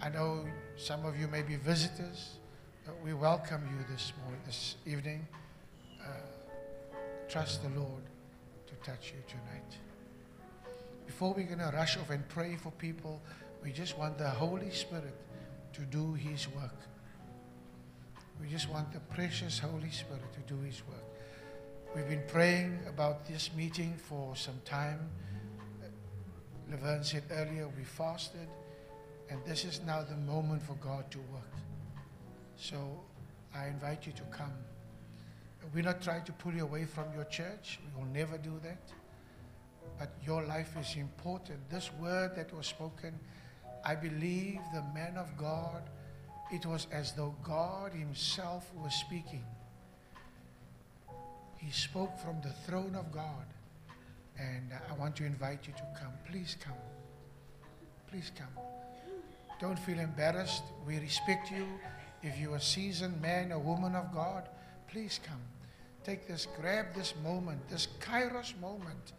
I 0.00 0.08
know 0.08 0.46
some 0.76 1.04
of 1.04 1.18
you 1.18 1.28
may 1.28 1.42
be 1.42 1.56
visitors. 1.56 2.38
we 3.04 3.12
welcome 3.12 3.62
you 3.70 3.84
this 3.94 4.12
morning, 4.22 4.40
this 4.46 4.76
evening. 4.86 5.26
Uh, 6.00 6.06
trust 7.28 7.62
the 7.62 7.68
Lord 7.78 8.02
to 8.66 8.74
touch 8.90 9.12
you 9.14 9.22
tonight 9.28 9.78
before 11.06 11.34
we're 11.34 11.46
going 11.46 11.58
to 11.58 11.70
rush 11.74 11.96
off 11.96 12.10
and 12.10 12.26
pray 12.28 12.56
for 12.56 12.70
people, 12.72 13.20
we 13.62 13.72
just 13.72 13.98
want 13.98 14.18
the 14.18 14.28
Holy 14.28 14.70
Spirit 14.70 15.14
to 15.72 15.82
do 15.82 16.14
His 16.14 16.48
work. 16.48 16.76
We 18.40 18.48
just 18.48 18.68
want 18.68 18.92
the 18.92 19.00
precious 19.00 19.58
Holy 19.58 19.90
Spirit 19.90 20.32
to 20.32 20.54
do 20.54 20.60
His 20.62 20.82
work. 20.88 21.04
We've 21.94 22.08
been 22.08 22.24
praying 22.28 22.80
about 22.88 23.26
this 23.26 23.50
meeting 23.56 23.94
for 23.96 24.34
some 24.34 24.60
time. 24.64 25.08
Laverne 26.70 27.04
said 27.04 27.24
earlier, 27.30 27.68
we 27.76 27.84
fasted, 27.84 28.48
and 29.28 29.44
this 29.44 29.64
is 29.64 29.80
now 29.86 30.02
the 30.02 30.16
moment 30.16 30.62
for 30.62 30.74
God 30.74 31.10
to 31.10 31.18
work. 31.18 31.52
So 32.56 32.78
I 33.54 33.66
invite 33.66 34.06
you 34.06 34.12
to 34.12 34.22
come. 34.36 34.52
We're 35.74 35.84
not 35.84 36.02
trying 36.02 36.24
to 36.24 36.32
pull 36.32 36.52
you 36.52 36.64
away 36.64 36.86
from 36.86 37.04
your 37.14 37.24
church. 37.24 37.78
We 37.84 38.02
will 38.02 38.10
never 38.10 38.38
do 38.38 38.58
that 38.62 38.92
but 40.02 40.10
your 40.26 40.42
life 40.42 40.74
is 40.80 40.96
important. 40.96 41.60
This 41.70 41.88
word 42.00 42.34
that 42.34 42.52
was 42.52 42.66
spoken, 42.66 43.14
I 43.84 43.94
believe 43.94 44.58
the 44.74 44.82
man 44.92 45.16
of 45.16 45.36
God, 45.36 45.82
it 46.52 46.66
was 46.66 46.88
as 46.90 47.12
though 47.12 47.36
God 47.44 47.92
Himself 47.92 48.68
was 48.74 48.92
speaking. 48.94 49.44
He 51.56 51.70
spoke 51.70 52.18
from 52.18 52.40
the 52.40 52.50
throne 52.66 52.96
of 52.96 53.12
God. 53.12 53.46
And 54.36 54.72
I 54.90 54.92
want 54.94 55.14
to 55.16 55.24
invite 55.24 55.68
you 55.68 55.72
to 55.74 55.86
come. 56.00 56.14
Please 56.28 56.56
come. 56.58 56.82
Please 58.10 58.32
come. 58.36 58.64
Don't 59.60 59.78
feel 59.78 60.00
embarrassed. 60.00 60.64
We 60.84 60.98
respect 60.98 61.52
you. 61.52 61.64
If 62.24 62.40
you're 62.40 62.56
a 62.56 62.60
seasoned 62.60 63.22
man 63.22 63.52
or 63.52 63.60
woman 63.60 63.94
of 63.94 64.12
God, 64.12 64.48
please 64.88 65.20
come. 65.24 65.42
Take 66.02 66.26
this, 66.26 66.48
grab 66.60 66.86
this 66.92 67.14
moment, 67.22 67.68
this 67.68 67.86
kairos 68.00 68.58
moment. 68.60 69.12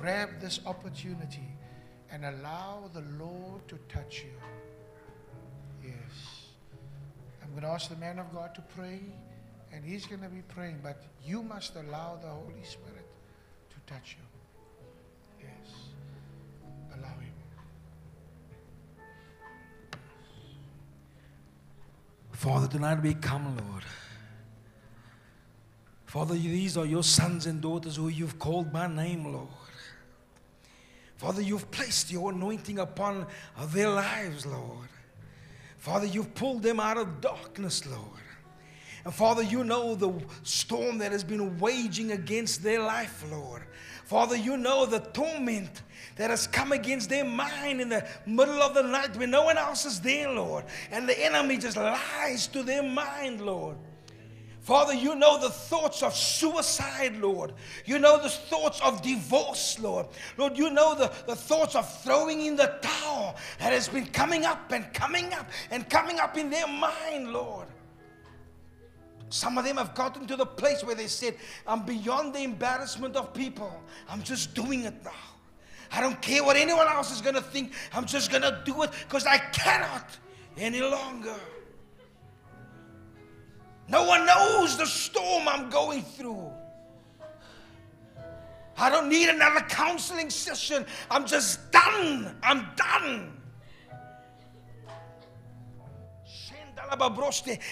Grab 0.00 0.40
this 0.40 0.60
opportunity 0.66 1.48
and 2.10 2.24
allow 2.24 2.90
the 2.92 3.02
Lord 3.18 3.66
to 3.68 3.78
touch 3.88 4.24
you. 4.24 4.32
Yes. 5.82 6.48
I'm 7.42 7.50
going 7.50 7.62
to 7.62 7.68
ask 7.68 7.88
the 7.88 7.96
man 7.96 8.18
of 8.18 8.32
God 8.32 8.54
to 8.54 8.62
pray, 8.76 9.00
and 9.72 9.84
he's 9.84 10.06
going 10.06 10.20
to 10.22 10.28
be 10.28 10.42
praying, 10.48 10.80
but 10.82 11.02
you 11.24 11.42
must 11.42 11.76
allow 11.76 12.18
the 12.20 12.28
Holy 12.28 12.64
Spirit 12.64 13.06
to 13.70 13.92
touch 13.92 14.16
you. 14.18 15.46
Yes. 15.46 15.74
Allow 16.98 17.18
him. 17.18 17.32
Father, 22.32 22.68
tonight 22.68 23.02
we 23.02 23.14
come, 23.14 23.56
Lord. 23.56 23.84
Father, 26.06 26.34
these 26.34 26.76
are 26.76 26.86
your 26.86 27.02
sons 27.02 27.46
and 27.46 27.60
daughters 27.60 27.96
who 27.96 28.08
you've 28.08 28.38
called 28.38 28.72
by 28.72 28.86
name, 28.86 29.32
Lord. 29.32 29.48
Father, 31.24 31.40
you've 31.40 31.70
placed 31.70 32.12
your 32.12 32.32
anointing 32.32 32.80
upon 32.80 33.26
their 33.68 33.88
lives, 33.88 34.44
Lord. 34.44 34.90
Father, 35.78 36.04
you've 36.04 36.34
pulled 36.34 36.62
them 36.62 36.78
out 36.78 36.98
of 36.98 37.22
darkness, 37.22 37.86
Lord. 37.86 38.20
And 39.06 39.14
Father, 39.14 39.42
you 39.42 39.64
know 39.64 39.94
the 39.94 40.12
storm 40.42 40.98
that 40.98 41.12
has 41.12 41.24
been 41.24 41.58
waging 41.58 42.12
against 42.12 42.62
their 42.62 42.82
life, 42.82 43.24
Lord. 43.30 43.62
Father, 44.04 44.36
you 44.36 44.58
know 44.58 44.84
the 44.84 44.98
torment 44.98 45.80
that 46.16 46.28
has 46.28 46.46
come 46.46 46.72
against 46.72 47.08
their 47.08 47.24
mind 47.24 47.80
in 47.80 47.88
the 47.88 48.06
middle 48.26 48.60
of 48.60 48.74
the 48.74 48.82
night 48.82 49.16
when 49.16 49.30
no 49.30 49.44
one 49.44 49.56
else 49.56 49.86
is 49.86 50.02
there, 50.02 50.28
Lord. 50.28 50.66
And 50.90 51.08
the 51.08 51.18
enemy 51.24 51.56
just 51.56 51.78
lies 51.78 52.48
to 52.48 52.62
their 52.62 52.82
mind, 52.82 53.40
Lord. 53.40 53.78
Father, 54.64 54.94
you 54.94 55.14
know 55.14 55.38
the 55.38 55.50
thoughts 55.50 56.02
of 56.02 56.14
suicide, 56.14 57.18
Lord. 57.18 57.52
You 57.84 57.98
know 57.98 58.16
the 58.22 58.30
thoughts 58.30 58.80
of 58.80 59.02
divorce, 59.02 59.78
Lord. 59.78 60.06
Lord, 60.38 60.56
you 60.56 60.70
know 60.70 60.94
the, 60.94 61.12
the 61.26 61.36
thoughts 61.36 61.74
of 61.76 61.86
throwing 62.02 62.40
in 62.40 62.56
the 62.56 62.78
towel 62.80 63.36
that 63.58 63.74
has 63.74 63.88
been 63.88 64.06
coming 64.06 64.46
up 64.46 64.72
and 64.72 64.90
coming 64.94 65.34
up 65.34 65.50
and 65.70 65.86
coming 65.90 66.18
up 66.18 66.38
in 66.38 66.48
their 66.48 66.66
mind, 66.66 67.30
Lord. 67.30 67.66
Some 69.28 69.58
of 69.58 69.66
them 69.66 69.76
have 69.76 69.94
gotten 69.94 70.26
to 70.28 70.34
the 70.34 70.46
place 70.46 70.82
where 70.82 70.94
they 70.94 71.08
said, 71.08 71.36
I'm 71.66 71.84
beyond 71.84 72.32
the 72.32 72.40
embarrassment 72.40 73.16
of 73.16 73.34
people. 73.34 73.70
I'm 74.08 74.22
just 74.22 74.54
doing 74.54 74.84
it 74.84 74.94
now. 75.04 75.10
I 75.92 76.00
don't 76.00 76.22
care 76.22 76.42
what 76.42 76.56
anyone 76.56 76.88
else 76.88 77.12
is 77.12 77.20
going 77.20 77.34
to 77.34 77.42
think. 77.42 77.74
I'm 77.92 78.06
just 78.06 78.30
going 78.30 78.42
to 78.42 78.62
do 78.64 78.82
it 78.82 78.92
because 79.06 79.26
I 79.26 79.36
cannot 79.36 80.08
any 80.56 80.80
longer. 80.80 81.36
No 83.88 84.04
one 84.04 84.26
knows 84.26 84.76
the 84.76 84.86
storm 84.86 85.48
I'm 85.48 85.68
going 85.70 86.02
through. 86.02 86.50
I 88.76 88.90
don't 88.90 89.08
need 89.08 89.28
another 89.28 89.60
counseling 89.60 90.30
session. 90.30 90.84
I'm 91.10 91.26
just 91.26 91.70
done. 91.70 92.36
I'm 92.42 92.66
done. 92.76 93.30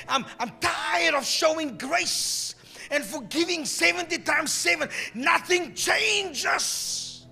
I'm, 0.08 0.24
I'm 0.38 0.52
tired 0.60 1.14
of 1.14 1.24
showing 1.24 1.76
grace 1.78 2.54
and 2.90 3.04
forgiving 3.04 3.64
70 3.64 4.18
times 4.18 4.52
7. 4.52 4.88
Nothing 5.14 5.74
changes. 5.74 7.26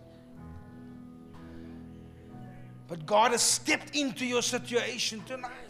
But 2.89 3.07
God 3.07 3.32
has 3.32 3.43
stepped 3.43 3.94
into 3.94 4.27
your 4.27 4.43
situation 4.43 5.23
tonight. 5.27 5.69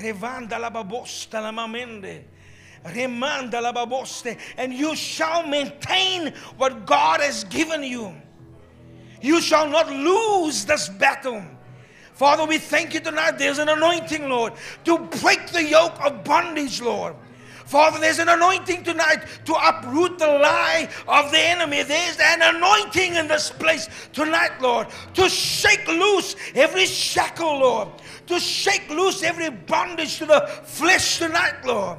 Revanda 0.00 0.58
la 0.58 0.70
babosta 0.70 1.40
la 1.40 1.50
mamende. 1.50 2.24
Remanda 2.84 3.60
la 3.60 3.72
baboste. 3.72 4.38
And 4.56 4.72
you 4.72 4.96
shall 4.96 5.46
maintain 5.46 6.32
what 6.56 6.86
God 6.86 7.20
has 7.20 7.44
given 7.44 7.82
you. 7.82 8.14
You 9.20 9.40
shall 9.40 9.68
not 9.68 9.90
lose 9.90 10.64
this 10.64 10.88
battle. 10.88 11.42
Father, 12.14 12.44
we 12.44 12.58
thank 12.58 12.94
you 12.94 13.00
tonight. 13.00 13.38
There's 13.38 13.58
an 13.58 13.68
anointing, 13.68 14.28
Lord, 14.28 14.52
to 14.84 14.98
break 14.98 15.46
the 15.48 15.64
yoke 15.64 15.98
of 16.04 16.24
bondage, 16.24 16.80
Lord. 16.80 17.14
Father, 17.64 17.98
there's 17.98 18.18
an 18.18 18.28
anointing 18.28 18.82
tonight 18.82 19.24
to 19.46 19.54
uproot 19.54 20.18
the 20.18 20.26
lie 20.26 20.90
of 21.08 21.30
the 21.30 21.38
enemy. 21.38 21.82
There's 21.82 22.18
an 22.18 22.42
anointing 22.42 23.14
in 23.14 23.28
this 23.28 23.50
place 23.50 23.88
tonight, 24.12 24.60
Lord, 24.60 24.88
to 25.14 25.28
shake 25.30 25.86
loose 25.88 26.36
every 26.54 26.84
shackle, 26.84 27.60
Lord, 27.60 27.88
to 28.26 28.38
shake 28.38 28.88
loose 28.90 29.22
every 29.22 29.50
bondage 29.50 30.18
to 30.18 30.26
the 30.26 30.46
flesh 30.64 31.18
tonight, 31.18 31.64
Lord. 31.64 31.98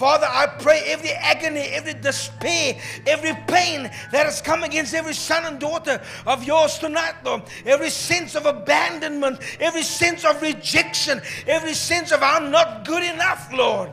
Father, 0.00 0.26
I 0.30 0.46
pray 0.46 0.80
every 0.86 1.10
agony, 1.10 1.60
every 1.60 1.92
despair, 1.92 2.80
every 3.06 3.34
pain 3.46 3.82
that 4.12 4.24
has 4.24 4.40
come 4.40 4.62
against 4.62 4.94
every 4.94 5.12
son 5.12 5.44
and 5.44 5.60
daughter 5.60 6.00
of 6.26 6.42
yours 6.42 6.78
tonight, 6.78 7.16
Lord, 7.22 7.42
every 7.66 7.90
sense 7.90 8.34
of 8.34 8.46
abandonment, 8.46 9.40
every 9.60 9.82
sense 9.82 10.24
of 10.24 10.40
rejection, 10.40 11.20
every 11.46 11.74
sense 11.74 12.12
of 12.12 12.22
I'm 12.22 12.50
not 12.50 12.86
good 12.86 13.02
enough, 13.02 13.52
Lord, 13.52 13.90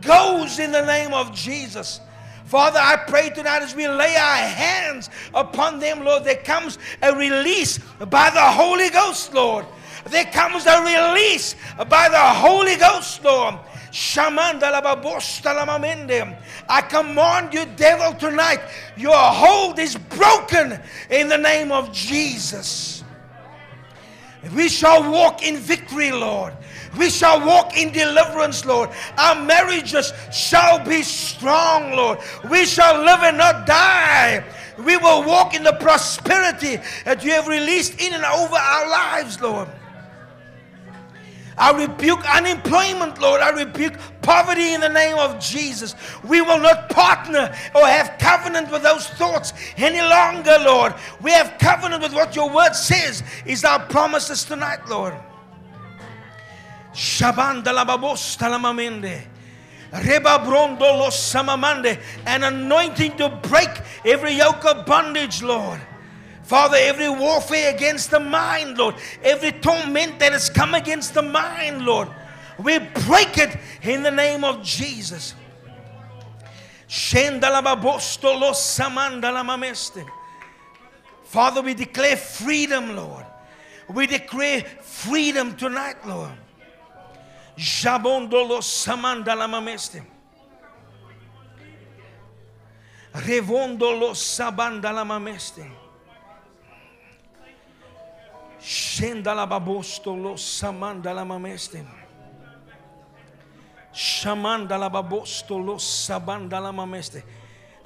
goes 0.00 0.58
in 0.58 0.72
the 0.72 0.84
name 0.84 1.14
of 1.14 1.32
Jesus. 1.32 2.00
Father, 2.46 2.80
I 2.82 2.96
pray 2.96 3.30
tonight 3.30 3.62
as 3.62 3.76
we 3.76 3.86
lay 3.86 4.16
our 4.16 4.36
hands 4.36 5.10
upon 5.32 5.78
them, 5.78 6.02
Lord, 6.04 6.24
there 6.24 6.42
comes 6.42 6.78
a 7.02 7.14
release 7.14 7.78
by 8.08 8.30
the 8.30 8.40
Holy 8.40 8.90
Ghost, 8.90 9.32
Lord. 9.32 9.64
There 10.06 10.24
comes 10.26 10.66
a 10.66 10.82
release 10.82 11.56
by 11.88 12.08
the 12.08 12.18
Holy 12.18 12.76
Ghost, 12.76 13.24
Lord. 13.24 13.56
I 13.92 13.96
command 16.88 17.54
you, 17.54 17.66
devil, 17.76 18.14
tonight, 18.14 18.60
your 18.96 19.16
hold 19.16 19.78
is 19.78 19.96
broken 19.96 20.80
in 21.10 21.28
the 21.28 21.38
name 21.38 21.70
of 21.72 21.92
Jesus. 21.92 23.04
We 24.54 24.68
shall 24.68 25.10
walk 25.10 25.42
in 25.42 25.56
victory, 25.58 26.12
Lord. 26.12 26.54
We 26.98 27.10
shall 27.10 27.46
walk 27.46 27.76
in 27.76 27.92
deliverance, 27.92 28.64
Lord. 28.64 28.88
Our 29.18 29.44
marriages 29.44 30.14
shall 30.32 30.82
be 30.84 31.02
strong, 31.02 31.92
Lord. 31.92 32.18
We 32.48 32.64
shall 32.64 33.04
live 33.04 33.20
and 33.22 33.38
not 33.38 33.66
die. 33.66 34.44
We 34.78 34.96
will 34.96 35.24
walk 35.24 35.54
in 35.54 35.62
the 35.62 35.74
prosperity 35.74 36.78
that 37.04 37.22
you 37.22 37.32
have 37.32 37.48
released 37.48 38.00
in 38.00 38.14
and 38.14 38.24
over 38.24 38.56
our 38.56 38.88
lives, 38.88 39.38
Lord. 39.40 39.68
I 41.58 41.72
rebuke 41.72 42.20
unemployment, 42.34 43.20
Lord. 43.20 43.40
I 43.40 43.50
rebuke 43.50 43.94
poverty 44.22 44.74
in 44.74 44.80
the 44.80 44.88
name 44.88 45.18
of 45.18 45.38
Jesus. 45.40 45.94
We 46.24 46.40
will 46.40 46.58
not 46.58 46.88
partner 46.90 47.54
or 47.74 47.86
have 47.86 48.18
covenant 48.18 48.70
with 48.70 48.82
those 48.82 49.08
thoughts 49.08 49.52
any 49.76 50.00
longer, 50.00 50.56
Lord. 50.60 50.94
We 51.20 51.32
have 51.32 51.58
covenant 51.58 52.02
with 52.02 52.14
what 52.14 52.34
your 52.34 52.50
word 52.52 52.74
says 52.74 53.22
is 53.44 53.64
our 53.64 53.80
promises 53.86 54.44
tonight, 54.44 54.88
Lord. 54.88 55.14
An 62.26 62.44
anointing 62.44 63.16
to 63.16 63.28
break 63.42 63.70
every 64.04 64.32
yoke 64.32 64.64
of 64.64 64.86
bondage, 64.86 65.42
Lord. 65.42 65.80
Father, 66.50 66.78
every 66.80 67.08
warfare 67.08 67.72
against 67.72 68.10
the 68.10 68.18
mind, 68.18 68.76
Lord, 68.76 68.96
every 69.22 69.52
torment 69.52 70.18
that 70.18 70.32
has 70.32 70.50
come 70.50 70.74
against 70.74 71.14
the 71.14 71.22
mind, 71.22 71.82
Lord, 71.86 72.08
we 72.58 72.80
break 72.80 73.38
it 73.38 73.56
in 73.82 74.02
the 74.02 74.10
name 74.10 74.42
of 74.42 74.60
Jesus. 74.60 75.36
Father, 81.22 81.62
we 81.62 81.74
declare 81.74 82.16
freedom, 82.16 82.96
Lord. 82.96 83.26
We 83.88 84.08
declare 84.08 84.62
freedom 84.82 85.56
tonight, 85.56 86.04
Lord. 86.04 86.32
Jabondolo 87.56 88.58
samandala 88.60 89.46
mameste. 89.48 90.02
Revondolo 93.14 94.14
sabandala 94.16 95.06
mameste. 98.60 99.24
Shendala 99.24 99.46
babostolo 99.48 100.36
samandala 100.36 101.26
mameste. 101.26 101.84
Shamandala 103.92 104.90
babostolo 104.90 105.78
sabandala 105.78 106.72
mameste. 106.72 107.22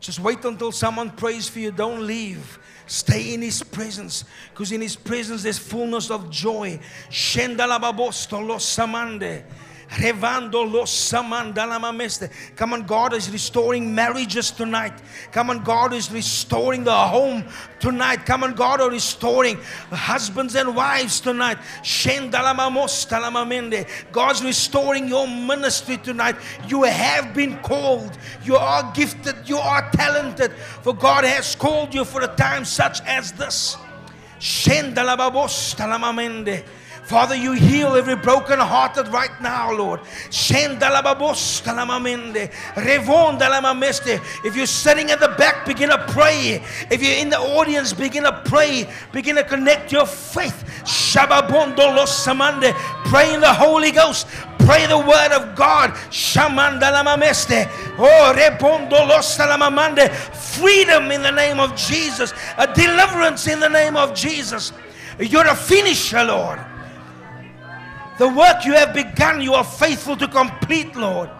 Just 0.00 0.20
wait 0.20 0.44
until 0.44 0.70
someone 0.70 1.10
prays 1.10 1.48
for 1.48 1.60
you. 1.60 1.70
Don't 1.70 2.06
leave. 2.06 2.58
Stay 2.86 3.34
in 3.34 3.42
His 3.42 3.62
presence 3.62 4.24
because 4.50 4.70
in 4.70 4.82
His 4.82 4.96
presence 4.96 5.42
there's 5.42 5.58
fullness 5.58 6.10
of 6.10 6.30
joy. 6.30 6.78
Shendala 7.08 7.80
babostolo 7.80 8.56
samande. 8.58 9.44
Come 12.56 12.72
on, 12.72 12.82
God 12.82 13.12
is 13.12 13.30
restoring 13.30 13.94
marriages 13.94 14.50
tonight. 14.50 14.94
Come 15.30 15.50
on, 15.50 15.62
God 15.62 15.92
is 15.92 16.10
restoring 16.10 16.84
the 16.84 16.94
home 16.94 17.44
tonight. 17.80 18.24
Come 18.24 18.44
on, 18.44 18.54
God 18.54 18.80
is 18.80 18.88
restoring 18.88 19.58
husbands 19.90 20.54
and 20.54 20.74
wives 20.74 21.20
tonight. 21.20 21.58
God's 24.12 24.42
restoring 24.42 25.08
your 25.08 25.28
ministry 25.28 25.96
tonight. 25.98 26.36
You 26.66 26.84
have 26.84 27.34
been 27.34 27.58
called. 27.58 28.16
You 28.42 28.56
are 28.56 28.90
gifted. 28.94 29.36
You 29.48 29.58
are 29.58 29.90
talented. 29.90 30.52
For 30.82 30.94
God 30.94 31.24
has 31.24 31.54
called 31.54 31.94
you 31.94 32.04
for 32.04 32.22
a 32.22 32.28
time 32.28 32.64
such 32.64 33.00
as 33.02 33.32
this. 33.32 33.76
Shendalababos 34.40 35.74
talamamende. 35.74 36.64
Father, 37.04 37.34
you 37.34 37.52
heal 37.52 37.96
every 37.96 38.16
broken 38.16 38.58
hearted 38.58 39.08
right 39.08 39.38
now, 39.42 39.70
Lord. 39.70 40.00
If 40.30 40.50
you're 44.56 44.66
sitting 44.66 45.10
at 45.10 45.20
the 45.20 45.28
back, 45.36 45.66
begin 45.66 45.90
to 45.90 45.98
pray. 46.08 46.64
If 46.90 47.02
you're 47.02 47.18
in 47.18 47.28
the 47.28 47.38
audience, 47.38 47.92
begin 47.92 48.22
to 48.22 48.32
pray. 48.46 48.88
Begin 49.12 49.36
to 49.36 49.44
connect 49.44 49.92
your 49.92 50.06
faith. 50.06 50.64
Pray 53.04 53.34
in 53.34 53.42
the 53.42 53.52
Holy 53.52 53.90
Ghost. 53.90 54.26
Pray 54.60 54.86
the 54.86 54.96
word 54.96 55.32
of 55.32 55.54
God. 55.54 55.94
Oh, 57.98 58.32
Freedom 60.34 61.10
in 61.10 61.22
the 61.22 61.32
name 61.32 61.60
of 61.60 61.76
Jesus. 61.76 62.32
A 62.56 62.66
deliverance 62.72 63.46
in 63.46 63.60
the 63.60 63.68
name 63.68 63.94
of 63.94 64.14
Jesus. 64.14 64.72
You're 65.18 65.46
a 65.46 65.54
finisher, 65.54 66.24
Lord. 66.24 66.64
The 68.18 68.28
work 68.28 68.64
you 68.64 68.74
have 68.74 68.94
begun, 68.94 69.40
you 69.40 69.54
are 69.54 69.64
faithful 69.64 70.16
to 70.16 70.28
complete, 70.28 70.94
Lord. 70.94 71.30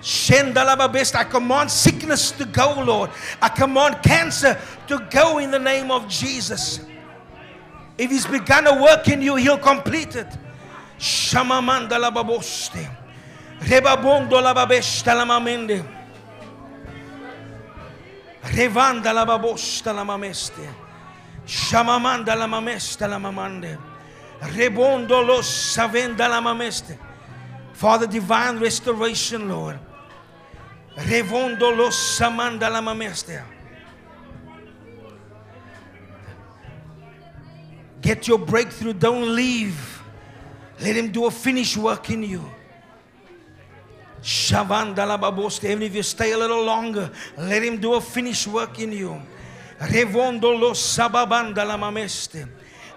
I 0.00 1.26
command 1.28 1.70
sickness 1.70 2.30
to 2.32 2.44
go, 2.44 2.82
Lord. 2.84 3.10
I 3.40 3.48
command 3.48 4.02
cancer 4.02 4.60
to 4.86 5.06
go 5.10 5.38
in 5.38 5.50
the 5.50 5.58
name 5.58 5.90
of 5.90 6.08
Jesus. 6.08 6.80
If 7.96 8.10
He's 8.10 8.26
begun 8.26 8.66
a 8.66 8.82
work 8.82 9.08
in 9.08 9.22
you, 9.22 9.36
He'll 9.36 9.58
complete 9.58 10.16
it. 10.16 10.28
Shamamanda 10.98 11.98
lababoste. 11.98 12.88
Rebabondo 13.60 14.40
lababesta 14.40 15.14
lamamende. 15.14 15.84
Revanda 24.40 25.18
lababosta 25.18 25.18
lamameste. 25.18 25.18
Shamamanda 25.18 25.18
lamamesta 25.18 25.18
lamamande. 25.18 25.18
Rebondo 25.18 25.26
los 25.26 25.46
savenda 25.46 26.28
la 26.28 26.40
mameste. 26.40 26.98
Father, 27.72 28.06
divine 28.06 28.58
restoration, 28.58 29.48
Lord. 29.48 29.78
Revondo 30.96 31.76
los 31.76 31.94
samanda 31.96 32.70
mameste. 32.80 33.42
Get 38.00 38.28
your 38.28 38.38
breakthrough. 38.38 38.94
Don't 38.94 39.34
leave. 39.34 40.02
Let 40.80 40.96
him 40.96 41.10
do 41.10 41.26
a 41.26 41.30
finished 41.30 41.76
work 41.76 42.10
in 42.10 42.22
you. 42.22 42.44
Shavanda 44.22 45.06
la 45.06 45.18
baboste. 45.18 45.64
Even 45.64 45.82
if 45.82 45.94
you 45.94 46.02
stay 46.02 46.32
a 46.32 46.38
little 46.38 46.64
longer, 46.64 47.10
let 47.36 47.62
him 47.62 47.78
do 47.78 47.94
a 47.94 48.00
finished 48.00 48.46
work 48.46 48.78
in 48.78 48.92
you. 48.92 49.20
Revondo 49.80 50.58
los 50.58 50.78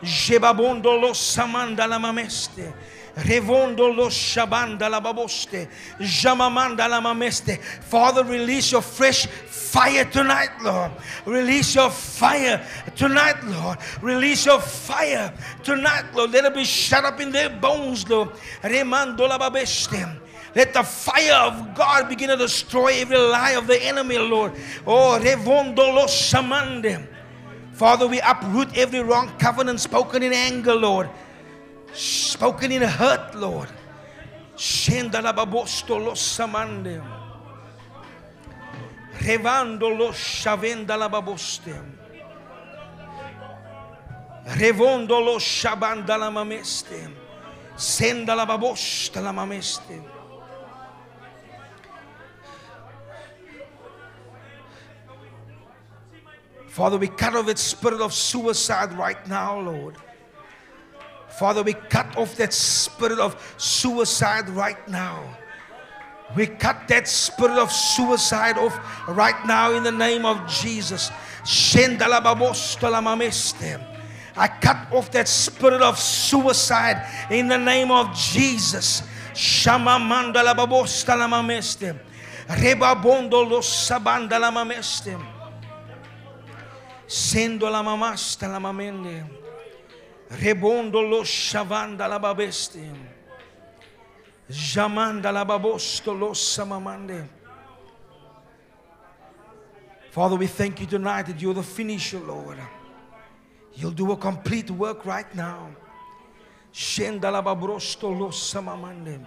sababanda 0.03 0.87
la 0.89 0.99
mameste. 0.99 1.01
Jebabondo 1.01 1.01
lo 1.01 1.13
samanda 1.13 1.87
la 1.87 1.99
mameste. 1.99 2.73
Revondo 3.15 3.93
lo 3.93 4.09
shabanda 4.09 4.89
la 4.89 5.01
baboste. 5.01 5.67
Jamamanda 5.99 6.87
la 6.89 7.01
mameste. 7.01 7.59
Father, 7.59 8.23
release 8.23 8.71
your 8.71 8.81
fresh 8.81 9.27
fire 9.27 10.05
tonight, 10.05 10.49
Lord. 10.61 10.91
Release 11.25 11.75
your 11.75 11.89
fire 11.89 12.65
tonight, 12.95 13.43
Lord. 13.43 13.79
Release 14.01 14.45
your 14.45 14.61
fire 14.61 15.33
tonight, 15.63 16.05
Lord. 16.13 16.31
Let 16.31 16.45
it 16.45 16.53
be 16.53 16.63
shut 16.63 17.03
up 17.03 17.19
in 17.19 17.31
their 17.31 17.49
bones, 17.49 18.07
Lord. 18.09 18.29
Remando 18.63 19.27
la 19.27 19.37
babeste. 19.37 20.19
Let 20.55 20.73
the 20.73 20.83
fire 20.83 21.47
of 21.47 21.75
God 21.75 22.09
begin 22.09 22.29
to 22.29 22.37
destroy 22.37 22.99
every 22.99 23.17
lie 23.17 23.51
of 23.51 23.67
the 23.67 23.81
enemy, 23.83 24.17
Lord. 24.17 24.53
Oh, 24.85 25.19
revondo 25.21 25.93
lo 25.93 26.05
shamande. 26.05 27.07
Father, 27.81 28.05
we 28.05 28.21
uproot 28.21 28.77
every 28.77 28.99
wrong 28.99 29.27
covenant 29.39 29.79
spoken 29.79 30.21
in 30.21 30.31
anger, 30.33 30.75
Lord, 30.75 31.09
spoken 31.93 32.71
in 32.71 32.83
hurt, 32.83 33.33
Lord. 33.33 33.69
Shendalababosto 34.55 35.97
lo 35.97 36.13
samande. 36.13 37.01
Revando 39.23 39.89
lo 39.89 40.11
shavenda 40.11 40.95
la 40.95 41.09
baboste. 41.09 41.73
Revondo 44.45 45.19
lo 45.19 45.39
shabanda 45.39 46.19
la 46.19 46.29
mameste. 46.29 47.09
Senda 47.75 48.35
la 48.35 48.45
babosta 48.45 49.21
la 49.21 49.31
mameste. 49.31 50.10
Father, 56.71 56.97
we 56.97 57.09
cut 57.09 57.35
off 57.35 57.47
that 57.47 57.59
spirit 57.59 57.99
of 57.99 58.13
suicide 58.13 58.93
right 58.93 59.27
now, 59.27 59.59
Lord. 59.59 59.97
Father, 61.27 61.63
we 61.63 61.73
cut 61.73 62.15
off 62.15 62.37
that 62.37 62.53
spirit 62.53 63.19
of 63.19 63.35
suicide 63.57 64.47
right 64.47 64.87
now. 64.87 65.21
We 66.33 66.47
cut 66.47 66.87
that 66.87 67.09
spirit 67.09 67.57
of 67.57 67.73
suicide 67.73 68.57
off 68.57 68.79
right 69.09 69.45
now 69.45 69.73
in 69.73 69.83
the 69.83 69.91
name 69.91 70.25
of 70.25 70.47
Jesus. 70.47 71.11
I 74.37 74.47
cut 74.61 74.93
off 74.93 75.11
that 75.11 75.27
spirit 75.27 75.81
of 75.81 75.99
suicide 75.99 77.05
in 77.29 77.49
the 77.49 77.57
name 77.57 77.91
of 77.91 78.15
Jesus. 78.15 79.03
Shama 79.35 79.99
mandala. 79.99 80.55
Reba 82.61 82.95
bondo 82.95 83.41
lo 83.43 83.59
sabanda 83.59 84.39
la 84.39 84.51
mameste. 84.51 85.30
Sendo 87.11 87.69
la 87.69 87.81
mamasta 87.83 88.47
la 88.47 88.57
mamende. 88.57 89.25
Rebondo 90.29 91.01
lo 91.01 91.25
shavanda 91.25 92.07
la 92.07 92.17
babeste. 92.17 92.89
Jamanda 94.47 95.29
la 95.29 95.43
babosto 95.43 96.17
lo 96.17 96.33
samamande. 96.33 97.27
Father, 100.11 100.37
we 100.37 100.47
thank 100.47 100.79
you 100.79 100.85
tonight 100.85 101.23
that 101.23 101.41
you're 101.41 101.53
the 101.53 101.61
finisher, 101.61 102.19
Lord. 102.19 102.59
You'll 103.73 103.91
do 103.91 104.13
a 104.13 104.15
complete 104.15 104.71
work 104.71 105.05
right 105.05 105.35
now. 105.35 105.67
Shenda 106.71 107.29
la 107.29 107.41
babrosto 107.41 108.09
lo 108.17 108.29
samamande. 108.29 109.19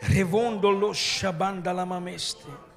Revondo 0.00 0.72
lo 0.72 0.92
shabanda 0.92 1.72
la 1.72 1.84
mameste. 1.84 2.69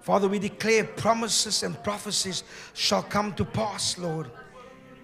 Father, 0.00 0.28
we 0.28 0.38
declare 0.38 0.84
promises 0.84 1.62
and 1.62 1.82
prophecies 1.82 2.44
shall 2.74 3.02
come 3.02 3.34
to 3.34 3.44
pass, 3.44 3.98
Lord. 3.98 4.30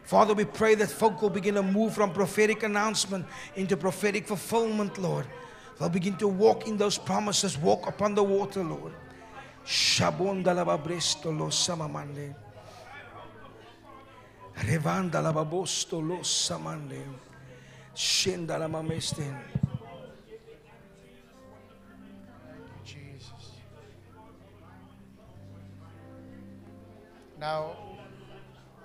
Father, 0.04 0.34
we 0.34 0.44
pray 0.44 0.74
that 0.76 0.90
folk 0.90 1.22
will 1.22 1.30
begin 1.30 1.54
to 1.54 1.62
move 1.62 1.94
from 1.94 2.12
prophetic 2.12 2.62
announcement 2.62 3.26
into 3.56 3.76
prophetic 3.76 4.26
fulfillment, 4.26 4.98
Lord. 4.98 5.26
They'll 5.78 5.88
begin 5.88 6.16
to 6.18 6.28
walk 6.28 6.68
in 6.68 6.76
those 6.76 6.98
promises, 6.98 7.58
walk 7.58 7.88
upon 7.88 8.14
the 8.14 8.22
water, 8.22 8.62
Lord. 8.62 8.92
Shabonda 9.64 10.54
la 10.54 10.64
babresto 10.64 11.36
lo 11.36 11.46
samamande. 11.46 12.34
Revanda 14.54 15.22
la 15.22 15.32
babosto 15.32 16.00
lo 16.06 16.18
samande. 16.18 17.02
Shenda 17.94 18.58
Now, 27.43 27.74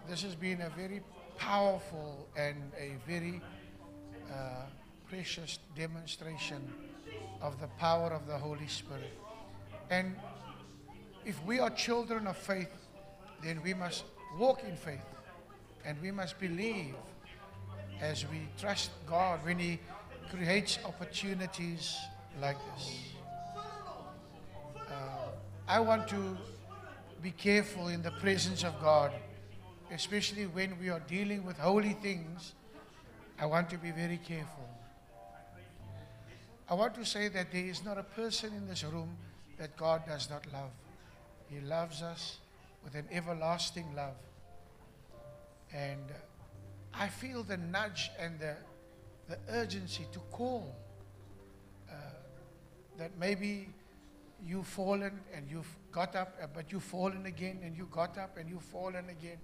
this 0.10 0.24
has 0.24 0.34
been 0.34 0.62
a 0.62 0.70
very 0.70 1.02
powerful 1.38 2.28
and 2.36 2.72
a 2.76 2.94
very 3.06 3.40
uh, 4.34 4.64
precious 5.08 5.60
demonstration 5.76 6.68
of 7.40 7.62
the 7.62 7.68
power 7.78 8.10
of 8.10 8.26
the 8.26 8.36
Holy 8.36 8.66
Spirit. 8.66 9.14
And 9.92 10.16
if 11.24 11.38
we 11.46 11.60
are 11.60 11.70
children 11.70 12.26
of 12.26 12.36
faith, 12.36 12.74
then 13.44 13.62
we 13.62 13.76
must 13.76 14.06
walk 14.40 14.64
in 14.64 14.76
faith 14.76 15.06
and 15.86 16.02
we 16.02 16.10
must 16.10 16.40
believe 16.40 16.96
as 18.02 18.26
we 18.26 18.50
trust 18.60 18.90
God 19.06 19.40
when 19.46 19.60
He 19.60 19.80
creates 20.32 20.80
opportunities 20.84 21.96
like 22.42 22.58
this. 22.74 23.14
Uh, 24.90 25.28
I 25.68 25.80
want 25.80 26.08
to 26.08 26.36
be 27.22 27.32
careful 27.32 27.88
in 27.88 28.02
the 28.02 28.12
presence 28.12 28.64
of 28.64 28.80
God 28.82 29.12
especially 29.92 30.46
when 30.46 30.78
we 30.80 30.90
are 30.90 31.00
dealing 31.02 31.46
with 31.46 31.58
holy 31.58 31.94
things, 31.94 32.54
I 33.40 33.46
want 33.46 33.70
to 33.70 33.78
be 33.78 33.92
very 33.92 34.18
careful. 34.18 34.68
I 36.70 36.74
want 36.74 36.96
to 36.96 37.06
say 37.06 37.30
that 37.30 37.52
there 37.52 37.64
is 37.66 37.86
not 37.86 37.98
a 37.98 38.04
person 38.04 38.54
in 38.54 38.68
this 38.68 38.84
room 38.84 39.16
that 39.58 39.78
God 39.78 40.06
does 40.06 40.30
not 40.30 40.46
love. 40.52 40.72
He 41.50 41.62
loves 41.62 42.02
us 42.02 42.38
with 42.84 42.96
an 42.96 43.06
everlasting 43.12 43.96
love. 43.96 44.16
And 45.74 46.04
I 46.94 47.08
feel 47.08 47.44
the 47.44 47.58
nudge 47.58 48.12
and 48.20 48.38
the, 48.40 48.56
the 49.30 49.38
urgency 49.50 50.06
to 50.12 50.20
call 50.32 50.76
uh, 51.90 51.94
that 52.98 53.12
maybe 53.18 53.70
you've 54.46 54.68
fallen 54.68 55.20
and 55.34 55.50
you've 55.50 55.74
got 55.98 56.16
up, 56.16 56.38
uh, 56.40 56.46
but 56.54 56.72
you've 56.72 56.84
fallen 56.84 57.26
again, 57.26 57.60
and 57.64 57.76
you 57.76 57.88
got 57.90 58.20
up 58.20 58.38
and 58.38 58.48
you've 58.48 58.70
fallen 58.78 59.06
again. 59.10 59.40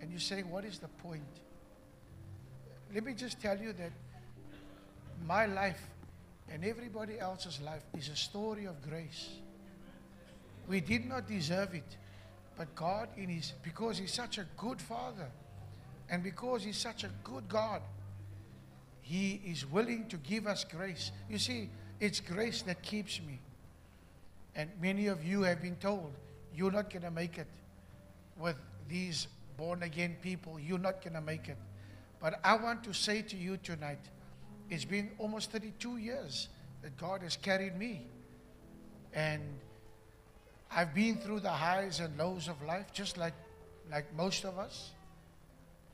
And 0.00 0.10
you 0.10 0.18
say, 0.18 0.42
What 0.42 0.64
is 0.64 0.78
the 0.78 0.88
point? 0.88 1.34
Let 2.94 3.04
me 3.04 3.12
just 3.12 3.38
tell 3.38 3.58
you 3.58 3.74
that 3.74 3.92
my 5.26 5.44
life 5.44 5.82
and 6.50 6.64
everybody 6.64 7.18
else's 7.18 7.60
life 7.60 7.84
is 7.98 8.08
a 8.08 8.16
story 8.16 8.64
of 8.64 8.80
grace. 8.80 9.28
We 10.68 10.80
did 10.80 11.06
not 11.06 11.28
deserve 11.28 11.74
it, 11.74 11.98
but 12.56 12.74
God, 12.74 13.10
in 13.18 13.28
His, 13.28 13.52
because 13.62 13.98
He's 13.98 14.14
such 14.14 14.38
a 14.38 14.46
good 14.56 14.80
Father, 14.80 15.30
and 16.08 16.22
because 16.22 16.64
He's 16.64 16.78
such 16.78 17.04
a 17.04 17.10
good 17.22 17.46
God, 17.46 17.82
He 19.02 19.42
is 19.44 19.70
willing 19.70 20.08
to 20.08 20.16
give 20.16 20.46
us 20.46 20.64
grace. 20.64 21.12
You 21.28 21.38
see, 21.38 21.68
it's 22.00 22.20
grace 22.20 22.62
that 22.62 22.80
keeps 22.80 23.20
me. 23.20 23.38
And 24.56 24.70
many 24.80 25.08
of 25.08 25.24
you 25.24 25.42
have 25.42 25.60
been 25.60 25.76
told, 25.76 26.12
you're 26.54 26.70
not 26.70 26.90
going 26.90 27.02
to 27.02 27.10
make 27.10 27.38
it 27.38 27.48
with 28.38 28.56
these 28.88 29.26
born 29.56 29.82
again 29.82 30.16
people. 30.22 30.58
You're 30.58 30.78
not 30.78 31.02
going 31.02 31.14
to 31.14 31.20
make 31.20 31.48
it. 31.48 31.56
But 32.20 32.40
I 32.44 32.56
want 32.56 32.84
to 32.84 32.94
say 32.94 33.22
to 33.22 33.36
you 33.36 33.56
tonight, 33.56 33.98
it's 34.70 34.84
been 34.84 35.10
almost 35.18 35.50
32 35.50 35.98
years 35.98 36.48
that 36.82 36.96
God 36.96 37.22
has 37.22 37.36
carried 37.36 37.76
me. 37.76 38.06
And 39.12 39.42
I've 40.70 40.94
been 40.94 41.16
through 41.16 41.40
the 41.40 41.50
highs 41.50 42.00
and 42.00 42.16
lows 42.18 42.48
of 42.48 42.62
life, 42.62 42.92
just 42.92 43.16
like, 43.16 43.34
like 43.90 44.06
most 44.16 44.44
of 44.44 44.58
us. 44.58 44.90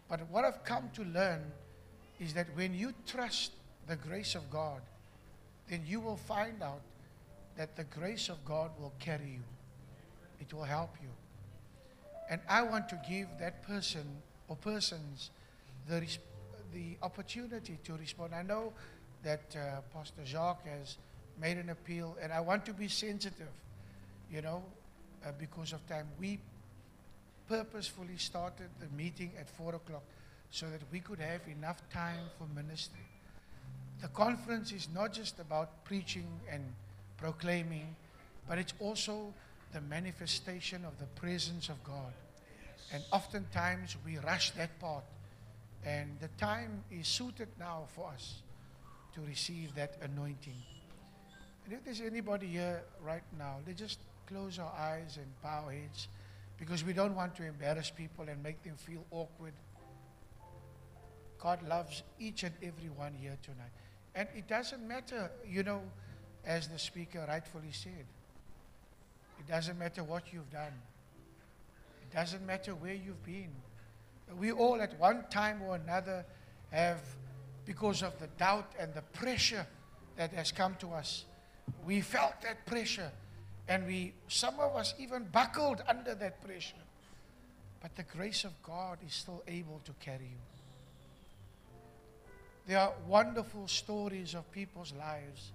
But 0.09 0.21
what 0.31 0.45
I've 0.45 0.65
come 0.65 0.91
to 0.95 1.05
learn 1.05 1.43
is 2.19 2.35
that 2.35 2.47
when 2.55 2.75
you 2.75 2.93
trust 3.07 3.53
the 3.87 3.97
grace 3.97 4.35
of 4.35 4.51
God, 4.51 4.81
then 5.69 5.83
you 5.87 6.01
will 6.01 6.17
find 6.17 6.63
out 6.63 6.81
that 7.57 7.77
the 7.77 7.85
grace 7.85 8.29
of 8.29 8.45
God 8.45 8.71
will 8.79 8.93
carry 8.99 9.31
you. 9.31 9.43
It 10.41 10.53
will 10.55 10.65
help 10.65 10.95
you. 11.03 11.09
And 12.31 12.41
I 12.49 12.63
want 12.63 12.89
to 12.91 13.01
give 13.09 13.29
that 13.41 13.63
person 13.67 14.05
or 14.49 14.57
persons 14.57 15.31
the, 15.89 16.07
the 16.73 16.97
opportunity 17.03 17.79
to 17.85 17.95
respond. 17.95 18.35
I 18.35 18.43
know 18.43 18.73
that 19.23 19.41
uh, 19.55 19.81
Pastor 19.93 20.23
Jacques 20.25 20.67
has 20.67 20.97
made 21.41 21.57
an 21.57 21.71
appeal, 21.71 22.17
and 22.23 22.33
I 22.33 22.41
want 22.41 22.65
to 22.67 22.73
be 22.73 22.89
sensitive, 22.89 23.49
you 24.31 24.43
know, 24.43 24.63
uh, 25.25 25.33
because 25.39 25.73
of 25.73 25.87
time. 25.89 26.07
We 26.19 26.39
purposefully 27.49 28.17
started 28.17 28.69
the 28.79 28.87
meeting 28.97 29.33
at 29.39 29.51
4 29.51 29.75
o'clock 29.75 30.03
so 30.51 30.67
that 30.71 30.81
we 30.93 31.01
could 31.01 31.19
have 31.19 31.41
enough 31.49 31.83
time 31.93 32.31
for 32.39 32.47
ministry. 32.55 33.01
The 34.01 34.09
conference 34.09 34.73
is 34.73 34.89
not 34.95 35.13
just 35.13 35.39
about 35.39 35.85
preaching 35.85 36.29
and 36.51 36.63
proclaiming, 37.21 37.95
but 38.49 38.59
it's 38.59 38.75
also 38.81 39.33
the 39.73 39.81
manifestation 39.83 40.85
of 40.85 40.99
the 40.99 41.07
presence 41.21 41.69
of 41.69 41.83
God. 41.85 42.13
And 42.93 43.03
oftentimes 43.13 43.97
we 44.05 44.19
rush 44.19 44.51
that 44.53 44.79
part. 44.81 45.05
And 45.85 46.19
the 46.21 46.29
time 46.39 46.83
is 46.91 47.07
suited 47.07 47.49
now 47.59 47.85
for 47.95 48.09
us 48.09 48.43
to 49.15 49.21
receive 49.23 49.75
that 49.77 49.97
anointing. 50.03 50.57
And 51.65 51.75
if 51.75 51.85
there's 51.85 52.01
anybody 52.01 52.49
here 52.49 52.83
right 53.05 53.23
now, 53.39 53.57
let's 53.67 53.79
just 53.79 54.01
close 54.27 54.59
our 54.59 54.73
eyes 54.73 55.17
and 55.17 55.27
bow 55.43 55.69
heads 55.69 56.09
because 56.59 56.85
we 56.85 56.93
don't 56.93 57.15
want 57.15 57.35
to 57.37 57.47
embarrass 57.47 57.91
people 57.91 58.27
and 58.29 58.43
make 58.43 58.63
them 58.63 58.75
feel 58.77 59.05
awkward. 59.11 59.53
God 61.39 61.67
loves 61.67 62.03
each 62.19 62.43
and 62.43 62.55
every 62.63 62.91
one 62.91 63.15
here 63.15 63.39
tonight. 63.43 63.73
And 64.15 64.29
it 64.37 64.47
doesn't 64.49 64.87
matter, 64.87 65.31
you 65.47 65.63
know, 65.63 65.81
as 66.45 66.69
the 66.69 66.79
speaker 66.79 67.25
rightfully 67.29 67.73
said, 67.73 68.07
it 69.39 69.49
doesn't 69.49 69.79
matter 69.79 70.03
what 70.05 70.33
you've 70.33 70.51
done, 70.51 70.73
it 72.03 72.15
doesn't 72.15 72.45
matter 72.47 72.75
where 72.75 72.95
you've 72.95 73.25
been. 73.25 73.51
We 74.39 74.53
all, 74.53 74.81
at 74.81 74.99
one 74.99 75.25
time 75.31 75.61
or 75.63 75.77
another, 75.77 76.25
have, 76.71 77.01
because 77.65 78.03
of 78.03 78.19
the 78.21 78.29
doubt 78.39 78.73
and 78.79 78.95
the 78.95 79.03
pressure 79.03 79.67
that 80.17 80.33
has 80.33 80.53
come 80.53 80.77
to 80.81 80.93
us, 80.93 81.25
we 81.85 82.01
felt 82.01 82.41
that 82.43 82.65
pressure. 82.67 83.11
And 83.69 83.87
we, 83.87 84.13
some 84.29 84.59
of 84.59 84.75
us 84.77 84.95
even 84.99 85.27
buckled 85.33 85.83
under 85.89 86.15
that 86.15 86.43
pressure. 86.45 86.75
But 87.81 87.97
the 87.97 88.03
grace 88.03 88.45
of 88.45 88.53
God 88.63 88.99
is 89.07 89.15
still 89.15 89.43
able 89.47 89.81
to 89.85 89.93
carry 90.05 90.25
you. 90.25 90.41
There 92.67 92.79
are 92.79 92.93
wonderful 93.09 93.67
stories 93.69 94.35
of 94.35 94.51
people's 94.53 94.93
lives, 94.93 95.53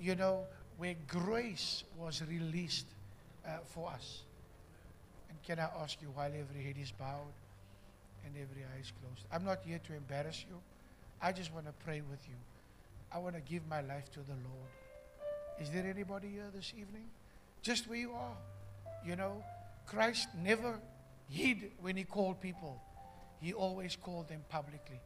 you 0.00 0.14
know, 0.14 0.44
where 0.76 0.94
grace 1.06 1.84
was 1.98 2.22
released 2.28 2.86
uh, 3.46 3.58
for 3.64 3.90
us. 3.90 4.22
And 5.28 5.42
can 5.42 5.58
I 5.58 5.68
ask 5.82 6.00
you, 6.00 6.08
while 6.14 6.30
every 6.30 6.62
head 6.62 6.76
is 6.80 6.92
bowed 6.92 7.34
and 8.24 8.34
every 8.34 8.62
eye 8.62 8.80
is 8.80 8.92
closed, 9.00 9.24
I'm 9.32 9.44
not 9.44 9.58
here 9.64 9.80
to 9.86 9.94
embarrass 9.94 10.44
you. 10.48 10.56
I 11.20 11.32
just 11.32 11.52
want 11.52 11.66
to 11.66 11.72
pray 11.84 12.00
with 12.08 12.20
you. 12.28 12.36
I 13.12 13.18
want 13.18 13.34
to 13.34 13.40
give 13.40 13.66
my 13.68 13.80
life 13.80 14.10
to 14.12 14.20
the 14.20 14.32
Lord. 14.32 14.70
Is 15.60 15.70
there 15.70 15.84
anybody 15.84 16.28
here 16.28 16.50
this 16.54 16.72
evening? 16.78 17.04
Just 17.62 17.88
where 17.88 17.98
you 17.98 18.12
are. 18.12 18.36
You 19.04 19.16
know, 19.16 19.42
Christ 19.86 20.28
never 20.44 20.78
hid 21.28 21.72
when 21.80 21.96
he 21.96 22.04
called 22.04 22.40
people, 22.40 22.80
he 23.40 23.52
always 23.52 23.96
called 23.96 24.28
them 24.28 24.42
publicly. 24.48 25.00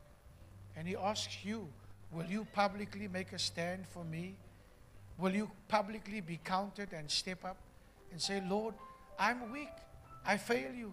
And 0.76 0.86
he 0.86 0.96
asks 0.96 1.44
you, 1.44 1.68
Will 2.12 2.26
you 2.26 2.46
publicly 2.52 3.08
make 3.08 3.32
a 3.32 3.38
stand 3.38 3.86
for 3.88 4.04
me? 4.04 4.34
Will 5.22 5.36
you 5.36 5.48
publicly 5.68 6.20
be 6.20 6.40
counted 6.42 6.92
and 6.92 7.08
step 7.08 7.44
up 7.44 7.56
and 8.10 8.20
say, 8.20 8.42
Lord, 8.50 8.74
I'm 9.20 9.52
weak. 9.52 9.70
I 10.26 10.36
fail 10.36 10.74
you. 10.74 10.92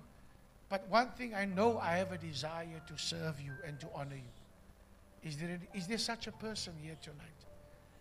But 0.70 0.88
one 0.88 1.10
thing 1.18 1.34
I 1.34 1.46
know 1.46 1.80
I 1.80 1.96
have 1.96 2.12
a 2.12 2.18
desire 2.20 2.80
to 2.88 2.96
serve 2.96 3.42
you 3.42 3.54
and 3.66 3.80
to 3.80 3.88
honor 3.96 4.18
you. 4.18 5.28
Is 5.28 5.36
there, 5.38 5.60
is 5.74 5.88
there 5.88 5.98
such 5.98 6.28
a 6.28 6.32
person 6.32 6.74
here 6.80 6.96
tonight? 7.02 7.40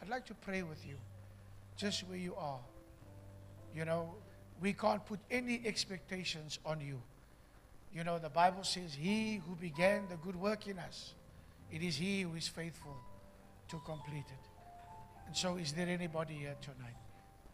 I'd 0.03 0.11
like 0.11 0.27
to 0.27 0.35
pray 0.35 0.63
with 0.63 0.87
you, 0.87 0.97
just 1.79 2.07
where 2.07 2.19
you 2.19 2.35
are. 2.37 2.61
You 3.75 3.87
know, 3.87 4.15
we 4.61 4.75
can't 4.75 5.05
put 5.07 5.21
any 5.31 5.63
expectations 5.65 6.59
on 6.67 6.83
you. 6.83 7.01
You 7.95 8.05
know, 8.05 8.19
the 8.19 8.29
Bible 8.29 8.65
says, 8.65 8.93
He 8.93 9.41
who 9.49 9.55
began 9.55 10.03
the 10.11 10.17
good 10.17 10.37
work 10.37 10.67
in 10.67 10.79
us 10.79 11.15
it 11.73 11.83
is 11.83 11.97
He 11.97 12.21
who 12.21 12.35
is 12.35 12.49
faithful 12.49 12.97
to 13.69 13.79
complete 13.87 14.27
it. 14.29 14.58
And 15.29 15.37
so, 15.37 15.57
is 15.57 15.73
there 15.73 15.87
anybody 15.87 16.35
here 16.35 16.57
tonight? 16.63 16.97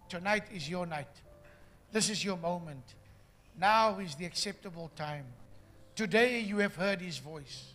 Tonight 0.09 0.45
is 0.55 0.71
your 0.71 0.87
night. 0.87 1.09
This 1.91 2.09
is 2.09 2.25
your 2.25 2.37
moment. 2.37 2.95
Now 3.59 3.99
is 3.99 4.15
the 4.15 4.25
acceptable 4.25 4.93
time. 4.95 5.25
Today 5.97 6.39
you 6.39 6.59
have 6.59 6.77
heard 6.77 7.01
His 7.01 7.19
voice. 7.19 7.73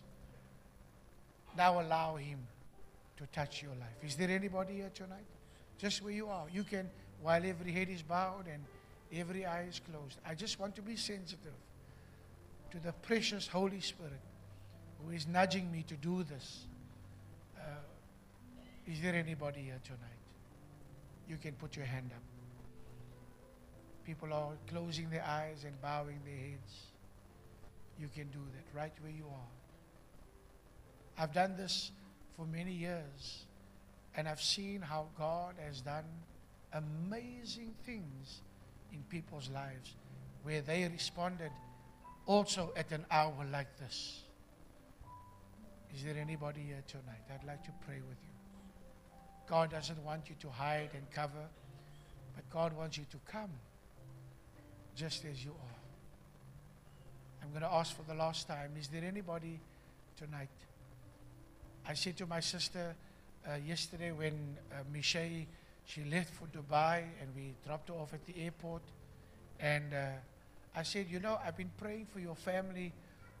Now 1.54 1.82
allow 1.82 2.16
Him 2.16 2.38
to 3.18 3.26
touch 3.26 3.62
your 3.62 3.72
life. 3.72 4.02
Is 4.02 4.16
there 4.16 4.30
anybody 4.30 4.76
here 4.76 4.90
tonight? 4.94 5.26
Just 5.76 6.02
where 6.02 6.14
you 6.14 6.28
are. 6.28 6.46
You 6.50 6.64
can, 6.64 6.88
while 7.20 7.44
every 7.44 7.70
head 7.70 7.90
is 7.90 8.00
bowed 8.00 8.46
and 8.50 8.64
every 9.20 9.44
eye 9.44 9.66
is 9.68 9.82
closed. 9.90 10.16
I 10.26 10.34
just 10.34 10.58
want 10.58 10.74
to 10.76 10.82
be 10.82 10.96
sensitive 10.96 11.52
to 12.70 12.78
the 12.78 12.92
precious 13.02 13.46
Holy 13.46 13.80
Spirit 13.80 14.20
who 15.04 15.12
is 15.12 15.26
nudging 15.26 15.70
me 15.70 15.84
to 15.88 15.94
do 15.94 16.22
this. 16.22 16.64
Is 18.86 19.00
there 19.00 19.14
anybody 19.14 19.60
here 19.60 19.80
tonight? 19.84 20.20
You 21.28 21.36
can 21.36 21.52
put 21.52 21.76
your 21.76 21.86
hand 21.86 22.10
up. 22.14 22.22
People 24.04 24.32
are 24.32 24.52
closing 24.68 25.10
their 25.10 25.24
eyes 25.24 25.64
and 25.64 25.80
bowing 25.80 26.18
their 26.24 26.36
heads. 26.36 26.86
You 28.00 28.08
can 28.14 28.28
do 28.28 28.40
that 28.54 28.78
right 28.78 28.92
where 29.00 29.12
you 29.12 29.26
are. 29.26 29.52
I've 31.22 31.32
done 31.32 31.56
this 31.56 31.92
for 32.36 32.46
many 32.46 32.72
years, 32.72 33.44
and 34.16 34.26
I've 34.26 34.40
seen 34.40 34.80
how 34.80 35.06
God 35.18 35.54
has 35.64 35.82
done 35.82 36.04
amazing 36.72 37.74
things 37.84 38.40
in 38.92 39.02
people's 39.08 39.50
lives 39.50 39.94
where 40.42 40.62
they 40.62 40.88
responded 40.88 41.50
also 42.26 42.72
at 42.76 42.90
an 42.92 43.04
hour 43.10 43.46
like 43.52 43.78
this. 43.78 44.22
Is 45.94 46.04
there 46.04 46.16
anybody 46.16 46.62
here 46.62 46.82
tonight? 46.86 47.22
I'd 47.32 47.46
like 47.46 47.62
to 47.64 47.72
pray 47.86 48.00
with 48.08 48.18
you. 48.24 48.29
God 49.50 49.72
doesn't 49.72 50.00
want 50.04 50.28
you 50.28 50.36
to 50.42 50.48
hide 50.48 50.90
and 50.94 51.02
cover, 51.10 51.44
but 52.36 52.48
God 52.50 52.72
wants 52.72 52.96
you 52.96 53.04
to 53.10 53.16
come 53.32 53.50
just 54.94 55.24
as 55.24 55.44
you 55.44 55.50
are. 55.50 55.78
I'm 57.42 57.50
going 57.50 57.62
to 57.62 57.72
ask 57.72 57.96
for 57.96 58.04
the 58.04 58.14
last 58.14 58.46
time 58.46 58.70
is 58.78 58.86
there 58.86 59.02
anybody 59.02 59.58
tonight? 60.16 60.50
I 61.84 61.94
said 61.94 62.16
to 62.18 62.26
my 62.26 62.38
sister 62.38 62.94
uh, 63.44 63.56
yesterday 63.66 64.12
when 64.12 64.34
uh, 64.70 64.84
Michelle, 64.92 65.44
she 65.84 66.04
left 66.04 66.32
for 66.32 66.46
Dubai 66.56 67.02
and 67.20 67.34
we 67.34 67.54
dropped 67.66 67.88
her 67.88 67.96
off 67.96 68.14
at 68.14 68.24
the 68.26 68.40
airport. 68.40 68.82
And 69.58 69.92
uh, 69.92 70.10
I 70.76 70.84
said, 70.84 71.06
You 71.10 71.18
know, 71.18 71.40
I've 71.44 71.56
been 71.56 71.72
praying 71.76 72.06
for 72.12 72.20
your 72.20 72.36
family 72.36 72.92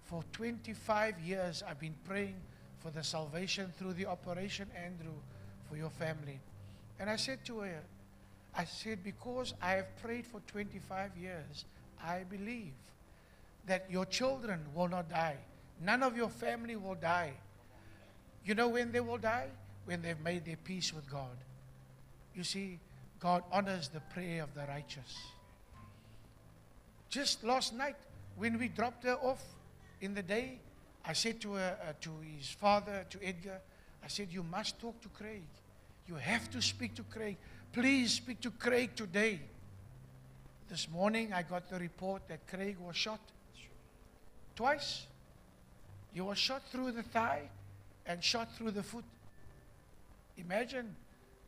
for 0.06 0.24
25 0.32 1.20
years. 1.20 1.62
I've 1.68 1.78
been 1.78 1.94
praying 2.04 2.34
for 2.80 2.90
the 2.90 3.04
salvation 3.04 3.72
through 3.78 3.92
the 3.92 4.06
Operation 4.06 4.66
Andrew 4.74 5.14
for 5.70 5.76
your 5.76 5.90
family. 5.90 6.40
And 6.98 7.08
I 7.08 7.16
said 7.16 7.44
to 7.46 7.60
her, 7.60 7.80
I 8.54 8.64
said, 8.64 9.04
Because 9.04 9.54
I 9.62 9.72
have 9.72 9.96
prayed 10.02 10.26
for 10.26 10.40
25 10.48 11.16
years, 11.16 11.64
I 12.04 12.24
believe 12.28 12.72
that 13.66 13.86
your 13.90 14.04
children 14.04 14.60
will 14.74 14.88
not 14.88 15.08
die. 15.08 15.36
None 15.82 16.02
of 16.02 16.16
your 16.16 16.28
family 16.28 16.76
will 16.76 16.96
die. 16.96 17.32
You 18.44 18.54
know 18.54 18.68
when 18.68 18.90
they 18.92 19.00
will 19.00 19.18
die? 19.18 19.48
When 19.84 20.02
they've 20.02 20.20
made 20.20 20.44
their 20.44 20.56
peace 20.56 20.92
with 20.92 21.08
God. 21.10 21.36
You 22.34 22.44
see, 22.44 22.78
God 23.18 23.44
honors 23.52 23.88
the 23.88 24.00
prayer 24.00 24.42
of 24.42 24.54
the 24.54 24.62
righteous. 24.66 25.16
Just 27.08 27.44
last 27.44 27.74
night, 27.74 27.96
when 28.36 28.58
we 28.58 28.68
dropped 28.68 29.04
her 29.04 29.16
off 29.16 29.42
in 30.00 30.14
the 30.14 30.22
day, 30.22 30.58
I 31.04 31.12
said 31.12 31.40
to, 31.42 31.54
her, 31.54 31.76
uh, 31.82 31.92
to 32.02 32.10
his 32.36 32.48
father, 32.48 33.06
to 33.10 33.18
Edgar, 33.24 33.60
I 34.02 34.08
said, 34.08 34.28
You 34.30 34.42
must 34.42 34.78
talk 34.80 35.00
to 35.02 35.08
Craig. 35.08 35.42
You 36.10 36.16
have 36.16 36.50
to 36.50 36.60
speak 36.60 36.96
to 36.96 37.04
Craig. 37.04 37.36
Please 37.72 38.14
speak 38.14 38.40
to 38.40 38.50
Craig 38.50 38.96
today. 38.96 39.38
This 40.68 40.88
morning, 40.90 41.32
I 41.32 41.42
got 41.42 41.70
the 41.70 41.78
report 41.78 42.22
that 42.26 42.48
Craig 42.48 42.76
was 42.84 42.96
shot 42.96 43.20
twice. 44.56 45.06
He 46.12 46.20
was 46.20 46.36
shot 46.36 46.62
through 46.72 46.90
the 46.92 47.04
thigh 47.04 47.48
and 48.06 48.24
shot 48.24 48.48
through 48.56 48.72
the 48.72 48.82
foot. 48.82 49.04
Imagine 50.36 50.96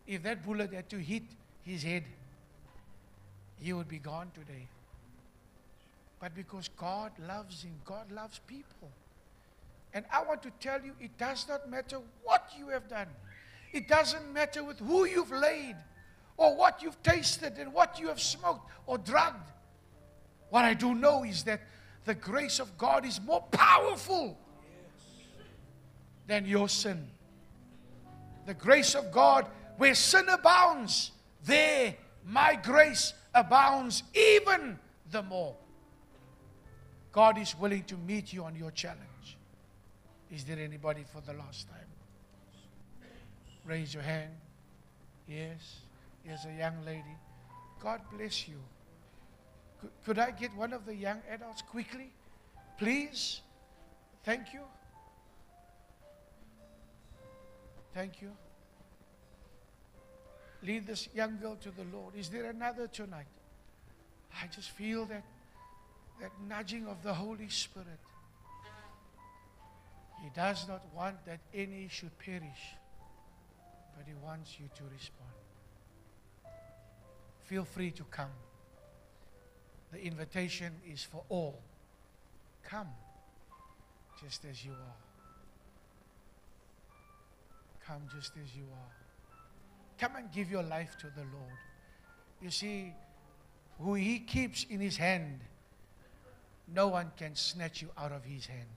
if 0.06 0.22
that 0.22 0.46
bullet 0.46 0.72
had 0.72 0.88
to 0.90 0.98
hit 0.98 1.24
his 1.64 1.82
head, 1.82 2.04
he 3.60 3.72
would 3.72 3.88
be 3.88 3.98
gone 3.98 4.30
today. 4.32 4.68
But 6.20 6.36
because 6.36 6.68
God 6.76 7.10
loves 7.26 7.64
him, 7.64 7.72
God 7.84 8.12
loves 8.12 8.38
people. 8.46 8.90
And 9.92 10.04
I 10.12 10.22
want 10.22 10.40
to 10.44 10.52
tell 10.60 10.80
you, 10.80 10.92
it 11.00 11.18
does 11.18 11.48
not 11.48 11.68
matter 11.68 11.98
what 12.22 12.48
you 12.56 12.68
have 12.68 12.88
done. 12.88 13.08
It 13.72 13.88
doesn't 13.88 14.32
matter 14.32 14.62
with 14.62 14.78
who 14.78 15.06
you've 15.06 15.32
laid 15.32 15.76
or 16.36 16.54
what 16.56 16.82
you've 16.82 17.02
tasted 17.02 17.58
and 17.58 17.72
what 17.72 17.98
you 17.98 18.08
have 18.08 18.20
smoked 18.20 18.70
or 18.86 18.98
drugged. 18.98 19.50
What 20.50 20.64
I 20.64 20.74
do 20.74 20.94
know 20.94 21.24
is 21.24 21.44
that 21.44 21.60
the 22.04 22.14
grace 22.14 22.58
of 22.58 22.76
God 22.76 23.06
is 23.06 23.20
more 23.20 23.42
powerful 23.50 24.38
than 26.26 26.44
your 26.44 26.68
sin. 26.68 27.08
The 28.46 28.54
grace 28.54 28.94
of 28.94 29.10
God, 29.12 29.46
where 29.76 29.94
sin 29.94 30.28
abounds, 30.28 31.12
there 31.44 31.94
my 32.26 32.54
grace 32.62 33.14
abounds 33.34 34.02
even 34.14 34.78
the 35.10 35.22
more. 35.22 35.56
God 37.12 37.38
is 37.38 37.56
willing 37.58 37.84
to 37.84 37.96
meet 37.96 38.32
you 38.32 38.44
on 38.44 38.56
your 38.56 38.70
challenge. 38.70 39.38
Is 40.30 40.44
there 40.44 40.58
anybody 40.58 41.04
for 41.12 41.20
the 41.20 41.34
last 41.34 41.68
time? 41.68 41.91
Raise 43.64 43.94
your 43.94 44.02
hand. 44.02 44.32
Yes. 45.28 45.80
Here's 46.24 46.44
a 46.44 46.52
young 46.52 46.84
lady. 46.84 47.16
God 47.80 48.00
bless 48.16 48.48
you. 48.48 48.56
Could, 49.80 49.90
could 50.04 50.18
I 50.18 50.30
get 50.30 50.54
one 50.56 50.72
of 50.72 50.86
the 50.86 50.94
young 50.94 51.20
adults 51.30 51.62
quickly? 51.62 52.10
Please? 52.78 53.40
Thank 54.24 54.52
you. 54.52 54.60
Thank 57.94 58.22
you. 58.22 58.30
Lead 60.62 60.86
this 60.86 61.08
young 61.14 61.38
girl 61.38 61.56
to 61.56 61.70
the 61.70 61.84
Lord. 61.92 62.14
Is 62.16 62.28
there 62.28 62.48
another 62.50 62.86
tonight? 62.86 63.26
I 64.40 64.46
just 64.46 64.70
feel 64.70 65.04
that 65.06 65.24
that 66.20 66.30
nudging 66.48 66.86
of 66.86 67.02
the 67.02 67.12
Holy 67.12 67.48
Spirit. 67.48 67.98
He 70.22 70.30
does 70.34 70.68
not 70.68 70.82
want 70.94 71.16
that 71.26 71.40
any 71.52 71.88
should 71.90 72.16
perish, 72.18 72.76
but 73.96 74.06
He 74.06 74.14
wants 74.24 74.58
you 74.58 74.68
to 74.76 74.82
respond. 74.92 75.30
Feel 77.44 77.64
free 77.64 77.90
to 77.92 78.04
come. 78.04 78.30
The 79.92 80.02
invitation 80.02 80.72
is 80.90 81.02
for 81.02 81.22
all. 81.28 81.60
Come 82.62 82.88
just 84.22 84.44
as 84.44 84.64
you 84.64 84.72
are. 84.72 84.96
Come 87.86 88.02
just 88.14 88.32
as 88.42 88.56
you 88.56 88.64
are. 88.72 88.92
Come 89.98 90.16
and 90.16 90.32
give 90.32 90.50
your 90.50 90.62
life 90.62 90.96
to 91.00 91.06
the 91.08 91.22
Lord. 91.22 91.58
You 92.40 92.50
see, 92.50 92.94
who 93.80 93.94
He 93.94 94.20
keeps 94.20 94.64
in 94.70 94.80
His 94.80 94.96
hand, 94.96 95.40
no 96.72 96.88
one 96.88 97.10
can 97.16 97.34
snatch 97.34 97.82
you 97.82 97.88
out 97.98 98.12
of 98.12 98.24
His 98.24 98.46
hand. 98.46 98.68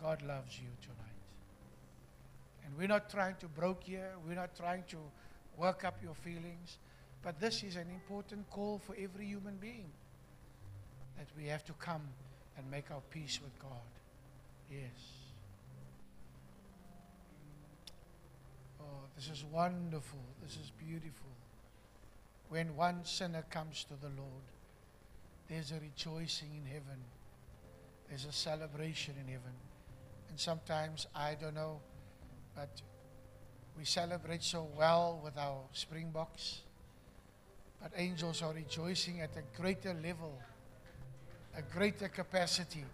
God 0.00 0.22
loves 0.22 0.58
you 0.58 0.68
tonight. 0.80 1.15
And 2.66 2.76
we're 2.76 2.88
not 2.88 3.08
trying 3.08 3.36
to 3.36 3.46
broke 3.46 3.84
here. 3.84 4.10
We're 4.26 4.34
not 4.34 4.56
trying 4.56 4.82
to 4.88 4.96
work 5.56 5.84
up 5.84 5.96
your 6.02 6.14
feelings. 6.14 6.78
But 7.22 7.40
this 7.40 7.62
is 7.62 7.76
an 7.76 7.88
important 7.90 8.50
call 8.50 8.80
for 8.84 8.94
every 9.00 9.26
human 9.26 9.56
being 9.56 9.86
that 11.16 11.26
we 11.36 11.46
have 11.46 11.64
to 11.64 11.72
come 11.74 12.02
and 12.58 12.70
make 12.70 12.90
our 12.90 13.02
peace 13.10 13.40
with 13.42 13.58
God. 13.58 13.70
Yes. 14.70 14.80
Oh, 18.80 18.84
this 19.16 19.28
is 19.28 19.44
wonderful. 19.44 20.20
This 20.42 20.52
is 20.52 20.72
beautiful. 20.78 21.30
When 22.48 22.76
one 22.76 23.04
sinner 23.04 23.44
comes 23.50 23.84
to 23.84 23.94
the 24.00 24.10
Lord, 24.16 24.44
there's 25.48 25.72
a 25.72 25.80
rejoicing 25.80 26.50
in 26.56 26.66
heaven, 26.66 26.98
there's 28.08 28.24
a 28.24 28.32
celebration 28.32 29.14
in 29.20 29.26
heaven. 29.26 29.52
And 30.28 30.38
sometimes, 30.38 31.06
I 31.14 31.34
don't 31.34 31.54
know, 31.54 31.80
but 32.56 32.80
we 33.76 33.84
celebrate 33.84 34.42
so 34.42 34.66
well 34.76 35.20
with 35.22 35.36
our 35.36 35.60
Springboks. 35.72 36.62
But 37.82 37.92
angels 37.96 38.42
are 38.42 38.54
rejoicing 38.54 39.20
at 39.20 39.30
a 39.36 39.60
greater 39.60 39.94
level, 40.02 40.32
a 41.56 41.62
greater 41.62 42.08
capacity, 42.08 42.84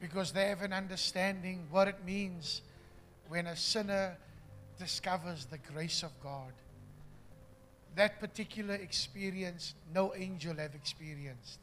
because 0.00 0.32
they 0.32 0.48
have 0.48 0.60
an 0.60 0.74
understanding 0.74 1.66
what 1.70 1.88
it 1.88 2.04
means 2.04 2.60
when 3.28 3.46
a 3.46 3.56
sinner 3.56 4.16
discovers 4.78 5.46
the 5.46 5.58
grace 5.58 6.02
of 6.02 6.10
God. 6.22 6.52
That 7.96 8.20
particular 8.20 8.74
experience, 8.74 9.74
no 9.92 10.14
angel 10.14 10.56
have 10.56 10.74
experienced, 10.74 11.58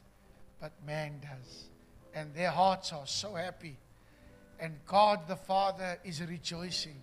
but 0.60 0.72
man 0.86 1.22
does. 1.22 1.65
And 2.14 2.34
their 2.34 2.52
hearts 2.52 2.91
are 2.91 3.06
so 3.06 3.36
happy. 3.36 3.78
And 4.60 4.76
God 4.86 5.28
the 5.28 5.36
Father 5.36 6.00
is 6.04 6.22
rejoicing 6.22 7.02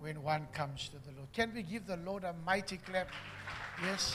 when 0.00 0.22
one 0.22 0.46
comes 0.52 0.88
to 0.88 0.96
the 1.06 1.14
Lord. 1.16 1.32
Can 1.32 1.52
we 1.54 1.62
give 1.62 1.86
the 1.86 1.96
Lord 1.98 2.24
a 2.24 2.34
mighty 2.44 2.78
clap? 2.78 3.08
Yes. 3.82 4.14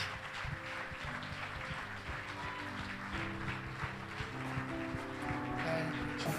Thank 5.63 5.95
you, 5.95 6.01
Jesus. 6.17 6.33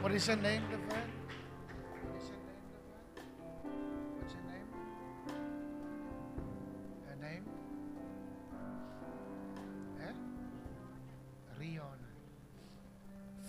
What 0.00 0.12
is 0.12 0.26
her 0.26 0.36
name, 0.36 0.62
Laverne? 0.70 0.88
What 0.88 1.07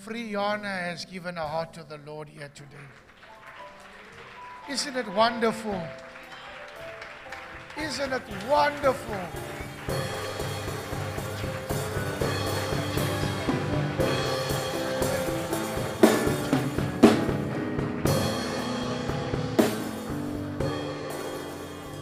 Friana 0.09 0.67
has 0.67 1.05
given 1.05 1.35
her 1.35 1.45
heart 1.45 1.71
to 1.73 1.83
the 1.83 1.99
Lord 1.99 2.29
here 2.29 2.49
today. 2.55 2.87
Isn't 4.67 4.95
it 4.95 5.07
wonderful? 5.09 5.79
Isn't 7.77 8.13
it 8.13 8.23
wonderful? 8.49 9.15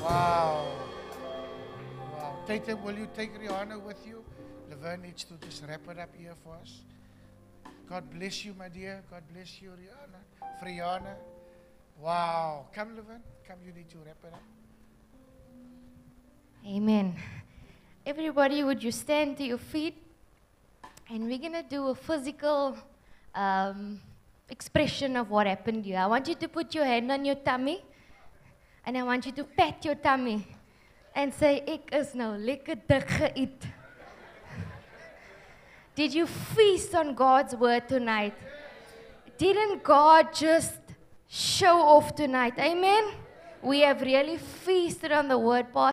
Wow. 0.01 0.71
Wow. 2.13 2.38
Tatum, 2.47 2.85
will 2.85 2.97
you 2.97 3.09
take 3.13 3.38
Rihanna 3.38 3.81
with 3.81 4.07
you? 4.07 4.23
Laverne 4.69 5.01
needs 5.01 5.25
to 5.25 5.34
just 5.45 5.65
wrap 5.67 5.81
it 5.89 5.99
up 5.99 6.15
here 6.15 6.35
for 6.41 6.55
us. 6.55 6.84
God 7.89 8.03
bless 8.11 8.43
you, 8.43 8.53
my 8.53 8.68
dear. 8.68 9.01
God 9.09 9.23
bless 9.34 9.61
you, 9.61 9.69
Rihanna. 9.69 10.19
Friana. 10.61 11.15
Wow. 11.97 12.65
Come, 12.73 12.97
Laverne. 12.97 13.22
Come, 13.47 13.59
you 13.65 13.72
need 13.72 13.89
to 13.89 13.97
wrap 14.05 14.18
it 14.23 14.34
up. 14.34 14.41
Amen. 16.68 17.15
Everybody, 18.05 18.61
would 18.65 18.84
you 18.84 18.91
stand 18.91 19.38
to 19.38 19.45
your 19.45 19.57
feet? 19.57 19.95
And 21.09 21.27
we're 21.27 21.38
going 21.38 21.53
to 21.53 21.64
do 21.64 21.88
a 21.88 21.95
physical 21.95 22.77
um, 23.34 24.01
expression 24.49 25.15
of 25.15 25.30
what 25.30 25.47
happened 25.47 25.85
here. 25.85 25.99
I 25.99 26.07
want 26.07 26.27
you 26.27 26.35
to 26.35 26.47
put 26.49 26.76
your 26.76 26.84
hand 26.84 27.09
on 27.09 27.23
your 27.23 27.35
tummy. 27.35 27.81
And 28.85 28.97
I 28.97 29.03
want 29.03 29.26
you 29.26 29.31
to 29.31 29.45
pat 29.45 29.85
your 29.85 29.95
tummy. 29.95 30.45
And 31.15 31.34
say, 31.34 31.64
ek 31.65 31.89
is 31.95 32.11
nou 32.14 32.35
lekker 32.35 32.76
dik 32.88 33.07
geëet. 33.07 33.72
Did 35.98 36.14
you 36.14 36.28
feast 36.28 36.94
on 36.94 37.15
God's 37.15 37.56
word 37.56 37.90
tonight? 37.90 38.36
Didn't 39.40 39.84
God 39.84 40.32
just 40.32 40.78
show 41.28 41.82
off 41.82 42.14
tonight? 42.14 42.53
Amen? 42.60 43.03
We 43.64 43.80
have 43.80 44.02
really 44.02 44.38
feasted 44.38 45.11
on 45.11 45.28
the 45.28 45.40
word, 45.40 45.74
Pastor. 45.74 45.86